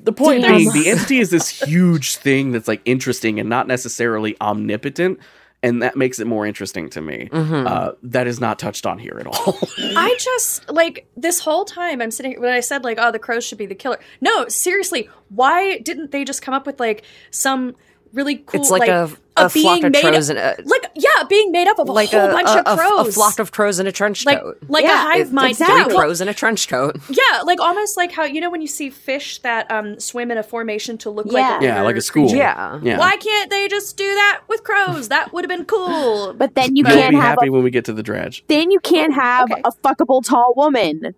The 0.04 0.12
point 0.12 0.42
Damn. 0.42 0.56
being 0.56 0.72
the 0.72 0.88
entity 0.90 1.20
is 1.20 1.30
this 1.30 1.48
huge 1.48 2.16
thing 2.16 2.50
that's 2.50 2.66
like 2.66 2.80
interesting 2.84 3.38
and 3.38 3.48
not 3.48 3.68
necessarily 3.68 4.34
omnipotent 4.40 5.20
and 5.62 5.82
that 5.82 5.96
makes 5.96 6.18
it 6.18 6.26
more 6.26 6.44
interesting 6.46 6.88
to 6.90 7.00
me 7.00 7.28
Mhm. 7.32 7.66
uh, 7.66 7.92
that 8.02 8.26
is 8.26 8.40
not 8.40 8.58
touched 8.58 8.84
on 8.86 8.98
here 8.98 9.16
at 9.20 9.26
all 9.26 9.58
I 9.78 10.16
just 10.18 10.68
like 10.70 11.06
this 11.16 11.38
whole 11.40 11.64
time 11.64 12.00
I'm 12.02 12.10
sitting 12.10 12.40
when 12.40 12.52
I 12.52 12.60
said 12.60 12.84
like, 12.84 12.98
oh, 13.00 13.10
the 13.12 13.18
crows 13.18 13.44
should 13.44 13.58
be 13.58 13.66
the 13.66 13.74
killer. 13.74 13.98
No, 14.20 14.48
seriously, 14.48 15.08
why 15.28 15.78
didn't 15.78 16.10
they 16.10 16.24
just 16.24 16.42
come 16.42 16.54
up 16.54 16.66
with 16.66 16.80
like 16.80 17.02
some 17.30 17.74
really 18.12 18.36
cool? 18.36 18.60
it's 18.60 18.70
like, 18.70 18.88
a, 18.88 19.10
a 19.36 19.46
a 19.46 19.48
flock 19.48 19.74
being 19.80 19.84
of 19.86 19.92
made 19.92 20.02
crows 20.02 20.30
up- 20.30 20.36
and 20.36 20.66
a, 20.66 20.68
like 20.68 20.86
yeah, 20.94 21.08
being 21.28 21.50
made 21.52 21.66
up 21.68 21.78
of 21.78 21.88
a 21.88 21.92
like 21.92 22.10
whole 22.10 22.28
a, 22.28 22.32
bunch 22.32 22.48
a, 22.50 22.68
of 22.68 22.78
crows, 22.78 23.08
a 23.08 23.12
flock 23.12 23.38
of 23.38 23.50
crows 23.50 23.80
in 23.80 23.86
a 23.86 23.92
trench 23.92 24.26
like 24.26 24.40
coat. 24.40 24.58
like 24.68 24.84
Yeah, 24.84 24.94
a 24.94 24.96
hive 24.98 25.20
It's 25.22 25.30
mind. 25.32 25.50
exactly. 25.52 25.84
three 25.84 25.94
crows 25.96 26.20
in 26.20 26.28
a 26.28 26.34
trench 26.34 26.68
coat. 26.68 26.96
Yeah, 27.08 27.40
like 27.44 27.58
almost 27.60 27.96
like 27.96 28.12
how 28.12 28.24
you 28.24 28.40
know 28.40 28.50
when 28.50 28.60
you 28.60 28.66
see 28.66 28.90
fish 28.90 29.38
that 29.38 29.70
um 29.70 29.98
swim 29.98 30.30
in 30.30 30.36
a 30.38 30.42
formation 30.42 30.98
to 30.98 31.10
look 31.10 31.26
Yeah. 31.30 31.32
like 31.52 31.62
a 31.62 31.64
yeah 31.64 31.82
like 31.82 31.96
a 31.96 32.00
school. 32.02 32.28
Yeah. 32.30 32.78
yeah 32.82 32.98
Why 32.98 33.16
can't 33.16 33.48
they 33.50 33.68
just 33.68 33.96
do 33.96 34.04
that 34.06 34.42
with 34.48 34.64
crows? 34.64 35.08
That 35.08 35.32
would 35.32 35.44
have 35.44 35.48
been 35.50 35.64
cool. 35.64 36.34
but 36.34 36.54
then 36.54 36.76
you 36.76 36.84
can't 36.84 37.10
be 37.10 37.16
have 37.16 37.36
happy 37.38 37.48
a, 37.48 37.52
when 37.52 37.62
we 37.62 37.70
get 37.70 37.84
to 37.86 37.92
the 37.92 38.02
dredge 38.02 38.44
then 38.48 38.70
you 38.70 38.80
can't 38.80 39.14
have 39.14 39.50
Okay. 39.50 39.62
a 39.64 39.72
fuckable 39.72 40.22
tall 40.22 40.52
woman 40.56 41.14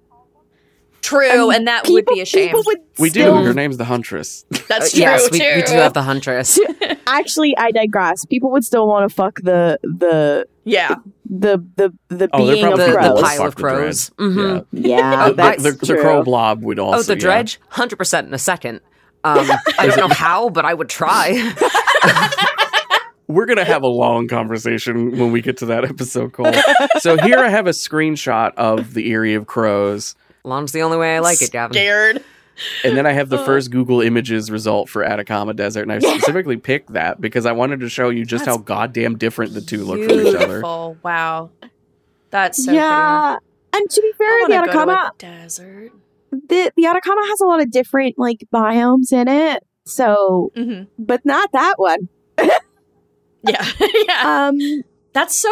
True, 1.05 1.51
and 1.51 1.67
that 1.69 1.87
would 1.89 2.07
be 2.07 2.21
a 2.21 2.25
shame. 2.25 2.47
people 2.49 2.63
would 2.67 2.79
we 2.99 3.11
do 3.11 3.21
still- 3.21 3.45
her 3.45 3.53
name's 3.55 3.77
the 3.77 3.85
huntress 3.85 4.45
That's 4.69 4.87
Uh, 4.87 4.97
true 4.97 5.01
yes, 5.01 5.31
we, 5.31 5.39
too. 5.39 5.53
we 5.57 5.63
do 5.63 5.73
have 5.75 5.93
the 5.93 6.03
huntress. 6.03 6.59
actually 7.07 7.55
i 7.59 7.71
digress 7.71 8.25
people 8.25 8.51
would 8.53 8.65
still 8.65 8.87
want 8.89 9.07
to 9.09 9.15
fuck 9.15 9.39
the 9.43 9.79
the 9.83 10.47
yeah, 10.65 10.95
the 11.29 11.59
the 11.77 11.93
the 12.09 12.29
Oh, 12.33 12.39
being 12.39 12.65
of 12.65 12.77
probably 12.79 12.87
the, 12.87 12.93
the 12.93 12.97
crows 12.99 13.21
pile 13.21 13.37
Fuck 13.37 13.47
of 13.49 13.55
the 13.57 13.61
dredge. 13.63 13.77
crows. 13.77 14.11
Mhm. 14.19 14.67
yeah 14.73 14.99
yeah 14.99 15.29
the, 15.29 15.35
that's 15.35 15.63
the, 15.63 15.71
the 15.73 15.87
true. 15.87 16.01
crow 16.01 16.23
blob 16.23 16.63
would 16.65 16.79
also 16.79 16.99
Oh, 17.01 17.03
the 17.03 17.17
dredge, 17.17 17.61
hundred 17.69 17.97
percent 17.97 18.27
in 18.29 18.33
a 18.35 18.39
second. 18.39 18.81
Um, 19.25 19.47
I 19.79 19.87
don't 19.87 19.99
know 19.99 20.09
how, 20.15 20.49
but 20.51 20.65
I 20.65 20.73
would 20.75 20.89
try. 20.89 21.53
We're 23.27 23.47
gonna 23.47 23.65
have 23.65 23.83
a 23.83 23.87
long 23.89 24.29
conversation 24.29 25.19
when 25.19 25.33
we 25.33 25.41
get 25.41 25.57
to 25.59 25.67
that 25.67 25.85
episode, 25.85 26.35
Cole. 26.35 26.53
so 26.99 27.17
here 27.17 27.39
I 27.39 27.49
have 27.49 27.67
a 27.67 27.71
screenshot 27.71 28.53
of 28.57 28.93
the 28.93 29.11
Eyrie 29.11 29.33
of 29.35 29.47
Crows, 29.47 30.15
Long's 30.45 30.73
the 30.73 30.83
only 30.83 30.97
way 30.99 31.17
I 31.17 31.21
like 31.21 31.41
it, 31.43 31.51
Gavin. 31.51 31.75
scared. 31.75 32.23
and 32.85 32.97
then 32.97 33.07
I 33.07 33.13
have 33.13 33.29
the 33.31 33.39
first 33.45 33.71
Google 33.71 34.01
Images 34.01 34.51
result 34.51 34.89
for 34.89 35.03
Atacama 35.03 35.55
Desert, 35.55 35.83
and 35.83 35.93
I 35.93 35.99
specifically 35.99 36.57
picked 36.57 36.93
that 36.93 37.21
because 37.21 37.47
I 37.47 37.53
wanted 37.53 37.81
to 37.81 37.89
show 37.89 38.11
you 38.11 38.25
just 38.25 38.47
how 38.47 38.59
goddamn 38.59 39.19
different 39.19 39.55
the 39.55 39.61
two 39.61 39.85
look 39.85 40.03
from 40.03 40.21
each 40.21 40.35
other. 40.35 40.47
Beautiful. 40.47 40.97
Wow, 41.03 41.51
that's 42.31 42.65
so 42.65 42.73
yeah 42.73 43.37
and 43.73 43.91
to 43.91 44.01
be 44.03 44.13
pretty. 44.17 44.33
I 44.33 44.37
fair 44.39 44.49
the 44.49 44.55
wanna 44.55 44.67
go 44.67 44.73
to 44.73 44.79
atacama 44.93 45.13
a 45.13 45.19
desert. 45.19 45.93
the 46.31 46.73
the 46.77 46.87
Atacama 46.87 47.21
has 47.27 47.41
a 47.41 47.45
lot 47.47 47.61
of 47.61 47.71
different 47.71 48.19
like 48.19 48.39
biomes 48.55 49.13
in 49.13 49.27
it. 49.29 49.63
So, 49.87 50.51
hmm 50.55 50.83
but 50.99 51.25
not 51.25 51.51
that 51.53 51.75
one. 51.79 52.09
Yeah, 53.47 53.67
yeah. 54.09 54.47
Um, 54.49 54.59
That's 55.13 55.37
so 55.37 55.51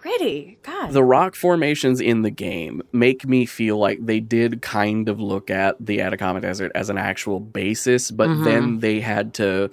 pretty. 0.00 0.58
God. 0.62 0.92
The 0.92 1.04
rock 1.04 1.34
formations 1.34 2.00
in 2.00 2.22
the 2.22 2.30
game 2.30 2.82
make 2.92 3.26
me 3.26 3.46
feel 3.46 3.76
like 3.78 4.04
they 4.04 4.20
did 4.20 4.62
kind 4.62 5.08
of 5.08 5.20
look 5.20 5.50
at 5.50 5.76
the 5.84 6.00
Atacama 6.00 6.40
Desert 6.40 6.72
as 6.74 6.88
an 6.90 6.98
actual 6.98 7.38
basis, 7.40 8.10
but 8.10 8.28
Mhm. 8.28 8.44
then 8.44 8.78
they 8.80 9.00
had 9.00 9.34
to 9.34 9.70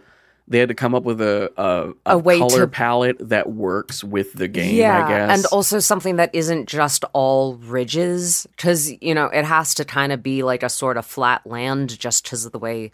they 0.49 0.59
had 0.59 0.69
to 0.69 0.75
come 0.75 0.95
up 0.95 1.03
with 1.03 1.19
a 1.19 1.51
a, 1.57 1.89
a, 2.05 2.15
A 2.15 2.17
way 2.17 2.39
color 2.39 2.61
to- 2.61 2.67
palette 2.67 3.17
that 3.29 3.51
works 3.51 4.01
with 4.01 4.31
the 4.33 4.47
game. 4.47 4.75
yeah, 4.75 5.05
I 5.05 5.09
guess. 5.09 5.37
and 5.39 5.45
also 5.47 5.79
something 5.79 6.15
that 6.15 6.29
isn't 6.33 6.69
just 6.69 7.03
all 7.11 7.55
ridges, 7.55 8.47
because 8.55 8.91
you 9.01 9.13
know 9.13 9.25
it 9.25 9.43
has 9.45 9.73
to 9.75 9.83
kind 9.85 10.11
of 10.13 10.23
be 10.23 10.43
like 10.43 10.63
a 10.63 10.69
sort 10.69 10.95
of 10.97 11.05
flat 11.05 11.45
land, 11.45 11.99
just 11.99 12.23
because 12.23 12.45
of 12.45 12.51
the 12.53 12.59
way 12.59 12.91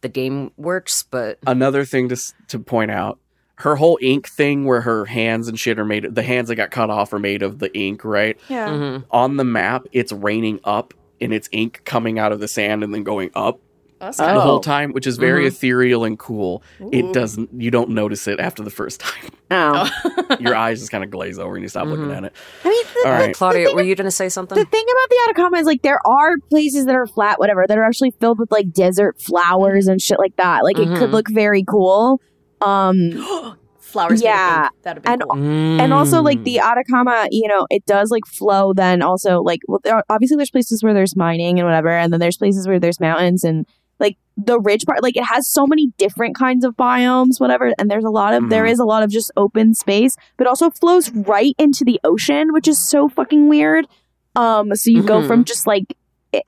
the 0.00 0.08
game 0.08 0.50
works. 0.56 1.04
But 1.08 1.38
another 1.46 1.84
thing 1.84 2.08
to 2.08 2.16
to 2.48 2.58
point 2.58 2.90
out 2.90 3.18
her 3.58 3.76
whole 3.76 3.98
ink 4.00 4.28
thing 4.28 4.64
where 4.64 4.80
her 4.82 5.04
hands 5.04 5.48
and 5.48 5.58
shit 5.58 5.78
are 5.78 5.84
made 5.84 6.14
the 6.14 6.22
hands 6.22 6.48
that 6.48 6.56
got 6.56 6.70
cut 6.70 6.90
off 6.90 7.12
are 7.12 7.18
made 7.18 7.42
of 7.42 7.58
the 7.58 7.76
ink 7.76 8.04
right 8.04 8.38
yeah. 8.48 8.68
mhm. 8.68 9.04
on 9.10 9.36
the 9.36 9.44
map 9.44 9.84
it's 9.92 10.12
raining 10.12 10.60
up 10.64 10.94
and 11.20 11.32
it's 11.34 11.48
ink 11.52 11.80
coming 11.84 12.18
out 12.18 12.32
of 12.32 12.40
the 12.40 12.48
sand 12.48 12.82
and 12.84 12.94
then 12.94 13.02
going 13.02 13.30
up 13.34 13.58
That's 13.98 14.20
Oh. 14.20 14.22
the 14.24 14.28
kind 14.30 14.40
whole 14.42 14.60
time 14.60 14.92
which 14.92 15.06
is 15.08 15.16
very 15.18 15.42
Mhm. 15.44 15.48
ethereal 15.48 16.04
and 16.04 16.16
cool 16.18 16.62
it 16.92 17.12
doesn't 17.12 17.48
you 17.52 17.70
don't 17.72 17.90
notice 17.90 18.28
it 18.28 18.38
after 18.38 18.62
the 18.62 18.70
first 18.70 19.00
time 19.06 19.30
oh. 19.50 19.90
your 20.40 20.54
eyes 20.54 20.78
just 20.78 20.92
kind 20.92 21.02
of 21.02 21.10
glaze 21.10 21.38
over 21.40 21.56
and 21.56 21.62
you 21.64 21.68
stop 21.68 21.86
looking 21.88 22.04
Mhm. 22.06 22.16
at 22.16 22.24
it 22.24 22.32
I 22.64 22.68
mean, 22.68 22.84
the, 22.94 23.08
all 23.08 23.12
right 23.12 23.34
Klaudia, 23.34 23.66
thing 23.66 23.74
were 23.76 23.82
you 23.82 23.96
going 23.96 24.04
to 24.04 24.10
say 24.12 24.28
something? 24.28 24.56
the 24.56 24.64
thing 24.64 24.84
about 24.84 25.08
the 25.10 25.16
Atacama 25.28 25.56
is 25.58 25.66
like 25.66 25.82
there 25.82 26.00
are 26.06 26.36
places 26.48 26.86
that 26.86 26.94
are 26.94 27.06
flat, 27.06 27.38
whatever, 27.40 27.64
that 27.66 27.76
are 27.76 27.84
actually 27.84 28.12
filled 28.12 28.38
with 28.38 28.50
like 28.52 28.72
desert 28.72 29.20
flowers 29.20 29.86
and 29.88 30.00
shit 30.00 30.18
like 30.18 30.36
that. 30.36 30.62
Like 30.64 30.78
it 30.78 30.86
could 30.96 31.10
Mhm. 31.10 31.12
look 31.12 31.28
very 31.28 31.62
cool. 31.64 32.20
Um, 32.60 33.56
Flowers. 33.80 34.20
Yeah, 34.22 34.68
That'd 34.82 35.02
be 35.02 35.08
and- 35.08 35.22
cool. 35.22 35.38
and 35.80 35.94
also 35.94 36.20
like 36.20 36.40
Mm. 36.40 36.44
the 36.44 36.58
Atacama, 36.60 37.26
you 37.30 37.48
know, 37.48 37.66
it 37.70 37.86
does 37.86 38.10
like 38.10 38.26
flow. 38.26 38.74
Then 38.74 39.00
also 39.00 39.40
like, 39.40 39.60
well, 39.66 39.80
there 39.82 39.94
are, 39.94 40.04
obviously 40.10 40.36
there's 40.36 40.50
places 40.50 40.82
where 40.82 40.92
there's 40.92 41.16
mining 41.16 41.58
and 41.58 41.66
whatever, 41.66 41.88
and 41.88 42.12
then 42.12 42.20
there's 42.20 42.36
places 42.36 42.68
where 42.68 42.78
there's 42.78 43.00
mountains 43.00 43.44
and 43.44 43.64
like 43.98 44.18
the 44.36 44.60
ridge 44.60 44.84
part. 44.84 45.02
Like 45.02 45.16
it 45.16 45.24
has 45.24 45.48
so 45.48 45.66
many 45.66 45.86
different 45.96 46.36
kinds 46.36 46.66
of 46.66 46.76
biomes, 46.76 47.40
whatever. 47.40 47.72
And 47.78 47.90
there's 47.90 48.04
a 48.04 48.10
lot 48.10 48.34
of 48.34 48.50
there 48.50 48.64
Mhm. 48.64 48.70
is 48.72 48.78
a 48.78 48.84
lot 48.84 49.02
of 49.02 49.10
just 49.10 49.30
open 49.38 49.72
space, 49.72 50.16
but 50.36 50.46
also 50.46 50.68
flows 50.68 51.10
right 51.10 51.54
into 51.58 51.82
the 51.82 51.98
ocean, 52.04 52.52
which 52.52 52.68
is 52.68 52.78
so 52.78 53.08
fucking 53.08 53.48
weird. 53.48 53.88
Um, 54.36 54.74
so 54.76 54.90
you 54.90 55.02
go 55.02 55.22
Mhm. 55.22 55.26
from 55.28 55.44
just 55.44 55.66
like, 55.66 55.96
it, 56.34 56.44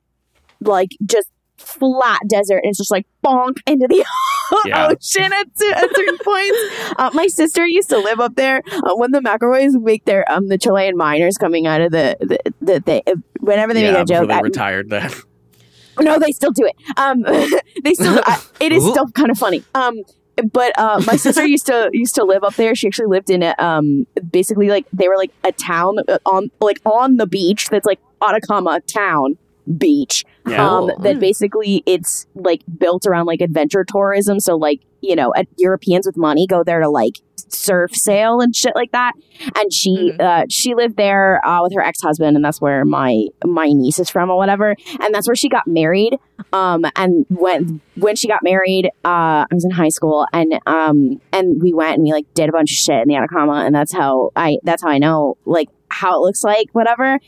like 0.61 0.91
just 1.07 1.29
flat 1.57 2.21
desert, 2.29 2.59
and 2.59 2.67
it's 2.67 2.79
just 2.79 2.91
like 2.91 3.07
bonk 3.25 3.57
into 3.67 3.87
the 3.89 4.05
Yeah. 4.67 4.89
ocean 4.89 5.33
at, 5.33 5.47
cer- 5.55 5.73
at 5.75 5.97
certain 5.97 6.19
points. 6.25 6.59
Uh, 6.99 7.11
my 7.15 7.27
sister 7.29 7.67
used 7.67 7.89
to 7.91 7.99
live 7.99 8.21
up 8.21 8.35
there 8.37 8.63
uh, 8.73 8.95
when 8.97 9.11
the 9.13 9.21
McElroys 9.21 9.81
make 9.81 10.05
their 10.05 10.31
um 10.31 10.49
the 10.49 10.59
Chilean 10.59 10.97
miners 10.97 11.37
coming 11.39 11.67
out 11.67 11.81
of 11.81 11.93
the 11.93 12.17
the, 12.21 12.39
the, 12.61 12.81
the 13.05 13.23
whenever 13.41 13.73
they 13.75 13.85
yeah, 13.85 13.93
make 13.93 14.03
a 14.03 14.05
joke. 14.05 14.29
they 14.29 14.35
I- 14.35 14.41
retired 14.41 14.91
that 14.91 15.15
no, 16.01 16.19
they 16.19 16.33
still 16.33 16.53
do 16.53 16.65
it. 16.65 16.75
Um, 16.97 17.23
they 17.85 17.93
still. 17.95 18.21
I, 18.25 18.41
it 18.61 18.73
is 18.73 18.83
still 18.89 19.09
kind 19.11 19.31
of 19.31 19.37
funny. 19.37 19.63
Um, 19.75 20.01
but 20.51 20.73
uh, 20.79 21.03
my 21.07 21.17
sister 21.17 21.45
used 21.45 21.67
to 21.67 21.91
used 21.93 22.15
to 22.15 22.25
live 22.25 22.43
up 22.43 22.55
there. 22.55 22.75
She 22.75 22.87
actually 22.87 23.09
lived 23.09 23.29
in 23.29 23.43
a, 23.43 23.55
um, 23.59 24.07
basically 24.31 24.69
like 24.69 24.87
they 24.95 25.09
were 25.09 25.17
like 25.19 25.33
a 25.45 25.53
town 25.53 25.99
uh, 26.09 26.19
on 26.25 26.51
like 26.61 26.81
on 26.87 27.17
the 27.19 27.27
beach 27.27 27.69
that's 27.69 27.85
like 27.85 27.99
Atacama 28.23 28.81
town 28.81 29.37
beach. 29.79 30.25
yeah 30.47 30.67
Um, 30.67 30.89
Cool. 30.89 30.99
that 31.01 31.21
basically 31.21 31.83
it's 31.87 32.27
like 32.35 32.63
built 32.79 33.07
around 33.07 33.27
like 33.27 33.41
adventure 33.41 33.85
tourism. 33.85 34.41
So 34.41 34.57
like 34.57 34.81
you 35.03 35.17
know, 35.17 35.33
uh, 35.35 35.45
Europeans 35.57 36.05
with 36.05 36.19
money 36.19 36.47
go 36.47 36.63
there 36.63 36.81
to 36.81 36.89
like 36.91 37.15
surf 37.49 37.91
sail 37.95 38.41
and 38.41 38.55
shit 38.55 38.75
like 38.75 38.93
that. 38.93 39.13
And 39.57 39.73
she 39.73 40.13
Mhm. 40.13 40.21
uh, 40.21 40.45
she 40.51 40.75
lived 40.75 40.97
there 40.99 41.41
uh, 41.47 41.63
with 41.63 41.73
her 41.75 41.81
ex 41.83 42.03
husband, 42.03 42.37
and 42.37 42.45
that's 42.45 42.61
where 42.61 42.85
my 42.85 43.25
my 43.45 43.67
niece 43.69 43.99
is 43.99 44.11
from 44.11 44.31
or 44.31 44.37
whatever. 44.37 44.77
And 45.01 45.15
that's 45.15 45.27
where 45.27 45.35
she 45.35 45.49
got 45.49 45.67
married. 45.67 46.19
Um, 46.53 46.85
and 46.97 47.25
when 47.31 47.81
when 47.97 48.15
she 48.15 48.29
got 48.29 48.43
married, 48.43 48.87
uh, 49.05 49.47
I 49.51 49.55
was 49.55 49.65
in 49.65 49.71
high 49.71 49.89
school, 49.89 50.27
and 50.35 50.53
um, 50.67 51.21
and 51.33 51.63
we 51.63 51.73
went 51.73 51.95
and 51.95 52.03
we 52.05 52.13
like 52.13 52.27
did 52.35 52.49
a 52.51 52.53
bunch 52.53 52.71
of 52.71 52.77
shit 52.77 53.01
in 53.01 53.09
the 53.09 53.17
Atacama, 53.17 53.63
and 53.65 53.75
that's 53.75 53.93
how 53.95 54.31
I 54.37 54.59
that's 54.65 54.83
how 54.83 54.91
I 54.91 54.99
know 54.99 55.39
like 55.47 55.69
how 55.89 56.17
it 56.17 56.21
looks 56.27 56.45
like, 56.45 56.67
whatever. 56.73 57.19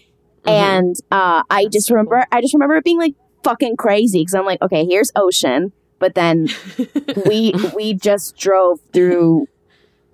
And 0.47 0.97
uh, 1.11 1.43
I 1.51 1.67
just 1.67 1.91
remember, 1.91 2.27
I 2.33 2.41
just 2.41 2.55
remember 2.55 2.77
it 2.77 2.85
being 2.85 2.99
like 2.99 3.15
fucking 3.45 3.77
crazy 3.77 4.21
because 4.21 4.35
I'm 4.35 4.45
like, 4.45 4.61
okay, 4.63 4.85
here's 4.85 5.11
ocean, 5.17 5.73
but 5.99 6.15
then 6.15 6.49
we 7.27 7.55
we 7.75 7.95
just 7.95 8.37
drove 8.37 8.81
through 8.93 9.47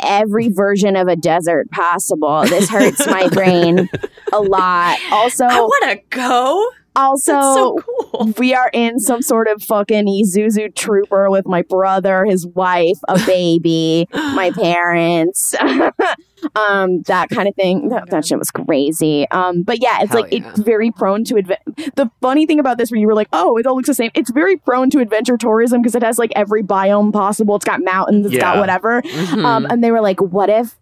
every 0.03 0.49
version 0.49 0.97
of 0.97 1.09
a 1.09 1.17
desert 1.17 1.71
possible. 1.71 2.43
This 2.45 2.69
hurts 2.71 3.07
my 3.07 3.29
brain 3.29 3.89
a 4.33 4.41
lot. 4.41 4.99
Also, 5.11 5.45
I 5.45 5.61
want 5.61 5.91
to 5.91 6.17
go. 6.17 6.71
also, 6.95 7.33
so 7.33 7.79
cool. 7.85 7.98
We 8.39 8.55
are 8.55 8.71
in 8.73 8.99
some 9.01 9.23
sort 9.23 9.49
of 9.49 9.63
fucking 9.63 10.07
Isuzu 10.07 10.75
trooper 10.75 11.31
with 11.31 11.47
my 11.47 11.63
brother, 11.63 12.25
his 12.25 12.47
wife, 12.47 12.99
a 13.09 13.19
baby, 13.27 14.07
my 14.13 14.51
parents, 14.55 15.55
um, 16.55 17.03
that 17.03 17.29
kind 17.31 17.49
of 17.49 17.55
thing. 17.55 17.89
That, 17.89 18.11
that 18.11 18.27
shit 18.27 18.39
was 18.39 18.51
crazy. 18.51 19.29
Um, 19.31 19.63
but 19.63 19.83
yeah, 19.83 20.03
it's 20.03 20.13
Hell 20.13 20.23
like 20.23 20.33
yeah. 20.33 20.49
it's 20.51 20.61
very 20.61 20.91
prone 20.91 21.25
to 21.25 21.37
adventure. 21.37 21.91
The 21.97 22.11
funny 22.21 22.47
thing 22.47 22.61
about 22.61 22.79
this, 22.79 22.91
where 22.91 23.01
you 23.01 23.07
were 23.07 23.15
like, 23.15 23.29
oh, 23.33 23.57
it 23.59 23.67
all 23.67 23.77
looks 23.77 23.89
the 23.89 23.95
same. 23.95 24.11
It's 24.15 24.31
very 24.31 24.57
prone 24.57 24.91
to 24.91 25.01
adventure 25.01 25.37
tourism 25.37 25.83
because 25.83 25.95
it 25.95 26.03
has 26.03 26.19
like 26.19 26.33
every 26.37 26.63
biome 26.63 27.13
possible. 27.13 27.57
It's 27.57 27.65
got 27.65 27.83
mountains, 27.83 28.27
it's 28.27 28.37
got 28.37 28.55
Yeah. 28.57 28.61
whatever. 28.61 29.03
Mhm. 29.03 29.45
Um, 29.45 29.67
and 29.69 29.83
they 29.83 29.91
were 29.91 30.01
like, 30.01 30.21
what 30.21 30.49
if? 30.51 30.77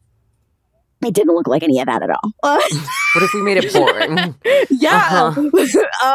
It 1.07 1.14
didn't 1.14 1.34
look 1.34 1.46
like 1.48 1.62
any 1.62 1.80
of 1.80 1.86
that 1.86 2.02
at 2.02 2.11
all. 2.11 2.32
what 2.40 3.22
if 3.22 3.32
we 3.34 3.42
made 3.42 3.59
it 3.59 3.72
boring? 3.72 4.34
yeah. 4.70 5.34
um, 5.36 5.50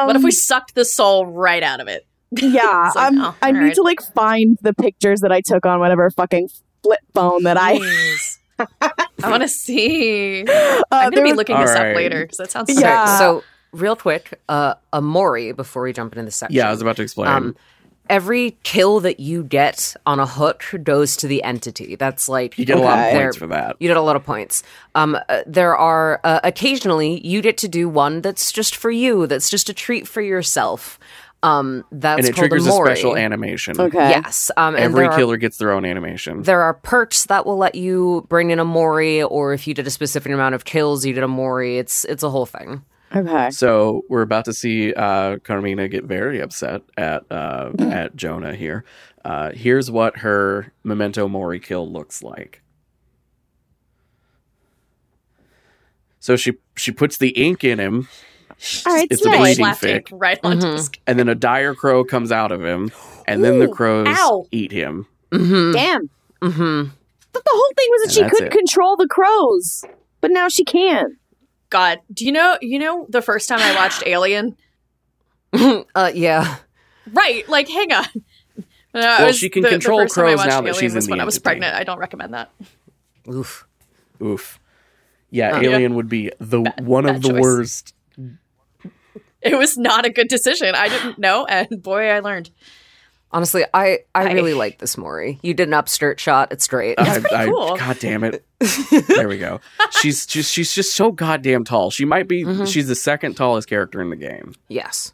What 0.07 0.15
if 0.15 0.23
we 0.23 0.31
sucked 0.31 0.75
the 0.75 0.85
soul 0.85 1.25
right 1.25 1.63
out 1.63 1.79
of 1.79 1.87
it? 1.87 2.05
Yeah, 2.33 2.91
like, 2.95 3.11
um, 3.11 3.21
oh, 3.21 3.35
I 3.41 3.51
need 3.51 3.57
alright. 3.59 3.75
to 3.75 3.81
like 3.81 4.01
find 4.15 4.57
the 4.61 4.73
pictures 4.73 5.19
that 5.19 5.33
I 5.33 5.41
took 5.41 5.65
on 5.65 5.79
whatever 5.81 6.09
fucking 6.11 6.49
flip 6.81 7.01
phone 7.13 7.43
that 7.43 7.57
I. 7.57 7.77
Please. 7.77 8.39
I 8.59 9.29
want 9.29 9.41
to 9.43 9.49
see. 9.49 10.43
Uh, 10.47 10.81
I'm 10.91 11.11
gonna 11.11 11.23
be 11.23 11.33
looking 11.33 11.59
this 11.59 11.71
up 11.71 11.95
later 11.95 12.21
because 12.23 12.37
that 12.37 12.51
sounds 12.51 12.69
Yeah. 12.79 13.05
sick. 13.05 13.17
So 13.17 13.43
real 13.73 13.95
quick, 13.95 14.39
uh, 14.47 14.75
a 14.93 15.01
Mori 15.01 15.51
before 15.51 15.83
we 15.83 15.91
jump 15.93 16.13
into 16.13 16.23
the 16.25 16.31
section. 16.31 16.55
Yeah, 16.55 16.67
I 16.67 16.71
was 16.71 16.81
about 16.81 16.95
to 16.97 17.01
explain. 17.01 17.27
Um, 17.29 17.55
every 18.11 18.57
kill 18.63 18.99
that 18.99 19.19
you 19.19 19.43
get 19.43 19.95
on 20.05 20.19
a 20.19 20.27
hook 20.27 20.63
goes 20.83 21.15
to 21.17 21.27
the 21.27 21.41
entity. 21.43 21.95
That's 21.95 22.29
like 22.29 22.59
you 22.59 22.65
get 22.65 22.77
a 22.77 22.81
lot 22.81 22.99
of 22.99 23.05
points 23.05 23.15
There- 23.15 23.33
for 23.33 23.47
that. 23.47 23.77
You 23.79 23.87
get 23.87 23.97
a 23.97 24.01
lot 24.01 24.15
of 24.15 24.23
points. 24.23 24.61
Um, 24.93 25.17
uh, 25.29 25.41
there 25.47 25.75
are 25.75 26.19
uh, 26.23 26.41
occasionally 26.43 27.25
you 27.25 27.41
get 27.41 27.57
to 27.59 27.67
do 27.67 27.89
one 27.89 28.21
that's 28.21 28.51
just 28.51 28.75
for 28.75 28.91
you. 28.91 29.25
That's 29.25 29.49
just 29.49 29.69
a 29.69 29.73
treat 29.73 30.07
for 30.07 30.21
yourself. 30.21 30.99
Um, 31.43 31.85
that's 31.91 32.19
And 32.19 32.27
it 32.27 32.35
called 32.35 32.49
triggers 32.51 32.67
a, 32.67 32.69
a 32.69 32.73
special 32.85 33.17
animation. 33.17 33.79
Okay. 33.81 34.09
Yes. 34.09 34.51
Um, 34.57 34.75
and 34.75 34.83
Every 34.83 35.07
are- 35.07 35.15
killer 35.17 35.37
gets 35.37 35.57
their 35.57 35.71
own 35.71 35.85
animation. 35.85 36.43
there 36.43 36.61
are 36.61 36.75
perks 36.75 37.25
that 37.25 37.47
will 37.47 37.57
let 37.57 37.73
you 37.73 38.27
bring 38.29 38.51
in 38.51 38.59
a 38.59 38.65
Mori, 38.65 39.23
or 39.23 39.51
if 39.53 39.65
you 39.67 39.73
did 39.73 39.87
a 39.87 39.89
specific 39.89 40.31
amount 40.31 40.53
of 40.53 40.65
kills, 40.65 41.03
you 41.03 41.13
did 41.13 41.23
a 41.23 41.27
Mori. 41.27 41.79
It's 41.79 42.05
it's 42.05 42.21
a 42.21 42.29
whole 42.29 42.45
thing. 42.45 42.83
Okay. 43.13 43.49
So 43.51 44.03
we're 44.09 44.21
about 44.21 44.45
to 44.45 44.53
see 44.53 44.93
uh, 44.93 45.37
Carmina 45.39 45.87
get 45.89 46.05
very 46.05 46.39
upset 46.39 46.81
at 46.97 47.23
uh, 47.29 47.71
at 47.79 48.15
Jonah 48.15 48.55
here. 48.55 48.85
Uh, 49.25 49.51
here's 49.51 49.91
what 49.91 50.17
her 50.19 50.71
Memento 50.83 51.27
Mori 51.27 51.59
kill 51.59 51.91
looks 51.91 52.23
like. 52.23 52.61
So 56.19 56.35
she 56.35 56.53
she 56.77 56.91
puts 56.91 57.17
the 57.17 57.29
ink 57.29 57.63
in 57.63 57.79
him, 57.79 58.07
All 58.85 58.93
right, 58.93 59.07
It's 59.09 59.25
a 59.25 59.29
bleeding 59.29 59.55
Slapped 59.55 59.81
fic. 59.81 59.95
it 60.11 60.11
right 60.11 60.39
onto 60.43 60.67
Mhm. 60.67 60.73
his. 60.73 60.91
and 61.07 61.17
then 61.19 61.29
a 61.29 61.35
dire 61.35 61.73
crow 61.73 62.03
comes 62.03 62.31
out 62.31 62.51
of 62.51 62.63
him, 62.63 62.91
and 63.27 63.43
then 63.43 63.59
the 63.59 63.67
crows 63.67 64.07
ow. 64.09 64.45
eat 64.51 64.71
him. 64.71 65.07
Mm-hmm. 65.31 65.71
Damn. 65.73 66.09
Mm-hmm. 66.41 66.89
But 67.33 67.43
the 67.43 67.51
whole 67.53 67.71
thing 67.75 67.87
was 67.89 68.01
that 68.01 68.21
And 68.21 68.29
she 68.31 68.35
couldn't 68.35 68.53
it. 68.53 68.57
control 68.57 68.95
the 68.97 69.07
crows, 69.07 69.83
but 70.21 70.31
now 70.31 70.47
she 70.47 70.63
can. 70.63 71.17
God, 71.71 71.99
do 72.13 72.23
you 72.25 72.31
know? 72.31 72.57
You 72.61 72.77
know, 72.77 73.07
the 73.09 73.21
first 73.23 73.49
time 73.49 73.59
I 73.59 73.73
watched 73.75 74.03
Alien, 74.05 74.55
uh, 75.53 76.11
yeah. 76.13 76.57
right? 77.11 77.47
Like, 77.49 77.67
hang 77.67 77.91
on. 77.91 78.05
Uh, 78.93 78.99
I 78.99 78.99
Well, 79.19 79.27
was- 79.27 79.37
she 79.39 79.49
can 79.49 79.63
the- 79.63 79.69
the 79.69 79.75
control 79.75 80.01
first 80.01 80.13
time 80.15 80.25
I 80.25 80.27
crows 80.27 80.37
watched 80.37 80.49
now 80.49 80.61
that 80.61 80.67
Alien 80.67 80.79
she's 80.81 80.91
in 80.91 80.95
was 80.97 81.05
the 81.07 81.11
when 81.11 81.19
I 81.21 81.25
was 81.25 81.39
pregnant. 81.39 81.73
I 81.75 81.83
don't 81.83 81.97
recommend 81.97 82.33
that. 82.35 82.51
Oof. 83.27 83.65
Oof. 84.21 84.59
Yeah, 85.31 85.55
Uh, 85.55 85.61
Alien 85.61 85.95
would 85.95 86.09
be 86.09 86.31
the 86.39 86.61
one 86.81 87.05
of 87.07 87.21
the 87.21 87.29
choice. 87.29 87.41
worst. 87.41 87.95
It 89.41 89.57
was 89.57 89.77
not 89.77 90.05
a 90.05 90.09
good 90.11 90.27
decision. 90.27 90.75
I 90.75 90.89
didn't 90.89 91.17
know, 91.17 91.45
and 91.45 91.81
boy, 91.81 92.09
I 92.09 92.19
learned. 92.19 92.51
Honestly, 93.33 93.63
I, 93.73 93.99
I 94.13 94.29
I- 94.29 94.33
really 94.33 94.53
like 94.53 94.79
this 94.79 94.97
Mori. 94.97 95.39
You 95.41 95.53
did 95.53 95.67
an 95.69 95.73
upskirt 95.73 96.19
shot. 96.19 96.51
It's 96.51 96.67
great. 96.67 96.99
I, 96.99 97.19
pretty 97.19 97.35
I- 97.35 97.45
cool. 97.45 97.77
God 97.77 97.97
damn 97.99 98.23
it! 98.23 98.45
there 99.07 99.27
we 99.27 99.37
go. 99.37 99.61
She's 100.01 100.25
just 100.25 100.51
she's 100.51 100.73
just 100.73 100.95
so 100.95 101.11
goddamn 101.11 101.63
tall. 101.63 101.91
She 101.91 102.05
might 102.05 102.27
be. 102.27 102.43
Mhm. 102.43 102.67
She's 102.71 102.87
the 102.87 102.95
second 102.95 103.35
tallest 103.35 103.67
character 103.69 104.01
in 104.01 104.09
the 104.09 104.15
game. 104.17 104.53
yes. 104.67 105.13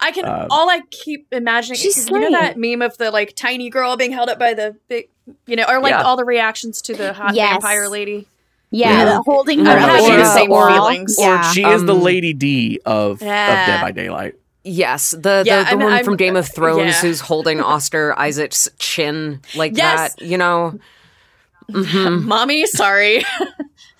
I 0.00 0.10
can. 0.10 0.24
Uh, 0.24 0.48
all 0.50 0.68
I 0.68 0.80
keep 0.90 1.28
imagining. 1.30 1.78
She's 1.78 2.08
you 2.10 2.18
know 2.18 2.30
that 2.32 2.58
meme 2.58 2.82
of 2.82 2.98
the 2.98 3.10
like 3.12 3.36
tiny 3.36 3.70
girl 3.70 3.96
being 3.96 4.10
held 4.10 4.28
up 4.28 4.38
by 4.40 4.52
the 4.52 4.76
big, 4.88 5.08
you 5.46 5.54
know, 5.54 5.64
or 5.68 5.80
like 5.80 5.90
Yeah. 5.92 6.02
all 6.02 6.16
the 6.16 6.24
reactions 6.24 6.82
to 6.82 6.94
the 6.94 7.12
hot 7.12 7.34
Yes. 7.36 7.52
vampire 7.52 7.88
lady. 7.88 8.26
Yeah, 8.70 8.90
Yeah. 8.90 9.04
the 9.04 9.22
holding 9.22 9.60
I'm 9.60 9.66
her 9.66 9.72
up 9.72 9.78
having 9.78 10.06
the 10.08 10.14
against 10.14 10.34
same 10.34 10.50
wall. 10.50 10.68
feelings. 10.68 11.14
Yeah. 11.16 11.42
She 11.52 11.62
is 11.64 11.84
the 11.84 11.94
Um, 11.94 12.02
Lady 12.02 12.32
D 12.32 12.80
of, 12.84 13.22
Yeah. 13.22 13.50
of 13.62 13.66
Dead 13.68 13.80
by 13.82 13.92
Daylight. 13.92 14.34
Yes, 14.64 15.10
the 15.10 15.42
Yeah, 15.46 15.58
the, 15.58 15.64
the 15.64 15.68
I'm- 15.70 15.78
one 15.80 15.92
I'm- 15.92 16.04
from 16.04 16.16
Game 16.16 16.36
of 16.36 16.48
Thrones 16.54 16.80
yeah. 16.94 17.00
who's 17.02 17.20
holding 17.20 17.60
Oscar 17.74 18.14
Isaac's 18.18 18.68
chin 18.78 19.40
like 19.54 19.76
Yes. 19.76 20.14
that. 20.14 20.24
You 20.24 20.38
know. 20.38 20.78
Mhm. 21.70 22.22
Mommy, 22.24 22.66
sorry. 22.66 23.24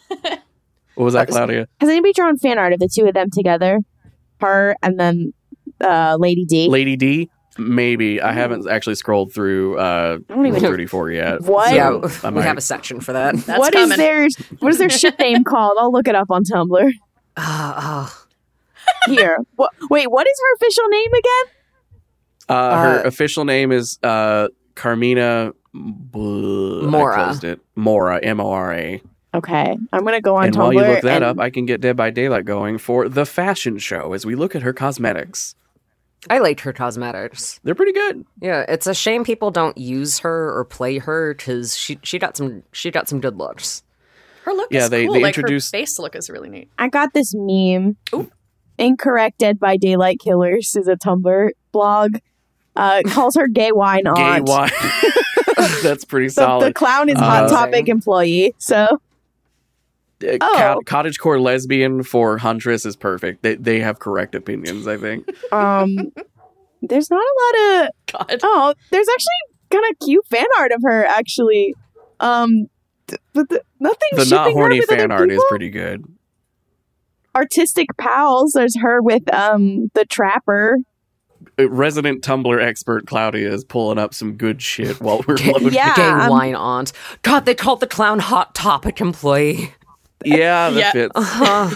What 0.09 1.05
was 1.05 1.15
that, 1.15 1.29
Klaudia? 1.29 1.67
Has 1.81 1.89
anybody 1.89 2.13
drawn 2.13 2.37
fan 2.39 2.59
art 2.59 2.73
of 2.73 2.79
the 2.79 2.89
two 2.89 3.07
of 3.07 3.15
them 3.15 3.29
together? 3.31 3.81
Her 4.41 4.77
and 4.83 4.99
then 5.01 5.33
uh, 5.81 6.17
Lady 6.21 6.45
D. 6.45 6.69
Lady 6.69 6.97
D. 6.97 7.31
Maybe 7.57 8.21
I 8.21 8.33
haven't 8.33 8.69
actually 8.69 8.97
scrolled 8.97 9.33
through 9.33 9.79
uh, 9.79 10.19
I 10.29 10.35
don't 10.35 10.47
even 10.47 10.61
Rule 10.61 10.71
34 10.73 11.11
yet. 11.13 11.41
What? 11.43 11.73
Yeah, 11.75 12.01
I 12.25 12.31
we 12.31 12.43
have 12.43 12.57
a 12.59 12.61
section 12.61 13.01
for 13.01 13.13
that. 13.13 13.37
That's 13.37 13.59
What 13.59 13.75
is 13.75 13.81
coming. 13.83 13.97
their 13.99 14.29
what 14.59 14.71
is 14.73 14.79
their 14.79 14.91
ship 14.91 15.19
name 15.19 15.45
called? 15.45 15.77
I'll 15.81 15.93
look 15.93 16.09
it 16.09 16.15
up 16.15 16.31
on 16.31 16.43
Tumblr. 16.45 16.91
Ah, 17.37 17.75
ah. 18.09 18.24
Here. 19.07 19.39
What, 19.57 19.71
wait, 19.91 20.11
what 20.11 20.27
is 20.27 20.41
her 20.41 20.55
official 20.57 20.89
name 20.89 21.13
again? 21.13 21.55
Uh, 22.49 22.77
her 22.83 23.05
Uh, 23.05 23.09
official 23.09 23.45
name 23.45 23.73
is 23.73 23.99
uh, 24.03 24.49
Carmina 24.75 25.53
Blah, 25.73 26.87
I 26.87 26.91
Mora. 26.91 27.15
closed 27.25 27.45
it. 27.45 27.61
Mora, 27.75 28.21
M 28.23 28.41
O 28.41 28.51
R 28.51 28.73
A. 28.75 29.03
Okay, 29.35 29.77
I'm 29.93 30.05
gonna 30.05 30.21
go 30.21 30.37
on 30.37 30.45
And 30.47 30.55
Tumblr. 30.55 30.59
while 30.59 30.73
you 30.73 30.81
look 30.81 31.03
that 31.03 31.17
and- 31.17 31.25
up, 31.25 31.39
I 31.41 31.51
can 31.51 31.67
get 31.67 31.81
Dead 31.81 31.97
by 31.97 32.11
Daylight 32.11 32.45
going 32.45 32.79
for 32.79 33.09
the 33.09 33.27
fashion 33.27 33.79
show 33.79 34.13
as 34.13 34.25
we 34.25 34.35
look 34.37 34.55
at 34.55 34.63
her 34.63 34.73
cosmetics. 34.73 35.55
I 36.31 36.39
liked 36.39 36.61
her 36.61 36.73
cosmetics. 36.73 37.61
They're 37.65 37.75
pretty 37.75 37.93
good. 37.93 38.25
Yeah, 38.41 38.65
it's 38.69 38.87
a 38.87 38.95
shame 38.95 39.25
people 39.25 39.51
don't 39.51 39.77
use 39.77 40.21
her 40.21 40.57
or 40.57 40.65
play 40.65 40.99
her 40.99 41.35
because 41.35 41.77
she 41.77 41.99
she 42.05 42.19
got 42.21 42.37
some 42.37 42.63
she 42.73 42.91
got 42.93 43.09
some 43.09 43.21
good 43.21 43.37
looks. 43.37 43.83
Her 44.45 44.53
look 44.53 44.69
Yeah, 44.71 44.85
is 44.85 44.91
they- 44.91 45.07
cool. 45.07 45.15
they 45.15 45.21
like 45.23 45.37
introduced- 45.37 45.75
her 45.75 45.79
face 45.81 45.99
look 45.99 46.15
is 46.15 46.31
really 46.31 46.49
neat. 46.51 46.69
I 46.79 46.89
got 46.89 47.13
this 47.15 47.33
meme. 47.35 47.97
Ooh. 48.15 48.31
Incorrect 48.79 49.39
Dead 49.39 49.59
by 49.61 49.77
Daylight 49.77 50.19
Killers 50.21 50.75
is 50.77 50.89
a 50.89 50.97
Tumblr 50.97 51.51
blog. 51.73 52.17
Uh, 52.77 53.03
calls 53.07 53.37
her 53.37 53.47
gay 53.49 53.71
wine 53.73 54.07
aunt. 54.07 54.47
Gay 54.47 54.53
wine. 54.53 54.71
That's 55.83 56.05
pretty 56.05 56.29
solid. 56.29 56.67
the 56.69 56.73
clown 56.73 57.09
is 57.09 57.17
Uh, 57.17 57.21
Hot 57.23 57.39
Amazing. 57.43 57.57
Topic 57.57 57.89
employee. 57.89 58.55
So 58.59 59.01
Uh, 60.25 60.39
Oh. 60.41 60.55
cot- 60.57 60.87
cottage 60.87 61.19
core 61.19 61.39
lesbian 61.41 62.03
for 62.03 62.39
Huntress 62.39 62.85
is 62.87 62.97
perfect. 62.97 63.43
They 63.43 63.57
they 63.57 63.81
have 63.81 63.99
correct 63.99 64.35
opinions, 64.35 64.87
I 64.89 64.97
think. 64.97 65.29
um, 65.53 66.13
there's 66.83 67.11
not 67.11 67.23
a 67.23 67.35
lot 67.43 67.85
of 67.85 68.29
God. 68.29 68.41
oh, 68.43 68.75
there's 68.91 69.09
actually 69.09 69.57
kind 69.71 69.85
of 69.91 70.07
cute 70.07 70.27
fan 70.29 70.47
art 70.59 70.73
of 70.73 70.81
her 70.83 71.05
actually. 71.07 71.75
Um, 72.21 72.69
but 73.35 73.49
the, 73.51 73.61
nothing. 73.81 74.09
The 74.13 74.27
not 74.31 74.53
horny 74.53 74.81
fan 74.81 75.13
art 75.13 75.31
is 75.31 75.43
pretty 75.49 75.69
good. 75.71 76.05
Artistic 77.35 77.89
pals. 77.99 78.53
There's 78.53 78.77
her 78.81 79.01
with 79.03 79.33
um 79.35 79.91
the 79.95 80.05
trapper. 80.05 80.79
Uh, 81.59 81.69
Resident 81.69 82.23
Tumblr 82.25 82.63
expert 82.63 83.07
Klaudia 83.07 83.53
is 83.53 83.65
pulling 83.65 83.99
up 83.99 84.15
some 84.15 84.37
good 84.37 84.61
shit 84.63 85.01
while 85.01 85.23
we're 85.27 85.37
Gay- 85.37 85.53
loading. 85.53 85.73
Yeah, 85.73 85.95
Gay 85.95 86.29
wine 86.29 86.55
aunt. 86.55 86.93
God, 87.23 87.45
they 87.47 87.55
called 87.55 87.81
the 87.81 87.87
clown 87.87 88.19
Hot 88.19 88.55
Topic 88.55 88.97
employey. 88.97 89.73
Yeah, 90.25 90.71
that 90.71 90.79
Yeah. 90.79 90.93
fits. 90.93 91.13
Uh-huh. 91.15 91.71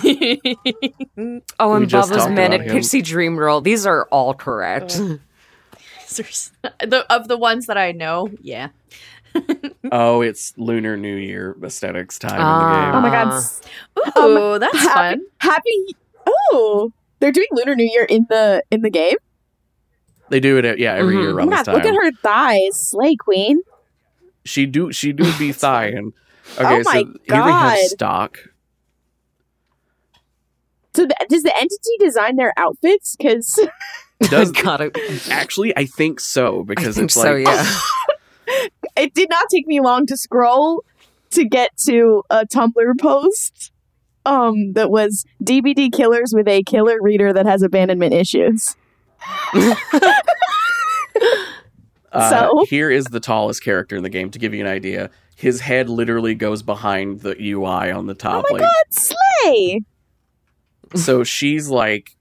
Oh, 1.60 1.74
and 1.74 1.88
just 1.88 2.10
Bubba's 2.10 2.16
talked 2.24 2.32
Manic. 2.34 2.68
Pixie 2.68 3.02
Dream 3.02 3.36
Girl. 3.36 3.60
These 3.60 3.84
are 3.86 4.06
all 4.10 4.32
correct. 4.34 4.98
There's- 6.16 6.50
the, 6.80 7.04
of 7.12 7.28
the 7.28 7.36
ones 7.36 7.66
that 7.66 7.76
I 7.76 7.92
know, 7.92 8.30
yeah. 8.40 8.68
oh, 9.92 10.20
it's 10.22 10.52
Lunar 10.56 10.96
New 10.96 11.16
Year 11.16 11.56
aesthetics 11.62 12.18
time 12.18 12.40
Ah. 12.40 12.90
Oh 12.92 12.96
in 12.96 13.02
the 13.02 13.08
my 13.08 13.10
game. 13.10 13.28
god. 13.28 13.32
Uh, 13.32 13.36
s- 13.36 13.60
Ooh, 14.18 14.58
that's 14.58 14.78
happy, 14.78 15.16
fun. 15.16 15.20
Happy. 15.40 15.96
Oh, 16.26 16.92
they're 17.20 17.32
doing 17.32 17.46
Lunar 17.52 17.74
New 17.74 17.88
Year 17.90 18.04
in 18.04 18.26
the 18.28 18.62
in 18.70 18.82
the 18.82 18.90
game. 18.90 19.16
They 20.30 20.40
do 20.40 20.58
it, 20.58 20.64
at, 20.66 20.78
yeah, 20.78 20.92
every 20.94 21.16
Mhm. 21.16 21.20
year 21.22 21.30
Oh 21.30 21.34
around 21.36 21.50
my 21.50 21.56
this 21.56 21.66
god, 21.66 21.74
look 21.74 21.86
at 21.86 21.94
her 21.94 22.12
thighs, 22.22 22.76
slay 22.90 23.16
queen. 23.16 23.60
She 24.44 24.66
do, 24.66 24.92
she 24.92 25.12
do 25.12 25.24
be 25.38 25.52
thigh-ing. 25.52 26.12
Okay, 26.58 26.80
Oh 26.80 26.82
my 26.84 27.02
so 27.04 27.14
here 27.34 27.44
we 27.44 27.50
have 27.50 27.78
God. 27.78 27.88
stock. 27.88 28.38
So 30.94 31.04
th- 31.06 31.28
does 31.28 31.42
the 31.42 31.54
entity 31.56 31.96
design 31.98 32.36
their 32.36 32.52
outfits? 32.56 33.16
Because 33.16 33.58
Does 34.30 34.50
God, 34.50 34.80
I, 34.82 35.20
actually? 35.30 35.76
I 35.76 35.84
think 35.86 36.18
so 36.20 36.60
I 36.60 36.64
because 36.64 36.96
think 36.96 37.04
it's 37.06 37.14
so. 37.14 37.34
like 37.34 37.46
Yeah. 37.46 37.78
it 38.96 39.14
did 39.14 39.28
not 39.28 39.46
take 39.50 39.66
me 39.66 39.80
long 39.80 40.06
to 40.06 40.16
scroll 40.16 40.84
to 41.30 41.44
get 41.44 41.76
to 41.86 42.22
a 42.30 42.46
Tumblr 42.46 42.98
post 43.00 43.72
um 44.26 44.72
that 44.72 44.90
was 44.90 45.24
DBD 45.44 45.92
killers 45.92 46.32
with 46.34 46.48
a 46.48 46.62
killer 46.62 46.98
reader 47.00 47.32
that 47.32 47.46
has 47.46 47.62
abandonment 47.62 48.14
issues. 48.14 48.76
Uh, 52.10 52.30
So? 52.30 52.64
here 52.68 52.90
is 52.90 53.04
the 53.06 53.20
tallest 53.20 53.62
character 53.62 53.94
in 53.96 54.02
the 54.02 54.08
game 54.08 54.30
to 54.30 54.38
give 54.38 54.54
you 54.54 54.60
an 54.60 54.66
idea. 54.66 55.10
His 55.36 55.60
head 55.60 55.88
literally 55.88 56.34
goes 56.34 56.62
behind 56.62 57.20
the 57.20 57.36
UI 57.38 57.90
on 57.90 58.06
the 58.06 58.14
top. 58.14 58.46
Oh 58.48 58.54
my 58.54 58.60
like, 58.60 58.68
god, 58.68 58.84
slay! 58.90 59.82
so 60.94 61.22
she's 61.24 61.68
like, 61.68 62.16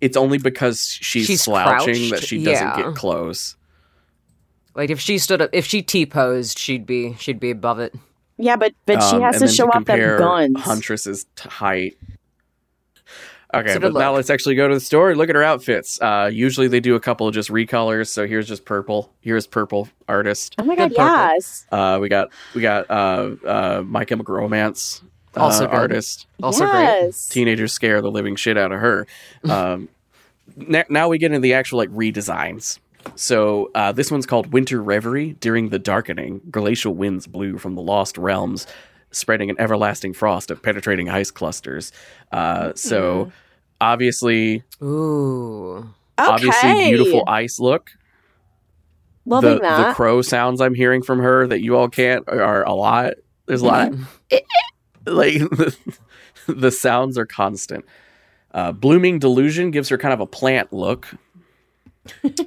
it's 0.00 0.16
only 0.16 0.38
because 0.38 0.98
she's, 1.00 1.26
She's 1.26 1.42
slouching 1.42 1.94
crouched, 1.94 2.10
that 2.10 2.22
she 2.24 2.42
doesn't 2.42 2.66
yeah. 2.66 2.82
get 2.82 2.94
close. 2.94 3.56
Like 4.74 4.90
if 4.90 5.00
she 5.00 5.18
stood 5.18 5.42
up, 5.42 5.50
if 5.52 5.66
she 5.66 5.82
T 5.82 6.06
posed, 6.06 6.58
she'd 6.58 6.86
be 6.86 7.14
she'd 7.18 7.40
be 7.40 7.50
above 7.50 7.78
it. 7.80 7.94
Yeah, 8.38 8.56
but 8.56 8.72
but 8.86 9.00
she 9.02 9.16
Um, 9.16 9.22
has 9.22 9.34
to 9.34 9.40
then 9.46 9.48
show 9.54 9.66
off 9.66 9.72
compare 9.74 10.18
them 10.18 10.52
guns. 10.54 10.60
Huntress's 10.64 11.26
t- 11.36 11.48
height. 11.48 11.96
Okay, 13.52 13.78
but 13.78 13.92
good 13.92 13.98
now 13.98 14.14
let's 14.14 14.30
actually 14.30 14.54
go 14.54 14.68
to 14.68 14.74
the 14.74 14.80
store 14.80 15.10
and 15.10 15.18
look 15.18 15.28
at 15.28 15.34
her 15.34 15.42
outfits. 15.42 16.00
Uh, 16.00 16.30
usually 16.32 16.68
they 16.68 16.78
do 16.78 16.94
a 16.94 17.00
couple 17.00 17.26
of 17.26 17.34
just 17.34 17.48
recolors. 17.50 18.06
So 18.06 18.24
here's 18.28 18.46
just 18.46 18.64
purple. 18.64 19.12
Here's 19.20 19.44
purple 19.48 19.88
artist. 20.06 20.54
Oh 20.58 20.62
my 20.64 20.76
god, 20.76 20.92
yes. 20.96 21.66
Uh, 21.72 21.98
we 22.00 22.08
got 22.08 22.28
we 22.54 22.62
got 22.62 22.88
uh, 22.88 23.30
uh, 23.44 23.82
My 23.84 24.04
Chemical 24.04 24.36
Romance 24.36 25.02
uh, 25.36 25.40
Also 25.40 25.66
good. 25.66 25.74
artist. 25.74 26.28
Also 26.40 26.64
great. 26.70 27.12
Teenagers 27.28 27.72
scare 27.72 28.00
the 28.00 28.10
living 28.10 28.36
shit 28.36 28.56
out 28.56 28.70
of 28.70 28.78
her. 28.78 29.08
Um, 29.42 29.88
n- 30.68 30.84
now 30.88 31.08
we 31.08 31.18
get 31.18 31.32
into 31.32 31.40
the 31.40 31.54
actual 31.54 31.78
like 31.78 31.90
redesigns. 31.90 32.78
So 33.14 33.70
uh, 33.74 33.92
this 33.92 34.10
one's 34.10 34.26
called 34.26 34.52
Winter 34.52 34.82
Reverie. 34.82 35.34
During 35.40 35.68
the 35.70 35.78
darkening, 35.78 36.40
glacial 36.50 36.94
winds 36.94 37.26
blew 37.26 37.58
from 37.58 37.74
the 37.74 37.82
lost 37.82 38.18
realms, 38.18 38.66
spreading 39.10 39.50
an 39.50 39.56
everlasting 39.58 40.12
frost 40.12 40.50
of 40.50 40.62
penetrating 40.62 41.08
ice 41.08 41.30
clusters. 41.30 41.92
Uh, 42.32 42.72
so 42.74 43.32
obviously, 43.80 44.62
Ooh. 44.82 45.78
Okay. 46.18 46.30
obviously, 46.30 46.90
beautiful 46.90 47.24
ice 47.26 47.58
look. 47.58 47.90
Loving 49.26 49.56
the, 49.56 49.60
that. 49.60 49.88
the 49.88 49.94
crow 49.94 50.22
sounds 50.22 50.60
I'm 50.60 50.74
hearing 50.74 51.02
from 51.02 51.20
her 51.20 51.46
that 51.46 51.60
you 51.60 51.76
all 51.76 51.88
can't 51.88 52.28
are 52.28 52.64
a 52.64 52.72
lot. 52.72 53.14
There's 53.46 53.62
a 53.62 53.66
lot. 53.66 53.92
like 55.06 55.38
the, 55.38 55.76
the 56.46 56.70
sounds 56.70 57.16
are 57.18 57.26
constant. 57.26 57.84
Uh, 58.52 58.72
Blooming 58.72 59.18
Delusion 59.18 59.70
gives 59.70 59.88
her 59.88 59.98
kind 59.98 60.12
of 60.12 60.20
a 60.20 60.26
plant 60.26 60.72
look. 60.72 61.08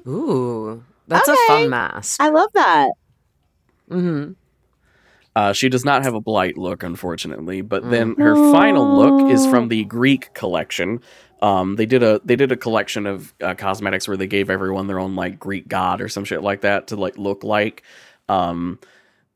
Ooh. 0.08 0.84
That's 1.08 1.28
a 1.28 1.36
fun 1.48 1.70
mask. 1.70 2.22
I 2.22 2.30
love 2.30 2.50
that. 2.54 2.92
hmm 3.90 4.32
Uh, 5.36 5.52
she 5.54 5.68
does 5.70 5.84
not 5.84 6.04
have 6.04 6.14
a 6.14 6.22
blight 6.22 6.58
look, 6.58 6.84
unfortunately. 6.84 7.62
But 7.62 7.90
then 7.90 8.16
her 8.16 8.36
final 8.52 8.98
look 8.98 9.32
is 9.32 9.46
from 9.48 9.68
the 9.68 9.84
Greek 9.86 10.34
collection. 10.34 11.02
Um, 11.42 11.76
they 11.76 11.86
did 11.86 12.04
a 12.04 12.22
they 12.24 12.36
did 12.38 12.52
a 12.54 12.58
collection 12.58 13.06
of 13.06 13.34
uh, 13.42 13.54
cosmetics 13.56 14.08
where 14.08 14.16
they 14.16 14.28
gave 14.28 14.50
everyone 14.50 14.88
their 14.88 15.00
own 15.00 15.16
like 15.16 15.40
Greek 15.40 15.68
god 15.68 16.00
or 16.02 16.08
some 16.08 16.24
shit 16.24 16.42
like 16.42 16.62
that 16.62 16.88
to 16.88 16.96
like 16.96 17.18
look 17.18 17.44
like. 17.44 17.84
Um, 18.30 18.80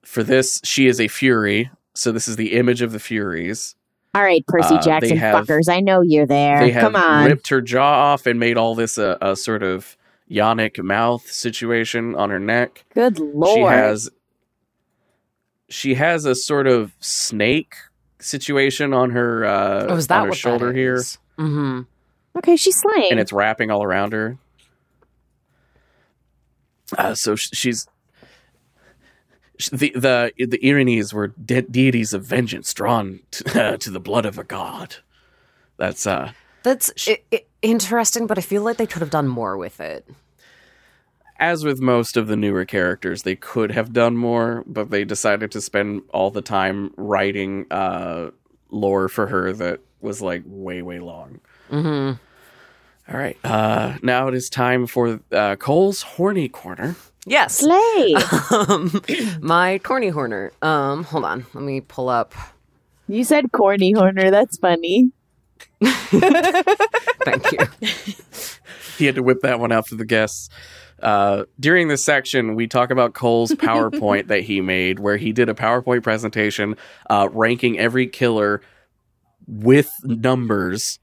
for 0.03 0.23
this, 0.23 0.61
she 0.63 0.87
is 0.87 1.01
a 1.01 1.09
fury. 1.09 1.69
So 1.95 2.11
this 2.13 2.27
is 2.29 2.37
the 2.37 2.53
image 2.53 2.81
of 2.81 2.91
the 2.93 2.99
furies. 2.99 3.75
All 4.15 4.23
right, 4.23 4.45
Percy 4.47 4.75
Uh, 4.75 4.81
Jackson 4.81 5.17
have- 5.17 5.45
fuckers. 5.45 5.67
I 5.69 5.81
know 5.81 6.01
you're 6.01 6.25
there. 6.25 6.59
They 6.61 6.71
have 6.71 6.81
Come 6.81 6.95
on. 6.95 7.25
ripped 7.25 7.49
her 7.49 7.59
jaw 7.61 8.13
off 8.13 8.25
and 8.25 8.39
made 8.39 8.55
all 8.57 8.73
this 8.73 8.97
a, 8.97 9.17
a 9.21 9.35
sort 9.35 9.61
of 9.63 9.97
yonic 10.29 10.81
mouth 10.83 11.29
situation 11.31 12.15
on 12.15 12.29
her 12.29 12.39
neck. 12.39 12.83
Good 12.93 13.19
lord. 13.19 13.55
She 13.57 13.61
has 13.63 14.09
she 15.69 15.93
has 15.95 16.25
a 16.25 16.33
sort 16.35 16.67
of 16.67 16.93
snake 16.99 17.75
situation 18.19 18.93
on 18.93 19.11
her 19.11 19.45
uh 19.45 19.85
Oh, 19.89 19.95
is 19.95 20.07
that 20.07 20.19
on 20.19 20.23
her 20.25 20.29
what 20.29 20.37
shoulder 20.37 20.73
here, 20.73 20.97
Mm-hmm. 21.37 21.81
okay, 22.37 22.55
she's 22.55 22.77
slaying. 22.79 23.11
and 23.11 23.19
it's 23.19 23.31
wrapping 23.33 23.69
all 23.71 23.83
around 23.83 24.13
her. 24.13 24.37
Uh, 26.97 27.13
so 27.13 27.35
she's 27.35 27.87
the 29.71 29.91
the 29.95 30.31
the 30.37 30.59
Erinyes 30.59 31.13
were 31.13 31.27
de- 31.27 31.63
deities 31.63 32.13
of 32.13 32.23
vengeance, 32.23 32.73
drawn 32.73 33.19
to, 33.31 33.77
to 33.79 33.89
the 33.89 33.99
blood 33.99 34.25
of 34.25 34.37
a 34.37 34.43
god. 34.43 34.95
That's 35.77 36.07
uh 36.07 36.31
That's 36.63 36.91
i- 37.07 37.19
i- 37.33 37.43
interesting, 37.61 38.27
but 38.27 38.37
I 38.37 38.41
feel 38.41 38.61
like 38.63 38.77
they 38.77 38.87
could 38.87 39.01
have 39.01 39.09
done 39.09 39.27
more 39.27 39.57
with 39.57 39.79
it. 39.79 40.07
as 41.39 41.63
with 41.63 41.79
most 41.79 42.17
of 42.17 42.27
the 42.27 42.35
newer 42.35 42.65
characters, 42.65 43.21
they 43.23 43.35
could 43.35 43.71
have 43.71 43.93
done 43.93 44.17
more, 44.17 44.63
but 44.65 44.89
they 44.89 45.05
decided 45.05 45.51
to 45.51 45.61
spend 45.61 46.01
all 46.13 46.31
the 46.31 46.41
time 46.41 46.91
writing 46.97 47.65
uh, 47.71 48.31
lore 48.71 49.07
for 49.07 49.27
her 49.27 49.53
that 49.53 49.79
was 50.01 50.21
like 50.21 50.43
way, 50.45 50.81
way 50.81 50.99
long. 50.99 51.39
hmm 51.69 52.13
All 53.09 53.17
right, 53.19 53.37
uh, 53.43 53.97
now 54.01 54.27
it 54.27 54.33
is 54.33 54.49
time 54.49 54.87
for 54.87 55.19
uh, 55.31 55.55
Cole's 55.57 56.01
horny 56.01 56.49
corner. 56.49 56.95
Yes. 57.25 57.59
slay. 57.59 58.15
Um, 58.51 59.01
my 59.41 59.79
corny 59.79 60.07
horner. 60.09 60.51
Um, 60.61 61.03
hold 61.03 61.25
on. 61.25 61.45
Let 61.53 61.63
me 61.63 61.81
pull 61.81 62.07
up. 62.09 62.33
you 63.07 63.23
said 63.25 63.51
corny 63.51 63.91
Horner. 63.91 64.31
That's 64.31 64.57
funny. 64.57 65.11
Thank 65.81 67.51
you. 67.51 67.59
He 68.97 69.05
had 69.05 69.15
to 69.15 69.23
whip 69.23 69.41
that 69.41 69.59
one 69.59 69.71
out 69.71 69.87
for 69.87 69.95
the 69.95 70.05
guests. 70.05 70.49
Uh, 71.01 71.43
during 71.59 71.87
this 71.87 72.03
section, 72.03 72.55
we 72.55 72.65
talk 72.67 72.89
about 72.89 73.13
Cole's 73.13 73.51
PowerPoint 73.51 74.27
that 74.27 74.41
he 74.41 74.61
made, 74.61 74.99
where 74.99 75.17
he 75.17 75.31
did 75.31 75.49
a 75.49 75.53
PowerPoint 75.53 76.01
presentation 76.03 76.75
uh, 77.09 77.29
ranking 77.31 77.77
every 77.77 78.07
killer 78.07 78.61
with 79.47 79.89
numbers 80.03 80.99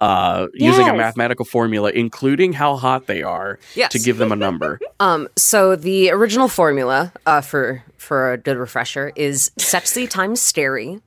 uh, 0.00 0.46
using 0.54 0.86
a 0.88 0.94
mathematical 0.94 1.44
formula, 1.44 1.90
including 1.90 2.52
how 2.52 2.76
hot 2.76 3.06
they 3.06 3.22
are, 3.22 3.58
Yes. 3.74 3.90
to 3.92 3.98
give 3.98 4.18
them 4.18 4.32
a 4.32 4.36
number. 4.36 4.78
Um, 5.00 5.28
so 5.36 5.76
the 5.76 6.10
original 6.10 6.48
formula 6.48 7.12
uh, 7.24 7.40
for 7.40 7.84
for 7.98 8.32
a 8.32 8.36
good 8.36 8.56
refresher 8.56 9.12
is 9.14 9.52
sexy 9.56 10.08
times 10.08 10.40
scary, 10.40 10.98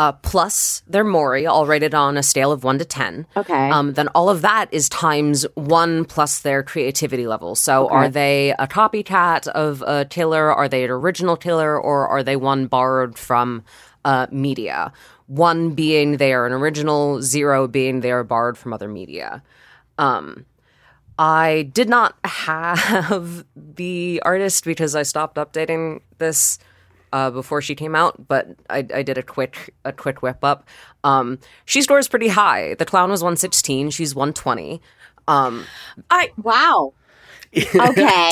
uh, 0.00 0.12
plus 0.12 0.82
their 0.86 1.04
mori, 1.04 1.44
all 1.44 1.66
rated 1.66 1.94
on 1.94 2.16
a 2.16 2.22
scale 2.22 2.52
of 2.52 2.64
one 2.64 2.78
to 2.78 2.86
ten. 2.86 3.26
Okay. 3.36 3.68
Um, 3.68 3.92
then 3.92 4.08
all 4.08 4.30
of 4.30 4.40
that 4.40 4.72
is 4.72 4.88
times 4.88 5.44
one 5.56 6.06
plus 6.06 6.38
their 6.38 6.62
creativity 6.62 7.26
level. 7.26 7.54
So 7.54 7.86
are 7.90 8.08
they 8.08 8.54
a 8.58 8.66
copycat 8.66 9.46
of 9.48 9.84
a 9.86 10.06
killer? 10.06 10.50
Are 10.54 10.70
they 10.70 10.84
an 10.84 10.90
original 10.90 11.36
killer? 11.36 11.78
Or 11.78 12.08
are 12.08 12.22
they 12.22 12.34
one 12.34 12.66
borrowed 12.66 13.18
from 13.18 13.62
uh, 14.06 14.26
media? 14.30 14.90
One 15.26 15.74
being 15.74 16.16
they 16.16 16.32
are 16.32 16.46
an 16.46 16.54
original, 16.54 17.20
zero 17.20 17.68
being 17.68 18.00
they 18.00 18.10
are 18.10 18.24
borrowed 18.24 18.56
from 18.56 18.72
other 18.72 18.88
media. 18.88 19.42
Um, 19.98 20.46
I 21.18 21.68
did 21.74 21.90
not 21.90 22.16
have 22.24 23.44
the 23.54 24.22
artist 24.24 24.64
because 24.64 24.96
I 24.96 25.02
stopped 25.02 25.36
updating 25.36 26.00
this 26.16 26.58
uh, 27.12 27.30
before 27.30 27.60
she 27.62 27.74
came 27.74 27.94
out, 27.94 28.28
but 28.28 28.48
I, 28.68 28.86
I 28.94 29.02
did 29.02 29.18
a 29.18 29.22
quick 29.22 29.74
a 29.84 29.92
quick 29.92 30.22
whip 30.22 30.42
up. 30.44 30.66
Um, 31.04 31.38
she 31.64 31.82
scores 31.82 32.08
pretty 32.08 32.28
high. 32.28 32.74
The 32.74 32.84
clown 32.84 33.10
was 33.10 33.22
one 33.22 33.36
sixteen. 33.36 33.90
She's 33.90 34.14
one 34.14 34.32
twenty. 34.32 34.80
Um, 35.28 35.64
I 36.10 36.30
wow. 36.42 36.94
Okay. 37.52 37.74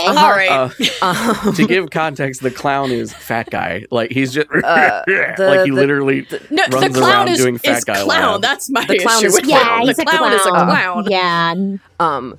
all 0.06 0.30
right. 0.30 0.70
Uh, 1.02 1.52
to 1.52 1.66
give 1.66 1.90
context, 1.90 2.40
the 2.40 2.52
clown 2.52 2.92
is 2.92 3.12
fat 3.12 3.50
guy. 3.50 3.84
Like 3.90 4.12
he's 4.12 4.32
just 4.32 4.48
like 4.52 4.62
he 5.06 5.12
Uh, 5.14 5.34
the- 5.36 5.66
literally 5.72 6.24
no, 6.50 6.64
the 6.68 6.76
runs 6.76 6.96
clown 6.96 7.10
around 7.10 7.28
is, 7.30 7.38
doing 7.38 7.58
fat 7.58 7.78
is 7.78 7.84
guy 7.84 8.02
clown. 8.04 8.32
lab. 8.34 8.42
That's 8.42 8.70
my 8.70 8.84
The 8.86 8.98
clown 9.00 9.18
issue 9.18 9.26
is 9.26 9.34
with 9.34 9.44
clown. 9.44 9.60
clown. 9.60 9.80
The 9.80 9.86
he's 9.88 9.98
a 9.98 10.04
clown, 10.04 10.32
is 10.34 10.46
a 10.46 10.50
clown. 10.50 11.04
Yeah. 11.10 11.54
um, 11.98 12.38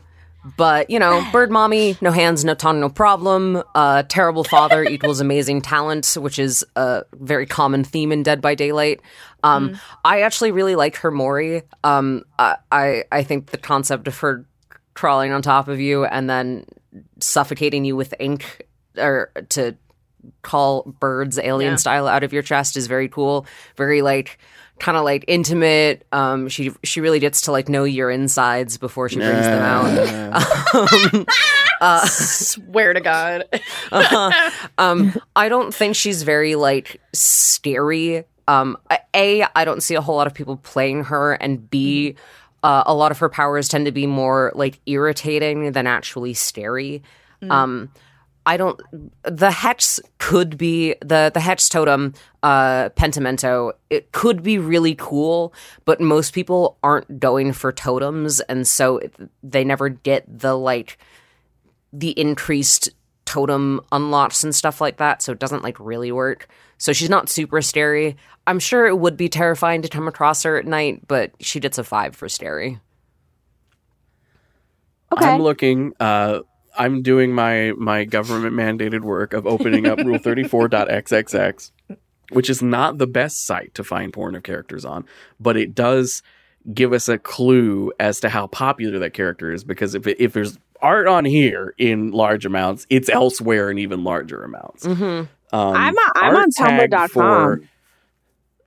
but 0.58 0.90
you 0.90 1.00
know, 1.00 1.26
bird 1.32 1.52
mommy, 1.52 1.98
no 2.02 2.12
hands, 2.12 2.46
no 2.46 2.54
tongue, 2.54 2.80
no 2.80 2.90
problem. 2.90 3.62
Uh, 3.76 4.04
terrible 4.08 4.44
father 4.44 4.84
equals 4.90 5.20
amazing 5.20 5.62
talent, 5.62 6.16
which 6.20 6.40
is 6.40 6.66
a 6.76 7.04
very 7.14 7.46
common 7.46 7.84
theme 7.84 8.12
in 8.12 8.24
Dead 8.24 8.42
by 8.42 8.56
Daylight. 8.56 9.02
Um, 9.44 9.80
I 10.04 10.22
actually 10.22 10.52
really 10.52 10.76
like 10.76 10.98
her 10.98 11.12
Mori. 11.12 11.64
Um, 11.84 12.24
I, 12.38 12.58
I 12.72 13.04
I 13.12 13.24
think 13.24 13.48
the 13.52 13.58
concept 13.58 14.08
of 14.08 14.18
her 14.20 14.46
crawling 14.94 15.32
on 15.32 15.42
top 15.42 15.68
of 15.70 15.80
you 15.80 16.04
and 16.06 16.30
then 16.30 16.66
suffocating 17.20 17.86
you 17.86 17.96
with 17.96 18.14
ink 18.20 18.66
or 18.98 19.32
to 19.50 19.76
call 20.42 20.84
birds 21.00 21.40
alien 21.40 21.74
Yeah. 21.74 21.78
style 21.78 22.08
out 22.08 22.24
of 22.24 22.34
your 22.34 22.42
chest 22.44 22.76
is 22.76 22.88
very 22.88 23.08
cool. 23.08 23.46
Very 23.78 24.02
like 24.02 24.38
kind 24.80 24.98
of 24.98 25.04
like 25.04 25.26
intimate. 25.28 26.06
Um, 26.12 26.48
she 26.50 26.72
she 26.84 27.02
really 27.02 27.20
gets 27.20 27.42
to 27.42 27.52
like 27.52 27.70
know 27.70 27.84
your 27.84 28.10
insides 28.10 28.78
before 28.78 29.10
she 29.10 29.18
brings 29.18 29.46
them 29.46 29.62
out. 29.62 31.28
Um, 31.82 32.06
Swear 32.08 32.94
to 32.94 33.00
God. 33.00 33.46
um, 34.78 35.14
I 35.36 35.48
don't 35.48 35.74
think 35.74 35.96
she's 35.96 36.24
very 36.24 36.56
like 36.56 37.00
scary. 37.14 38.26
Um, 38.50 38.78
a, 39.16 39.46
I 39.56 39.64
don't 39.64 39.82
see 39.82 39.96
a 39.96 40.02
whole 40.02 40.18
lot 40.18 40.28
of 40.28 40.34
people 40.34 40.58
playing 40.58 41.06
her, 41.06 41.34
and 41.34 41.70
B, 41.70 42.16
uh, 42.64 42.84
a 42.86 42.94
lot 42.94 43.12
of 43.12 43.20
her 43.20 43.30
powers 43.30 43.70
tend 43.70 43.86
to 43.86 43.94
be 43.94 44.08
more 44.08 44.52
like 44.56 44.80
irritating 44.88 45.72
than 45.72 45.88
actually 45.88 46.34
scary. 46.34 47.02
Um, 47.50 47.90
I 48.46 48.58
don't. 48.58 48.82
The 49.24 49.52
hex 49.52 50.00
could 50.18 50.58
be 50.58 50.96
the 51.02 51.30
the 51.34 51.40
hex 51.40 51.70
totem, 51.70 52.14
uh, 52.42 52.90
pentimento. 52.90 53.74
It 53.90 54.12
could 54.12 54.42
be 54.42 54.58
really 54.58 54.96
cool, 54.96 55.54
but 55.86 56.02
most 56.02 56.34
people 56.34 56.78
aren't 56.82 57.20
going 57.20 57.54
for 57.54 57.72
totems, 57.72 58.40
and 58.42 58.68
so 58.68 58.98
it- 58.98 59.14
they 59.44 59.64
never 59.64 59.90
get 59.90 60.26
the 60.40 60.56
like 60.56 60.98
the 61.94 62.12
increased 62.20 62.90
totem 63.26 63.82
unlocks 63.92 64.44
and 64.44 64.56
stuff 64.56 64.82
like 64.82 64.98
that, 64.98 65.22
so 65.22 65.32
it 65.32 65.40
doesn't 65.40 65.62
like 65.64 65.80
really 65.80 66.12
work. 66.12 66.48
So 66.80 66.94
she's 66.94 67.10
not 67.10 67.30
super 67.30 67.62
scary. 67.62 68.16
I'm 68.48 68.58
sure 68.60 68.88
it 68.88 68.98
would 68.98 69.18
be 69.18 69.30
terrifying 69.30 69.82
to 69.84 69.90
come 69.90 70.08
across 70.08 70.42
her 70.44 70.58
at 70.58 70.66
night, 70.66 71.08
but 71.08 71.32
she 71.40 71.60
gets 71.60 71.78
a 71.78 71.84
five 71.84 72.16
for 72.16 72.28
scary. 72.30 72.80
Okay. 75.12 75.26
I'm 75.28 75.42
looking. 75.42 75.94
Uh, 76.00 76.40
I'm 76.80 77.02
doing 77.04 77.34
my 77.34 77.74
my 77.78 78.06
government 78.06 78.56
mandated 78.56 79.02
work 79.02 79.34
of 79.34 79.46
opening 79.46 79.86
up 79.86 80.00
Rule 80.00 80.18
34.xxx, 80.18 81.72
which 82.32 82.50
is 82.50 82.64
not 82.64 82.98
the 82.98 83.06
best 83.08 83.46
site 83.46 83.74
to 83.76 83.84
find 83.84 84.12
porn 84.14 84.36
of 84.36 84.44
characters 84.44 84.86
on, 84.86 85.06
but 85.40 85.58
it 85.58 85.76
does 85.76 86.24
give 86.74 86.94
us 86.94 87.08
a 87.08 87.18
clue 87.18 87.92
as 88.00 88.20
to 88.22 88.30
how 88.30 88.48
popular 88.48 88.98
that 89.00 89.14
character 89.14 89.52
is. 89.52 89.64
Because 89.64 89.94
if 89.94 90.08
it, 90.08 90.18
if 90.20 90.34
there's 90.34 90.58
art 90.82 91.08
on 91.08 91.26
here 91.26 91.74
in 91.78 92.12
large 92.12 92.46
amounts, 92.46 92.88
it's 92.90 93.10
elsewhere 93.10 93.70
in 93.70 93.78
even 93.78 94.04
larger 94.04 94.44
amounts. 94.44 94.86
Mm-hmm. 94.86 95.04
Um, 95.04 95.28
I'm 95.52 95.96
on- 95.96 96.12
I'm 96.16 96.36
on 96.36 96.50
Tumblr.com. 96.52 97.08
for- 97.10 97.62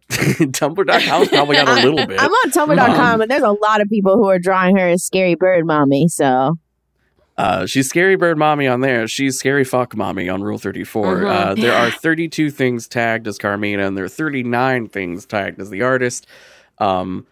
Tumblr.com's 0.13 1.29
probably 1.29 1.57
got 1.57 1.69
a 1.69 1.89
little 1.89 2.07
bit. 2.07 2.21
I'm 2.21 2.31
on 2.31 2.51
Tumblr.com, 2.51 3.21
and 3.23 3.31
there's 3.31 3.43
a 3.43 3.53
lot 3.53 3.81
of 3.81 3.89
people 3.89 4.17
who 4.17 4.29
are 4.29 4.39
drawing 4.39 4.77
her 4.77 4.89
as 4.89 5.03
scary 5.05 5.35
bird 5.37 5.65
mommy. 5.65 6.09
So 6.09 6.59
Uh, 7.39 7.64
she's 7.66 7.89
scary 7.89 8.14
bird 8.16 8.37
mommy 8.37 8.66
on 8.68 8.80
there. 8.80 9.09
She's 9.09 9.39
scary 9.39 9.64
fuck 9.64 9.97
mommy 9.97 10.28
on 10.28 10.43
Rule 10.43 10.59
34. 10.59 11.16
Mhm. 11.16 11.26
Uh, 11.30 11.55
there 11.55 11.72
are 11.74 11.91
32 11.91 12.51
things 12.51 12.87
tagged 12.87 13.26
as 13.26 13.39
Carmina, 13.39 13.87
and 13.87 13.97
there 13.97 14.05
are 14.05 14.09
39 14.09 14.89
things 14.89 15.24
tagged 15.24 15.61
as 15.61 15.70
the 15.70 15.83
artist. 15.83 16.26
Um, 16.78 17.26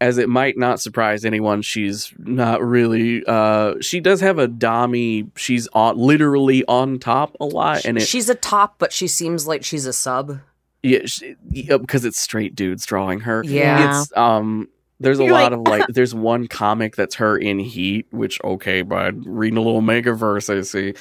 as 0.00 0.18
it 0.18 0.28
might 0.28 0.58
not 0.58 0.80
surprise 0.80 1.24
anyone, 1.24 1.62
she's 1.62 2.12
not 2.18 2.62
really. 2.62 3.24
Uh, 3.26 3.74
she 3.80 4.00
does 4.00 4.20
have 4.20 4.38
a 4.38 4.46
dommy. 4.48 5.30
She's 5.36 5.68
on 5.68 5.96
literally 5.96 6.62
on 6.66 6.98
top 6.98 7.34
a 7.40 7.46
lot, 7.46 7.84
and 7.86 7.96
it 7.96 8.02
she's 8.02 8.28
a 8.28 8.34
top, 8.34 8.74
but 8.78 8.92
she 8.92 9.06
seems 9.08 9.46
like 9.46 9.64
she's 9.64 9.86
a 9.86 9.92
sub. 9.94 10.40
yeah, 10.82 10.98
she, 11.06 11.36
yeah, 11.50 11.78
because 11.78 12.04
it's 12.04 12.18
straight 12.18 12.54
dudes 12.54 12.84
drawing 12.84 13.20
her. 13.20 13.42
Yeah. 13.46 14.00
It's 14.02 14.14
um 14.16 14.68
there's 15.00 15.18
a 15.20 15.24
You're 15.24 15.32
lot 15.32 15.52
like- 15.52 15.52
of 15.52 15.60
like 15.68 15.86
there's 15.88 16.14
one 16.14 16.46
comic 16.48 16.96
that's 16.96 17.16
her 17.16 17.36
in 17.36 17.58
Heat, 17.58 18.06
which 18.10 18.40
okay, 18.44 18.82
bud, 18.82 19.22
reading 19.26 19.58
a 19.58 19.62
little 19.62 19.82
Megaverse, 19.82 20.56
I 20.56 20.62
see. 20.62 20.94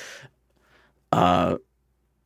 Uh 1.12 1.58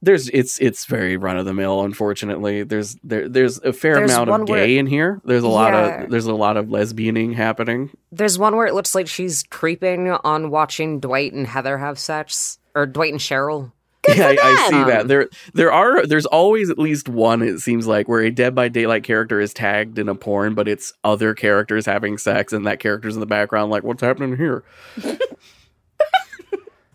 there's 0.03 0.29
it's 0.29 0.59
it's 0.59 0.85
very 0.85 1.17
run 1.17 1.37
of 1.37 1.45
the 1.45 1.53
mill, 1.55 1.81
unfortunately. 1.81 2.61
There's 2.63 2.95
there 3.03 3.27
there's 3.27 3.57
a 3.59 3.73
fair 3.73 3.95
There's 3.95 4.11
amount 4.13 4.29
of 4.43 4.47
where- 4.49 4.65
gay 4.65 4.77
in 4.77 4.85
here. 4.85 5.19
There's 5.25 5.43
a 5.43 5.47
lot 5.47 5.73
Yeah. 5.73 6.03
of 6.03 6.11
there's 6.11 6.27
a 6.27 6.35
lot 6.35 6.55
of 6.55 6.67
lesbianing 6.67 7.33
happening. 7.33 7.89
There's 8.11 8.37
one 8.37 8.55
where 8.55 8.67
it 8.67 8.75
looks 8.75 8.93
like 8.93 9.07
she's 9.07 9.41
creeping 9.49 10.11
on 10.11 10.51
watching 10.51 10.99
Dwight 10.99 11.33
and 11.33 11.47
Heather 11.47 11.79
have 11.79 11.97
sex, 11.97 12.59
or 12.75 12.85
Dwight 12.85 13.11
and 13.11 13.19
Cheryl. 13.19 13.71
Yeah, 14.07 14.27
I, 14.27 14.37
I 14.41 14.67
see 14.69 14.83
that. 14.83 15.07
There 15.07 15.29
there 15.53 15.71
are 15.71 16.05
there's 16.05 16.25
always 16.25 16.69
at 16.69 16.79
least 16.79 17.09
one, 17.09 17.41
it 17.41 17.59
seems 17.59 17.87
like, 17.87 18.07
where 18.07 18.21
a 18.21 18.31
Dead 18.31 18.55
by 18.55 18.69
Daylight 18.69 19.03
character 19.03 19.39
is 19.39 19.53
tagged 19.53 19.99
in 19.99 20.07
a 20.09 20.15
porn, 20.15 20.53
but 20.53 20.67
it's 20.67 20.93
other 21.03 21.33
characters 21.33 21.85
having 21.85 22.17
sex 22.17 22.53
and 22.53 22.65
that 22.67 22.79
character's 22.79 23.15
in 23.15 23.19
the 23.19 23.25
background 23.25 23.71
like, 23.71 23.83
what's 23.83 24.01
happening 24.01 24.37
here? 24.37 24.63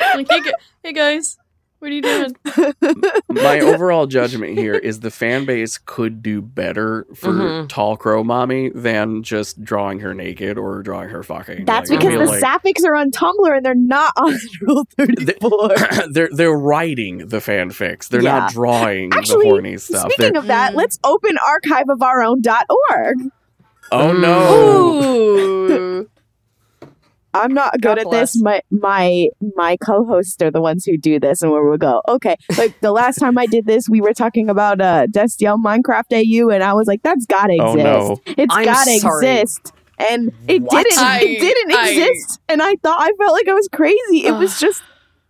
Like, 0.14 0.30
hey, 0.30 0.52
hey 0.82 0.92
guys, 0.92 1.38
what 1.82 1.90
are 1.90 1.94
you 1.94 2.02
doing? 2.02 2.36
my 3.28 3.58
overall 3.58 4.06
judgment 4.06 4.56
here 4.56 4.74
is 4.74 5.00
the 5.00 5.10
fan 5.10 5.44
base 5.44 5.78
could 5.78 6.22
do 6.22 6.40
better 6.40 7.06
for 7.16 7.32
Mhm. 7.32 7.68
Tall 7.68 7.96
Crow 7.96 8.22
Mommy 8.22 8.70
than 8.72 9.24
just 9.24 9.64
drawing 9.64 9.98
her 9.98 10.14
naked 10.14 10.58
or 10.58 10.80
drawing 10.84 11.08
her 11.08 11.24
fucking. 11.24 11.64
that's 11.64 11.90
Like, 11.90 11.98
I 11.98 12.02
because 12.08 12.18
the 12.20 12.32
like 12.36 12.40
sapphics 12.40 12.84
are 12.86 12.94
on 12.94 13.10
Tumblr 13.10 13.56
and 13.56 13.64
they're 13.66 13.74
not 13.74 14.12
on 14.16 14.32
Rule 14.62 14.86
34. 14.96 15.74
they're 16.12 16.28
they're 16.32 16.52
writing 16.56 17.18
the 17.26 17.38
fanfics. 17.38 18.08
They're 18.08 18.22
Yeah. 18.22 18.38
not 18.38 18.52
drawing 18.52 19.12
Actually, 19.12 19.44
the 19.46 19.50
horny 19.50 19.76
stuff. 19.78 20.12
Speaking 20.12 20.34
They're- 20.34 20.40
of 20.40 20.46
that, 20.46 20.72
Mm. 20.72 20.76
let's 20.76 21.00
open 21.02 21.36
archiveofourown.org. 21.36 23.16
oh 23.90 24.12
no! 24.12 26.06
Ooh. 27.34 27.40
I'm 27.40 27.54
not 27.54 27.72
good 27.74 27.82
God 27.82 27.98
at 27.98 28.10
this. 28.10 28.40
My 28.40 28.60
my 28.70 29.28
my 29.56 29.76
co-hosts 29.78 30.40
are 30.42 30.50
the 30.50 30.60
ones 30.60 30.84
who 30.84 30.96
do 30.98 31.18
this, 31.20 31.42
and 31.42 31.50
where 31.52 31.68
we 31.68 31.78
go. 31.78 32.02
Okay, 32.08 32.36
like 32.58 32.78
the 32.80 32.92
last 32.92 33.16
time 33.18 33.38
I 33.38 33.46
did 33.46 33.66
this, 33.66 33.88
we 33.88 34.00
were 34.00 34.12
talking 34.14 34.48
about 34.50 34.80
uh 34.80 35.06
Destiel 35.08 35.56
Minecraft 35.62 36.12
AU, 36.12 36.48
and 36.50 36.62
I 36.62 36.72
was 36.74 36.86
like, 36.86 37.02
"That's 37.02 37.26
gotta 37.26 37.54
exist. 37.54 37.68
Oh 37.78 37.82
no! 37.82 38.20
It's 38.26 38.54
I'm 38.54 38.64
gotta 38.64 38.98
sorry. 38.98 39.26
exist." 39.40 39.72
And 39.98 40.32
it 40.48 40.62
What? 40.62 40.84
didn't. 40.84 40.98
I- 40.98 41.20
it 41.22 41.40
didn't 41.40 41.74
I- 41.76 41.88
exist, 41.90 42.40
and 42.48 42.60
I 42.62 42.74
thought 42.82 43.00
I 43.00 43.12
felt 43.18 43.32
like 43.32 43.46
I 43.48 43.54
was 43.54 43.68
crazy. 43.72 44.26
It 44.26 44.32
was 44.32 44.58
just. 44.60 44.82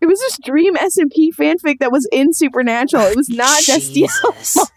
It 0.02 0.06
was 0.06 0.18
this 0.18 0.36
Dream 0.44 0.74
SMP 0.74 1.28
fanfic 1.32 1.78
that 1.78 1.92
was 1.92 2.08
in 2.12 2.32
Supernatural. 2.32 3.04
It 3.04 3.16
was 3.16 3.28
not 3.30 3.62
Destiel 3.62 4.08
Jesus. 4.08 4.58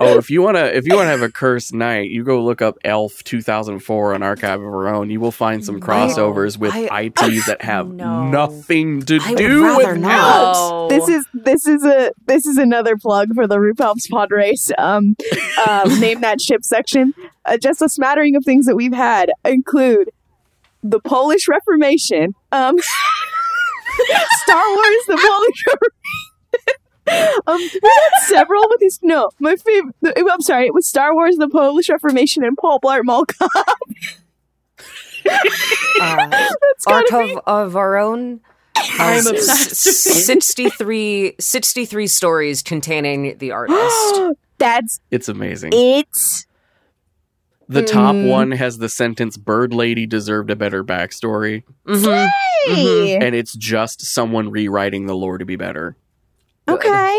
Oh, 0.00 0.16
if 0.18 0.30
you 0.30 0.40
wanna 0.42 0.64
if 0.64 0.86
you 0.86 0.96
wanna 0.96 1.10
have 1.10 1.22
a 1.22 1.30
cursed 1.30 1.74
night, 1.74 2.08
you 2.10 2.24
go 2.24 2.42
look 2.42 2.62
up 2.62 2.76
Elf 2.84 3.22
2004 3.24 4.14
on 4.14 4.22
Archive 4.22 4.60
of 4.60 4.66
Our 4.66 4.88
Own. 4.88 5.10
You 5.10 5.20
will 5.20 5.30
find 5.30 5.64
some 5.64 5.76
No. 5.76 5.86
crossovers 5.86 6.56
with 6.58 6.74
I- 6.74 7.04
IPs 7.04 7.46
that 7.46 7.62
have 7.62 7.88
No. 7.92 8.26
nothing 8.28 9.02
to 9.02 9.18
I 9.22 9.34
do 9.34 9.76
with 9.76 9.98
not. 9.98 10.52
No. 10.54 10.88
This 10.88 11.08
is 11.08 11.26
this 11.34 11.66
is 11.66 11.84
a 11.84 12.12
this 12.26 12.46
is 12.46 12.56
another 12.56 12.96
plug 12.96 13.34
for 13.34 13.46
the 13.46 13.56
Rupelps 13.58 14.08
pod 14.10 14.30
race. 14.32 14.70
Um, 14.78 15.16
um, 15.68 16.00
name 16.00 16.22
that 16.22 16.40
ship 16.40 16.64
section. 16.64 17.12
Uh, 17.44 17.56
just 17.58 17.82
a 17.82 17.88
smattering 17.88 18.36
of 18.36 18.44
things 18.44 18.66
that 18.66 18.74
we've 18.76 18.94
had 18.94 19.30
include 19.44 20.10
the 20.82 21.00
Polish 21.00 21.46
Reformation, 21.48 22.34
um, 22.52 22.76
Star 24.42 24.62
Wars, 24.66 25.04
the 25.06 25.18
Polish 25.20 25.64
Reformation. 25.66 27.42
um, 27.46 27.60
several 28.26 28.62
with 28.70 28.80
his 28.80 28.98
no. 29.02 29.30
My 29.40 29.56
favorite. 29.56 29.94
I'm 30.16 30.40
sorry. 30.42 30.66
It 30.66 30.74
was 30.74 30.86
Star 30.86 31.14
Wars, 31.14 31.36
the 31.36 31.48
Polish 31.48 31.88
Reformation, 31.88 32.44
and 32.44 32.56
Paul 32.56 32.78
Blart 32.80 33.04
Mall 33.04 33.24
Cop. 33.38 33.50
Uh, 36.00 36.46
Art 36.86 37.06
gotta 37.10 37.24
be 37.24 37.32
of, 37.32 37.38
of 37.46 37.76
Our 37.76 37.96
Own 37.98 38.40
has 38.76 39.26
I'm 39.26 39.34
obsessed. 39.34 39.74
63, 39.76 41.34
63 41.38 42.06
stories 42.06 42.62
containing 42.62 43.36
the 43.38 43.50
artist. 43.50 44.20
That's 44.58 45.00
It's 45.10 45.28
amazing. 45.28 45.72
it. 45.74 46.06
The 47.70 47.82
top 47.82 48.14
Mm. 48.16 48.28
one 48.28 48.50
has 48.50 48.78
the 48.78 48.88
sentence 48.88 49.36
"Bird 49.36 49.72
Lady 49.72 50.04
deserved 50.04 50.50
a 50.50 50.56
better 50.56 50.82
backstory," 50.84 51.62
Mhm. 51.86 52.28
Hey. 52.66 53.16
and 53.16 53.34
it's 53.34 53.54
just 53.54 54.04
someone 54.04 54.50
rewriting 54.50 55.06
the 55.06 55.14
lore 55.14 55.38
to 55.38 55.44
be 55.44 55.56
better. 55.56 55.96
Okay. 56.68 57.18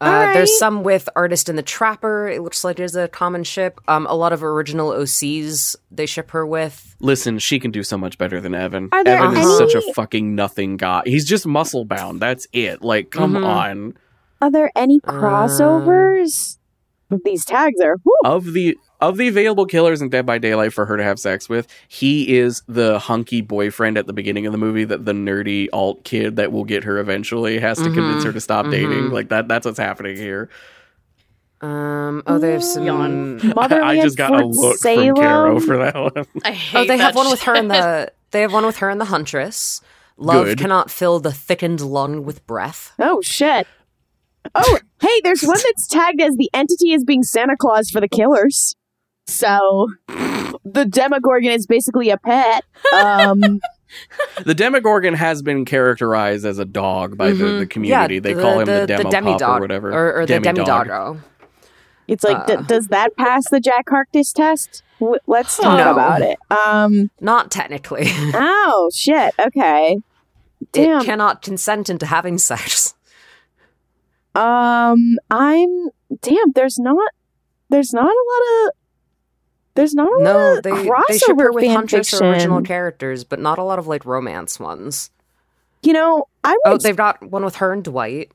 Uh, 0.00 0.04
Alright. 0.06 0.34
There's 0.34 0.58
some 0.58 0.82
with 0.82 1.08
Artist 1.14 1.48
and 1.50 1.58
the 1.58 1.62
Trapper. 1.62 2.28
It 2.28 2.40
looks 2.40 2.64
like 2.64 2.76
there's 2.78 2.96
a 2.96 3.08
common 3.08 3.44
ship. 3.44 3.78
Um, 3.86 4.06
a 4.08 4.14
lot 4.14 4.32
of 4.32 4.42
original 4.42 4.92
OCs 4.92 5.76
they 5.90 6.06
ship 6.06 6.30
her 6.30 6.46
with. 6.46 6.96
Listen, 7.00 7.38
she 7.38 7.58
can 7.60 7.70
do 7.70 7.82
so 7.82 7.98
much 7.98 8.16
better 8.16 8.40
than 8.40 8.54
Evan. 8.54 8.88
Are 8.92 9.04
there 9.04 9.18
Evan 9.18 9.36
is 9.36 9.58
such 9.58 9.74
a 9.74 9.82
fucking 9.92 10.34
nothing 10.34 10.78
guy. 10.78 11.02
He's 11.04 11.26
just 11.26 11.46
muscle 11.46 11.84
bound. 11.84 12.20
That's 12.20 12.46
it. 12.54 12.80
Like, 12.82 13.10
come 13.10 13.34
Mhm. 13.34 13.44
on. 13.44 13.94
Are 14.40 14.50
there 14.50 14.70
any 14.74 15.00
Uh, 15.04 15.12
crossovers? 15.12 16.56
These 17.24 17.44
tags 17.44 17.80
are. 17.80 17.96
whew. 18.02 18.14
Of 18.24 18.52
the 18.52 18.78
of 19.00 19.16
the 19.16 19.28
available 19.28 19.64
killers 19.66 20.02
in 20.02 20.10
Dead 20.10 20.26
by 20.26 20.38
Daylight 20.38 20.72
for 20.74 20.84
her 20.86 20.96
to 20.96 21.02
have 21.02 21.18
sex 21.18 21.48
with, 21.48 21.66
he 21.88 22.36
is 22.36 22.62
the 22.68 22.98
hunky 22.98 23.40
boyfriend 23.40 23.96
at 23.96 24.06
the 24.06 24.12
beginning 24.12 24.44
of 24.46 24.52
the 24.52 24.58
movie 24.58 24.84
that 24.84 25.06
the 25.06 25.12
nerdy 25.12 25.68
alt 25.72 26.04
kid 26.04 26.36
that 26.36 26.52
will 26.52 26.64
get 26.64 26.84
her 26.84 26.98
eventually 26.98 27.58
has 27.58 27.78
to 27.78 27.84
Mhm. 27.84 27.94
convince 27.94 28.24
her 28.24 28.32
to 28.32 28.40
stop 28.40 28.68
dating. 28.70 29.04
Mhm. 29.04 29.12
Like 29.12 29.28
that. 29.30 29.48
That's 29.48 29.64
what's 29.64 29.78
happening 29.78 30.16
here. 30.16 30.50
Um, 31.62 32.22
oh, 32.26 32.38
they 32.38 32.52
have 32.52 32.64
some. 32.64 32.84
Yawn. 32.84 33.52
Motherly 33.54 33.82
I 33.98 34.00
just 34.00 34.18
at 34.18 34.30
got 34.30 34.40
a 34.40 34.46
look 34.46 34.78
Salem. 34.78 35.08
from 35.14 35.16
Caro 35.16 35.60
for 35.60 35.76
that 35.78 35.94
one. 35.94 36.26
I 36.44 36.52
hate 36.52 36.78
Oh, 36.78 36.84
they 36.86 36.96
have 36.98 37.14
that 37.14 37.18
one 37.18 37.30
with 37.30 37.42
her 37.42 37.54
in 37.54 37.68
the. 37.68 38.12
They 38.32 38.42
have 38.42 38.52
one 38.52 38.64
with 38.64 38.76
her 38.76 38.88
in 38.88 38.98
the 38.98 39.06
Huntress. 39.06 39.80
Love 40.16 40.44
Good. 40.44 40.58
cannot 40.58 40.88
fill 40.88 41.18
the 41.18 41.32
thickened 41.32 41.80
lung 41.80 42.24
with 42.24 42.46
breath. 42.46 42.92
Oh 43.00 43.20
shit. 43.22 43.66
Oh, 44.54 44.78
hey, 45.00 45.20
there's 45.24 45.42
one 45.42 45.58
that's 45.64 45.86
tagged 45.86 46.20
as 46.20 46.36
the 46.36 46.50
entity 46.54 46.94
as 46.94 47.04
being 47.04 47.22
Santa 47.22 47.56
Claus 47.56 47.90
for 47.90 48.00
the 48.00 48.08
killers. 48.08 48.74
So 49.26 49.88
the 50.64 50.84
Demogorgon 50.84 51.50
is 51.52 51.66
basically 51.66 52.10
a 52.10 52.16
pet. 52.18 52.64
Um 52.92 53.60
The 54.44 54.54
Demogorgon 54.54 55.14
has 55.14 55.42
been 55.42 55.64
characterized 55.64 56.46
as 56.46 56.58
a 56.60 56.64
dog 56.64 57.16
by 57.16 57.32
the, 57.32 57.58
the 57.60 57.66
community. 57.66 58.20
they 58.20 58.34
call 58.34 58.60
him 58.60 58.66
the, 58.66 58.86
Demo 58.86 59.36
Pop 59.36 59.58
or 59.58 59.60
whatever. 59.60 59.92
or, 59.92 60.20
or 60.20 60.26
the 60.26 60.34
Demidog. 60.34 60.86
Demidoggo. 60.86 61.20
it's 62.06 62.22
like 62.22 62.46
d- 62.46 62.52
Uh. 62.54 62.62
does 62.62 62.86
that 62.88 63.16
pass 63.16 63.50
the 63.50 63.58
Jack 63.58 63.88
Harkness 63.90 64.32
test? 64.32 64.84
W- 65.00 65.18
let's 65.26 65.56
talk 65.56 65.76
No. 65.78 65.90
about 65.92 66.22
it. 66.22 66.38
Um 66.50 67.10
Not 67.20 67.50
technically. 67.50 68.04
oh 68.08 68.90
shit. 68.94 69.34
Okay. 69.40 69.98
Damn. 70.72 71.02
It 71.02 71.04
cannot 71.04 71.42
consent 71.42 71.90
into 71.90 72.06
having 72.06 72.38
sex. 72.38 72.94
Um, 74.34 75.16
I'm 75.30 75.90
damn. 76.22 76.52
There's 76.54 76.78
not. 76.78 77.10
There's 77.68 77.92
not 77.92 78.04
a 78.04 78.06
lot 78.06 78.66
of. 78.68 78.72
There's 79.74 79.94
not 79.94 80.08
a 80.08 80.16
lot 80.16 80.22
No, 80.22 80.56
of 80.58 80.62
they 80.64 80.70
crossover 80.72 81.02
they 81.08 81.18
ship 81.18 81.38
her 81.40 81.52
with 81.52 81.64
fan 81.64 81.76
Huntress 81.76 82.10
fiction. 82.10 82.26
original 82.26 82.62
characters, 82.62 83.24
but 83.24 83.38
not 83.38 83.58
a 83.58 83.62
lot 83.62 83.78
of 83.78 83.86
like 83.86 84.04
romance 84.04 84.58
ones. 84.58 85.10
You 85.82 85.92
know, 85.92 86.24
I 86.44 86.56
Oh, 86.66 86.76
they've 86.76 86.96
got 86.96 87.22
one 87.22 87.44
with 87.44 87.56
her 87.56 87.72
and 87.72 87.82
Dwight. 87.84 88.32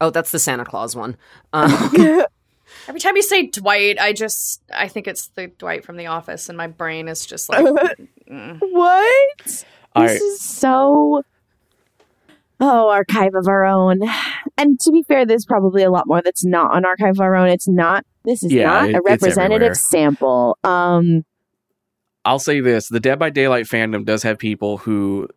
Oh, 0.00 0.10
that's 0.10 0.30
the 0.30 0.38
Santa 0.38 0.64
Claus 0.64 0.96
one. 0.96 1.16
Um, 1.52 1.70
Every 2.88 3.00
time 3.00 3.16
you 3.16 3.22
say 3.22 3.46
Dwight, 3.46 3.98
I 4.00 4.12
just 4.12 4.62
I 4.74 4.88
think 4.88 5.06
it's 5.06 5.28
the 5.28 5.48
Dwight 5.48 5.84
from 5.84 5.96
The 5.96 6.06
Office, 6.06 6.48
and 6.48 6.56
my 6.58 6.66
brain 6.66 7.08
is 7.08 7.24
just 7.26 7.48
like, 7.48 7.64
mm. 8.30 8.58
what? 8.60 9.38
This 9.44 9.64
I- 9.94 10.06
is 10.06 10.40
so. 10.40 11.22
Oh, 12.60 12.88
archive 12.88 13.34
of 13.34 13.46
our 13.46 13.64
own. 13.64 14.00
And 14.56 14.80
to 14.80 14.90
be 14.90 15.04
fair, 15.04 15.24
there's 15.24 15.44
probably 15.46 15.84
a 15.84 15.90
lot 15.90 16.06
more 16.08 16.20
that's 16.20 16.44
not 16.44 16.74
on 16.74 16.84
archive 16.84 17.12
of 17.16 17.20
our 17.20 17.36
own. 17.36 17.48
It's 17.48 17.68
not. 17.68 18.04
This 18.24 18.42
is 18.42 18.52
Yeah, 18.52 18.64
not 18.64 18.90
it- 18.90 18.96
a 18.96 19.00
representative 19.04 19.76
sample. 19.76 20.58
Um. 20.64 21.24
I'll 22.24 22.38
say 22.40 22.60
this: 22.60 22.88
the 22.88 23.00
Dead 23.00 23.18
by 23.18 23.30
Daylight 23.30 23.66
fandom 23.66 24.04
does 24.04 24.22
have 24.24 24.38
people 24.38 24.78
who 24.78 25.28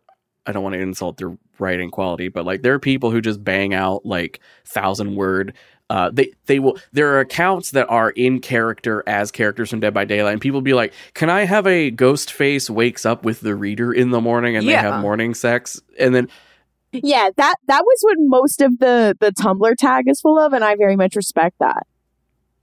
I 0.44 0.52
don't 0.52 0.62
want 0.64 0.74
to 0.74 0.80
insult 0.80 1.16
their 1.18 1.36
writing 1.58 1.90
quality, 1.90 2.28
but 2.28 2.44
like 2.44 2.62
there 2.62 2.74
are 2.74 2.78
people 2.80 3.10
who 3.12 3.20
just 3.20 3.42
bang 3.44 3.72
out 3.72 4.04
like 4.04 4.40
thousand 4.66 5.14
word. 5.14 5.54
Uh, 5.88 6.10
they 6.12 6.32
they 6.46 6.58
will. 6.58 6.76
There 6.92 7.14
are 7.14 7.20
accounts 7.20 7.70
that 7.70 7.88
are 7.88 8.10
in 8.10 8.40
character 8.40 9.04
as 9.06 9.30
characters 9.30 9.70
from 9.70 9.80
Dead 9.80 9.94
by 9.94 10.04
Daylight, 10.04 10.32
and 10.32 10.40
people 10.40 10.60
be 10.60 10.74
like, 10.74 10.92
"Can 11.14 11.30
I 11.30 11.44
have 11.44 11.66
a 11.66 11.90
ghost 11.90 12.32
face 12.32 12.68
wakes 12.68 13.06
up 13.06 13.24
with 13.24 13.40
the 13.40 13.54
reader 13.54 13.92
in 13.92 14.10
the 14.10 14.20
morning 14.20 14.56
and 14.56 14.66
they 14.68 14.72
have 14.72 15.00
morning 15.00 15.34
sex?" 15.34 15.80
And 15.98 16.14
then 16.14 16.28
Yeah, 16.92 17.30
that 17.36 17.56
that 17.68 17.82
was 17.84 17.98
what 18.02 18.16
most 18.20 18.60
of 18.60 18.78
the 18.78 19.16
the 19.20 19.30
Tumblr 19.32 19.74
tag 19.78 20.08
is 20.08 20.20
full 20.20 20.38
of, 20.38 20.52
and 20.52 20.62
I 20.64 20.76
very 20.76 20.96
much 20.96 21.16
respect 21.16 21.56
that. 21.58 21.86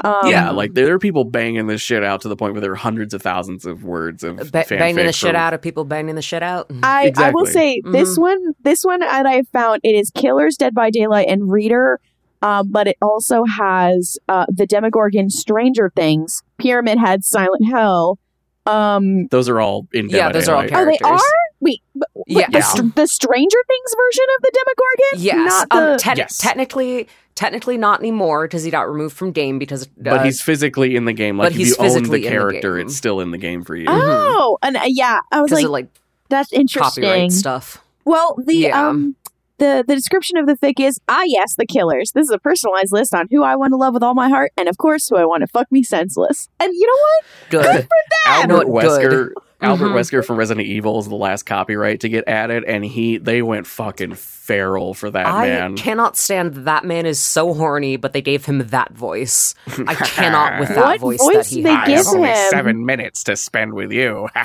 Um, 0.02 0.30
yeah, 0.30 0.52
like 0.52 0.76
there 0.76 0.94
are 0.94 1.00
people 1.00 1.26
banging 1.26 1.68
this 1.68 1.82
shit 1.82 2.06
out 2.06 2.22
to 2.22 2.30
the 2.30 2.36
point 2.38 2.54
where 2.54 2.62
there 2.62 2.72
are 2.72 2.76
hundreds 2.76 3.14
of 3.14 3.22
thousands 3.22 3.66
of 3.66 3.84
words 3.84 4.24
of 4.24 4.38
ba- 4.52 4.64
banging 4.70 4.96
the 5.06 5.12
shit 5.12 5.32
from- 5.32 5.36
out 5.36 5.54
of 5.54 5.62
people 5.62 5.84
banging 5.84 6.16
the 6.16 6.22
shit 6.22 6.42
out. 6.42 6.72
I, 6.84 7.12
I 7.18 7.32
will 7.32 7.46
say 7.46 7.82
this 7.84 8.18
Mhm. 8.18 8.22
one 8.22 8.54
this 8.64 8.84
one 8.86 9.02
that 9.02 9.26
I 9.26 9.42
found 9.52 9.82
it 9.84 9.96
is 9.96 10.10
Killers, 10.12 10.56
Dead 10.56 10.74
by 10.74 10.90
Daylight, 10.90 11.28
and 11.28 11.52
Reader, 11.52 12.00
um, 12.42 12.70
but 12.72 12.88
it 12.88 12.96
also 13.02 13.44
has 13.44 14.18
uh, 14.30 14.46
the 14.48 14.66
Demogorgon, 14.66 15.30
Stranger 15.30 15.92
Things, 15.94 16.44
Pyramid 16.58 16.98
Head, 16.98 17.26
Silent 17.26 17.66
Hill. 17.66 18.18
Um, 18.66 19.28
Those 19.28 19.50
are 19.50 19.60
all 19.60 19.88
in 19.92 20.08
Yeah, 20.10 20.32
those 20.32 20.48
are 20.48 20.56
all 20.56 20.62
Daylight. 20.68 20.82
oh, 20.82 20.86
they 20.86 21.00
are. 21.06 21.20
Wait, 21.62 21.82
but, 21.96 22.08
but 22.16 22.24
Yeah. 22.28 22.48
the, 22.50 22.62
str- 22.62 22.84
the 22.96 23.06
Stranger 23.08 23.58
Things 23.68 23.96
version 23.98 24.26
of 24.38 24.42
the 24.42 24.52
Demogorgon, 24.54 25.24
Yes, 25.24 25.50
not 25.50 25.70
the. 25.70 25.92
um, 25.94 25.98
te- 26.16 26.20
Yes. 26.22 26.38
technically, 26.38 27.08
technically 27.36 27.78
not 27.78 28.00
anymore 28.00 28.48
because 28.48 28.64
he 28.64 28.72
got 28.72 28.90
removed 28.90 29.16
from 29.18 29.32
game 29.32 29.60
because. 29.60 29.84
Uh, 29.84 29.88
but 30.04 30.26
he's 30.26 30.42
physically 30.42 30.96
in 30.96 31.06
the 31.06 31.14
game. 31.14 31.38
Like 31.38 31.48
but 31.48 31.52
if 31.54 31.58
he's 31.58 31.70
you 31.72 31.76
own 31.80 31.88
the 31.88 31.94
physically 31.96 32.18
in 32.20 32.24
the 32.24 32.30
character, 32.30 32.78
game. 32.78 32.86
it's 32.88 32.96
still 32.96 33.20
in 33.20 33.32
the 33.32 33.38
game 33.38 33.64
for 33.64 33.76
you. 33.76 33.86
oh, 33.90 34.58
and 34.62 34.78
uh, 34.78 34.82
yeah, 34.86 35.20
I 35.32 35.42
was 35.42 35.52
like, 35.52 35.66
of 35.66 35.72
like 35.72 35.88
that's 36.30 36.54
interesting. 36.54 37.04
copyright 37.04 37.32
stuff. 37.34 37.84
Well, 38.06 38.38
the 38.46 38.56
Yeah. 38.56 38.88
um 38.90 39.16
the 39.58 39.84
the 39.86 39.94
description 39.96 40.38
of 40.38 40.46
the 40.48 40.54
fic 40.56 40.80
is 40.80 41.02
ah 41.10 41.24
yes, 41.26 41.56
the 41.58 41.66
killers. 41.66 42.12
This 42.14 42.24
is 42.24 42.32
a 42.32 42.40
personalized 42.40 42.94
list 42.94 43.14
on 43.14 43.28
who 43.30 43.44
I 43.44 43.58
want 43.58 43.72
to 43.74 43.76
love 43.76 43.94
with 43.94 44.04
all 44.04 44.14
my 44.14 44.30
heart, 44.30 44.52
and 44.56 44.70
of 44.70 44.78
course 44.78 45.10
who 45.10 45.18
I 45.18 45.26
want 45.26 45.42
to 45.42 45.48
fuck 45.48 45.70
me 45.72 45.84
senseless. 45.84 46.48
And 46.62 46.72
you 46.74 46.88
know 46.88 46.94
what? 47.02 47.26
Good. 47.50 47.84
For 47.84 47.90
that. 48.26 48.48
Albert 48.50 48.68
No, 48.68 48.74
Wesker, 48.74 49.10
good. 49.10 49.34
Albert 49.62 49.90
Mhm. 49.90 49.94
Wesker 49.96 50.26
from 50.26 50.38
Resident 50.38 50.66
Evil 50.68 51.00
is 51.00 51.08
the 51.10 51.16
last 51.16 51.44
copyright 51.46 52.00
to 52.02 52.10
get 52.10 52.24
added, 52.28 52.64
and 52.64 52.86
he 52.86 53.18
they 53.18 53.42
went 53.42 53.68
fucking 53.68 54.16
feral 54.16 54.94
for 54.94 55.10
that 55.12 55.26
I 55.28 55.48
man. 55.48 55.76
cannot 55.76 56.16
stand 56.16 56.54
that 56.66 56.86
man 56.86 57.06
is 57.06 57.22
so 57.22 57.54
horny, 57.54 57.98
but 57.98 58.14
they 58.14 58.22
gave 58.22 58.46
him 58.46 58.60
that 58.70 58.94
voice. 58.94 59.56
I 59.86 59.96
cannot 59.96 60.60
with 60.62 60.70
that 60.76 60.78
What 60.86 61.00
voice, 61.02 61.20
voice 61.20 61.36
that 61.50 61.56
he 61.56 61.56
did 61.58 61.66
they 61.66 61.74
has. 61.94 62.12
give 62.14 62.22
him? 62.24 62.36
seven 62.50 62.86
minutes 62.86 63.24
to 63.26 63.36
spend 63.36 63.74
with 63.74 63.92
you. 63.92 64.28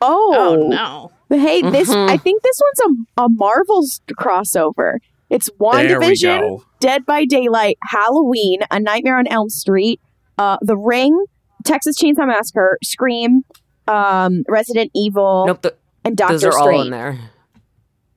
Oh, 0.00 0.34
oh 0.36 0.68
no, 0.68 1.10
But 1.28 1.40
hey, 1.40 1.60
this 1.60 1.88
Mhm. 1.92 2.08
I 2.08 2.16
think 2.18 2.42
this 2.42 2.60
one's 2.62 3.06
a 3.18 3.22
a 3.24 3.28
Marvel's 3.28 4.00
crossover. 4.18 4.98
It's 5.28 5.50
there 5.60 5.98
we 5.98 6.06
WandaVision. 6.06 6.60
Dead 6.80 7.04
by 7.04 7.24
Daylight, 7.24 7.78
Halloween, 7.90 8.60
A 8.70 8.78
Nightmare 8.78 9.18
on 9.18 9.26
Elm 9.26 9.48
Street, 9.50 10.00
uh, 10.38 10.56
The 10.62 10.76
Ring, 10.76 11.24
Texas 11.64 11.96
Chainsaw 12.00 12.28
Massacre, 12.28 12.78
Scream, 12.84 13.42
um, 13.88 14.44
Resident 14.48 14.90
Evil, 14.94 15.44
Nope, 15.46 15.62
th- 15.62 15.74
and 16.04 16.16
Doctor 16.16 16.34
those 16.34 16.44
are 16.44 16.52
Strange. 16.52 16.74
all 16.74 16.82
in 16.82 16.90
there. 16.90 17.18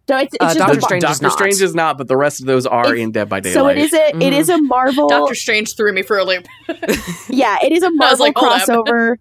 So 0.07 0.17
it's, 0.17 0.33
it's 0.33 0.43
Uh, 0.43 0.47
just 0.47 0.57
Doctor 0.59 0.77
a, 0.77 0.81
Strange 0.81 1.03
is 1.05 1.09
Doctor 1.09 1.23
not. 1.23 1.31
Strange 1.33 1.61
is 1.61 1.75
not, 1.75 1.97
but 1.97 2.07
the 2.09 2.17
rest 2.17 2.41
of 2.41 2.45
those 2.47 2.65
are 2.65 2.85
It's- 2.87 2.99
in 2.99 3.11
Dead 3.11 3.29
by 3.29 3.39
Daylight. 3.39 3.53
So 3.53 3.67
it 3.67 3.77
is 3.77 3.93
a 3.93 4.09
it 4.09 4.15
Mhm. 4.15 4.31
is 4.39 4.49
a 4.49 4.61
Marvel. 4.61 5.07
Doctor 5.07 5.35
Strange 5.35 5.75
threw 5.77 5.93
me 5.93 6.01
for 6.01 6.17
a 6.17 6.23
loop. 6.25 6.45
Yeah, 7.29 7.57
it 7.63 7.71
is 7.71 7.81
a 7.83 7.91
Marvel 7.91 8.25
like, 8.25 8.33
crossover. 8.35 9.15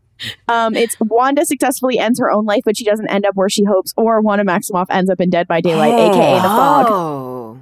um, 0.49 0.75
it's 0.75 0.97
Wanda 1.01 1.45
successfully 1.47 1.99
ends 1.99 2.19
her 2.19 2.31
own 2.31 2.45
life, 2.45 2.63
but 2.65 2.77
she 2.77 2.85
doesn't 2.85 3.09
end 3.09 3.25
up 3.25 3.37
where 3.37 3.49
she 3.49 3.65
hopes, 3.65 3.95
or 3.97 4.21
Wanda 4.21 4.45
Maximoff 4.45 4.87
ends 4.91 5.11
up 5.11 5.21
in 5.21 5.31
Dead 5.31 5.47
by 5.47 5.61
Daylight, 5.61 5.93
aka 5.95 6.35
the 6.37 6.43
Fog. 6.43 6.87
Oh. 6.89 7.59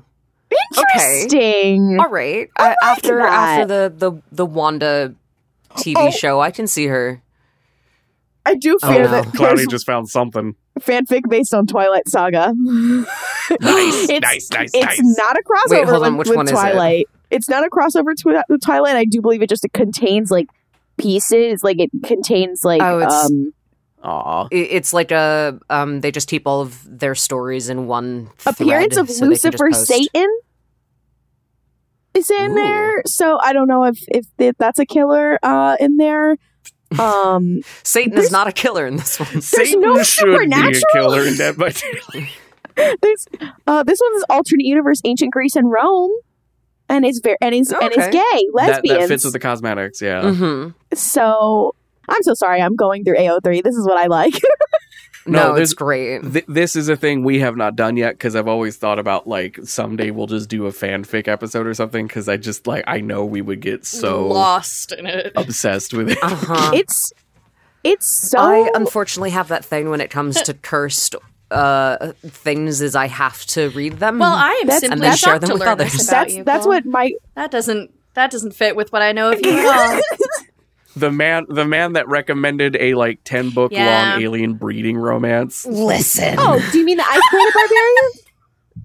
Okay. 0.51 1.20
Interesting. 1.20 1.98
All 2.01 2.09
right. 2.09 2.48
Uh, 2.56 2.74
after 2.82 3.19
that. 3.19 3.28
after 3.60 3.66
the 3.66 3.93
the 3.97 4.23
the 4.32 4.47
Wanda 4.47 5.15
TV 5.77 5.94
Oh. 5.98 6.10
show, 6.10 6.40
I 6.40 6.51
can 6.51 6.66
see 6.66 6.86
her. 6.86 7.20
I 8.50 8.54
do 8.54 8.78
Oh, 8.82 8.90
no. 8.92 9.08
that 9.08 9.26
Cloudy 9.34 9.66
just 9.66 9.86
found 9.86 10.08
something. 10.08 10.54
fanfic 10.80 11.22
based 11.28 11.52
on 11.54 11.66
Twilight 11.66 12.08
Saga. 12.08 12.54
Nice, 13.60 14.10
it's, 14.10 14.20
nice, 14.22 14.50
nice, 14.50 14.70
It's 14.74 15.00
nice. 15.00 15.16
not 15.18 15.36
a 15.38 15.42
crossover 15.42 15.70
Wait, 15.80 15.88
hold 15.88 16.02
on, 16.04 16.16
with, 16.18 16.26
which 16.26 16.28
with 16.28 16.36
one 16.36 16.46
is 16.46 16.50
it? 16.52 16.54
Twilight. 16.54 17.06
It's 17.30 17.48
not 17.48 17.64
a 17.64 17.70
crossover 17.70 18.14
to 18.14 18.44
with 18.50 18.60
Twilight. 18.62 18.94
I 18.96 19.06
do 19.06 19.22
believe 19.22 19.40
it 19.40 19.48
just 19.48 19.66
contains 19.72 20.30
like 20.30 20.48
pieces. 20.98 21.64
Like 21.64 21.78
it 21.80 21.90
contains 22.04 22.62
like 22.62 22.82
Oh, 22.82 22.98
it's- 22.98 23.24
um 23.30 23.52
Aw. 24.04 24.48
It's 24.52 24.92
like 24.92 25.10
a 25.12 25.58
um. 25.70 26.02
They 26.02 26.10
just 26.12 26.28
keep 26.28 26.46
all 26.46 26.60
of 26.60 26.78
their 26.86 27.14
stories 27.16 27.68
in 27.70 27.86
one 27.86 28.30
appearance 28.46 28.96
of 28.98 29.08
so 29.10 29.24
they 29.24 29.36
can 29.36 29.50
just 29.50 29.60
Lucifer. 29.60 29.72
Satan 29.72 30.38
is 32.14 32.30
in 32.30 32.50
Ooh. 32.52 32.54
there. 32.54 33.02
So 33.06 33.38
I 33.42 33.52
don't 33.52 33.66
know 33.66 33.84
if 33.84 33.98
if 34.08 34.56
that's 34.58 34.78
a 34.78 34.86
killer 34.86 35.38
uh 35.42 35.76
in 35.80 35.96
there. 35.96 36.36
Um 36.98 37.60
Satan 37.82 38.16
is 38.19 38.31
not 38.31 38.47
a 38.48 38.52
killer 38.52 38.86
in 38.86 38.97
this 38.97 39.19
one. 39.20 39.40
Satan 39.43 39.81
no 39.81 40.02
should 40.02 40.48
be 40.48 40.55
a 40.78 40.81
killer 40.93 41.27
in 41.27 41.36
Dead 41.36 41.56
by 41.59 41.70
Daylight. 41.70 42.31
there's 43.02 43.27
uh 43.66 43.82
this 43.82 43.98
one's 44.01 44.24
alternate 44.31 44.65
universe 44.65 45.01
ancient 45.05 45.32
Greece 45.32 45.56
and 45.56 45.70
Rome. 45.70 46.12
And 46.89 47.05
it's 47.05 47.20
very 47.20 47.36
and 47.43 47.55
he's 47.55 47.70
and 47.73 47.82
it's 47.93 47.98
Okay. 47.98 48.10
gay, 48.12 48.20
that, 48.20 48.51
lesbians. 48.55 48.98
that 49.01 49.09
fits 49.09 49.24
with 49.24 49.32
the 49.35 49.39
cosmetics, 49.40 50.01
yeah. 50.01 50.32
hmm 50.32 50.69
so 50.94 51.74
I'm 52.09 52.23
so 52.23 52.32
sorry 52.35 52.62
I'm 52.62 52.74
going 52.77 53.05
through 53.05 53.16
AO3. 53.19 53.62
This 53.62 53.74
is 53.77 53.86
what 53.86 53.98
I 53.98 54.06
like. 54.06 54.32
No, 55.28 55.38
No, 55.38 55.55
there's- 55.55 55.70
it's 55.70 55.74
great. 55.74 56.22
Th- 56.32 56.44
this 56.48 56.74
is 56.76 56.88
a 56.88 56.96
thing 56.96 57.22
we 57.24 57.38
have 57.40 57.56
not 57.56 57.76
done 57.76 57.96
yet 57.96 58.14
because 58.14 58.34
I've 58.36 58.48
always 58.48 58.76
thought 58.76 58.98
about 58.98 59.26
like 59.28 59.59
someday 59.64 60.10
we'll 60.10 60.26
just 60.26 60.48
do 60.48 60.66
a 60.66 60.70
fanfic 60.70 61.28
episode 61.28 61.66
or 61.66 61.74
something 61.74 62.06
because 62.06 62.28
I 62.28 62.36
just 62.36 62.66
like 62.66 62.84
I 62.86 63.00
know 63.00 63.24
we 63.24 63.40
would 63.42 63.60
get 63.60 63.84
so 63.86 64.26
lost 64.28 64.92
in 64.92 65.06
it. 65.06 65.32
obsessed 65.36 65.92
with 65.94 66.10
it. 66.10 66.18
Uh 66.22 66.28
huh. 66.34 66.70
it's 66.74 67.12
it's 67.84 68.06
so 68.06 68.38
I 68.38 68.70
unfortunately 68.74 69.30
have 69.30 69.48
that 69.48 69.64
thing 69.64 69.90
when 69.90 70.00
it 70.00 70.10
comes 70.10 70.40
to 70.42 70.55
cursed 70.55 71.14
uh 71.50 72.12
things 72.26 72.80
is 72.82 72.94
I 72.94 73.06
have 73.06 73.44
to 73.46 73.70
read 73.70 73.94
them. 74.00 74.18
Well, 74.18 74.32
I 74.34 74.50
am 74.60 74.66
That's- 74.66 74.80
simply 74.80 74.94
and 74.94 75.02
then 75.02 75.16
share 75.16 75.38
them 75.38 75.48
to 75.48 75.55
with 75.55 75.60
learn 75.60 75.68
others. 75.70 75.92
this 75.92 76.09
about 76.09 76.24
that's 76.24 76.34
you. 76.34 76.44
that's 76.44 76.66
what 76.66 76.84
my 76.84 77.12
that 77.36 77.50
doesn't 77.50 77.92
that 78.14 78.30
doesn't 78.30 78.52
fit 78.52 78.76
with 78.76 78.92
what 78.92 79.00
I 79.02 79.12
know 79.12 79.30
of 79.32 79.40
you 79.44 79.52
at 79.52 79.66
all. 79.94 80.00
The 80.97 81.10
man, 81.12 81.47
the 81.48 81.65
man 81.65 81.93
that 81.94 82.09
recommended 82.09 82.77
a 82.81 82.94
like 82.94 83.20
ten 83.24 83.51
book 83.51 83.73
Yeah. 83.73 84.12
long 84.12 84.23
alien 84.23 84.55
breeding 84.55 84.97
romance. 84.97 85.66
listen. 85.66 86.35
Oh, 86.39 86.59
do 86.73 86.78
you 86.78 86.85
mean 86.85 86.97
the 86.97 87.06
Ice 87.09 87.20
Planet 87.31 87.55
Barbarian? 87.55 88.10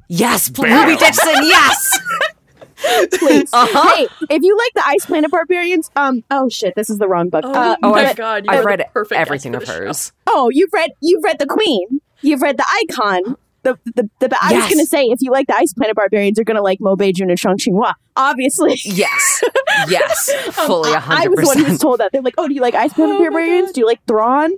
yes, 0.10 0.50
Bam. 0.50 0.88
Ruby 0.88 0.98
Dixon. 1.00 1.34
Yes. 1.44 2.00
Please. 3.20 3.50
Uh-huh. 3.54 3.96
Hey, 3.96 4.08
if 4.30 4.44
you 4.44 4.58
like 4.58 4.72
the 4.76 4.84
Ice 4.88 5.06
Planet 5.06 5.32
Barbarians, 5.32 5.90
um, 5.96 6.24
oh 6.32 6.50
shit, 6.50 6.74
this 6.76 6.90
is 6.90 6.98
the 6.98 7.08
wrong 7.08 7.30
book. 7.30 7.44
Oh, 7.46 7.52
uh, 7.54 7.76
Oh, 7.82 7.92
my 7.92 8.14
god! 8.14 8.46
You 8.46 8.52
I've 8.52 8.66
read 8.66 8.84
perfect 8.94 9.20
everything 9.20 9.56
of 9.56 9.62
guest 9.62 9.72
for 9.72 9.78
the 9.80 9.84
show. 9.84 9.88
hers. 9.88 10.12
oh, 10.28 10.50
you've 10.52 10.74
read 10.74 10.90
you've 11.02 11.24
read 11.24 11.40
the 11.40 11.46
Queen. 11.46 12.02
you've 12.22 12.42
read 12.42 12.58
the 12.58 12.66
icon. 12.90 13.38
The, 13.64 13.80
the, 13.96 14.10
the, 14.20 14.38
I 14.42 14.54
was 14.54 14.66
going 14.66 14.80
to 14.80 14.86
say, 14.86 15.04
if 15.06 15.20
you 15.22 15.32
like 15.32 15.48
the 15.48 15.56
Ice 15.56 15.74
Planet 15.74 15.96
Barbarians, 15.96 16.38
you're 16.38 16.44
going 16.46 16.58
to 16.58 16.62
like 16.62 16.80
Mobei-Jun 16.80 17.30
and 17.30 17.40
Shang 17.40 17.58
Qinghua. 17.58 17.94
Obviously. 18.16 18.78
Yes. 18.84 19.44
Yes. 19.90 20.32
Fully 20.52 20.92
I- 20.92 20.94
a 20.94 20.98
I 20.98 21.00
hundred 21.00 21.30
was 21.32 21.40
the 21.40 21.46
one 21.48 21.58
who 21.58 21.72
was 21.72 21.80
told 21.80 22.00
that. 22.00 22.12
They're 22.12 22.22
like, 22.22 22.36
oh, 22.38 22.48
do 22.48 22.54
you 22.54 22.62
like 22.62 22.76
Ice 22.76 22.94
Planet 22.94 23.18
Barbarians? 23.18 23.72
Do 23.72 23.82
you 23.82 23.88
like 23.88 24.00
Thrawn? 24.06 24.52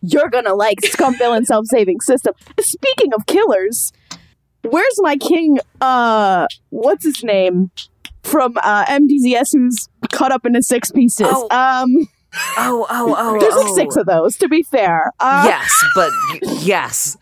You're 0.00 0.28
going 0.30 0.44
to 0.46 0.54
like 0.54 0.84
Scum 0.84 1.16
Villain 1.18 1.44
Self 1.46 1.66
Saving 1.66 2.00
System. 2.00 2.34
Speaking 2.58 3.12
of 3.12 3.26
killers, 3.26 3.92
where's 4.62 4.98
my 5.02 5.16
king? 5.16 5.58
Uh, 5.80 6.46
What's 6.70 7.04
his 7.04 7.22
name? 7.22 7.70
From 8.22 8.56
uh, 8.62 8.86
MDZS, 8.86 9.52
who's 9.52 9.88
cut 10.10 10.32
up 10.32 10.46
into 10.46 10.62
six 10.62 10.90
pieces. 10.90 11.26
Oh. 11.28 11.48
Um, 11.50 12.08
Oh, 12.56 12.86
oh, 12.88 13.14
oh. 13.18 13.38
there's 13.38 13.54
like 13.54 13.66
oh. 13.66 13.76
six 13.76 13.94
of 13.96 14.06
those, 14.06 14.38
to 14.38 14.48
be 14.48 14.62
fair. 14.62 15.12
Uh, 15.20 15.42
Yes, 15.46 15.84
but 15.94 16.10
yes. 16.62 17.18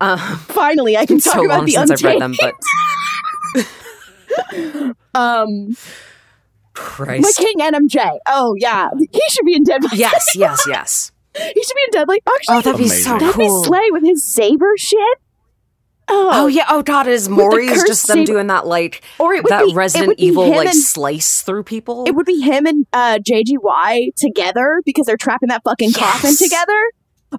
Um, 0.00 0.18
Finally, 0.48 0.96
I 0.96 1.06
can 1.06 1.18
talk 1.20 1.34
so 1.34 1.44
about 1.44 1.56
long 1.58 1.66
the 1.66 1.72
since 1.72 1.90
I've 1.90 2.02
read 2.02 2.22
Untamed. 2.22 2.38
them, 2.38 2.54
but 3.54 4.96
Um, 5.14 5.70
my 5.70 5.74
Christ. 6.74 7.38
king 7.38 7.58
NMJ. 7.58 8.18
Oh 8.28 8.54
yeah, 8.58 8.88
he 8.98 9.20
should 9.30 9.44
be 9.44 9.54
in 9.54 9.64
deadly. 9.64 9.90
Yes, 9.94 10.34
yes, 10.36 10.64
yes. 10.68 11.12
he 11.36 11.62
should 11.62 11.74
be 11.74 11.82
in 11.86 11.90
Deadly. 11.92 12.20
Actually, 12.26 12.56
Oh, 12.56 12.60
that'd 12.60 12.78
be 12.78 12.84
Amazing. 12.84 13.04
so 13.04 13.18
that'd 13.18 13.34
cool. 13.34 13.62
be 13.62 13.66
Slay 13.66 13.90
with 13.90 14.02
his 14.04 14.24
saber 14.24 14.72
shit. 14.76 15.18
Oh, 16.08 16.30
Oh 16.32 16.46
yeah. 16.48 16.64
Oh 16.68 16.82
god, 16.82 17.06
is 17.06 17.28
the 17.28 17.84
just 17.86 18.06
them 18.08 18.18
saber- 18.18 18.26
doing 18.26 18.46
that 18.48 18.66
like 18.66 19.02
Or 19.18 19.32
it 19.34 19.44
would 19.44 19.50
that 19.50 19.64
be- 19.66 19.70
it 19.72 19.76
Resident 19.76 20.08
would 20.08 20.16
be 20.16 20.24
Evil 20.26 20.48
like 20.48 20.66
and- 20.68 20.76
slice 20.76 21.42
through 21.42 21.62
people? 21.64 22.04
It 22.06 22.16
would 22.16 22.26
be 22.26 22.40
him 22.40 22.66
and 22.66 22.84
uh, 22.92 23.18
JGY 23.18 24.14
together 24.16 24.80
because 24.84 25.06
they're 25.06 25.16
trapping 25.16 25.50
that 25.50 25.62
fucking 25.64 25.92
coffin 25.92 26.34
together. 26.36 26.90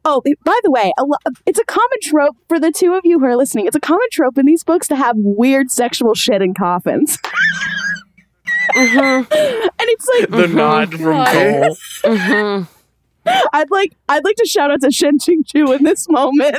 Oh, 0.06 0.22
by 0.46 0.60
the 0.64 0.72
way, 0.72 0.92
a 0.98 1.04
lo- 1.04 1.18
it's 1.46 1.60
a 1.60 1.66
common 1.66 1.98
trope 2.02 2.38
for 2.48 2.60
the 2.60 2.72
two 2.72 2.94
of 2.94 3.02
you 3.04 3.20
who 3.20 3.26
are 3.26 3.36
listening. 3.36 3.66
It's 3.68 3.76
a 3.76 3.80
common 3.82 4.08
trope 4.12 4.38
in 4.38 4.46
these 4.46 4.64
books 4.64 4.88
to 4.90 4.96
have 4.96 5.16
weird 5.18 5.70
sexual 5.72 6.14
shit 6.16 6.42
in 6.42 6.54
coffins. 6.54 7.18
Mhm, 8.76 9.18
and 9.32 9.70
it's 9.80 10.08
like 10.20 10.30
The 10.30 10.48
nod 10.48 10.92
from 10.94 11.26
Cole. 11.26 11.78
mhm. 12.04 12.68
I'd 13.54 13.70
like 13.72 13.96
I'd 14.10 14.24
like 14.24 14.36
to 14.38 14.46
shout 14.48 14.72
out 14.72 14.82
to 14.82 14.92
Shen 14.92 15.18
Qingqiu 15.20 15.78
in 15.78 15.84
this 15.84 16.08
moment. 16.10 16.58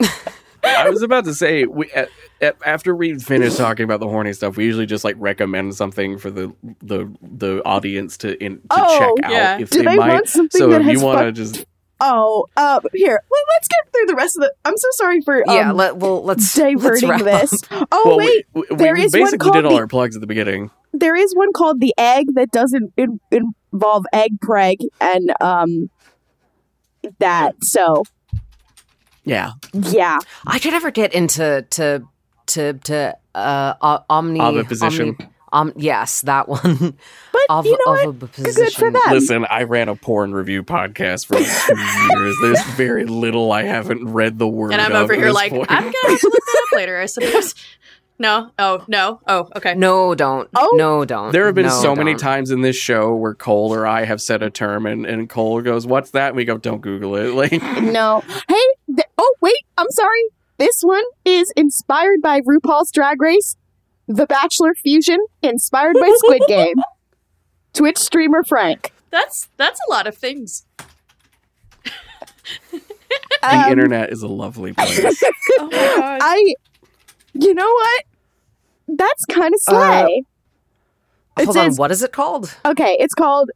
I 0.64 0.88
was 0.90 1.02
about 1.02 1.24
to 1.24 1.34
say, 1.34 1.64
we, 1.64 1.90
at, 1.90 2.08
at, 2.40 2.56
after 2.64 2.94
we 2.94 3.18
finish 3.18 3.56
talking 3.56 3.82
about 3.84 3.98
the 3.98 4.06
horny 4.06 4.32
stuff, 4.32 4.56
we 4.56 4.64
usually 4.64 4.86
just 4.86 5.02
like 5.02 5.16
recommend 5.18 5.74
something 5.74 6.18
for 6.18 6.30
the 6.30 6.52
the 6.80 7.12
the 7.20 7.62
audience 7.64 8.16
to 8.18 8.42
in, 8.42 8.56
to 8.58 8.62
Oh, 8.70 9.16
check 9.16 9.24
out 9.32 9.60
if 9.60 9.70
Do 9.70 9.78
they, 9.80 9.84
they 9.86 9.96
might. 9.96 10.08
want 10.12 10.28
something 10.28 10.58
so 10.58 10.68
that 10.68 10.82
if 10.82 10.86
you 10.86 11.00
want 11.00 11.18
to 11.18 11.24
fuck- 11.26 11.34
just 11.34 11.66
Oh, 12.04 12.46
uh, 12.56 12.80
here 12.92 13.20
let, 13.30 13.44
let's 13.54 13.68
get 13.68 13.92
through 13.92 14.06
the 14.06 14.14
rest 14.16 14.36
of 14.36 14.40
the. 14.42 14.52
I'm 14.64 14.76
so 14.76 14.88
sorry 14.92 15.20
for 15.20 15.36
um, 15.48 15.54
yeah, 15.56 15.70
let, 15.72 15.96
well, 15.96 16.24
let's 16.24 16.56
let's 16.58 17.00
diverting 17.00 17.24
this. 17.24 17.52
Up. 17.70 17.88
Oh 17.92 18.02
well, 18.04 18.18
wait, 18.18 18.44
we, 18.52 18.64
we, 18.70 18.76
there 18.76 18.94
we 18.94 19.02
is 19.04 19.12
one 19.12 19.20
basically 19.22 19.38
called 19.38 19.54
did 19.54 19.64
all 19.66 19.70
the- 19.70 19.76
our 19.78 19.86
plugs 19.86 20.16
at 20.16 20.20
the 20.20 20.26
beginning. 20.26 20.70
there 20.92 21.14
is 21.14 21.32
one 21.34 21.52
called 21.52 21.80
the 21.80 21.94
egg 21.96 22.26
that 22.34 22.50
doesn't 22.50 22.92
in, 22.96 23.20
involve 23.72 24.04
egg 24.12 24.32
preg 24.40 24.76
and 25.00 25.32
um 25.40 25.90
that. 27.18 27.54
So 27.62 28.02
Yeah, 29.24 29.52
yeah, 29.72 30.18
I 30.46 30.58
could 30.58 30.72
never 30.72 30.90
get 30.90 31.14
into 31.14 31.64
to 31.70 32.02
to 32.46 32.72
to 32.74 33.16
uh 33.34 33.74
o- 33.80 34.04
omni 34.10 34.40
Oviposition. 34.40 35.10
omni- 35.18 35.28
um 35.52 35.72
yes, 35.76 36.22
that 36.22 36.48
one. 36.48 36.96
but 37.32 37.40
Of, 37.48 37.66
you 37.66 37.72
know 37.86 37.92
what? 37.92 38.06
oviposition. 38.08 38.54
Good 38.64 38.72
for 38.72 38.90
them. 38.90 39.02
listen, 39.10 39.46
I 39.50 39.64
ran 39.64 39.88
a 39.88 39.96
porn 39.96 40.32
review 40.34 40.62
podcast 40.62 41.26
for 41.26 41.34
like 41.34 41.46
two 41.46 42.18
years. 42.18 42.36
There's 42.42 42.62
very 42.76 43.04
little 43.04 43.52
I 43.52 43.62
haven't 43.64 44.06
read 44.12 44.38
the 44.38 44.48
word. 44.48 44.72
And 44.72 44.80
I'm 44.80 44.92
over 44.92 45.14
here 45.14 45.30
like, 45.30 45.50
point. 45.52 45.66
I'm 45.70 45.82
gonna 45.84 45.94
have 46.08 46.20
to 46.20 46.26
look 46.26 46.44
that 46.44 46.66
up 46.72 46.76
later, 46.76 46.98
I 47.00 47.06
suppose. 47.06 47.54
No. 48.18 48.50
Oh 48.58 48.84
no. 48.86 49.20
Oh 49.26 49.48
okay. 49.56 49.74
No, 49.74 50.14
don't. 50.14 50.48
Oh. 50.54 50.70
no, 50.74 51.04
don't. 51.04 51.32
There 51.32 51.46
have 51.46 51.54
been 51.56 51.66
No, 51.66 51.82
so 51.82 51.96
many 51.96 52.12
don't. 52.12 52.20
times 52.20 52.50
in 52.52 52.60
this 52.60 52.76
show 52.76 53.14
where 53.16 53.34
Cole 53.34 53.74
or 53.74 53.84
I 53.86 54.04
have 54.04 54.20
said 54.22 54.42
a 54.42 54.50
term 54.50 54.86
and, 54.86 55.04
and 55.06 55.28
Cole 55.28 55.60
goes, 55.60 55.86
What's 55.86 56.10
that? 56.12 56.28
And 56.28 56.36
we 56.36 56.44
go, 56.44 56.56
Don't 56.56 56.80
Google 56.82 57.16
it. 57.16 57.34
Like 57.34 57.52
No. 57.82 58.22
Hey, 58.48 58.64
th- 58.86 59.08
oh 59.18 59.34
wait, 59.40 59.56
I'm 59.76 59.90
sorry. 59.90 60.22
This 60.58 60.82
one 60.82 61.02
is 61.24 61.52
inspired 61.56 62.22
by 62.22 62.40
RuPaul's 62.42 62.92
Drag 62.92 63.20
Race, 63.20 63.56
The 64.08 64.26
Bachelor 64.26 64.74
Fusion, 64.82 65.18
inspired 65.42 65.94
by 65.94 66.12
Squid 66.18 66.42
Game. 66.48 66.76
Twitch 67.72 67.98
streamer 67.98 68.42
Frank. 68.42 68.92
That's 69.10 69.48
that's 69.56 69.80
a 69.88 69.90
lot 69.90 70.06
of 70.06 70.16
things. 70.16 70.66
the 72.72 72.80
Um, 73.42 73.70
internet 73.70 74.10
is 74.12 74.22
a 74.22 74.28
lovely 74.28 74.72
place. 74.74 75.22
Oh 75.58 75.64
my 75.64 75.70
god. 75.70 76.18
I, 76.22 76.54
you 77.34 77.54
know 77.54 77.70
what? 77.70 78.04
That's 78.88 79.24
kind 79.26 79.54
of 79.54 79.74
Uh, 79.74 80.02
slay. 80.04 80.22
it 81.38 81.44
Hold 81.46 81.56
on, 81.56 81.74
what 81.76 81.90
is 81.90 82.02
it 82.02 82.12
called? 82.12 82.54
okay, 82.64 82.96
it's 83.00 83.14
called. 83.14 83.50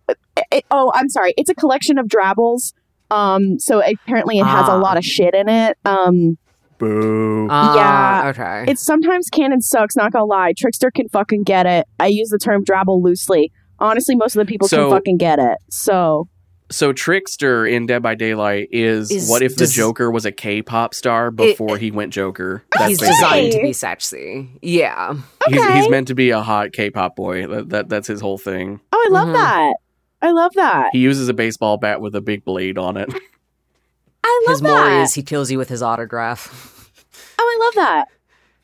It, 0.52 0.64
oh, 0.70 0.92
I'm 0.94 1.08
sorry. 1.08 1.34
It's 1.36 1.50
a 1.50 1.54
collection 1.54 1.98
of 1.98 2.08
drabbles. 2.08 2.74
Um, 3.10 3.58
so 3.58 3.80
apparently 3.82 4.38
it 4.38 4.46
has 4.46 4.68
a 4.68 4.72
Ah. 4.72 4.76
lot 4.76 4.96
of 4.96 5.04
shit 5.04 5.34
in 5.34 5.48
it. 5.48 5.76
Um, 5.84 6.38
Boo. 6.78 7.48
Ah, 7.50 8.24
Yeah. 8.24 8.28
okay. 8.30 8.70
it's 8.70 8.82
sometimes 8.82 9.28
canon 9.30 9.60
sucks. 9.60 9.96
Not 9.96 10.12
gonna 10.12 10.24
lie, 10.24 10.52
Trickster 10.56 10.90
can 10.90 11.08
fucking 11.08 11.44
get 11.44 11.66
it. 11.66 11.86
I 12.00 12.06
use 12.06 12.28
the 12.30 12.38
term 12.38 12.64
drabble 12.64 13.02
loosely. 13.02 13.52
Honestly, 13.78 14.14
most 14.16 14.36
of 14.36 14.40
the 14.46 14.50
people 14.50 14.68
So- 14.68 14.88
can 14.88 14.96
fucking 14.98 15.16
get 15.18 15.38
it. 15.38 15.58
So 15.70 16.28
So 16.68 16.92
Trickster 16.92 17.64
in 17.64 17.86
Dead 17.86 18.02
by 18.02 18.16
Daylight 18.16 18.68
is, 18.72 19.10
Is- 19.12 19.30
what 19.30 19.40
if 19.42 19.54
the 19.54 19.66
Joker 19.68 20.10
was 20.10 20.24
a 20.26 20.32
K-pop 20.32 20.94
star 20.94 21.30
before 21.30 21.78
he 21.78 21.92
went 21.92 22.12
Joker? 22.12 22.64
He's 22.78 22.98
basically- 22.98 23.06
designed 23.14 23.52
to 23.52 23.60
be 23.62 23.72
sexy. 23.72 24.50
Yeah. 24.62 25.14
He's, 25.46 25.60
Okay. 25.62 25.74
he's 25.80 25.88
meant 25.88 26.08
to 26.08 26.16
be 26.16 26.30
a 26.30 26.40
hot 26.40 26.72
K-pop 26.72 27.14
boy. 27.14 27.46
That, 27.46 27.68
that 27.68 27.88
that's 27.88 28.08
his 28.08 28.20
whole 28.20 28.36
thing. 28.38 28.80
Oh, 28.92 29.06
I 29.08 29.12
love 29.12 29.28
Mhm. 29.28 29.32
that. 29.34 29.74
I 30.22 30.30
love 30.32 30.52
that. 30.54 30.88
He 30.92 30.98
uses 30.98 31.28
a 31.28 31.34
baseball 31.34 31.76
bat 31.76 32.00
with 32.00 32.16
a 32.16 32.20
big 32.20 32.44
blade 32.44 32.78
on 32.78 32.96
it. 32.96 33.12
I 34.28 34.42
love 34.48 34.54
His 34.56 34.62
more 34.62 34.72
that. 34.72 35.02
is 35.02 35.14
he 35.14 35.22
kills 35.22 35.50
you 35.50 35.58
with 35.58 35.68
his 35.68 35.82
autograph. 35.82 36.90
oh, 37.38 37.42
I 37.42 37.64
love 37.64 37.74
that 37.74 38.04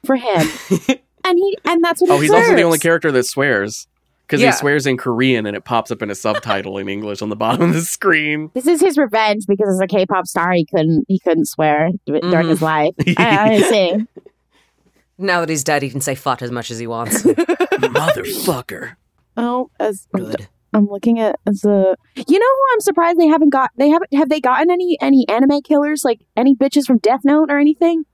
for 0.05 0.17
him. 0.17 0.99
and 1.25 1.39
he 1.39 1.59
and 1.65 1.83
that's 1.85 2.01
what 2.01 2.11
Oh, 2.11 2.17
he 2.17 2.23
he's 2.23 2.31
also 2.31 2.55
the 2.57 2.63
only 2.63 2.79
character 2.79 3.13
that 3.13 3.25
swears 3.25 3.87
because 4.27 4.41
Yeah. 4.41 4.51
he 4.51 4.57
swears 4.57 4.87
in 4.87 4.97
Korean 4.97 5.47
and 5.47 5.57
it 5.57 5.65
pops 5.65 5.91
up 5.91 6.03
in 6.03 6.11
a 6.11 6.15
subtitle 6.15 6.79
in 6.79 6.89
English 6.89 7.23
on 7.23 7.29
the 7.29 7.37
bottom 7.37 7.69
of 7.69 7.75
the 7.75 7.83
screen. 7.83 8.51
This 8.55 8.67
is 8.67 8.81
his 8.81 8.99
revenge 8.99 9.45
because 9.47 9.69
as 9.69 9.81
a 9.81 9.87
K-pop 9.87 10.27
star, 10.27 10.53
he 10.53 10.65
couldn't 10.65 11.05
he 11.09 11.19
couldn't 11.21 11.47
swear 11.47 11.91
d- 12.07 12.21
during 12.21 12.47
Mhm. 12.47 12.49
his 12.49 12.63
life. 12.63 12.95
I, 13.19 13.55
I 13.55 13.61
see. 13.63 14.07
Now 15.19 15.41
that 15.41 15.49
he's 15.49 15.63
dead, 15.65 15.83
he 15.83 15.91
can 15.91 16.01
say 16.01 16.15
fuck 16.17 16.43
as 16.43 16.51
much 16.51 16.71
as 16.71 16.79
he 16.81 16.87
wants. 16.89 17.23
Motherfucker. 17.23 18.97
Oh, 19.37 19.71
as 19.79 20.09
Good. 20.15 20.49
I'm 20.73 20.87
looking 20.87 21.21
at 21.21 21.37
the. 21.45 21.97
you 22.17 22.39
know 22.39 22.47
who 22.47 22.65
I'm 22.75 22.81
surprised 22.81 23.19
they 23.19 23.27
haven't 23.27 23.51
got 23.51 23.71
they 23.77 23.89
haven't 23.91 24.13
have 24.15 24.29
they 24.29 24.41
gotten 24.41 24.71
any 24.71 24.97
any 25.01 25.27
anime 25.29 25.61
killers 25.63 26.03
like 26.05 26.21
any 26.37 26.55
bitches 26.55 26.87
from 26.87 26.99
Death 26.99 27.21
Note 27.25 27.51
or 27.51 27.59
anything? 27.59 28.05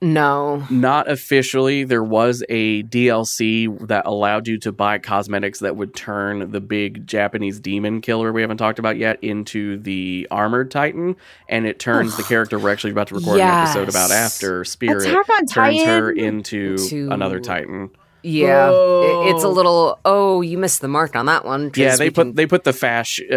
No. 0.00 0.62
Not 0.70 1.10
officially. 1.10 1.84
There 1.84 2.02
was 2.02 2.44
a 2.50 2.82
DLC 2.84 3.86
that 3.88 4.04
allowed 4.04 4.46
you 4.46 4.58
to 4.58 4.70
buy 4.72 4.98
cosmetics 4.98 5.60
that 5.60 5.76
would 5.76 5.94
turn 5.94 6.50
the 6.50 6.60
big 6.60 7.06
Japanese 7.06 7.58
demon 7.58 8.02
killer 8.02 8.30
we 8.30 8.42
haven't 8.42 8.58
talked 8.58 8.78
about 8.78 8.98
yet 8.98 9.18
into 9.22 9.78
the 9.78 10.28
armored 10.30 10.70
titan, 10.70 11.16
and 11.48 11.66
it 11.66 11.78
turns 11.78 12.16
the 12.18 12.22
character 12.22 12.58
we're 12.58 12.70
actually 12.72 12.90
about 12.90 13.08
to 13.08 13.14
record 13.14 13.40
an 13.40 13.46
episode 13.48 13.88
about 13.88 14.10
after 14.10 14.62
Spirit 14.64 15.04
turns 15.06 15.52
Titan. 15.52 15.86
her 15.88 16.10
into 16.10 16.76
To- 16.88 17.08
another 17.10 17.40
titan. 17.40 17.88
Yeah. 18.24 18.70
Whoa. 18.70 19.26
It- 19.26 19.34
it's 19.34 19.44
a 19.44 19.48
little 19.48 19.98
oh, 20.04 20.40
you 20.40 20.56
missed 20.58 20.80
the 20.80 20.88
mark 20.88 21.14
on 21.14 21.26
that 21.26 21.44
one. 21.44 21.70
Yeah, 21.76 21.96
they 21.96 22.10
put 22.10 22.28
can- 22.28 22.34
they 22.34 22.46
put 22.46 22.64
the 22.64 22.72
Fash 22.72 23.20
uh, 23.30 23.34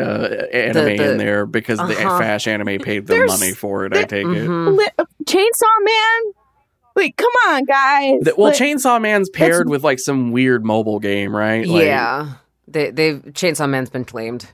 anime 0.54 0.98
the- 0.98 1.12
in 1.12 1.18
there 1.18 1.46
because 1.46 1.78
the 1.78 1.84
Uh-huh. 1.84 2.18
Fash 2.20 2.48
anime 2.48 2.80
paid 2.80 3.06
them 3.08 3.18
There's- 3.18 3.40
money 3.40 3.52
for 3.54 3.86
it. 3.86 3.94
I 3.94 4.04
take 4.04 4.26
it. 4.26 4.48
Mhm. 4.48 4.78
Li- 4.78 5.06
Chainsaw 5.26 5.84
Man. 5.84 6.34
Like, 6.96 7.16
come 7.18 7.32
on, 7.50 7.64
guys. 7.66 8.22
The- 8.22 8.34
well, 8.38 8.48
Like, 8.48 8.58
Chainsaw 8.58 9.00
Man's 9.02 9.30
paired 9.30 9.70
with 9.70 9.84
like 9.84 10.00
some 10.00 10.32
weird 10.32 10.66
mobile 10.66 11.00
game, 11.00 11.36
right? 11.36 11.68
Like, 11.68 11.84
yeah. 11.86 12.28
They 12.68 12.92
they've 12.92 13.22
Chainsaw 13.22 13.70
Man's 13.70 13.90
been 13.90 14.06
claimed. 14.06 14.48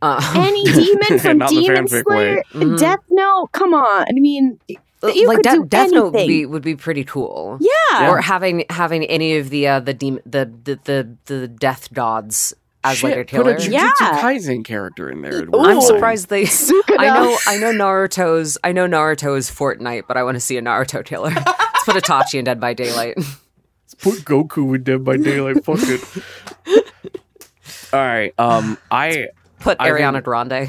Uh, 0.00 0.20
any 0.36 0.64
demon 0.72 1.18
from 1.20 1.38
Demon 1.48 1.86
Slayer, 1.86 2.02
way. 2.06 2.42
Mhm. 2.54 2.78
Death 2.78 2.98
Note. 3.10 3.50
Come 3.52 3.72
on. 3.74 4.04
I 4.08 4.12
mean, 4.12 4.58
you 4.68 4.76
like 5.02 5.36
could 5.38 5.42
De- 5.42 5.56
do 5.56 5.64
Death 5.66 5.90
Note 5.90 6.12
would 6.12 6.26
be 6.26 6.46
would 6.46 6.62
be 6.62 6.76
pretty 6.76 7.04
cool. 7.04 7.58
yeah. 7.60 8.10
Or 8.10 8.20
having 8.20 8.64
having 8.70 9.04
any 9.04 9.36
of 9.36 9.50
the 9.50 9.66
uh, 9.68 9.80
the, 9.80 9.94
demon, 9.94 10.22
the 10.26 10.50
the 10.64 10.78
the 10.84 11.16
the 11.26 11.48
death 11.48 11.92
gods 11.92 12.54
as 12.84 12.98
Shit, 12.98 13.10
like 13.10 13.14
a 13.14 13.18
put 13.20 13.26
killer. 13.28 13.52
a 13.52 13.56
Jujutsu 13.58 13.70
Yeah. 13.70 13.90
Kaisen 14.00 14.64
character 14.64 15.08
in 15.10 15.22
there. 15.22 15.32
It'd 15.34 15.48
Ooh. 15.48 15.58
work 15.58 15.68
I'm 15.68 15.80
surprised 15.80 16.28
they. 16.28 16.44
Sukuna. 16.44 16.82
I 16.98 17.06
know 17.14 17.36
I 17.46 17.56
know 17.58 17.72
Naruto's 17.72 18.58
I 18.64 18.72
know 18.72 18.86
Naruto's 18.86 19.50
Fortnite, 19.50 20.04
but 20.08 20.16
I 20.16 20.22
want 20.24 20.36
to 20.36 20.40
see 20.40 20.56
a 20.56 20.62
Naruto 20.62 21.04
killer. 21.04 21.30
Let's 21.30 21.84
put 21.84 21.94
Itachi 21.96 22.38
in 22.38 22.44
Dead 22.44 22.58
by 22.60 22.74
Daylight. 22.74 23.14
Let's 23.16 23.94
put 23.98 24.14
Goku 24.24 24.74
in 24.74 24.82
Dead 24.84 25.04
by 25.04 25.16
Daylight. 25.16 25.64
Fuck 25.64 25.78
it. 25.82 26.00
All 27.92 28.00
right. 28.00 28.32
Um, 28.38 28.78
I 28.90 29.28
Put 29.60 29.76
I 29.80 29.90
Ariana 29.90 30.14
think- 30.14 30.24
Grande. 30.24 30.68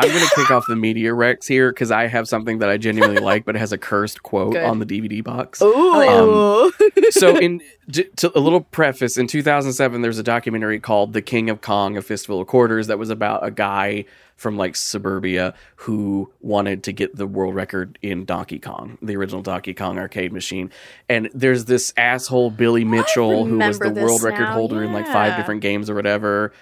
I'm 0.00 0.08
going 0.08 0.26
to 0.26 0.34
kick 0.34 0.50
off 0.50 0.64
the 0.68 0.76
media 0.76 1.12
rex 1.14 1.46
here 1.46 1.70
because 1.72 1.90
I 1.90 2.06
have 2.06 2.28
something 2.28 2.58
that 2.58 2.68
I 2.68 2.76
genuinely 2.76 3.20
like, 3.22 3.44
but 3.44 3.56
it 3.56 3.58
has 3.58 3.72
a 3.72 3.78
cursed 3.78 4.22
quote 4.22 4.52
Good. 4.52 4.64
on 4.64 4.78
the 4.78 4.86
DVD 4.86 5.22
box. 5.22 5.60
Ooh. 5.62 5.92
Um, 5.94 6.72
so 7.10 7.36
in 7.40 7.60
j- 7.88 8.08
to 8.16 8.36
a 8.36 8.40
little 8.40 8.62
preface 8.62 9.16
in 9.16 9.26
2007 9.26 10.02
there's 10.02 10.18
a 10.18 10.22
documentary 10.22 10.80
called 10.80 11.12
the 11.12 11.22
king 11.22 11.50
of 11.50 11.60
kong 11.60 11.96
a 11.96 12.02
fistful 12.02 12.40
of 12.40 12.46
quarters 12.46 12.86
that 12.86 12.98
was 12.98 13.10
about 13.10 13.44
a 13.44 13.50
guy 13.50 14.04
from 14.36 14.56
like 14.56 14.74
suburbia 14.74 15.54
who 15.76 16.32
wanted 16.40 16.82
to 16.84 16.92
get 16.92 17.14
the 17.16 17.26
world 17.26 17.54
record 17.54 17.98
in 18.02 18.24
donkey 18.24 18.58
kong 18.58 18.96
the 19.02 19.16
original 19.16 19.42
donkey 19.42 19.74
kong 19.74 19.98
arcade 19.98 20.32
machine 20.32 20.70
and 21.08 21.28
there's 21.34 21.66
this 21.66 21.92
asshole 21.96 22.50
billy 22.50 22.84
oh, 22.84 22.88
mitchell 22.88 23.44
who 23.44 23.58
was 23.58 23.78
the 23.78 23.90
world 23.90 24.20
this 24.20 24.22
record 24.22 24.44
now, 24.44 24.54
holder 24.54 24.82
in 24.82 24.92
like 24.92 25.06
five 25.06 25.36
different 25.36 25.60
games 25.60 25.90
or 25.90 25.94
whatever 25.94 26.52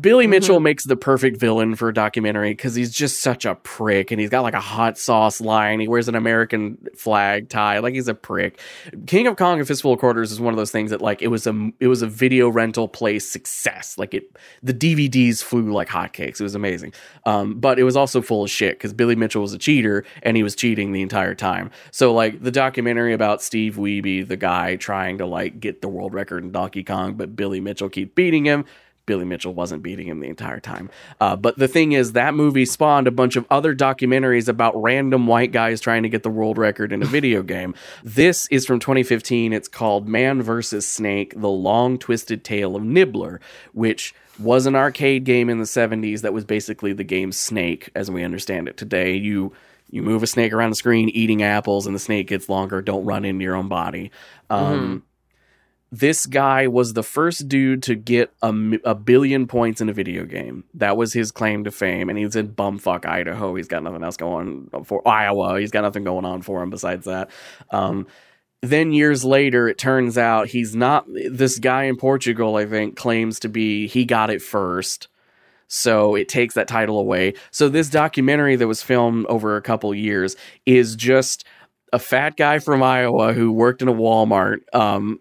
Billy 0.00 0.26
Mitchell 0.26 0.58
makes 0.58 0.82
the 0.82 0.96
perfect 0.96 1.36
villain 1.36 1.76
for 1.76 1.88
a 1.88 1.94
documentary 1.94 2.50
because 2.50 2.74
he's 2.74 2.92
just 2.92 3.20
such 3.20 3.44
a 3.44 3.54
prick 3.54 4.10
and 4.10 4.20
he's 4.20 4.30
got 4.30 4.40
like 4.40 4.54
a 4.54 4.60
hot 4.60 4.98
sauce 4.98 5.40
line. 5.40 5.78
He 5.78 5.86
wears 5.86 6.08
an 6.08 6.16
American 6.16 6.76
flag 6.96 7.48
tie, 7.48 7.78
like 7.78 7.94
he's 7.94 8.08
a 8.08 8.14
prick. 8.14 8.58
King 9.06 9.28
of 9.28 9.36
Kong 9.36 9.60
and 9.60 9.68
Fistful 9.68 9.92
of 9.92 10.00
Quarters 10.00 10.32
is 10.32 10.40
one 10.40 10.52
of 10.52 10.58
those 10.58 10.72
things 10.72 10.90
that 10.90 11.00
like 11.00 11.22
it 11.22 11.28
was 11.28 11.46
a 11.46 11.70
it 11.78 11.86
was 11.86 12.02
a 12.02 12.08
video 12.08 12.48
rental 12.48 12.88
play 12.88 13.20
success. 13.20 13.96
Like 13.96 14.12
it, 14.12 14.36
the 14.60 14.74
DVDs 14.74 15.40
flew 15.40 15.72
like 15.72 15.88
hotcakes. 15.88 16.40
It 16.40 16.42
was 16.42 16.56
amazing, 16.56 16.92
um, 17.24 17.60
but 17.60 17.78
it 17.78 17.84
was 17.84 17.96
also 17.96 18.20
full 18.20 18.42
of 18.42 18.50
shit 18.50 18.78
because 18.78 18.92
Billy 18.92 19.14
Mitchell 19.14 19.42
was 19.42 19.52
a 19.52 19.58
cheater 19.58 20.04
and 20.24 20.36
he 20.36 20.42
was 20.42 20.56
cheating 20.56 20.90
the 20.90 21.02
entire 21.02 21.36
time. 21.36 21.70
So 21.92 22.12
like 22.12 22.42
the 22.42 22.50
documentary 22.50 23.12
about 23.12 23.40
Steve 23.40 23.76
Wiebe, 23.76 24.26
the 24.26 24.36
guy 24.36 24.74
trying 24.74 25.18
to 25.18 25.26
like 25.26 25.60
get 25.60 25.80
the 25.80 25.88
world 25.88 26.12
record 26.12 26.42
in 26.42 26.50
Donkey 26.50 26.82
Kong, 26.82 27.14
but 27.14 27.36
Billy 27.36 27.60
Mitchell 27.60 27.88
keep 27.88 28.16
beating 28.16 28.44
him. 28.44 28.64
Billy 29.06 29.24
Mitchell 29.24 29.54
wasn't 29.54 29.82
beating 29.82 30.08
him 30.08 30.20
the 30.20 30.28
entire 30.28 30.60
time. 30.60 30.90
Uh, 31.20 31.36
but 31.36 31.56
the 31.56 31.68
thing 31.68 31.92
is, 31.92 32.12
that 32.12 32.34
movie 32.34 32.64
spawned 32.66 33.06
a 33.06 33.12
bunch 33.12 33.36
of 33.36 33.46
other 33.50 33.74
documentaries 33.74 34.48
about 34.48 34.80
random 34.80 35.26
white 35.28 35.52
guys 35.52 35.80
trying 35.80 36.02
to 36.02 36.08
get 36.08 36.24
the 36.24 36.30
world 36.30 36.58
record 36.58 36.92
in 36.92 37.02
a 37.02 37.06
video 37.06 37.42
game. 37.44 37.74
This 38.02 38.48
is 38.48 38.66
from 38.66 38.80
2015. 38.80 39.52
It's 39.52 39.68
called 39.68 40.08
Man 40.08 40.42
vs. 40.42 40.86
Snake 40.86 41.32
The 41.36 41.48
Long 41.48 41.98
Twisted 41.98 42.44
Tale 42.44 42.74
of 42.76 42.82
Nibbler, 42.82 43.40
which 43.72 44.14
was 44.38 44.66
an 44.66 44.74
arcade 44.74 45.24
game 45.24 45.48
in 45.48 45.58
the 45.58 45.64
70s 45.64 46.20
that 46.22 46.32
was 46.34 46.44
basically 46.44 46.92
the 46.92 47.04
game 47.04 47.32
Snake 47.32 47.90
as 47.94 48.10
we 48.10 48.22
understand 48.24 48.68
it 48.68 48.76
today. 48.76 49.14
You. 49.14 49.52
You 49.88 50.02
move 50.02 50.24
a 50.24 50.26
snake 50.26 50.52
around 50.52 50.70
the 50.70 50.76
screen 50.76 51.10
eating 51.10 51.44
apples, 51.44 51.86
and 51.86 51.94
the 51.94 52.00
snake 52.00 52.26
gets 52.26 52.48
longer. 52.48 52.82
Don't 52.82 53.04
run 53.04 53.24
into 53.24 53.44
your 53.44 53.54
own 53.54 53.68
body. 53.68 54.10
Um, 54.50 55.04
this 55.92 56.26
guy 56.26 56.66
was 56.66 56.92
the 56.92 57.02
first 57.02 57.48
dude 57.48 57.82
to 57.84 57.94
get 57.94 58.32
a, 58.42 58.52
a 58.84 58.94
billion 58.94 59.46
points 59.46 59.80
in 59.80 59.88
a 59.88 59.92
video 59.92 60.24
game. 60.24 60.64
That 60.74 60.96
was 60.96 61.12
his 61.12 61.30
claim 61.30 61.64
to 61.64 61.70
fame. 61.70 62.08
And 62.08 62.18
he's 62.18 62.36
in 62.36 62.48
bumfuck 62.48 63.06
Idaho. 63.06 63.54
He's 63.54 63.68
got 63.68 63.82
nothing 63.82 64.02
else 64.02 64.16
going 64.16 64.68
for 64.84 65.06
Iowa. 65.06 65.60
He's 65.60 65.70
got 65.70 65.82
nothing 65.82 66.04
going 66.04 66.24
on 66.24 66.42
for 66.42 66.62
him 66.62 66.70
besides 66.70 67.04
that. 67.04 67.30
Um, 67.70 68.06
then 68.62 68.92
years 68.92 69.24
later, 69.24 69.68
it 69.68 69.78
turns 69.78 70.18
out 70.18 70.48
he's 70.48 70.74
not. 70.74 71.06
This 71.08 71.58
guy 71.58 71.84
in 71.84 71.96
Portugal, 71.96 72.56
I 72.56 72.66
think, 72.66 72.96
claims 72.96 73.38
to 73.40 73.48
be 73.48 73.86
he 73.86 74.04
got 74.04 74.30
it 74.30 74.42
first. 74.42 75.08
So 75.68 76.14
it 76.14 76.28
takes 76.28 76.54
that 76.54 76.68
title 76.68 76.98
away. 76.98 77.34
So 77.50 77.68
this 77.68 77.90
documentary 77.90 78.56
that 78.56 78.66
was 78.66 78.82
filmed 78.82 79.26
over 79.26 79.56
a 79.56 79.62
couple 79.62 79.94
years 79.94 80.36
is 80.64 80.96
just 80.96 81.44
a 81.96 81.98
fat 81.98 82.36
guy 82.36 82.58
from 82.58 82.82
Iowa 82.82 83.32
who 83.32 83.50
worked 83.50 83.80
in 83.80 83.88
a 83.88 83.92
Walmart. 83.92 84.58
Um, 84.74 85.18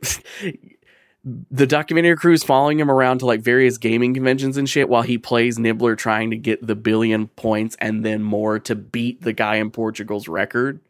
the 1.23 1.65
documentary 1.65 2.17
crew 2.17 2.33
is 2.33 2.43
following 2.43 2.79
him 2.79 2.91
around 2.91 3.19
to 3.19 3.25
like 3.25 3.39
various 3.39 3.77
gaming 3.77 4.13
conventions 4.13 4.57
and 4.57 4.69
shit 4.69 4.89
while 4.89 5.01
he 5.01 5.17
plays 5.17 5.57
Nibbler 5.57 5.95
trying 5.95 6.31
to 6.31 6.37
get 6.37 6.65
the 6.65 6.75
billion 6.75 7.27
points 7.29 7.77
and 7.79 8.05
then 8.05 8.21
more 8.21 8.59
to 8.59 8.75
beat 8.75 9.21
the 9.21 9.31
guy 9.31 9.55
in 9.55 9.71
Portugal's 9.71 10.27
record. 10.27 10.81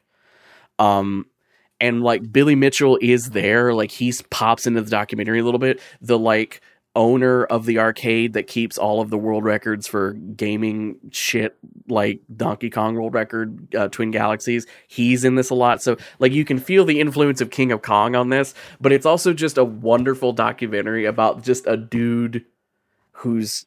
Um, 0.79 1.27
and 1.79 2.01
like 2.01 2.33
Billy 2.33 2.55
Mitchell 2.55 2.97
is 2.99 3.29
there, 3.29 3.71
like 3.71 3.91
he 3.91 4.11
pops 4.31 4.65
into 4.65 4.81
the 4.81 4.89
documentary 4.89 5.39
a 5.39 5.43
little 5.43 5.59
bit. 5.59 5.79
The 6.01 6.17
like 6.17 6.61
owner 6.95 7.43
of 7.45 7.65
the 7.65 7.79
arcade 7.79 8.33
that 8.33 8.47
keeps 8.47 8.77
all 8.77 9.01
of 9.01 9.09
the 9.09 9.17
world 9.17 9.43
records 9.43 9.85
for 9.85 10.13
gaming 10.13 10.97
shit 11.11 11.57
like 11.87 12.21
Donkey 12.35 12.69
Kong 12.69 12.95
world 12.95 13.13
record 13.13 13.73
uh, 13.75 13.89
Twin 13.89 14.11
Galaxies 14.11 14.65
he's 14.87 15.23
in 15.23 15.35
this 15.35 15.49
a 15.49 15.55
lot. 15.55 15.81
So 15.81 15.97
like 16.19 16.31
you 16.31 16.45
can 16.45 16.57
feel 16.57 16.85
the 16.85 16.99
influence 16.99 17.41
of 17.41 17.51
King 17.51 17.71
of 17.71 17.81
Kong 17.81 18.15
on 18.15 18.29
this 18.29 18.53
but 18.79 18.91
it's 18.91 19.05
also 19.05 19.33
just 19.33 19.57
a 19.57 19.65
wonderful 19.65 20.31
documentary 20.31 21.05
about 21.05 21.43
just 21.43 21.67
a 21.67 21.75
dude 21.75 22.45
who's 23.11 23.65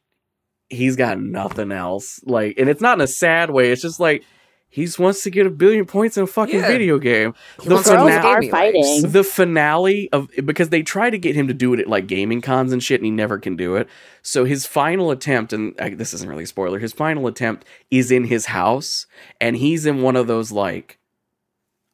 he's 0.68 0.96
got 0.96 1.20
nothing 1.20 1.70
else. 1.70 2.20
Like 2.24 2.58
and 2.58 2.68
it's 2.68 2.80
not 2.80 2.98
in 2.98 3.02
a 3.02 3.08
sad 3.08 3.50
way 3.50 3.70
it's 3.70 3.82
just 3.82 4.00
like 4.00 4.24
he 4.70 4.84
just 4.84 4.98
wants 4.98 5.22
to 5.22 5.30
get 5.30 5.46
a 5.46 5.50
billion 5.50 5.86
points 5.86 6.16
in 6.16 6.24
a 6.24 6.26
fucking 6.26 6.60
Yeah. 6.60 6.68
video 6.68 6.98
game 6.98 7.34
He 7.60 7.68
The 7.68 7.74
wants 7.74 7.88
to 7.88 7.96
Girls 7.96 8.10
fina- 8.10 8.26
are 8.26 8.42
fighting. 8.44 9.02
the 9.10 9.24
finale 9.24 10.08
of 10.12 10.28
because 10.44 10.68
they 10.68 10.82
try 10.82 11.08
to 11.10 11.18
get 11.18 11.34
him 11.34 11.48
to 11.48 11.54
do 11.54 11.72
it 11.74 11.80
at 11.80 11.88
like 11.88 12.06
gaming 12.06 12.40
cons 12.40 12.72
and 12.72 12.82
shit 12.82 13.00
and 13.00 13.06
he 13.06 13.10
never 13.10 13.38
can 13.38 13.56
do 13.56 13.76
it 13.76 13.88
so 14.22 14.44
his 14.44 14.66
final 14.66 15.10
attempt 15.10 15.52
and 15.52 15.78
uh, 15.80 15.90
this 15.94 16.12
isn't 16.14 16.28
really 16.28 16.44
a 16.44 16.46
spoiler 16.46 16.78
his 16.78 16.92
final 16.92 17.26
attempt 17.26 17.64
is 17.90 18.10
in 18.10 18.24
his 18.24 18.46
house 18.46 19.06
and 19.40 19.56
he's 19.56 19.86
in 19.86 20.02
one 20.02 20.16
of 20.16 20.26
those 20.26 20.52
like 20.52 20.98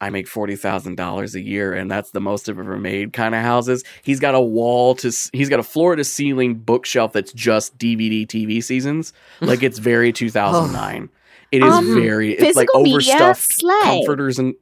I 0.01 0.11
make 0.11 0.27
forty 0.29 0.57
thousand 0.57 0.97
dollars 0.97 1.35
a 1.35 1.41
year, 1.41 1.73
and 1.73 1.91
that's 1.91 2.11
the 2.11 2.21
most 2.21 2.49
I've 2.49 2.59
ever 2.59 2.77
made. 2.77 3.15
Kind 3.15 3.35
of 3.35 3.41
houses. 3.43 3.85
He's 4.03 4.21
got 4.21 4.35
a 4.35 4.41
wall 4.41 4.95
to. 4.97 5.09
s- 5.09 5.31
He's 5.33 5.49
got 5.49 5.61
a 5.61 5.63
floor 5.63 5.97
to 5.97 6.05
ceiling 6.05 6.57
bookshelf 6.57 7.13
that's 7.15 7.33
just 7.33 7.79
DVD 7.79 8.27
TV 8.27 8.63
seasons. 8.63 9.15
Like 9.41 9.63
it's 9.63 9.79
very 9.79 10.13
two 10.21 10.29
thousand 10.31 10.73
nine. 10.75 11.09
It 11.53 11.63
is 11.63 11.73
Um, 11.73 11.95
very. 11.95 12.33
It's 12.33 12.57
like 12.57 12.69
physical 12.69 12.83
media, 12.83 12.95
overstuffed 12.97 13.53
slay. 13.55 13.81
comforters 13.83 14.39
and. 14.39 14.55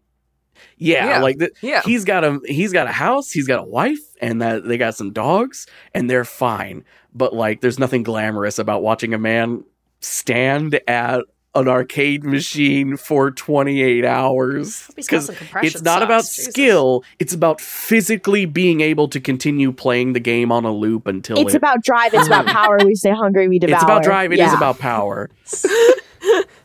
Yeah, 0.78 1.06
Yeah. 1.06 1.22
like 1.22 1.38
the, 1.38 1.50
Yeah. 1.60 1.82
he's 1.84 2.04
got 2.04 2.24
a 2.24 2.40
he's 2.44 2.72
got 2.72 2.88
a 2.88 2.92
house, 2.92 3.30
he's 3.30 3.46
got 3.46 3.60
a 3.60 3.64
wife, 3.64 4.00
and 4.20 4.42
that 4.42 4.66
they 4.66 4.76
got 4.78 4.96
some 4.96 5.12
dogs, 5.12 5.66
and 5.94 6.10
they're 6.10 6.24
fine. 6.24 6.84
But 7.14 7.34
like, 7.34 7.60
there's 7.60 7.78
nothing 7.78 8.02
glamorous 8.02 8.58
about 8.58 8.82
watching 8.82 9.14
a 9.14 9.18
man 9.18 9.64
stand 10.00 10.80
at 10.88 11.24
an 11.54 11.68
arcade 11.68 12.24
machine 12.24 12.96
for 12.96 13.30
28 13.30 14.04
hours 14.06 14.86
Hope 14.86 14.96
he's 14.96 15.06
got 15.08 15.26
because 15.28 15.42
it's 15.62 15.82
not 15.82 16.02
about 16.02 16.22
Jesus. 16.24 16.46
skill 16.46 17.04
it's 17.18 17.34
about 17.34 17.60
physically 17.60 18.46
being 18.46 18.80
able 18.80 19.06
to 19.08 19.20
continue 19.20 19.70
playing 19.70 20.14
the 20.14 20.20
game 20.20 20.50
on 20.50 20.64
a 20.64 20.72
loop 20.72 21.06
until 21.06 21.38
It's 21.38 21.52
it, 21.54 21.58
about 21.58 21.82
drive. 21.84 22.14
It's 22.14 22.26
about 22.26 22.46
power. 22.46 22.78
We 22.84 22.94
stay 22.94 23.10
hungry. 23.10 23.48
We 23.48 23.58
devour. 23.58 23.74
it's 23.76 23.84
about 23.84 24.02
drive 24.02 24.32
It 24.32 24.36
is 24.36 24.50
Yeah. 24.50 24.56
about 24.56 24.78
power 24.78 25.28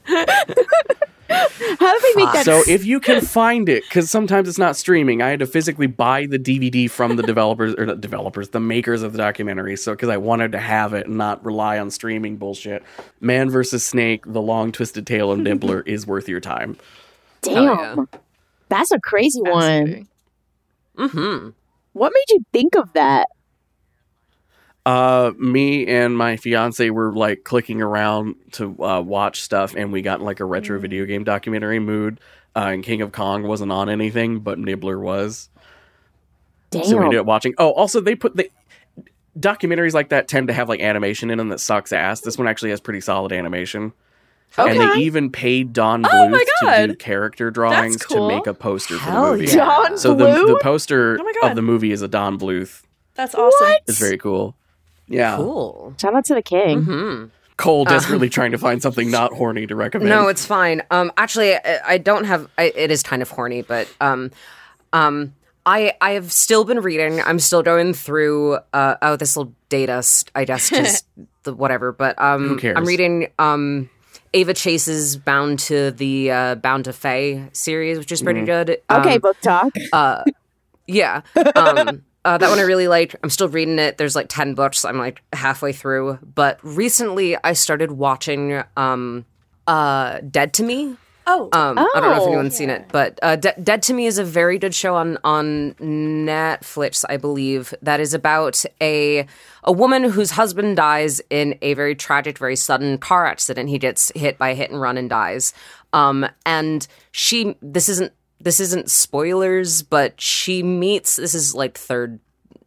How 1.79 1.93
do 1.93 1.99
they 2.01 2.23
make 2.23 2.33
that? 2.33 2.45
so 2.45 2.63
if 2.67 2.85
you 2.85 2.99
can 2.99 3.21
find 3.21 3.69
it 3.69 3.83
because 3.83 4.09
sometimes 4.09 4.47
it's 4.47 4.57
not 4.57 4.75
streaming 4.75 5.21
i 5.21 5.29
had 5.29 5.39
to 5.39 5.45
physically 5.45 5.87
buy 5.87 6.25
the 6.25 6.39
dvd 6.39 6.89
from 6.89 7.15
the 7.15 7.23
developers 7.23 7.75
or 7.75 7.85
not 7.85 8.01
developers 8.01 8.49
the 8.49 8.59
makers 8.59 9.03
of 9.03 9.11
the 9.11 9.17
documentary 9.17 9.75
so 9.75 9.93
because 9.93 10.09
i 10.09 10.17
wanted 10.17 10.51
to 10.51 10.59
have 10.59 10.93
it 10.93 11.07
and 11.07 11.17
not 11.17 11.43
rely 11.43 11.77
on 11.79 11.91
streaming 11.91 12.37
bullshit 12.37 12.83
man 13.19 13.49
versus 13.49 13.85
snake 13.85 14.23
the 14.25 14.41
long 14.41 14.71
twisted 14.71 15.05
tale 15.05 15.31
of 15.31 15.39
nibbler 15.39 15.81
is 15.81 16.07
worth 16.07 16.29
your 16.29 16.39
time 16.39 16.77
Damn, 17.41 17.97
yeah. 17.99 18.05
that's 18.69 18.91
a 18.91 18.99
crazy 18.99 19.41
one. 19.41 19.51
Fascinating. 19.53 20.07
Mm-hmm. 20.97 21.49
What 21.93 22.11
made 22.13 22.35
you 22.35 22.45
think 22.51 22.75
of 22.75 22.93
that? 22.93 23.27
Uh, 24.87 25.33
me 25.37 25.85
and 25.85 26.17
my 26.17 26.37
fiance 26.37 26.89
were 26.91 27.11
like 27.11 27.43
clicking 27.43 27.81
around 27.81 28.35
to 28.53 28.81
uh, 28.81 29.01
watch 29.01 29.41
stuff, 29.41 29.75
and 29.75 29.91
we 29.91 30.01
got 30.01 30.21
like 30.21 30.39
a 30.39 30.45
retro 30.45 30.79
video 30.79 31.05
game 31.05 31.25
documentary 31.25 31.79
mood. 31.79 32.21
Uh, 32.55 32.69
and 32.71 32.83
King 32.83 33.01
of 33.01 33.11
Kong 33.11 33.43
wasn't 33.43 33.71
on 33.71 33.89
anything, 33.89 34.39
but 34.39 34.57
Nibbler 34.57 34.97
was, 34.97 35.49
Damn. 36.71 36.85
so 36.85 36.97
we 36.97 37.03
ended 37.03 37.19
up 37.19 37.25
watching. 37.25 37.53
Oh, 37.57 37.71
also 37.73 37.99
they 37.99 38.15
put 38.15 38.37
the 38.37 38.49
documentaries 39.37 39.93
like 39.93 40.09
that 40.09 40.29
tend 40.29 40.47
to 40.47 40.53
have 40.53 40.69
like 40.69 40.79
animation 40.79 41.29
in 41.31 41.37
them 41.37 41.49
that 41.49 41.59
sucks 41.59 41.91
ass. 41.91 42.21
This 42.21 42.37
one 42.37 42.47
actually 42.47 42.69
has 42.69 42.79
pretty 42.79 43.01
solid 43.01 43.33
animation. 43.33 43.91
And 44.57 44.79
they 44.79 45.01
even 45.01 45.29
paid 45.29 45.73
Don 45.73 46.03
Bluth 46.03 46.09
Oh 46.13 46.29
my 46.29 46.45
to 46.61 46.87
do 46.87 46.95
character 46.95 47.51
drawings 47.51 47.97
cool. 47.97 48.29
to 48.29 48.35
make 48.35 48.47
a 48.47 48.53
poster 48.53 48.97
for 48.97 49.11
the 49.11 49.21
movie. 49.21 49.45
yeah. 49.47 49.51
John 49.53 49.97
So 49.97 50.15
the, 50.15 50.45
the 50.45 50.59
poster 50.63 51.19
Oh 51.21 51.47
of 51.49 51.55
the 51.57 51.61
movie 51.61 51.91
is 51.91 52.01
a 52.01 52.07
Don 52.07 52.39
Bluth. 52.39 52.83
That's 53.15 53.35
awesome. 53.35 53.67
What? 53.67 53.81
It's 53.87 53.99
very 53.99 54.17
cool. 54.17 54.55
Yeah. 55.07 55.35
Cool. 55.37 55.93
Shout 55.99 56.13
out 56.15 56.25
to 56.25 56.33
the 56.35 56.41
king. 56.41 56.83
hmm 56.83 57.25
Cole 57.57 57.85
desperately 57.85 58.29
trying 58.29 58.51
to 58.51 58.59
find 58.59 58.83
something 58.83 59.09
not 59.09 59.33
horny 59.33 59.65
to 59.65 59.75
recommend. 59.75 60.11
No, 60.11 60.27
it's 60.27 60.45
fine. 60.45 60.83
Um, 60.91 61.11
actually, 61.17 61.55
I, 61.55 61.79
I 61.87 61.97
don't 61.97 62.25
have. 62.25 62.47
I, 62.55 62.65
it 62.75 62.91
is 62.91 63.01
kind 63.01 63.23
of 63.23 63.31
horny, 63.31 63.63
but 63.63 63.91
um, 63.99 64.29
um, 64.93 65.33
I 65.65 65.93
I 65.99 66.11
have 66.11 66.31
still 66.31 66.65
been 66.65 66.81
reading. 66.81 67.19
I'm 67.19 67.39
still 67.39 67.63
going 67.63 67.93
through. 67.95 68.59
Uh, 68.73 68.97
oh, 69.01 69.15
this 69.15 69.35
will 69.35 69.53
date 69.69 69.89
us. 69.89 70.23
I 70.35 70.45
guess 70.45 70.69
just 70.69 71.07
the 71.43 71.53
whatever. 71.55 71.91
But 71.91 72.21
um, 72.21 72.47
Who 72.47 72.57
cares? 72.57 72.77
I'm 72.77 72.85
reading 72.85 73.31
um. 73.39 73.89
Ava 74.33 74.53
Chase's 74.53 75.15
Bound 75.17 75.57
to 75.59 75.89
the 75.89 76.29
uh, 76.29 76.55
Bound 76.55 76.85
to 76.85 76.93
Fae 76.93 77.49
series, 77.53 77.97
which 77.97 78.11
is 78.11 78.21
pretty 78.21 78.43
good. 78.43 78.81
Um, 78.89 78.99
Okay, 79.01 79.17
book 79.17 79.37
talk. 79.41 79.73
yeah. 80.85 81.21
Um, 81.55 82.03
Uh, 82.25 82.37
that 82.37 82.49
one 82.49 82.59
I 82.59 82.63
really 82.63 82.87
liked. 82.89 83.15
I'm 83.23 83.29
still 83.29 83.47
reading 83.47 83.79
it. 83.79 83.97
There's 83.97 84.15
like 84.15 84.27
10 84.27 84.53
books. 84.53 84.83
I'm 84.83 84.97
like 84.97 85.21
halfway 85.33 85.71
through. 85.71 86.19
But 86.35 86.59
recently 86.61 87.37
I 87.43 87.53
started 87.53 87.91
watching 87.93 88.63
um, 88.75 89.25
uh, 89.65 90.19
Dead 90.29 90.53
to 90.55 90.63
Me. 90.63 90.97
Oh, 91.29 91.49
Um, 91.51 91.77
I 91.77 91.83
don't 91.93 92.03
know 92.03 92.11
if 92.13 92.19
Oh. 92.21 92.27
anyone's 92.27 92.55
seen 92.55 92.69
it, 92.69 92.85
but 92.89 93.19
uh, 93.21 93.35
De- 93.35 93.53
Dead 93.61 93.81
to 93.83 93.93
Me 93.93 94.05
is 94.07 94.17
a 94.17 94.23
very 94.23 94.57
good 94.57 94.73
show 94.73 94.95
on 94.95 95.17
on 95.25 95.73
Netflix, 96.25 97.03
I 97.09 97.17
believe. 97.17 97.73
That 97.81 97.99
is 97.99 98.13
about 98.13 98.63
a 98.81 99.25
a 99.63 99.71
woman 99.73 100.05
whose 100.05 100.31
husband 100.31 100.77
dies 100.77 101.21
in 101.29 101.57
a 101.61 101.73
very 101.73 101.95
tragic, 101.95 102.37
very 102.37 102.55
sudden 102.55 102.97
car 102.97 103.25
accident. 103.25 103.67
He 103.69 103.77
gets 103.77 104.09
hit 104.15 104.37
by 104.37 104.49
a 104.51 104.55
hit 104.55 104.71
and 104.71 104.79
run 104.79 104.97
and 104.97 105.09
dies. 105.09 105.53
Um, 105.91 106.25
and 106.45 106.87
she 107.11 107.57
this 107.61 107.89
isn't 107.89 108.13
this 108.39 108.59
isn't 108.59 108.89
spoilers, 108.91 109.81
but 109.81 110.19
she 110.21 110.63
meets 110.63 111.15
this 111.15 111.33
is 111.33 111.53
like 111.55 111.77
third 111.77 112.19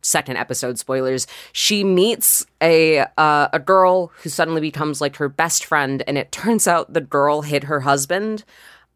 second 0.03 0.39
episode 0.39 0.79
spoilers 0.79 1.27
she 1.53 1.85
meets 1.85 2.47
a 2.63 3.01
uh, 3.19 3.49
a 3.53 3.59
girl 3.59 4.11
who 4.23 4.31
suddenly 4.31 4.63
becomes 4.63 4.99
like 5.03 5.17
her 5.17 5.29
best 5.29 5.63
friend 5.67 6.03
and 6.07 6.17
it 6.17 6.33
turns 6.33 6.67
out 6.67 6.91
the 6.95 7.03
girl 7.03 7.43
hit 7.43 7.65
her 7.65 7.81
husband 7.81 8.43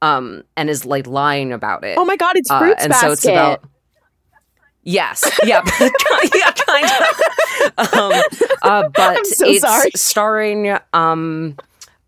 um 0.01 0.42
and 0.56 0.70
is 0.70 0.86
like 0.86 1.06
lying 1.06 1.52
about 1.52 1.84
it 1.84 1.98
Oh 1.98 2.06
my 2.06 2.16
god, 2.16 2.36
it's 2.36 2.51
Uh, 2.51 2.74
and 2.78 2.88
Basket. 2.88 3.06
so 3.06 3.12
it's 3.12 3.24
about 3.26 3.62
yes 4.82 5.30
yeah 5.44 5.62
yeah 6.34 6.51
kind 6.52 6.86
of 6.86 7.94
um 7.94 8.12
uh 8.62 8.88
but 8.94 9.26
so 9.26 9.46
it's 9.46 9.60
sorry. 9.60 9.90
starring 9.94 10.76
um 10.94 11.55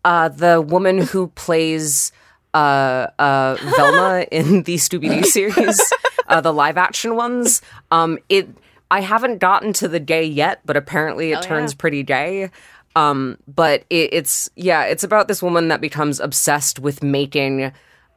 uh 0.05 0.29
the 0.29 0.59
woman 0.59 0.99
who 0.99 1.27
plays 1.29 2.11
uh 2.57 3.07
uh 3.19 3.57
Velma 3.75 4.25
in 4.31 4.63
the 4.63 4.75
Scooby 4.75 5.09
Doo 5.09 5.23
series 5.23 5.79
uh 6.27 6.41
the 6.41 6.51
live 6.51 6.77
action 6.77 7.15
ones 7.15 7.61
um 7.91 8.17
it 8.29 8.49
I 8.89 9.01
haven't 9.01 9.37
gotten 9.37 9.73
to 9.73 9.87
the 9.87 9.99
gay 9.99 10.23
yet 10.25 10.61
but 10.65 10.75
apparently 10.75 11.31
it 11.31 11.35
Hell 11.35 11.43
turns 11.43 11.73
yeah. 11.73 11.77
pretty 11.77 12.03
gay 12.03 12.49
um 12.95 13.37
but 13.47 13.85
it, 13.89 14.09
it's 14.11 14.49
yeah 14.55 14.83
it's 14.85 15.03
about 15.03 15.27
this 15.27 15.43
woman 15.43 15.67
that 15.67 15.81
becomes 15.81 16.19
obsessed 16.19 16.79
with 16.79 17.03
making 17.03 17.71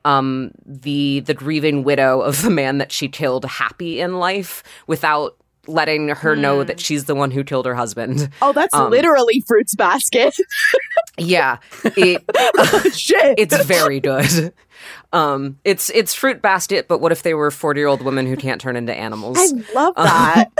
um 0.06 0.52
the 0.64 1.20
the 1.20 1.34
grieving 1.34 1.84
widow 1.84 2.22
of 2.22 2.40
the 2.42 2.50
man 2.50 2.78
that 2.78 2.90
she 2.90 3.08
killed 3.08 3.44
happy 3.44 4.00
in 4.00 4.18
life 4.18 4.62
without 4.86 5.36
letting 5.66 6.08
her 6.08 6.34
know 6.34 6.64
that 6.64 6.80
she's 6.80 7.04
the 7.04 7.14
one 7.14 7.30
who 7.30 7.44
killed 7.44 7.66
her 7.66 7.74
husband 7.74 8.28
oh, 8.42 8.52
that's 8.52 8.74
um, 8.74 8.90
literally 8.90 9.42
Fruits 9.46 9.74
Basket. 9.74 10.34
yeah 11.18 11.58
it 11.84 12.22
Shit. 12.94 13.38
it's 13.38 13.64
very 13.64 14.00
good 14.00 14.52
um 15.12 15.58
it's 15.64 15.90
it's 15.90 16.14
fruit 16.14 16.40
basket 16.40 16.88
but 16.88 17.00
what 17.00 17.12
if 17.12 17.22
they 17.22 17.34
were 17.34 17.50
40 17.50 17.78
year 17.80 17.86
old 17.88 18.02
women 18.02 18.26
who 18.26 18.36
can't 18.36 18.60
turn 18.60 18.74
into 18.76 18.94
animals 18.94 19.36
I 19.38 19.48
love 19.74 19.94
that. 19.96 20.46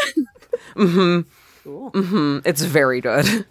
Mm 0.76 1.24
hmm 1.64 2.38
it's 2.44 2.62
very 2.62 3.00
good 3.00 3.46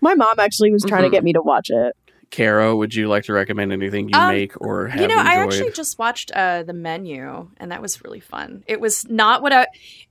My 0.00 0.14
mom 0.14 0.38
actually 0.38 0.70
was 0.72 0.84
trying 0.84 1.02
to 1.02 1.08
Mhm. 1.08 1.12
get 1.12 1.24
me 1.24 1.32
to 1.34 1.42
watch 1.42 1.68
it. 1.70 1.94
Caro, 2.30 2.76
would 2.76 2.94
you 2.94 3.08
like 3.08 3.24
to 3.24 3.32
recommend 3.32 3.72
anything 3.72 4.08
you 4.10 4.18
Um, 4.18 4.28
make 4.34 4.60
or 4.60 4.86
have 4.88 5.00
you 5.00 5.08
know, 5.08 5.16
I 5.18 5.36
actually 5.36 5.70
just 5.72 5.98
watched 5.98 6.30
uh, 6.32 6.62
the 6.62 6.74
menu, 6.74 7.48
and 7.56 7.72
that 7.72 7.80
was 7.80 8.04
really 8.04 8.20
fun. 8.20 8.64
It 8.66 8.80
was 8.80 9.08
not 9.08 9.40
what 9.40 9.52
I. 9.52 9.66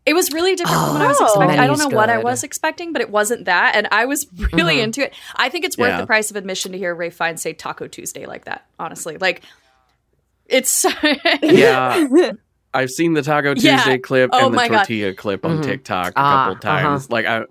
It 0.06 0.14
was 0.14 0.31
really 0.34 0.56
different 0.56 0.81
from 0.84 0.94
what 0.94 1.02
I 1.03 1.07
was 1.07 1.18
Oh. 1.22 1.26
expecting. 1.26 1.60
I 1.60 1.68
don't 1.68 1.77
know 1.77 1.85
Menu's 1.85 1.95
what 1.95 2.10
I 2.10 2.18
was 2.18 2.44
expecting, 2.44 2.91
but 2.91 3.02
it 3.03 3.10
wasn't 3.11 3.45
that, 3.45 3.76
and 3.76 3.88
I 3.91 4.06
was 4.06 4.26
really 4.53 4.77
Mhm. 4.77 4.84
into 4.84 5.03
it. 5.03 5.14
I 5.35 5.49
think 5.49 5.64
it's 5.65 5.77
worth 5.77 5.89
Yeah. 5.89 6.02
the 6.02 6.07
price 6.07 6.31
of 6.31 6.38
admission 6.38 6.72
to 6.72 6.77
hear 6.77 6.95
Ralph 6.95 7.14
Fiennes 7.14 7.41
say 7.41 7.53
Taco 7.53 7.88
Tuesday 7.88 8.26
like 8.26 8.45
that. 8.45 8.65
Honestly, 8.80 9.18
like 9.18 9.44
it's. 10.48 10.85
yeah. 11.44 12.31
I've 12.73 12.89
seen 12.89 13.14
the 13.14 13.22
Taco 13.22 13.53
Tuesday 13.53 13.69
Yeah. 13.69 13.98
clip 13.98 14.30
Oh 14.34 14.45
and 14.45 14.53
the 14.53 14.57
my 14.57 14.68
God. 14.68 14.77
tortilla 14.80 15.14
clip 15.14 15.45
on 15.45 15.60
Mhm. 15.60 15.64
TikTok 15.64 16.10
a 16.10 16.14
Ah, 16.15 16.45
couple 16.48 16.61
times. 16.61 17.10
Like 17.10 17.26
I 17.26 17.44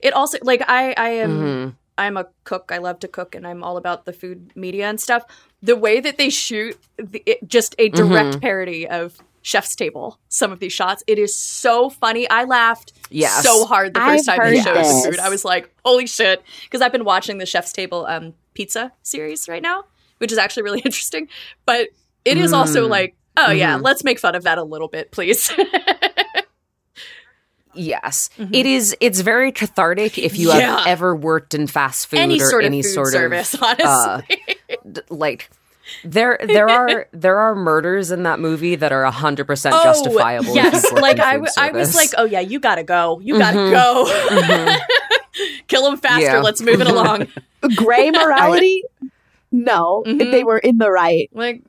it 0.00 0.12
also 0.14 0.38
like 0.42 0.62
I 0.68 0.94
I 0.96 1.08
am. 1.10 1.30
Mhm. 1.40 1.74
I'm 1.96 2.16
a 2.16 2.26
cook. 2.44 2.70
I 2.72 2.78
love 2.78 2.98
to 3.00 3.08
cook, 3.08 3.34
and 3.34 3.46
I'm 3.46 3.62
all 3.62 3.76
about 3.76 4.04
the 4.04 4.12
food 4.12 4.50
media 4.56 4.88
and 4.88 5.00
stuff. 5.00 5.24
The 5.62 5.76
way 5.76 6.00
that 6.00 6.18
they 6.18 6.28
shoot, 6.30 6.78
the, 6.96 7.22
it, 7.26 7.46
just 7.48 7.74
a 7.78 7.88
direct 7.88 8.36
Mhm. 8.36 8.40
parody 8.40 8.86
of 8.88 9.16
Chef's 9.42 9.76
Table. 9.76 10.18
Some 10.28 10.52
of 10.52 10.58
these 10.58 10.72
shots, 10.72 11.04
it 11.06 11.18
is 11.18 11.34
so 11.36 11.90
funny. 11.90 12.28
I 12.30 12.44
laughed 12.44 12.92
Yes. 13.10 13.42
so 13.42 13.64
hard 13.66 13.94
the 13.94 14.00
1st 14.00 14.28
I've 14.28 14.36
time 14.38 14.50
they 14.50 14.56
heard 14.58 14.64
showed 14.64 14.76
this. 14.76 15.02
the 15.04 15.10
food. 15.12 15.20
I 15.20 15.28
was 15.28 15.44
like, 15.44 15.72
"Holy 15.84 16.06
shit!" 16.06 16.42
Because 16.64 16.80
I've 16.80 16.92
been 16.92 17.04
watching 17.04 17.38
the 17.38 17.46
Chef's 17.46 17.72
Table 17.72 18.06
um, 18.06 18.34
pizza 18.54 18.92
series 19.02 19.48
right 19.48 19.62
now, 19.62 19.84
which 20.18 20.32
is 20.32 20.38
actually 20.38 20.62
really 20.64 20.80
interesting. 20.84 21.28
But 21.66 21.88
it 22.24 22.38
is 22.38 22.52
also 22.52 22.86
Mm. 22.86 22.90
like, 22.90 23.16
oh 23.36 23.50
yeah, 23.50 23.76
Mhm. 23.78 23.82
let's 23.82 24.02
make 24.02 24.18
fun 24.18 24.34
of 24.34 24.44
that 24.44 24.58
a 24.58 24.62
little 24.64 24.88
bit, 24.88 25.10
please. 25.10 25.50
Yes, 27.76 28.30
Mhm. 28.38 28.50
It 28.54 28.66
is. 28.66 28.96
It's 29.00 29.20
very 29.20 29.52
cathartic 29.52 30.18
if 30.18 30.38
you 30.38 30.48
Yeah. 30.48 30.78
have 30.78 30.86
ever 30.86 31.14
worked 31.14 31.54
in 31.54 31.66
fast 31.66 32.06
food 32.08 32.18
or 32.18 32.22
any 32.22 32.40
or 32.40 32.48
sort 32.50 32.64
of 32.64 32.66
any 32.66 32.82
food 32.82 32.92
sort 32.92 33.12
service, 33.12 33.54
of 33.54 33.62
honestly. 33.62 34.38
d- 34.92 35.00
like. 35.10 35.50
There, 36.02 36.38
there 36.42 36.66
are 36.70 37.08
there 37.12 37.36
are 37.38 37.54
murders 37.54 38.10
in 38.10 38.22
that 38.22 38.40
movie 38.40 38.74
that 38.74 38.90
are 38.90 39.04
hundred 39.10 39.46
percent 39.46 39.74
Oh, 39.78 39.82
justifiable. 39.84 40.54
Yes, 40.54 40.90
like 40.92 41.16
in 41.16 41.20
I, 41.20 41.32
food 41.38 41.46
w- 41.46 41.52
I 41.58 41.70
was 41.72 41.94
like, 41.94 42.08
oh 42.16 42.24
yeah, 42.24 42.40
you 42.40 42.58
gotta 42.58 42.82
go, 42.82 43.20
you 43.20 43.36
gotta 43.38 43.58
Mhm. 43.58 43.70
go, 43.70 44.04
Mhm. 44.30 44.78
kill 45.68 45.86
him 45.90 45.98
faster. 45.98 46.22
Yeah. 46.22 46.40
Let's 46.40 46.62
move 46.62 46.80
it 46.80 46.86
along. 46.86 47.26
Gray 47.76 48.10
morality? 48.10 48.82
no, 49.52 50.02
Mhm. 50.06 50.30
they 50.32 50.42
were 50.42 50.58
in 50.58 50.78
the 50.78 50.90
right. 50.90 51.28
Like, 51.34 51.62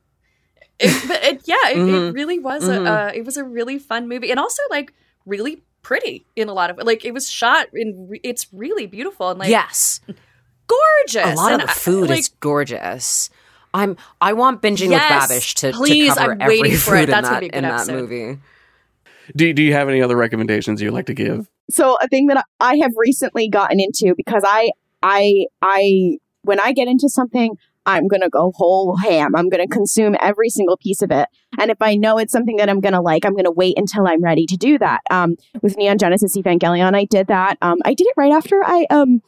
it, 0.80 1.08
but 1.08 1.24
it, 1.24 1.42
yeah, 1.46 1.70
it, 1.72 1.78
it 1.78 1.80
Mhm. 1.80 2.14
really 2.14 2.40
was 2.40 2.68
a 2.70 2.84
uh, 2.84 3.12
it 3.14 3.26
was 3.26 3.36
a 3.38 3.44
really 3.44 3.80
fun 3.80 4.08
movie, 4.08 4.32
and 4.32 4.40
also 4.40 4.62
like 4.70 4.94
really 5.26 5.62
pretty 5.86 6.26
in 6.36 6.50
a 6.50 6.54
lot 6.54 6.72
of 6.72 6.78
like 6.84 7.06
it 7.06 7.14
was 7.14 7.30
shot 7.30 7.68
in 7.74 8.08
re- 8.10 8.20
it's 8.24 8.48
really 8.52 8.88
beautiful 8.88 9.30
and 9.30 9.40
like 9.40 9.50
yes, 9.50 10.00
gorgeous. 10.68 11.32
a 11.34 11.36
lot 11.36 11.54
and 11.54 11.62
of 11.62 11.68
the 11.68 11.72
I- 11.72 11.76
food 11.76 12.10
like, 12.10 12.20
is 12.20 12.30
gorgeous. 12.40 13.30
I'm 13.74 13.96
I 14.22 14.34
want 14.34 14.62
binging 14.62 14.90
Yes, 14.92 15.30
with 15.30 15.38
Babish 15.38 15.54
to, 15.56 15.72
please, 15.74 16.14
to 16.14 16.20
cover 16.20 16.32
I'm 16.32 16.42
every 16.42 16.62
waiting 16.62 16.78
for 16.78 16.96
it. 16.96 17.04
in 17.04 17.10
That's 17.12 17.28
gonna 17.30 17.36
that 17.36 17.40
be 17.42 17.46
a 17.48 17.50
good 17.50 17.58
in 17.58 17.64
that 17.64 17.88
movie. 17.88 18.40
do 19.36 19.54
do 19.54 19.62
you 19.64 19.74
have 19.74 19.90
any 19.90 20.02
other 20.02 20.16
recommendations 20.16 20.82
you'd 20.82 20.94
like 20.94 21.06
to 21.08 21.14
give? 21.14 21.50
So 21.70 21.98
a 22.02 22.08
thing 22.08 22.28
that 22.28 22.44
I 22.60 22.78
have 22.78 22.92
recently 22.96 23.48
gotten 23.50 23.80
into 23.80 24.16
because 24.16 24.44
I 24.48 24.72
I 25.04 25.46
I 25.62 26.18
when 26.42 26.60
I 26.60 26.72
get 26.72 26.88
into 26.88 27.10
something, 27.10 27.58
I'm 27.86 28.08
gonna 28.08 28.30
go 28.30 28.52
whole 28.56 28.98
ham. 28.98 29.36
I'm 29.36 29.50
gonna 29.50 29.68
consume 29.68 30.16
every 30.22 30.50
single 30.50 30.78
piece 30.78 31.02
of 31.02 31.12
it. 31.12 31.28
And 31.60 31.72
if 31.72 31.82
I 31.82 31.96
know 31.96 32.18
it's 32.18 32.32
something 32.32 32.58
that 32.58 32.70
I'm 32.70 32.80
gonna 32.82 33.02
like, 33.02 33.26
I'm 33.26 33.36
gonna 33.36 33.52
wait 33.52 33.78
until 33.78 34.08
I'm 34.08 34.24
ready 34.24 34.46
to 34.48 34.58
do 34.58 34.78
that. 34.80 35.02
Um, 35.10 35.36
with 35.62 35.78
Neon 35.78 35.98
Genesis 35.98 36.36
Evangelion, 36.36 36.96
I 36.96 37.06
did 37.06 37.28
that. 37.28 37.58
Um, 37.62 37.78
I 37.86 37.94
did 37.94 38.08
it 38.08 38.14
right 38.18 38.32
after 38.32 38.62
I 38.64 38.86
um 38.90 39.22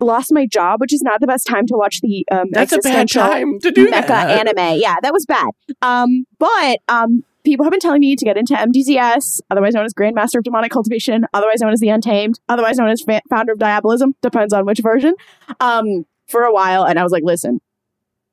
lost 0.00 0.32
my 0.32 0.46
job, 0.46 0.80
which 0.80 0.92
is 0.94 1.02
not 1.02 1.20
the 1.20 1.26
best 1.26 1.46
time 1.46 1.66
to 1.66 1.74
watch 1.76 2.00
the 2.00 2.26
um 2.30 2.46
That's 2.52 2.72
a 2.72 2.78
bad 2.78 3.08
time 3.10 3.58
to 3.60 3.70
do 3.70 3.86
mecha 3.88 4.08
that. 4.08 4.46
anime. 4.46 4.80
Yeah, 4.80 4.96
that 5.02 5.12
was 5.12 5.26
bad. 5.26 5.50
Um, 5.82 6.24
but 6.38 6.78
um, 6.88 7.22
people 7.44 7.64
have 7.64 7.70
been 7.70 7.80
telling 7.80 8.00
me 8.00 8.16
to 8.16 8.24
get 8.24 8.36
into 8.36 8.54
MDZS, 8.54 9.40
otherwise 9.50 9.74
known 9.74 9.84
as 9.84 9.94
Grandmaster 9.94 10.36
of 10.36 10.44
Demonic 10.44 10.70
Cultivation, 10.70 11.26
otherwise 11.34 11.60
known 11.60 11.72
as 11.72 11.80
the 11.80 11.88
Untamed, 11.88 12.40
otherwise 12.48 12.78
known 12.78 12.88
as 12.88 13.04
Founder 13.28 13.52
of 13.52 13.58
Diabolism, 13.58 14.14
depends 14.22 14.52
on 14.52 14.64
which 14.66 14.80
version. 14.80 15.14
Um, 15.60 16.06
for 16.30 16.42
a 16.44 16.52
while, 16.52 16.84
and 16.84 16.98
I 16.98 17.02
was 17.02 17.12
like, 17.12 17.24
listen, 17.24 17.60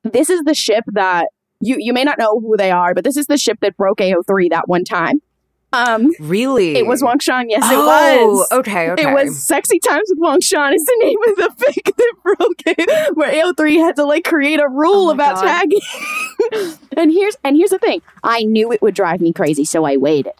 this 0.04 0.30
is 0.30 0.42
the 0.42 0.54
ship 0.54 0.84
that 0.92 1.28
you 1.60 1.76
you 1.78 1.92
may 1.92 2.04
not 2.04 2.18
know 2.18 2.40
who 2.40 2.56
they 2.56 2.70
are, 2.70 2.94
but 2.94 3.04
this 3.04 3.16
is 3.16 3.26
the 3.26 3.36
ship 3.36 3.58
that 3.60 3.76
broke 3.76 3.98
AO3 3.98 4.50
that 4.50 4.68
one 4.68 4.84
time. 4.84 5.20
Um, 5.70 6.12
Really, 6.18 6.76
it 6.76 6.86
was 6.86 7.02
WangXian. 7.02 7.44
Yes, 7.48 7.62
oh, 7.66 7.74
it 7.74 8.26
was. 8.26 8.52
Okay, 8.52 8.90
okay. 8.92 9.02
It 9.10 9.12
was 9.12 9.42
Sexy 9.42 9.78
Times 9.78 10.08
with 10.08 10.18
WangXian 10.18 10.74
is 10.74 10.82
the 10.84 10.96
name 11.00 11.18
of 11.28 11.36
the 11.36 11.50
fic 11.66 11.94
that 11.94 12.14
broke 12.22 12.62
it, 12.64 13.16
where 13.16 13.30
AO3 13.30 13.74
had 13.78 13.96
to 13.96 14.04
like 14.04 14.24
create 14.24 14.60
a 14.60 14.68
rule 14.68 15.08
Oh 15.08 15.10
about 15.10 15.34
God. 15.34 15.42
tagging. 15.42 15.80
and 16.96 17.12
here's 17.12 17.36
and 17.44 17.54
here's 17.56 17.68
the 17.70 17.78
thing. 17.78 18.00
I 18.24 18.44
knew 18.44 18.72
it 18.72 18.80
would 18.80 18.94
drive 18.94 19.20
me 19.20 19.32
crazy, 19.34 19.66
so 19.66 19.84
I 19.84 19.98
waited. 19.98 20.32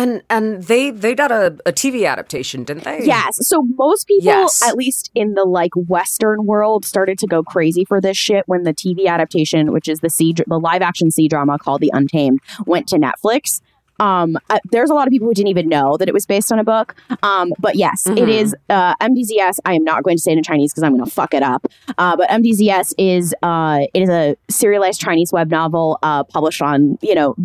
And 0.00 0.22
and 0.30 0.62
they 0.62 0.90
they 0.90 1.14
got 1.14 1.30
a, 1.30 1.56
a 1.66 1.72
TV 1.72 2.08
adaptation, 2.08 2.64
didn't 2.64 2.84
they? 2.84 3.04
Yes. 3.04 3.36
So 3.48 3.62
most 3.76 4.06
people, 4.08 4.24
Yes. 4.24 4.62
at 4.66 4.74
least 4.76 5.10
in 5.14 5.34
the 5.34 5.44
like 5.44 5.72
Western 5.74 6.46
world, 6.46 6.84
started 6.86 7.18
to 7.18 7.26
go 7.26 7.42
crazy 7.42 7.84
for 7.84 8.00
this 8.00 8.16
shit 8.16 8.44
when 8.46 8.62
the 8.62 8.72
TV 8.72 9.06
adaptation, 9.06 9.72
which 9.72 9.88
is 9.88 9.98
the 10.00 10.08
C 10.08 10.32
the 10.46 10.58
live 10.58 10.80
action 10.80 11.10
C 11.10 11.28
drama 11.28 11.58
called 11.58 11.82
The 11.82 11.90
Untamed, 11.92 12.40
went 12.66 12.86
to 12.88 12.96
Netflix. 12.96 13.60
Um, 13.98 14.38
uh, 14.48 14.58
there's 14.70 14.88
a 14.88 14.94
lot 14.94 15.06
of 15.06 15.10
people 15.10 15.28
who 15.28 15.34
didn't 15.34 15.48
even 15.48 15.68
know 15.68 15.98
that 15.98 16.08
it 16.08 16.14
was 16.14 16.24
based 16.24 16.50
on 16.50 16.58
a 16.58 16.64
book. 16.64 16.94
Um, 17.22 17.52
but 17.58 17.76
yes, 17.76 18.06
it 18.06 18.14
Mhm. 18.16 18.28
is 18.40 18.56
uh, 18.70 18.94
MDZS. 19.02 19.58
I 19.66 19.74
am 19.74 19.84
not 19.84 20.02
going 20.04 20.16
to 20.16 20.22
say 20.22 20.32
it 20.32 20.38
in 20.38 20.42
Chinese 20.42 20.72
because 20.72 20.84
I'm 20.84 20.92
going 20.96 21.04
to 21.04 21.10
fuck 21.10 21.34
it 21.34 21.42
up. 21.42 21.66
Uh, 21.98 22.16
but 22.16 22.26
MDZS 22.30 22.94
is 22.96 23.34
uh, 23.42 23.80
it 23.92 24.00
is 24.00 24.08
a 24.08 24.36
serialized 24.48 25.02
Chinese 25.02 25.30
web 25.34 25.50
novel 25.50 25.98
uh, 26.02 26.24
published 26.24 26.62
on 26.62 26.96
you 27.02 27.14
know 27.14 27.36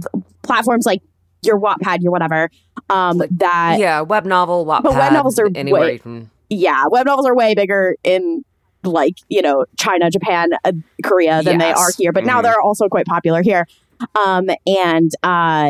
platforms 0.43 0.85
like 0.85 1.01
your 1.45 1.59
Wattpad, 1.59 2.01
your 2.01 2.11
whatever. 2.11 2.49
Um, 2.89 3.21
that 3.31 3.77
yeah, 3.79 4.01
web 4.01 4.25
novel, 4.25 4.65
Wattpad, 4.65 4.83
But 4.83 4.93
web 4.95 5.13
novels 5.13 5.39
are 5.39 5.49
anywhere 5.55 5.81
way- 5.81 5.97
can. 5.99 6.29
yeah, 6.49 6.85
web 6.89 7.05
novels 7.05 7.25
are 7.27 7.35
way 7.35 7.55
bigger 7.55 7.95
in 8.03 8.43
like 8.83 9.15
you 9.29 9.41
know 9.41 9.65
China, 9.79 10.09
Japan, 10.11 10.49
uh, 10.63 10.71
Korea 11.03 11.41
than 11.43 11.57
they 11.57 11.71
are 11.71 11.89
here. 11.97 12.11
But 12.11 12.25
now 12.25 12.39
Mhm. 12.39 12.43
they're 12.43 12.61
also 12.61 12.87
quite 12.87 13.05
popular 13.07 13.41
here. 13.41 13.65
Um, 14.25 14.49
and 14.67 15.11
uh, 15.23 15.69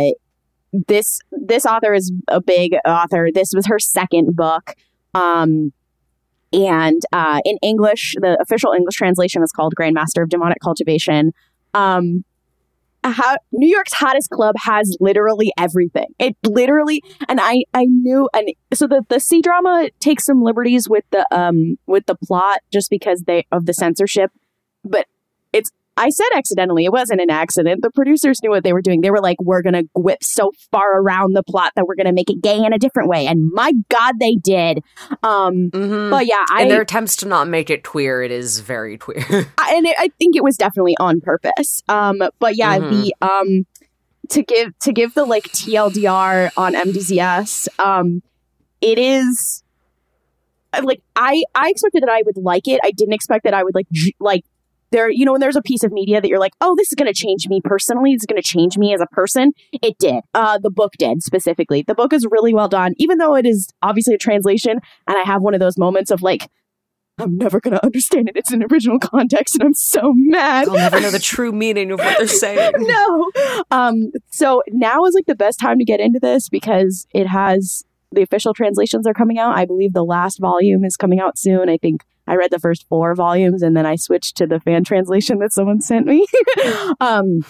this 0.87 1.19
this 1.31 1.65
author 1.65 1.93
is 1.93 2.11
a 2.27 2.41
big 2.41 2.73
author. 2.85 3.29
This 3.33 3.51
was 3.55 3.67
her 3.67 3.79
second 3.79 4.35
book. 4.35 4.75
Um, 5.13 5.71
and 6.51 7.01
uh, 7.13 7.39
in 7.45 7.57
English, 7.61 8.15
the 8.19 8.37
official 8.41 8.71
English 8.73 8.95
translation 8.95 9.41
is 9.43 9.51
called 9.51 9.73
Grandmaster 9.79 10.23
of 10.23 10.29
Demonic 10.29 10.57
Cultivation. 10.63 11.31
Um, 11.73 12.23
how, 13.11 13.37
New 13.51 13.67
York's 13.67 13.93
hottest 13.93 14.29
club 14.29 14.55
has 14.63 14.95
literally 14.99 15.51
everything. 15.57 16.07
It 16.19 16.35
literally, 16.45 17.03
and 17.27 17.39
I, 17.41 17.63
I 17.73 17.85
knew, 17.85 18.29
and 18.33 18.49
so 18.73 18.87
the 18.87 19.03
the 19.09 19.19
C 19.19 19.41
drama 19.41 19.89
takes 19.99 20.25
some 20.25 20.41
liberties 20.41 20.89
with 20.89 21.03
the 21.11 21.27
um 21.35 21.77
with 21.85 22.05
the 22.05 22.15
plot 22.15 22.59
just 22.71 22.89
because 22.89 23.23
they 23.27 23.45
of 23.51 23.65
the 23.65 23.73
censorship, 23.73 24.31
but 24.83 25.07
it's 25.53 25.71
I 25.97 26.09
said 26.09 26.25
accidentally. 26.35 26.83
It 26.85 26.91
wasn't 26.91 27.21
an 27.21 27.29
accident. 27.29 27.81
The 27.81 27.89
producers 27.91 28.41
knew 28.43 28.49
what 28.49 28.63
they 28.63 28.73
were 28.73 28.81
doing. 28.81 29.01
They 29.01 29.11
were 29.11 29.21
like, 29.21 29.37
we're 29.41 29.61
going 29.61 29.73
to 29.73 29.83
whip 29.95 30.23
so 30.23 30.51
far 30.71 30.99
around 30.99 31.33
the 31.35 31.43
plot 31.43 31.71
that 31.75 31.85
we're 31.87 31.95
going 31.95 32.07
to 32.07 32.11
make 32.13 32.29
it 32.29 32.41
gay 32.41 32.57
in 32.57 32.73
a 32.73 32.77
different 32.77 33.07
way. 33.07 33.27
And 33.27 33.49
my 33.53 33.71
God, 33.89 34.15
they 34.19 34.35
did. 34.35 34.83
Um, 35.23 35.69
Mhm. 35.71 36.09
But 36.11 36.25
yeah, 36.25 36.43
I, 36.49 36.63
In 36.63 36.67
their 36.69 36.81
attempts 36.81 37.15
to 37.17 37.27
not 37.27 37.47
make 37.47 37.69
it 37.69 37.83
queer, 37.83 38.21
it 38.21 38.31
is 38.31 38.59
very 38.59 38.97
queer. 38.97 39.17
I- 39.57 39.75
and 39.75 39.85
it, 39.85 39.95
I 39.97 40.09
think 40.19 40.35
it 40.35 40.43
was 40.43 40.57
definitely 40.57 40.95
on 40.99 41.21
purpose. 41.21 41.81
Um, 41.87 42.21
but 42.39 42.57
yeah, 42.57 42.77
Mhm. 42.79 42.89
the 42.89 43.15
um, 43.25 43.65
to 44.29 44.43
give 44.43 44.77
to 44.79 44.91
give 44.91 45.13
the 45.13 45.23
like 45.23 45.43
TLDR 45.45 46.51
on 46.57 46.73
MDZS, 46.73 47.67
um, 47.79 48.21
it 48.81 48.97
is 48.99 49.63
uh, 50.73 50.81
like 50.83 51.01
I 51.15 51.43
I 51.53 51.69
expected 51.69 52.03
that 52.03 52.09
I 52.09 52.21
would 52.25 52.37
like 52.37 52.67
it. 52.67 52.79
I 52.83 52.91
didn't 52.91 53.13
expect 53.13 53.43
that 53.45 53.53
I 53.53 53.63
would 53.63 53.75
like 53.75 53.87
j- 53.91 54.15
like 54.19 54.43
there. 54.95 55.09
You 55.09 55.25
know, 55.25 55.33
when 55.33 55.41
there's 55.41 55.55
a 55.55 55.61
piece 55.61 55.83
of 55.83 55.91
media 55.91 56.21
that 56.21 56.27
you're 56.27 56.39
like, 56.39 56.53
oh, 56.61 56.75
this 56.77 56.87
is 56.87 56.95
going 56.95 57.11
to 57.11 57.13
change 57.13 57.47
me 57.47 57.61
personally. 57.63 58.13
It's 58.13 58.25
going 58.25 58.41
to 58.41 58.47
change 58.47 58.77
me 58.77 58.93
as 58.93 59.01
a 59.01 59.07
person. 59.07 59.51
It 59.71 59.97
did. 59.99 60.23
Uh, 60.33 60.57
the 60.57 60.71
book 60.71 60.93
did 60.97 61.21
specifically. 61.21 61.83
The 61.85 61.95
book 61.95 62.13
is 62.13 62.25
really 62.31 62.53
well 62.53 62.69
done, 62.69 62.93
even 62.97 63.17
though 63.17 63.35
it 63.35 63.45
is 63.45 63.69
obviously 63.81 64.15
a 64.15 64.17
translation. 64.17 64.79
And 65.07 65.17
I 65.17 65.23
have 65.23 65.41
one 65.41 65.53
of 65.53 65.59
those 65.59 65.77
moments 65.77 66.11
of 66.11 66.21
like. 66.21 66.49
I'm 67.17 67.37
never 67.37 67.61
going 67.61 67.73
to 67.75 67.85
understand 67.85 68.27
it. 68.27 68.35
It's 68.35 68.51
an 68.51 68.61
original 68.69 68.99
context, 68.99 69.55
and 69.55 69.63
I'm 69.63 69.73
so 69.73 70.11
mad. 70.13 70.67
I'll 70.67 70.73
never 70.73 70.99
know 70.99 71.11
the 71.11 71.19
true 71.19 71.53
meaning 71.53 71.91
of 71.91 71.99
what 71.99 72.17
they're 72.17 72.27
saying. 72.45 72.73
no. 72.75 73.31
Um, 73.71 74.11
so 74.31 74.63
now 74.67 75.05
is 75.05 75.15
like 75.15 75.25
the 75.25 75.33
best 75.33 75.57
time 75.57 75.77
to 75.79 75.85
get 75.85 76.01
into 76.01 76.19
this 76.19 76.49
because 76.49 77.07
it 77.13 77.25
has 77.27 77.85
the 78.11 78.21
official 78.21 78.53
translations 78.53 79.07
are 79.07 79.13
coming 79.13 79.39
out. 79.39 79.57
I 79.57 79.63
believe 79.65 79.93
the 79.93 80.03
last 80.03 80.39
volume 80.39 80.83
is 80.83 80.97
coming 80.97 81.21
out 81.21 81.37
soon. 81.37 81.69
I 81.69 81.77
think 81.77 82.01
I 82.27 82.35
read 82.35 82.51
the 82.51 82.59
first 82.59 82.85
four 82.87 83.13
volumes 83.15 83.61
and 83.61 83.75
then 83.75 83.85
I 83.85 83.95
switched 83.95 84.37
to 84.37 84.47
the 84.47 84.59
fan 84.59 84.83
translation 84.83 85.39
that 85.39 85.53
someone 85.53 85.81
sent 85.81 86.05
me. 86.07 86.25
um, 86.99 87.45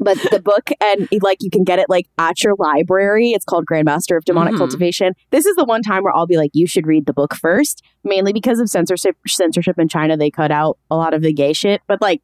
but 0.00 0.16
the 0.30 0.40
book 0.40 0.70
and 0.80 1.08
like 1.22 1.38
you 1.40 1.50
can 1.50 1.64
get 1.64 1.78
it 1.78 1.86
like 1.88 2.06
at 2.18 2.42
your 2.44 2.54
library. 2.58 3.30
It's 3.30 3.44
called 3.44 3.66
Grandmaster 3.66 4.16
of 4.16 4.24
Demonic 4.24 4.54
Mhm. 4.54 4.58
Cultivation. 4.58 5.14
This 5.30 5.44
is 5.46 5.56
the 5.56 5.64
one 5.64 5.82
time 5.82 6.04
where 6.04 6.14
I'll 6.14 6.26
be 6.26 6.36
like, 6.36 6.50
you 6.54 6.66
should 6.66 6.86
read 6.86 7.06
the 7.06 7.12
book 7.12 7.34
first, 7.34 7.82
mainly 8.04 8.32
because 8.32 8.60
of 8.60 8.68
censorship. 8.68 9.16
Censorship 9.26 9.78
in 9.78 9.88
China, 9.88 10.16
they 10.16 10.30
cut 10.30 10.50
out 10.52 10.78
a 10.90 10.96
lot 10.96 11.14
of 11.14 11.22
the 11.22 11.32
gay 11.32 11.52
shit, 11.52 11.80
but 11.88 12.00
like 12.00 12.22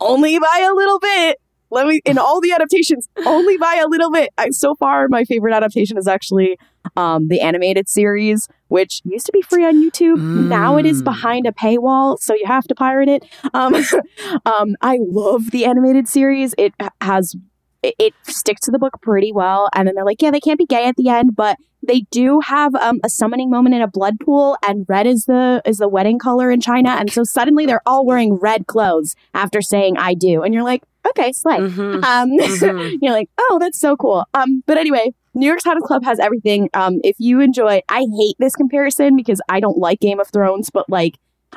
only 0.00 0.38
by 0.38 0.66
a 0.70 0.74
little 0.74 0.98
bit. 0.98 1.38
Let 1.68 1.88
me 1.88 2.00
in 2.04 2.16
all 2.16 2.40
the 2.40 2.52
adaptations, 2.52 3.08
only 3.24 3.56
by 3.56 3.80
a 3.84 3.88
little 3.88 4.10
bit. 4.12 4.30
I, 4.38 4.50
so 4.50 4.76
far, 4.76 5.08
my 5.08 5.24
favorite 5.24 5.52
adaptation 5.52 5.98
is 5.98 6.06
actually 6.06 6.56
um, 6.96 7.28
the 7.28 7.40
animated 7.40 7.88
series, 7.88 8.48
which 8.68 9.00
used 9.04 9.26
to 9.26 9.32
be 9.32 9.42
free 9.42 9.64
on 9.64 9.80
YouTube. 9.82 10.22
Now 10.34 10.76
it 10.76 10.86
is 10.86 11.00
Mm. 11.02 11.04
behind 11.04 11.46
a 11.46 11.52
paywall, 11.52 12.18
so 12.20 12.34
you 12.34 12.46
have 12.46 12.64
to 12.64 12.74
pirate 12.74 13.08
it. 13.08 13.24
Um, 13.54 13.74
um, 14.46 14.76
I 14.80 14.98
love 15.00 15.50
the 15.50 15.64
animated 15.64 16.08
series. 16.08 16.54
It 16.58 16.74
has 17.00 17.34
it, 17.82 17.94
it 17.98 18.14
sticks 18.26 18.62
to 18.62 18.70
the 18.70 18.78
book 18.78 18.98
pretty 19.02 19.32
well, 19.32 19.68
and 19.74 19.86
then 19.86 19.94
they're 19.94 20.04
like, 20.04 20.22
yeah, 20.22 20.30
they 20.30 20.40
can't 20.40 20.58
be 20.58 20.66
gay 20.66 20.86
at 20.86 20.96
the 20.96 21.08
end, 21.08 21.36
but 21.36 21.56
they 21.86 22.00
do 22.10 22.40
have 22.40 22.74
um, 22.74 23.00
a 23.04 23.08
summoning 23.08 23.50
moment 23.50 23.74
in 23.74 23.82
a 23.82 23.86
blood 23.86 24.18
pool, 24.18 24.56
and 24.66 24.86
red 24.88 25.06
is 25.06 25.26
the 25.26 25.62
is 25.64 25.78
the 25.78 25.88
wedding 25.88 26.18
color 26.18 26.50
in 26.50 26.60
China, 26.60 26.90
and 26.90 27.12
so 27.12 27.22
suddenly 27.22 27.66
they're 27.66 27.82
all 27.86 28.04
wearing 28.04 28.34
red 28.34 28.66
clothes 28.66 29.14
after 29.34 29.60
saying 29.60 29.96
"I 29.98 30.14
do," 30.14 30.42
and 30.42 30.52
you're 30.54 30.64
like, 30.64 30.82
okay, 31.10 31.32
slay. 31.32 31.58
Mhm. 31.58 32.02
Um, 32.04 32.30
Mhm. 32.38 32.98
you're 33.00 33.12
like, 33.12 33.28
oh, 33.38 33.58
that's 33.60 33.78
so 33.78 33.96
cool. 33.96 34.24
Um, 34.34 34.62
but 34.66 34.78
anyway, 34.78 35.12
New 35.34 35.46
York's 35.46 35.64
Hottest 35.64 35.86
Club 35.86 36.04
has 36.04 36.18
everything. 36.18 36.68
Um, 36.74 37.00
if 37.04 37.16
you 37.18 37.40
enjoy, 37.40 37.80
I 37.88 38.06
hate 38.18 38.36
this 38.38 38.54
comparison 38.54 39.16
because 39.16 39.40
I 39.48 39.60
don't 39.60 39.78
like 39.78 40.00
Game 40.00 40.18
of 40.20 40.28
Thrones, 40.28 40.70
but 40.70 40.88
like, 40.88 41.14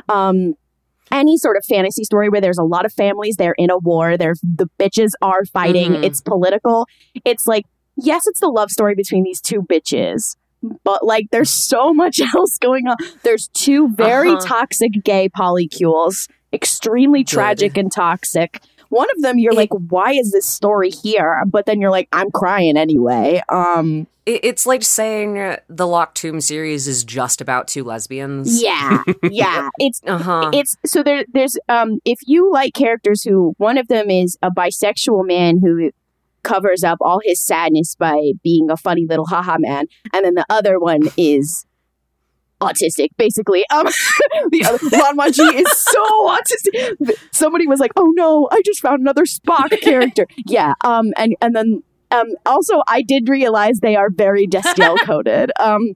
um, 0.10 0.56
any 1.12 1.38
sort 1.38 1.58
of 1.58 1.66
fantasy 1.66 2.04
story 2.04 2.30
where 2.30 2.42
there's 2.42 2.58
a 2.60 2.64
lot 2.64 2.86
of 2.86 2.94
families, 2.94 3.36
they're 3.38 3.56
in 3.58 3.70
a 3.72 3.78
war, 3.80 4.16
they're 4.18 4.36
the 4.44 4.70
bitches 4.80 5.12
are 5.22 5.44
fighting, 5.46 5.94
Mhm. 5.94 6.04
it's 6.04 6.22
political. 6.22 6.86
It's 7.26 7.48
like, 7.48 7.66
yes, 7.96 8.28
it's 8.28 8.40
the 8.42 8.48
love 8.50 8.70
story 8.70 8.94
between 8.96 9.24
these 9.24 9.42
two 9.42 9.62
bitches. 9.64 10.36
But 10.84 11.06
like, 11.06 11.26
there's 11.32 11.50
so 11.50 11.94
much 12.04 12.20
else 12.36 12.58
going 12.60 12.88
on. 12.88 12.98
There's 13.24 13.48
two 13.54 13.90
very 13.90 14.32
Uh-huh. 14.34 14.46
toxic 14.46 14.92
gay 15.04 15.30
polycules, 15.30 16.28
extremely 16.54 17.22
Good. 17.24 17.28
tragic 17.34 17.78
and 17.78 17.92
toxic. 17.92 18.62
One 18.90 19.08
of 19.16 19.22
them, 19.22 19.40
you're 19.40 19.54
It- 19.54 19.58
like, 19.58 19.70
why 19.90 20.12
is 20.14 20.32
this 20.32 20.46
story 20.46 20.90
here? 20.90 21.44
But 21.48 21.66
then 21.66 21.80
you're 21.82 21.92
like, 21.92 22.08
I'm 22.12 22.32
crying 22.32 22.78
anyway. 22.78 23.42
Um, 23.50 24.08
It- 24.26 24.42
It's 24.44 24.66
like 24.68 24.84
saying 24.84 25.58
the 25.70 25.88
Locked 25.88 26.18
Tomb 26.18 26.40
series 26.42 26.88
is 26.88 27.04
just 27.04 27.42
about 27.42 27.68
two 27.68 27.84
lesbians. 27.84 28.62
yeah, 28.62 29.02
yeah. 29.24 29.70
It's 29.80 30.02
Uh 30.06 30.18
huh. 30.20 30.52
it's 30.54 30.76
so 30.86 31.02
there 31.04 31.26
there's 31.34 31.58
um 31.68 32.00
if 32.06 32.20
you 32.28 32.52
like 32.52 32.74
characters 32.76 33.24
who 33.24 33.54
one 33.58 33.78
of 33.80 33.88
them 33.88 34.10
is 34.12 34.38
a 34.44 34.52
bisexual 34.52 35.26
man 35.26 35.60
who 35.64 35.90
covers 36.44 36.84
up 36.84 36.98
all 37.02 37.20
his 37.24 37.42
sadness 37.42 37.96
by 37.96 38.32
being 38.44 38.70
a 38.70 38.78
funny 38.78 39.06
little 39.10 39.26
haha 39.26 39.58
man 39.60 39.86
and 40.14 40.24
then 40.26 40.36
the 40.36 40.46
other 40.50 40.80
one 40.80 41.02
is 41.18 41.66
autistic 42.62 43.10
basically 43.18 43.66
um 43.70 43.86
the 44.52 44.66
other 44.66 44.98
Lan 44.98 45.18
Wangji 45.18 45.54
is 45.54 45.72
so 45.78 46.28
autistic 46.28 47.14
somebody 47.32 47.68
was 47.68 47.80
like 47.80 47.92
oh 47.96 48.12
no 48.16 48.50
I 48.52 48.62
just 48.66 48.82
found 48.82 49.02
another 49.02 49.24
Spock 49.24 49.80
character 49.82 50.28
yeah 50.46 50.74
um 50.84 51.14
and 51.18 51.36
and 51.42 51.56
then 51.56 51.84
um 52.12 52.28
also 52.46 52.82
I 52.88 53.02
did 53.02 53.30
realize 53.30 53.80
they 53.80 53.96
are 53.96 54.10
very 54.10 54.48
Destiel 54.48 54.98
coded 55.06 55.52
um 55.60 55.96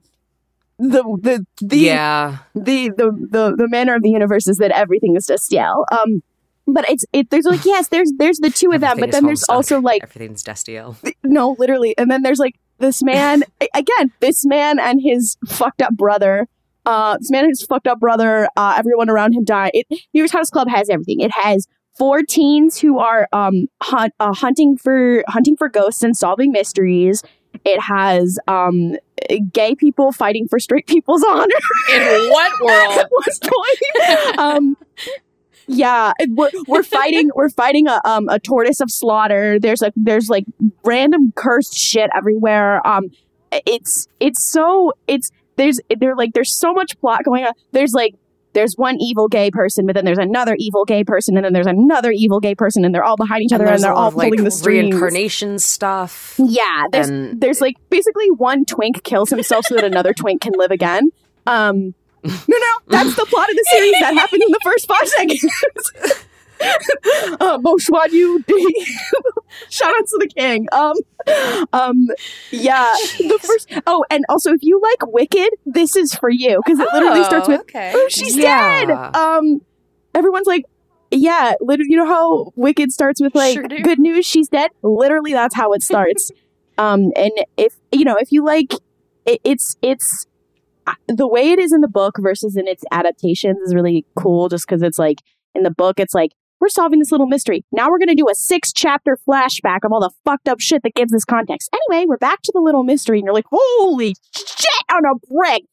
the 0.78 1.02
the 1.20 1.46
the 1.60 1.78
yeah. 1.78 2.38
the 2.54 2.90
the 2.90 3.10
the 3.30 3.54
the 3.56 3.68
manner 3.68 3.94
of 3.94 4.02
the 4.02 4.10
universe 4.10 4.48
is 4.48 4.58
that 4.58 4.70
everything 4.72 5.16
is 5.16 5.26
Destiel. 5.26 5.84
Um, 5.92 6.22
but 6.66 6.88
it's 6.88 7.04
it. 7.12 7.30
There's 7.30 7.44
like 7.44 7.64
yes, 7.64 7.88
there's 7.88 8.12
there's 8.16 8.38
the 8.38 8.50
two 8.50 8.72
of 8.72 8.80
them, 8.80 8.98
but 8.98 9.12
then 9.12 9.24
there's 9.24 9.44
also 9.48 9.80
like 9.80 10.02
everything's 10.02 10.42
Destiel. 10.42 10.96
no, 11.22 11.54
literally, 11.58 11.96
and 11.96 12.10
then 12.10 12.22
there's 12.22 12.38
like 12.38 12.58
this 12.78 13.02
man 13.02 13.44
again, 13.74 14.12
this 14.20 14.44
man 14.44 14.78
and 14.78 15.00
his 15.02 15.36
fucked 15.46 15.82
up 15.82 15.94
brother. 15.94 16.48
Uh, 16.86 17.16
this 17.18 17.30
man 17.30 17.44
and 17.44 17.50
his 17.50 17.62
fucked 17.62 17.86
up 17.86 18.00
brother. 18.00 18.48
Uh, 18.56 18.74
everyone 18.76 19.08
around 19.08 19.32
him 19.32 19.44
died. 19.44 19.70
It, 19.74 19.86
New 19.90 19.98
York's 20.12 20.32
Hottest 20.32 20.52
Club 20.52 20.68
has 20.68 20.88
everything. 20.90 21.20
It 21.20 21.32
has 21.32 21.66
four 21.96 22.22
teens 22.22 22.80
who 22.80 22.98
are 22.98 23.28
um 23.32 23.68
hunt, 23.82 24.12
uh, 24.20 24.34
hunting 24.34 24.76
for 24.76 25.22
hunting 25.28 25.56
for 25.56 25.68
ghosts 25.68 26.02
and 26.02 26.16
solving 26.16 26.52
mysteries. 26.52 27.22
It 27.64 27.80
has 27.80 28.38
um 28.48 28.96
gay 29.52 29.74
people 29.74 30.12
fighting 30.12 30.48
for 30.48 30.58
straight 30.58 30.86
people's 30.86 31.24
honor. 31.28 31.46
In 31.92 32.30
what 32.30 32.52
world? 32.60 33.06
What's 33.10 33.38
point? 33.38 34.38
um, 34.38 34.76
yeah, 35.66 36.12
we're 36.28 36.50
we're 36.66 36.82
fighting 36.82 37.30
we're 37.34 37.48
fighting 37.48 37.86
a 37.86 38.00
um 38.04 38.28
a 38.28 38.38
tortoise 38.38 38.80
of 38.80 38.90
slaughter. 38.90 39.58
There's 39.58 39.80
like 39.80 39.94
there's 39.96 40.28
like 40.28 40.44
random 40.84 41.32
cursed 41.36 41.74
shit 41.76 42.10
everywhere. 42.14 42.86
Um, 42.86 43.10
it's 43.66 44.08
it's 44.20 44.44
so 44.44 44.92
it's 45.06 45.30
there's 45.56 45.80
they're 45.98 46.16
like 46.16 46.32
there's 46.34 46.58
so 46.58 46.72
much 46.72 46.98
plot 47.00 47.24
going 47.24 47.44
on. 47.44 47.52
There's 47.72 47.92
like 47.92 48.14
there's 48.52 48.74
one 48.76 48.96
evil 49.00 49.26
gay 49.26 49.50
person, 49.50 49.84
but 49.84 49.94
then 49.96 50.04
there's 50.04 50.16
another 50.18 50.54
evil 50.58 50.84
gay 50.84 51.02
person, 51.02 51.36
and 51.36 51.44
then 51.44 51.52
there's 51.52 51.66
another 51.66 52.12
evil 52.14 52.38
gay 52.38 52.54
person, 52.54 52.84
and 52.84 52.94
they're 52.94 53.02
all 53.02 53.16
behind 53.16 53.42
each 53.42 53.52
other, 53.52 53.64
and, 53.64 53.72
there's 53.72 53.82
they're 53.82 53.90
a 53.90 53.94
lot 53.96 54.00
all 54.02 54.08
of, 54.08 54.14
like, 54.14 54.28
pulling 54.30 54.44
the 54.44 54.50
strings. 54.52 54.90
reincarnation 54.92 55.58
stuff. 55.58 56.36
Yeah, 56.38 56.86
there's 56.92 57.08
And- 57.08 57.40
there's 57.40 57.60
like 57.60 57.74
basically 57.90 58.30
one 58.30 58.64
twink 58.64 59.02
kills 59.02 59.30
himself 59.30 59.64
so 59.66 59.74
that 59.74 59.82
another 59.84 60.12
twink 60.16 60.40
can 60.42 60.52
live 60.56 60.70
again. 60.70 61.10
Um, 61.48 61.94
no, 62.24 62.32
no, 62.48 62.72
that's 62.86 63.16
the 63.16 63.26
plot 63.26 63.50
of 63.50 63.56
the 63.56 63.68
series. 63.72 63.94
That 64.00 64.14
happened 64.14 64.42
in 64.44 64.52
the 64.52 64.60
first 64.62 64.86
five 64.86 65.08
seconds. 65.08 65.44
uh, 67.40 67.58
shout 69.70 69.94
out 69.94 70.06
to 70.06 70.18
the 70.20 70.28
king. 70.36 70.66
Um, 70.72 70.96
um, 71.72 72.06
yeah, 72.50 72.92
the 73.18 73.38
first. 73.42 73.72
Oh, 73.86 74.04
and 74.10 74.24
also 74.28 74.52
if 74.52 74.60
you 74.62 74.80
like 74.80 75.12
Wicked, 75.12 75.50
this 75.66 75.96
is 75.96 76.14
for 76.14 76.30
you 76.30 76.60
because 76.64 76.78
it 76.78 76.88
literally 76.92 77.24
starts 77.24 77.48
with 77.48 77.60
okay. 77.62 77.92
"Oh, 77.94 78.08
she's 78.10 78.36
Yeah. 78.36 78.84
dead." 78.86 79.16
Um, 79.16 79.60
everyone's 80.14 80.46
like. 80.46 80.64
Yeah, 81.10 81.52
literally, 81.60 81.92
you 81.92 81.96
know 81.96 82.06
how 82.06 82.52
Wicked 82.56 82.90
starts 82.90 83.20
with 83.20 83.36
like 83.36 83.54
Sure 83.54 83.68
good 83.68 84.00
news, 84.00 84.26
she's 84.26 84.48
dead. 84.48 84.72
Literally, 84.82 85.32
that's 85.32 85.54
how 85.54 85.72
it 85.72 85.82
starts. 85.84 86.32
um, 86.78 87.12
and 87.14 87.30
if 87.56 87.76
you 87.92 88.04
know, 88.04 88.16
if 88.18 88.32
you 88.32 88.44
like, 88.44 88.72
it, 89.24 89.40
it's 89.44 89.76
it's 89.80 90.26
uh, 90.88 90.94
the 91.06 91.28
way 91.28 91.52
it 91.52 91.60
is 91.60 91.72
in 91.72 91.82
the 91.82 91.88
book 91.88 92.16
versus 92.18 92.56
in 92.56 92.66
its 92.66 92.82
adaptations 92.90 93.58
is 93.60 93.76
really 93.76 94.04
cool. 94.16 94.48
Just 94.48 94.66
because 94.66 94.82
it's 94.82 94.98
like 94.98 95.18
in 95.54 95.62
the 95.62 95.70
book, 95.70 96.00
it's 96.00 96.14
like 96.14 96.32
we're 96.64 96.70
solving 96.70 96.98
this 96.98 97.12
little 97.12 97.26
mystery. 97.26 97.62
Now 97.72 97.90
we're 97.90 97.98
gonna 97.98 98.14
do 98.14 98.30
a 98.30 98.34
six 98.34 98.72
chapter 98.72 99.18
flashback 99.28 99.80
of 99.84 99.92
all 99.92 100.00
the 100.00 100.10
fucked 100.24 100.48
up 100.48 100.60
shit 100.60 100.82
that 100.82 100.94
gives 100.94 101.12
this 101.12 101.26
context. 101.26 101.68
Anyway, 101.74 102.06
we're 102.08 102.16
back 102.16 102.40
to 102.40 102.52
the 102.54 102.60
little 102.60 102.84
mystery, 102.84 103.18
and 103.18 103.26
you're 103.26 103.34
like, 103.34 103.44
holy 103.52 104.16
shit 104.34 104.84
on 104.90 105.02
a 105.04 105.14
brick. 105.30 105.64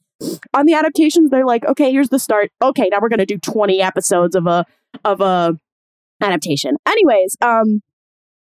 On 0.53 0.65
the 0.65 0.73
adaptations, 0.73 1.31
they're 1.31 1.45
like, 1.45 1.65
okay, 1.65 1.91
here's 1.91 2.09
the 2.09 2.19
start. 2.19 2.51
Okay, 2.61 2.89
now 2.91 2.97
we're 3.01 3.07
gonna 3.07 3.25
do 3.25 3.37
20 3.37 3.81
episodes 3.81 4.35
of 4.35 4.47
a 4.47 4.65
of 5.05 5.21
a 5.21 5.57
adaptation. 6.19 6.75
Anyways, 6.85 7.37
um, 7.41 7.79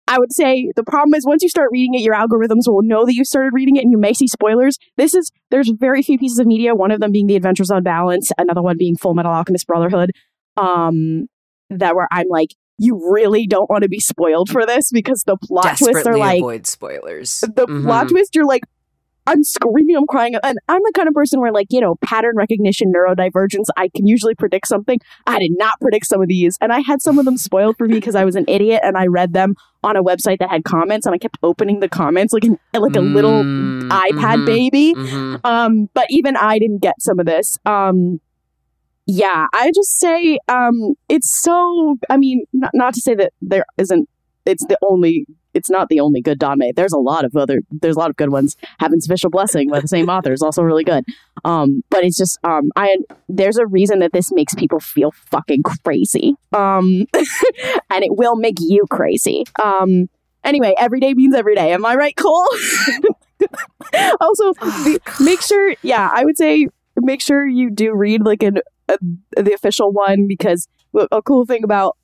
I 0.09 0.19
would 0.19 0.33
say 0.33 0.73
the 0.75 0.83
problem 0.83 1.13
is 1.13 1.27
once 1.27 1.43
you 1.43 1.51
start 1.51 1.69
reading 1.71 1.93
it, 1.93 2.01
your 2.01 2.15
algorithms 2.15 2.67
will 2.67 2.83
know 2.83 3.05
that 3.05 3.15
you 3.15 3.27
started 3.27 3.53
reading 3.53 3.77
it 3.77 3.83
and 3.83 3.93
you 3.93 3.99
may 3.99 4.15
see 4.15 4.27
spoilers. 4.27 4.79
This 4.97 5.15
is, 5.15 5.31
there's 5.51 5.71
very 5.79 6.03
few 6.03 6.19
pieces 6.19 6.39
of 6.39 6.47
media, 6.47 6.75
one 6.75 6.91
of 6.91 7.01
them 7.01 7.13
being 7.13 7.27
The 7.27 7.37
Adventure 7.37 7.65
Zone 7.65 7.83
Balance, 7.83 8.33
another 8.39 8.63
one 8.63 8.79
being 8.79 8.97
Fullmetal 8.97 9.27
Alchemist 9.27 9.67
Brotherhood, 9.67 10.13
um, 10.57 11.29
that 11.71 11.95
where 11.95 12.09
I'm 12.11 12.29
like, 12.29 12.51
you 12.79 13.11
really 13.13 13.47
don't 13.47 13.69
want 13.69 13.83
to 13.83 13.89
be 13.89 13.99
spoiled 14.01 14.49
for 14.51 14.65
this 14.65 14.91
because 14.93 15.25
the 15.27 15.37
plot 15.37 15.79
twists 15.79 16.07
are 16.07 16.17
like, 16.17 16.39
avoid 16.39 16.67
spoilers. 16.67 17.41
the 17.41 17.67
plot 17.67 18.07
Mhm. 18.07 18.11
twist, 18.11 18.35
you're 18.37 18.47
like, 18.47 18.63
I'm 19.27 19.45
screaming, 19.45 19.95
I'm 19.95 20.07
crying. 20.07 20.37
And 20.43 20.59
I'm 20.71 20.81
the 20.83 20.93
kind 20.95 21.07
of 21.07 21.13
person 21.13 21.39
where, 21.41 21.53
like, 21.53 21.67
you 21.69 21.83
know, 21.83 21.97
pattern 22.03 22.35
recognition, 22.37 22.91
neurodivergence, 22.95 23.67
I 23.77 23.91
can 23.95 24.07
usually 24.07 24.35
predict 24.35 24.67
something. 24.69 24.99
I 25.27 25.39
did 25.39 25.51
not 25.59 25.75
predict 25.83 26.07
some 26.07 26.23
of 26.23 26.29
these. 26.29 26.57
And 26.63 26.73
I 26.73 26.81
had 26.81 27.03
some 27.03 27.19
of 27.19 27.27
them 27.27 27.37
spoiled 27.37 27.77
for 27.77 27.87
me 27.87 27.95
because 27.97 28.15
I 28.15 28.25
was 28.25 28.37
an 28.37 28.47
idiot 28.49 28.81
and 28.83 28.97
I 28.97 29.07
read 29.07 29.35
them 29.35 29.55
on 29.85 29.97
a 29.97 30.03
website 30.03 30.39
that 30.39 30.49
had 30.49 30.65
comments 30.65 31.05
and 31.05 31.15
I 31.15 31.19
kept 31.19 31.37
opening 31.43 31.81
the 31.81 31.91
comments 31.91 32.33
like, 32.33 32.45
an, 32.45 32.59
like 32.73 32.97
a 32.97 33.01
little 33.01 33.43
Mm, 33.45 33.83
iPad 33.91 34.39
mhm, 34.39 34.47
baby. 34.47 34.95
mhm. 34.95 35.41
Um, 35.45 35.91
but 35.93 36.07
even 36.09 36.35
I 36.35 36.59
didn't 36.59 36.79
get 36.81 36.95
some 37.01 37.19
of 37.19 37.27
this. 37.27 37.59
Um, 37.67 38.21
yeah, 39.11 39.47
I 39.55 39.73
just 39.75 39.99
say, 39.99 40.39
um, 40.49 40.93
it's 41.09 41.41
so, 41.43 41.97
I 42.11 42.19
mean, 42.19 42.45
not, 42.53 42.73
not 42.75 42.93
to 42.93 43.01
say 43.01 43.15
that 43.15 43.33
there 43.41 43.65
isn't, 43.79 44.07
it's 44.45 44.67
the 44.67 44.77
only, 44.87 45.25
it's 45.55 45.71
not 45.71 45.89
the 45.89 45.99
only 46.01 46.21
good 46.21 46.39
Danmei. 46.39 46.75
There's 46.77 46.93
a 46.93 46.99
lot 46.99 47.25
of 47.25 47.35
other, 47.35 47.61
there's 47.71 47.97
a 47.97 47.99
lot 47.99 48.11
of 48.11 48.17
good 48.17 48.29
ones. 48.29 48.55
Heaven's 48.79 49.07
Official 49.07 49.31
Blessing 49.31 49.71
by 49.71 49.81
the 49.81 49.89
same 49.89 50.11
author 50.11 50.35
is 50.35 50.43
also 50.43 50.63
really 50.63 50.85
good. 50.85 51.05
Um, 51.43 51.83
but 51.89 52.05
it's 52.05 52.19
just, 52.19 52.39
um, 52.45 52.71
I, 52.77 52.99
there's 53.31 53.57
a 53.57 53.65
reason 53.67 54.01
that 54.01 54.13
this 54.13 54.31
makes 54.31 54.55
people 54.55 54.79
feel 54.79 55.11
fucking 55.13 55.63
crazy. 55.63 56.35
Um, 56.53 57.07
and 57.91 58.05
it 58.05 58.15
will 58.15 58.37
make 58.37 58.57
you 58.61 58.85
crazy. 58.91 59.45
Um, 59.65 60.11
anyway, 60.45 60.75
every 60.79 61.01
day 61.01 61.15
means 61.15 61.35
every 61.35 61.55
day. 61.55 61.73
Am 61.73 61.87
I 61.87 61.95
right, 61.95 62.15
Cole? 62.15 62.47
also, 64.21 64.53
the- 64.53 65.01
make 65.21 65.41
sure, 65.41 65.75
yeah, 65.81 66.11
I 66.13 66.27
would 66.27 66.37
say 66.37 66.69
make 66.97 67.23
sure 67.23 67.47
you 67.47 67.71
do 67.71 67.95
read 67.95 68.23
like 68.23 68.43
an 68.43 68.59
the 69.37 69.53
official 69.55 69.93
one 69.93 70.27
because 70.27 70.69
a 71.13 71.23
cool 71.23 71.45
thing 71.47 71.65
about 71.65 71.97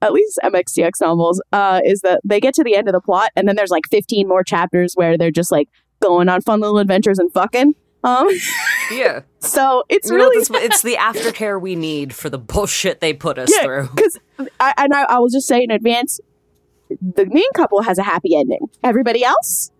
at 0.00 0.12
least 0.12 0.38
MXTX 0.42 0.90
novels 1.00 1.40
uh, 1.52 1.80
is 1.84 2.00
that 2.00 2.20
they 2.24 2.40
get 2.40 2.54
to 2.54 2.64
the 2.64 2.74
end 2.74 2.88
of 2.88 2.92
the 2.92 3.00
plot 3.00 3.30
and 3.36 3.46
then 3.46 3.54
there's 3.56 3.70
like 3.70 3.84
15 3.90 4.26
more 4.26 4.42
chapters 4.42 4.94
where 4.94 5.16
they're 5.16 5.30
just 5.30 5.52
like 5.52 5.68
going 6.02 6.28
on 6.28 6.40
fun 6.40 6.60
little 6.60 6.78
adventures 6.78 7.18
and 7.18 7.32
fucking. 7.32 7.74
Um, 8.04 8.28
Yeah. 8.90 9.20
so 9.38 9.84
it's 9.88 10.10
You 10.10 10.18
know, 10.18 10.24
really 10.24 10.38
it's, 10.38 10.50
it's 10.50 10.82
the 10.82 10.96
aftercare 10.96 11.58
we 11.60 11.76
need 11.76 12.12
for 12.14 12.28
the 12.28 12.38
bullshit 12.38 13.00
they 13.00 13.12
put 13.14 13.38
us 13.38 13.48
yeah, 13.54 13.62
through. 13.62 13.88
because 13.94 14.18
I, 14.58 14.74
and 14.76 14.92
I, 14.92 15.04
I 15.04 15.18
will 15.20 15.28
just 15.28 15.46
say 15.46 15.62
in 15.62 15.70
advance, 15.70 16.18
the 16.90 17.24
main 17.26 17.50
couple 17.54 17.80
has 17.82 17.96
a 17.98 18.02
happy 18.02 18.34
ending. 18.36 18.68
Everybody 18.82 19.24
else, 19.24 19.70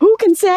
who 0.00 0.14
can 0.20 0.34
say? 0.34 0.48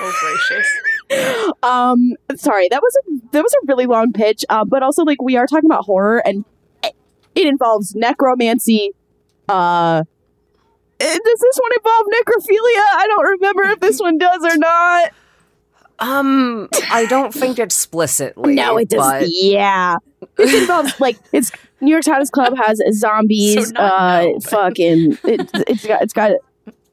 Oh 0.00 0.12
gracious. 0.20 0.66
um 1.62 2.14
sorry 2.34 2.68
that 2.70 2.80
was 2.82 2.96
a 2.96 3.12
that 3.32 3.42
was 3.42 3.52
a 3.54 3.66
really 3.66 3.86
long 3.86 4.12
pitch 4.12 4.44
uh, 4.48 4.64
but 4.64 4.82
also 4.82 5.02
like 5.04 5.20
we 5.20 5.36
are 5.36 5.46
talking 5.46 5.68
about 5.68 5.84
horror 5.84 6.18
and 6.26 6.44
it, 6.82 6.94
it 7.34 7.46
involves 7.46 7.94
necromancy 7.94 8.92
uh 9.48 10.02
eh, 11.00 11.18
does 11.24 11.40
this 11.40 11.58
one 11.58 11.70
involve 11.76 12.06
necrophilia? 12.06 12.84
I 12.96 13.06
don't 13.08 13.24
remember 13.24 13.62
if 13.64 13.80
this 13.80 14.00
one 14.00 14.18
does 14.18 14.44
or 14.44 14.56
not. 14.56 15.10
Um, 16.00 16.68
I 16.90 17.06
don't 17.06 17.32
think 17.32 17.58
explicitly. 17.58 18.54
no 18.54 18.76
it 18.78 18.88
does 18.88 18.98
But 18.98 19.28
yeah. 19.28 19.96
This 20.36 20.54
involves 20.54 20.98
like 21.00 21.18
it's 21.32 21.52
New 21.80 21.90
York's 21.90 22.06
Hottest 22.06 22.32
Club 22.32 22.56
has 22.56 22.82
zombies 22.92 23.68
So 23.68 23.76
uh 23.76 24.22
no, 24.24 24.40
fucking 24.40 25.18
it, 25.24 25.50
it's 25.68 25.86
got 25.86 26.02
it's 26.02 26.12
got 26.12 26.32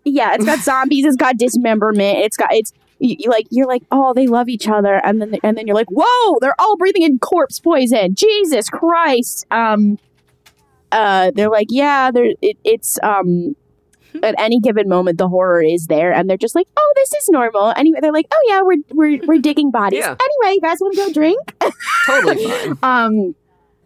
yeah 0.04 0.36
it's 0.36 0.46
got 0.46 0.60
zombies 0.60 1.06
it's 1.06 1.16
got 1.16 1.38
dismemberment 1.38 2.18
it's 2.20 2.38
got 2.38 2.50
it's 2.52 2.74
you, 3.02 3.16
you 3.20 3.30
like 3.30 3.48
you're 3.50 3.68
like 3.68 3.84
oh 3.92 4.14
they 4.14 4.28
love 4.28 4.48
each 4.48 4.68
other. 4.68 5.02
And 5.04 5.22
then 5.22 5.36
and 5.44 5.58
then 5.58 5.68
you're 5.68 5.76
like 5.76 5.90
whoa 5.92 6.38
they're 6.40 6.60
all 6.60 6.78
breathing 6.78 7.02
in 7.02 7.20
corpse 7.20 7.60
poison. 7.60 8.16
Jesus 8.16 8.70
christ. 8.70 9.46
Um 9.52 9.98
uh 10.92 11.32
they're 11.34 11.50
like 11.50 11.68
yeah 11.70 12.12
they're 12.12 12.34
it, 12.42 12.58
it's 12.64 13.00
um 13.04 13.56
at 14.24 14.36
any 14.38 14.60
given 14.60 14.90
moment 14.90 15.18
the 15.18 15.28
horror 15.28 15.64
is 15.64 15.88
there. 15.88 16.14
And 16.14 16.30
they're 16.30 16.38
just 16.38 16.56
like 16.56 16.68
oh 16.78 16.94
this 16.96 17.14
is 17.14 17.30
normal. 17.30 17.74
Anyway 17.76 18.00
they're 18.02 18.14
like 18.14 18.28
oh 18.32 18.46
yeah 18.48 18.62
we're 18.64 18.78
we're, 18.92 19.26
we're 19.26 19.42
digging 19.42 19.72
bodies. 19.72 20.00
Yeah. 20.00 20.16
anyway 20.16 20.56
you 20.56 20.62
guys 20.62 20.78
want 20.80 20.96
to 20.96 21.06
go 21.06 21.14
drink? 21.14 21.56
Totally 22.06 22.46
fine. 22.46 22.78
um 22.84 23.36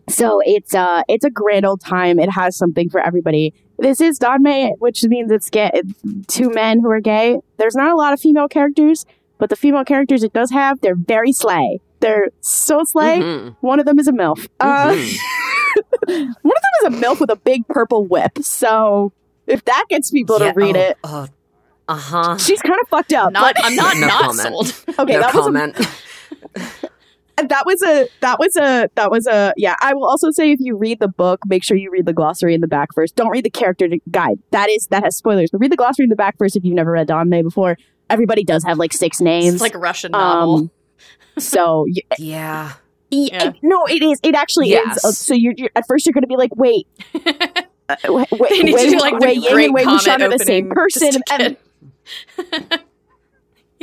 so 0.10 0.42
it's 0.46 0.74
uh 0.76 1.02
it's 1.08 1.26
a 1.26 1.30
grand 1.30 1.66
old 1.66 1.82
time 1.82 2.20
it 2.20 2.30
has 2.30 2.56
something 2.56 2.90
for 2.90 3.00
everybody 3.02 3.54
this 3.80 4.00
is 4.00 4.18
Danmei, 4.20 4.72
which 4.80 5.04
means 5.04 5.32
it's 5.32 5.50
gay 5.50 5.72
two 6.28 6.50
men 6.50 6.80
who 6.80 6.90
are 6.90 7.02
gay 7.02 7.40
there's 7.58 7.76
not 7.76 7.92
a 7.92 7.96
lot 7.96 8.14
of 8.14 8.20
female 8.20 8.48
characters 8.48 9.06
but 9.38 9.50
the 9.50 9.56
female 9.56 9.84
characters 9.84 10.24
it 10.24 10.32
does 10.34 10.52
have 10.52 10.80
they're 10.82 10.96
very 10.96 11.32
slay 11.32 11.80
they're 12.02 12.30
so 12.42 12.84
slay 12.84 13.20
Mhm. 13.20 13.56
one 13.62 13.80
of 13.80 13.86
them 13.86 13.98
is 14.00 14.08
a 14.08 14.12
milf 14.14 14.48
uh, 14.60 14.90
Mhm. 14.92 15.18
one 16.42 16.54
of 16.58 16.64
them 16.84 16.94
is 16.94 17.02
a 17.02 17.06
milf 17.06 17.20
with 17.20 17.30
a 17.32 17.36
big 17.36 17.68
purple 17.68 18.06
whip 18.06 18.38
so 18.42 19.12
if 19.48 19.64
that 19.66 19.86
gets 19.90 20.12
people 20.12 20.38
Yeah, 20.40 20.52
to 20.54 20.60
read 20.60 20.78
oh, 20.78 21.24
it 21.24 21.30
Uh 21.88 21.96
huh. 21.96 22.38
she's 22.38 22.62
kind 22.62 22.80
of 22.82 22.88
fucked 22.90 23.14
up 23.14 23.32
Not, 23.34 23.56
but- 23.56 23.66
I'm 23.66 23.76
not 23.76 23.96
No 23.98 24.08
not 24.08 24.22
comment. 24.36 24.40
sold. 24.40 25.00
okay 25.00 25.14
no 25.14 25.20
that 25.22 25.34
was 25.34 25.46
a 25.48 25.50
comment. 25.52 25.76
And 25.78 26.66
that 27.38 27.66
was 27.66 27.82
a 27.84 28.08
that 28.22 28.40
was 28.40 28.56
a 28.56 28.90
that 28.96 29.12
was 29.12 29.28
a 29.28 29.54
yeah. 29.58 29.76
I 29.82 29.94
will 29.94 30.06
also 30.06 30.32
say 30.32 30.52
if 30.52 30.60
you 30.62 30.78
read 30.78 31.00
the 31.00 31.08
book 31.08 31.42
make 31.48 31.64
sure 31.64 31.76
you 31.78 31.92
read 31.92 32.06
the 32.06 32.14
glossary 32.14 32.54
in 32.54 32.62
the 32.62 32.68
back 32.68 32.90
first. 32.94 33.16
Don't 33.16 33.30
read 33.30 33.44
the 33.46 33.50
character 33.50 33.88
guide. 34.12 34.40
That 34.52 34.70
is 34.70 34.88
that 34.88 35.04
has 35.04 35.16
spoilers. 35.18 35.50
But 35.52 35.60
read 35.60 35.72
the 35.72 35.76
glossary 35.78 36.06
in 36.06 36.10
the 36.10 36.16
back 36.16 36.38
first 36.38 36.56
if 36.56 36.64
you've 36.64 36.76
never 36.76 36.92
read 36.92 37.08
Danmei 37.08 37.44
before. 37.44 37.78
Everybody 38.10 38.44
does 38.44 38.64
have 38.64 38.78
like 38.78 38.94
six 38.94 39.20
names. 39.20 39.54
It's 39.56 39.62
like 39.62 39.76
a 39.76 39.80
Russian 39.80 40.12
novel. 40.12 40.56
um 40.56 40.72
so 41.38 41.86
y- 41.88 42.02
yeah. 42.20 42.74
y- 43.12 43.30
Yeah. 43.32 43.52
no 43.62 43.86
it 43.86 44.02
is. 44.02 44.20
It 44.24 44.36
actually 44.36 44.70
Yes. 44.70 44.98
is 44.98 45.06
Uh, 45.06 45.12
so 45.12 45.34
you're, 45.34 45.54
you're 45.58 45.70
at 45.76 45.86
first 45.88 46.06
you're 46.06 46.14
gonna 46.14 46.28
be 46.28 46.38
like 46.38 46.56
wait. 46.56 46.88
Uh, 47.88 47.96
wait, 48.10 48.28
wait, 48.32 48.50
They 48.50 48.64
need 48.64 48.72
to 48.72 48.74
wait, 48.78 48.90
do, 48.90 48.98
like, 48.98 49.20
the 49.20 49.28
wait, 49.28 49.38
Ying 49.44 49.54
great 49.54 49.66
and 49.66 49.74
Wei 49.76 49.84
comment 49.84 50.02
Wuxian 50.08 50.22
are 50.22 50.30
the 50.36 50.40
same 50.44 50.72
opening. 50.72 50.76
Person. 50.76 51.12
just 51.12 51.24
to 51.28 51.58
and, 52.72 52.82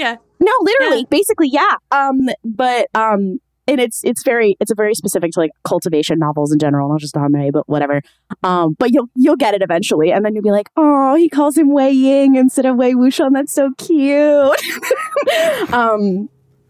yeah. 0.02 0.16
No, 0.40 0.52
literally, 0.60 1.06
basically, 1.08 1.48
yeah. 1.48 1.76
Um, 1.92 2.28
but 2.44 2.88
um, 2.94 3.38
and 3.68 3.80
it's 3.80 4.02
it's 4.04 4.22
very 4.24 4.56
it's 4.58 4.70
a 4.70 4.74
very 4.74 4.94
specific 4.94 5.30
to 5.32 5.40
like 5.40 5.52
cultivation 5.64 6.18
novels 6.18 6.52
in 6.52 6.58
general, 6.58 6.88
not 6.88 7.00
just 7.00 7.14
Danmei, 7.14 7.52
but 7.52 7.68
whatever. 7.68 8.02
Um, 8.42 8.74
but 8.78 8.92
you'll 8.92 9.08
you'll 9.14 9.36
get 9.36 9.54
it 9.54 9.62
eventually, 9.62 10.12
and 10.12 10.24
then 10.24 10.34
you'll 10.34 10.42
be 10.42 10.50
like, 10.50 10.68
oh, 10.76 11.14
he 11.14 11.28
calls 11.28 11.56
him 11.56 11.72
Wei 11.72 11.90
Ying 11.90 12.34
instead 12.34 12.66
of 12.66 12.76
Wei 12.76 12.94
Wuxian. 12.94 13.30
That's 13.32 13.52
so 13.52 13.70
cute. 13.78 15.72
um, 15.72 16.28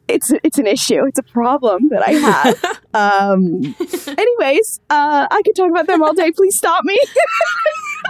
it's 0.08 0.32
it's 0.44 0.58
an 0.58 0.66
issue. 0.66 1.04
It's 1.06 1.18
a 1.18 1.22
problem 1.22 1.88
that 1.88 2.06
I 2.06 2.12
have. 2.12 2.80
um, 2.94 3.74
anyways, 4.06 4.80
uh, 4.90 5.26
I 5.30 5.42
could 5.44 5.56
talk 5.56 5.70
about 5.70 5.86
them 5.86 6.02
all 6.02 6.12
day. 6.12 6.30
Please 6.32 6.56
stop 6.56 6.84
me. 6.84 7.00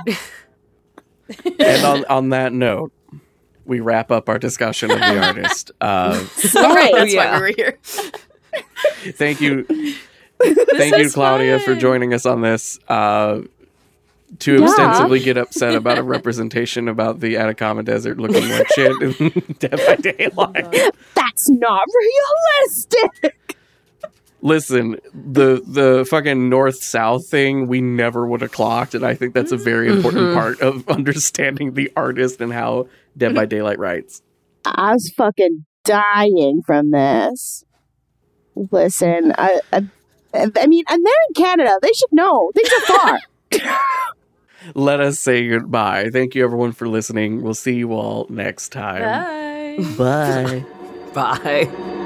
and 1.61 1.85
on, 1.85 2.05
on 2.07 2.29
that 2.31 2.53
note, 2.53 2.93
we 3.65 3.81
wrap 3.81 4.11
up 4.11 4.29
our 4.29 4.39
discussion 4.39 4.91
of 4.91 4.99
the 4.99 5.19
artist. 5.27 5.71
Uh, 5.81 6.25
All 6.57 6.75
right. 6.75 6.93
That's 6.95 7.15
yeah. 7.15 7.31
why 7.33 7.37
we 7.37 7.41
were 7.41 7.53
here. 7.57 7.79
thank 9.13 9.41
you, 9.41 9.65
thank 10.43 10.97
you, 10.97 11.05
is 11.05 11.15
Klaudia, 11.15 11.61
for 11.63 11.75
joining 11.75 12.13
us 12.15 12.27
on 12.27 12.41
this. 12.43 12.79
Uh, 12.89 13.43
to 14.39 14.55
Yeah. 14.57 14.65
ostensibly 14.65 15.21
get 15.21 15.37
upset 15.37 15.75
about 15.75 15.99
a 15.99 16.03
representation 16.03 16.89
about 16.89 17.21
the 17.21 17.37
Atacama 17.37 17.83
Desert 17.83 18.17
looking 18.19 18.49
like 18.49 18.67
shit 18.75 18.91
in 19.03 19.29
Dead 19.59 19.79
by 19.87 19.97
Daylight. 19.97 20.91
That's 21.15 21.51
not 21.51 21.83
realistic. 22.01 23.37
Listen, 24.41 24.97
the 25.15 25.63
the 25.67 26.07
fucking 26.09 26.49
north 26.49 26.83
south 26.83 27.29
thing 27.29 27.69
we 27.69 27.81
never 27.83 28.27
would 28.27 28.41
have 28.41 28.51
clocked, 28.53 28.95
and 28.95 29.05
I 29.05 29.15
think 29.15 29.35
that's 29.35 29.53
a 29.53 29.57
very 29.57 29.89
important 29.89 30.29
Mhm. 30.29 30.35
part 30.35 30.61
of 30.63 30.89
understanding 30.89 31.75
the 31.75 31.93
artist 31.95 32.41
and 32.41 32.53
how 32.53 32.89
Dead 33.17 33.35
by 33.35 33.47
Daylight 33.47 33.79
writes. 33.79 34.23
I 34.65 34.93
was 34.93 35.11
fucking 35.17 35.67
dying 35.85 36.63
from 36.65 36.91
this. 36.91 37.65
Listen, 38.55 39.33
I, 39.37 39.61
I, 39.73 39.87
I 40.35 40.67
mean, 40.67 40.85
and 40.89 41.05
they're 41.05 41.15
in 41.29 41.35
Canada. 41.35 41.79
They 41.81 41.93
should 41.93 42.13
know. 42.13 42.53
Things 42.55 42.71
are 42.73 42.99
far. 42.99 43.19
Let 44.75 45.01
us 45.01 45.19
say 45.19 45.49
goodbye. 45.49 46.11
Thank 46.13 46.35
you, 46.35 46.45
everyone, 46.45 46.73
for 46.73 46.89
listening. 46.89 47.43
We'll 47.43 47.55
see 47.55 47.75
you 47.75 47.93
all 47.93 48.27
next 48.29 48.71
time. 48.71 49.03
Bye. 49.03 49.95
Bye. 49.97 50.65
Bye. 51.13 51.99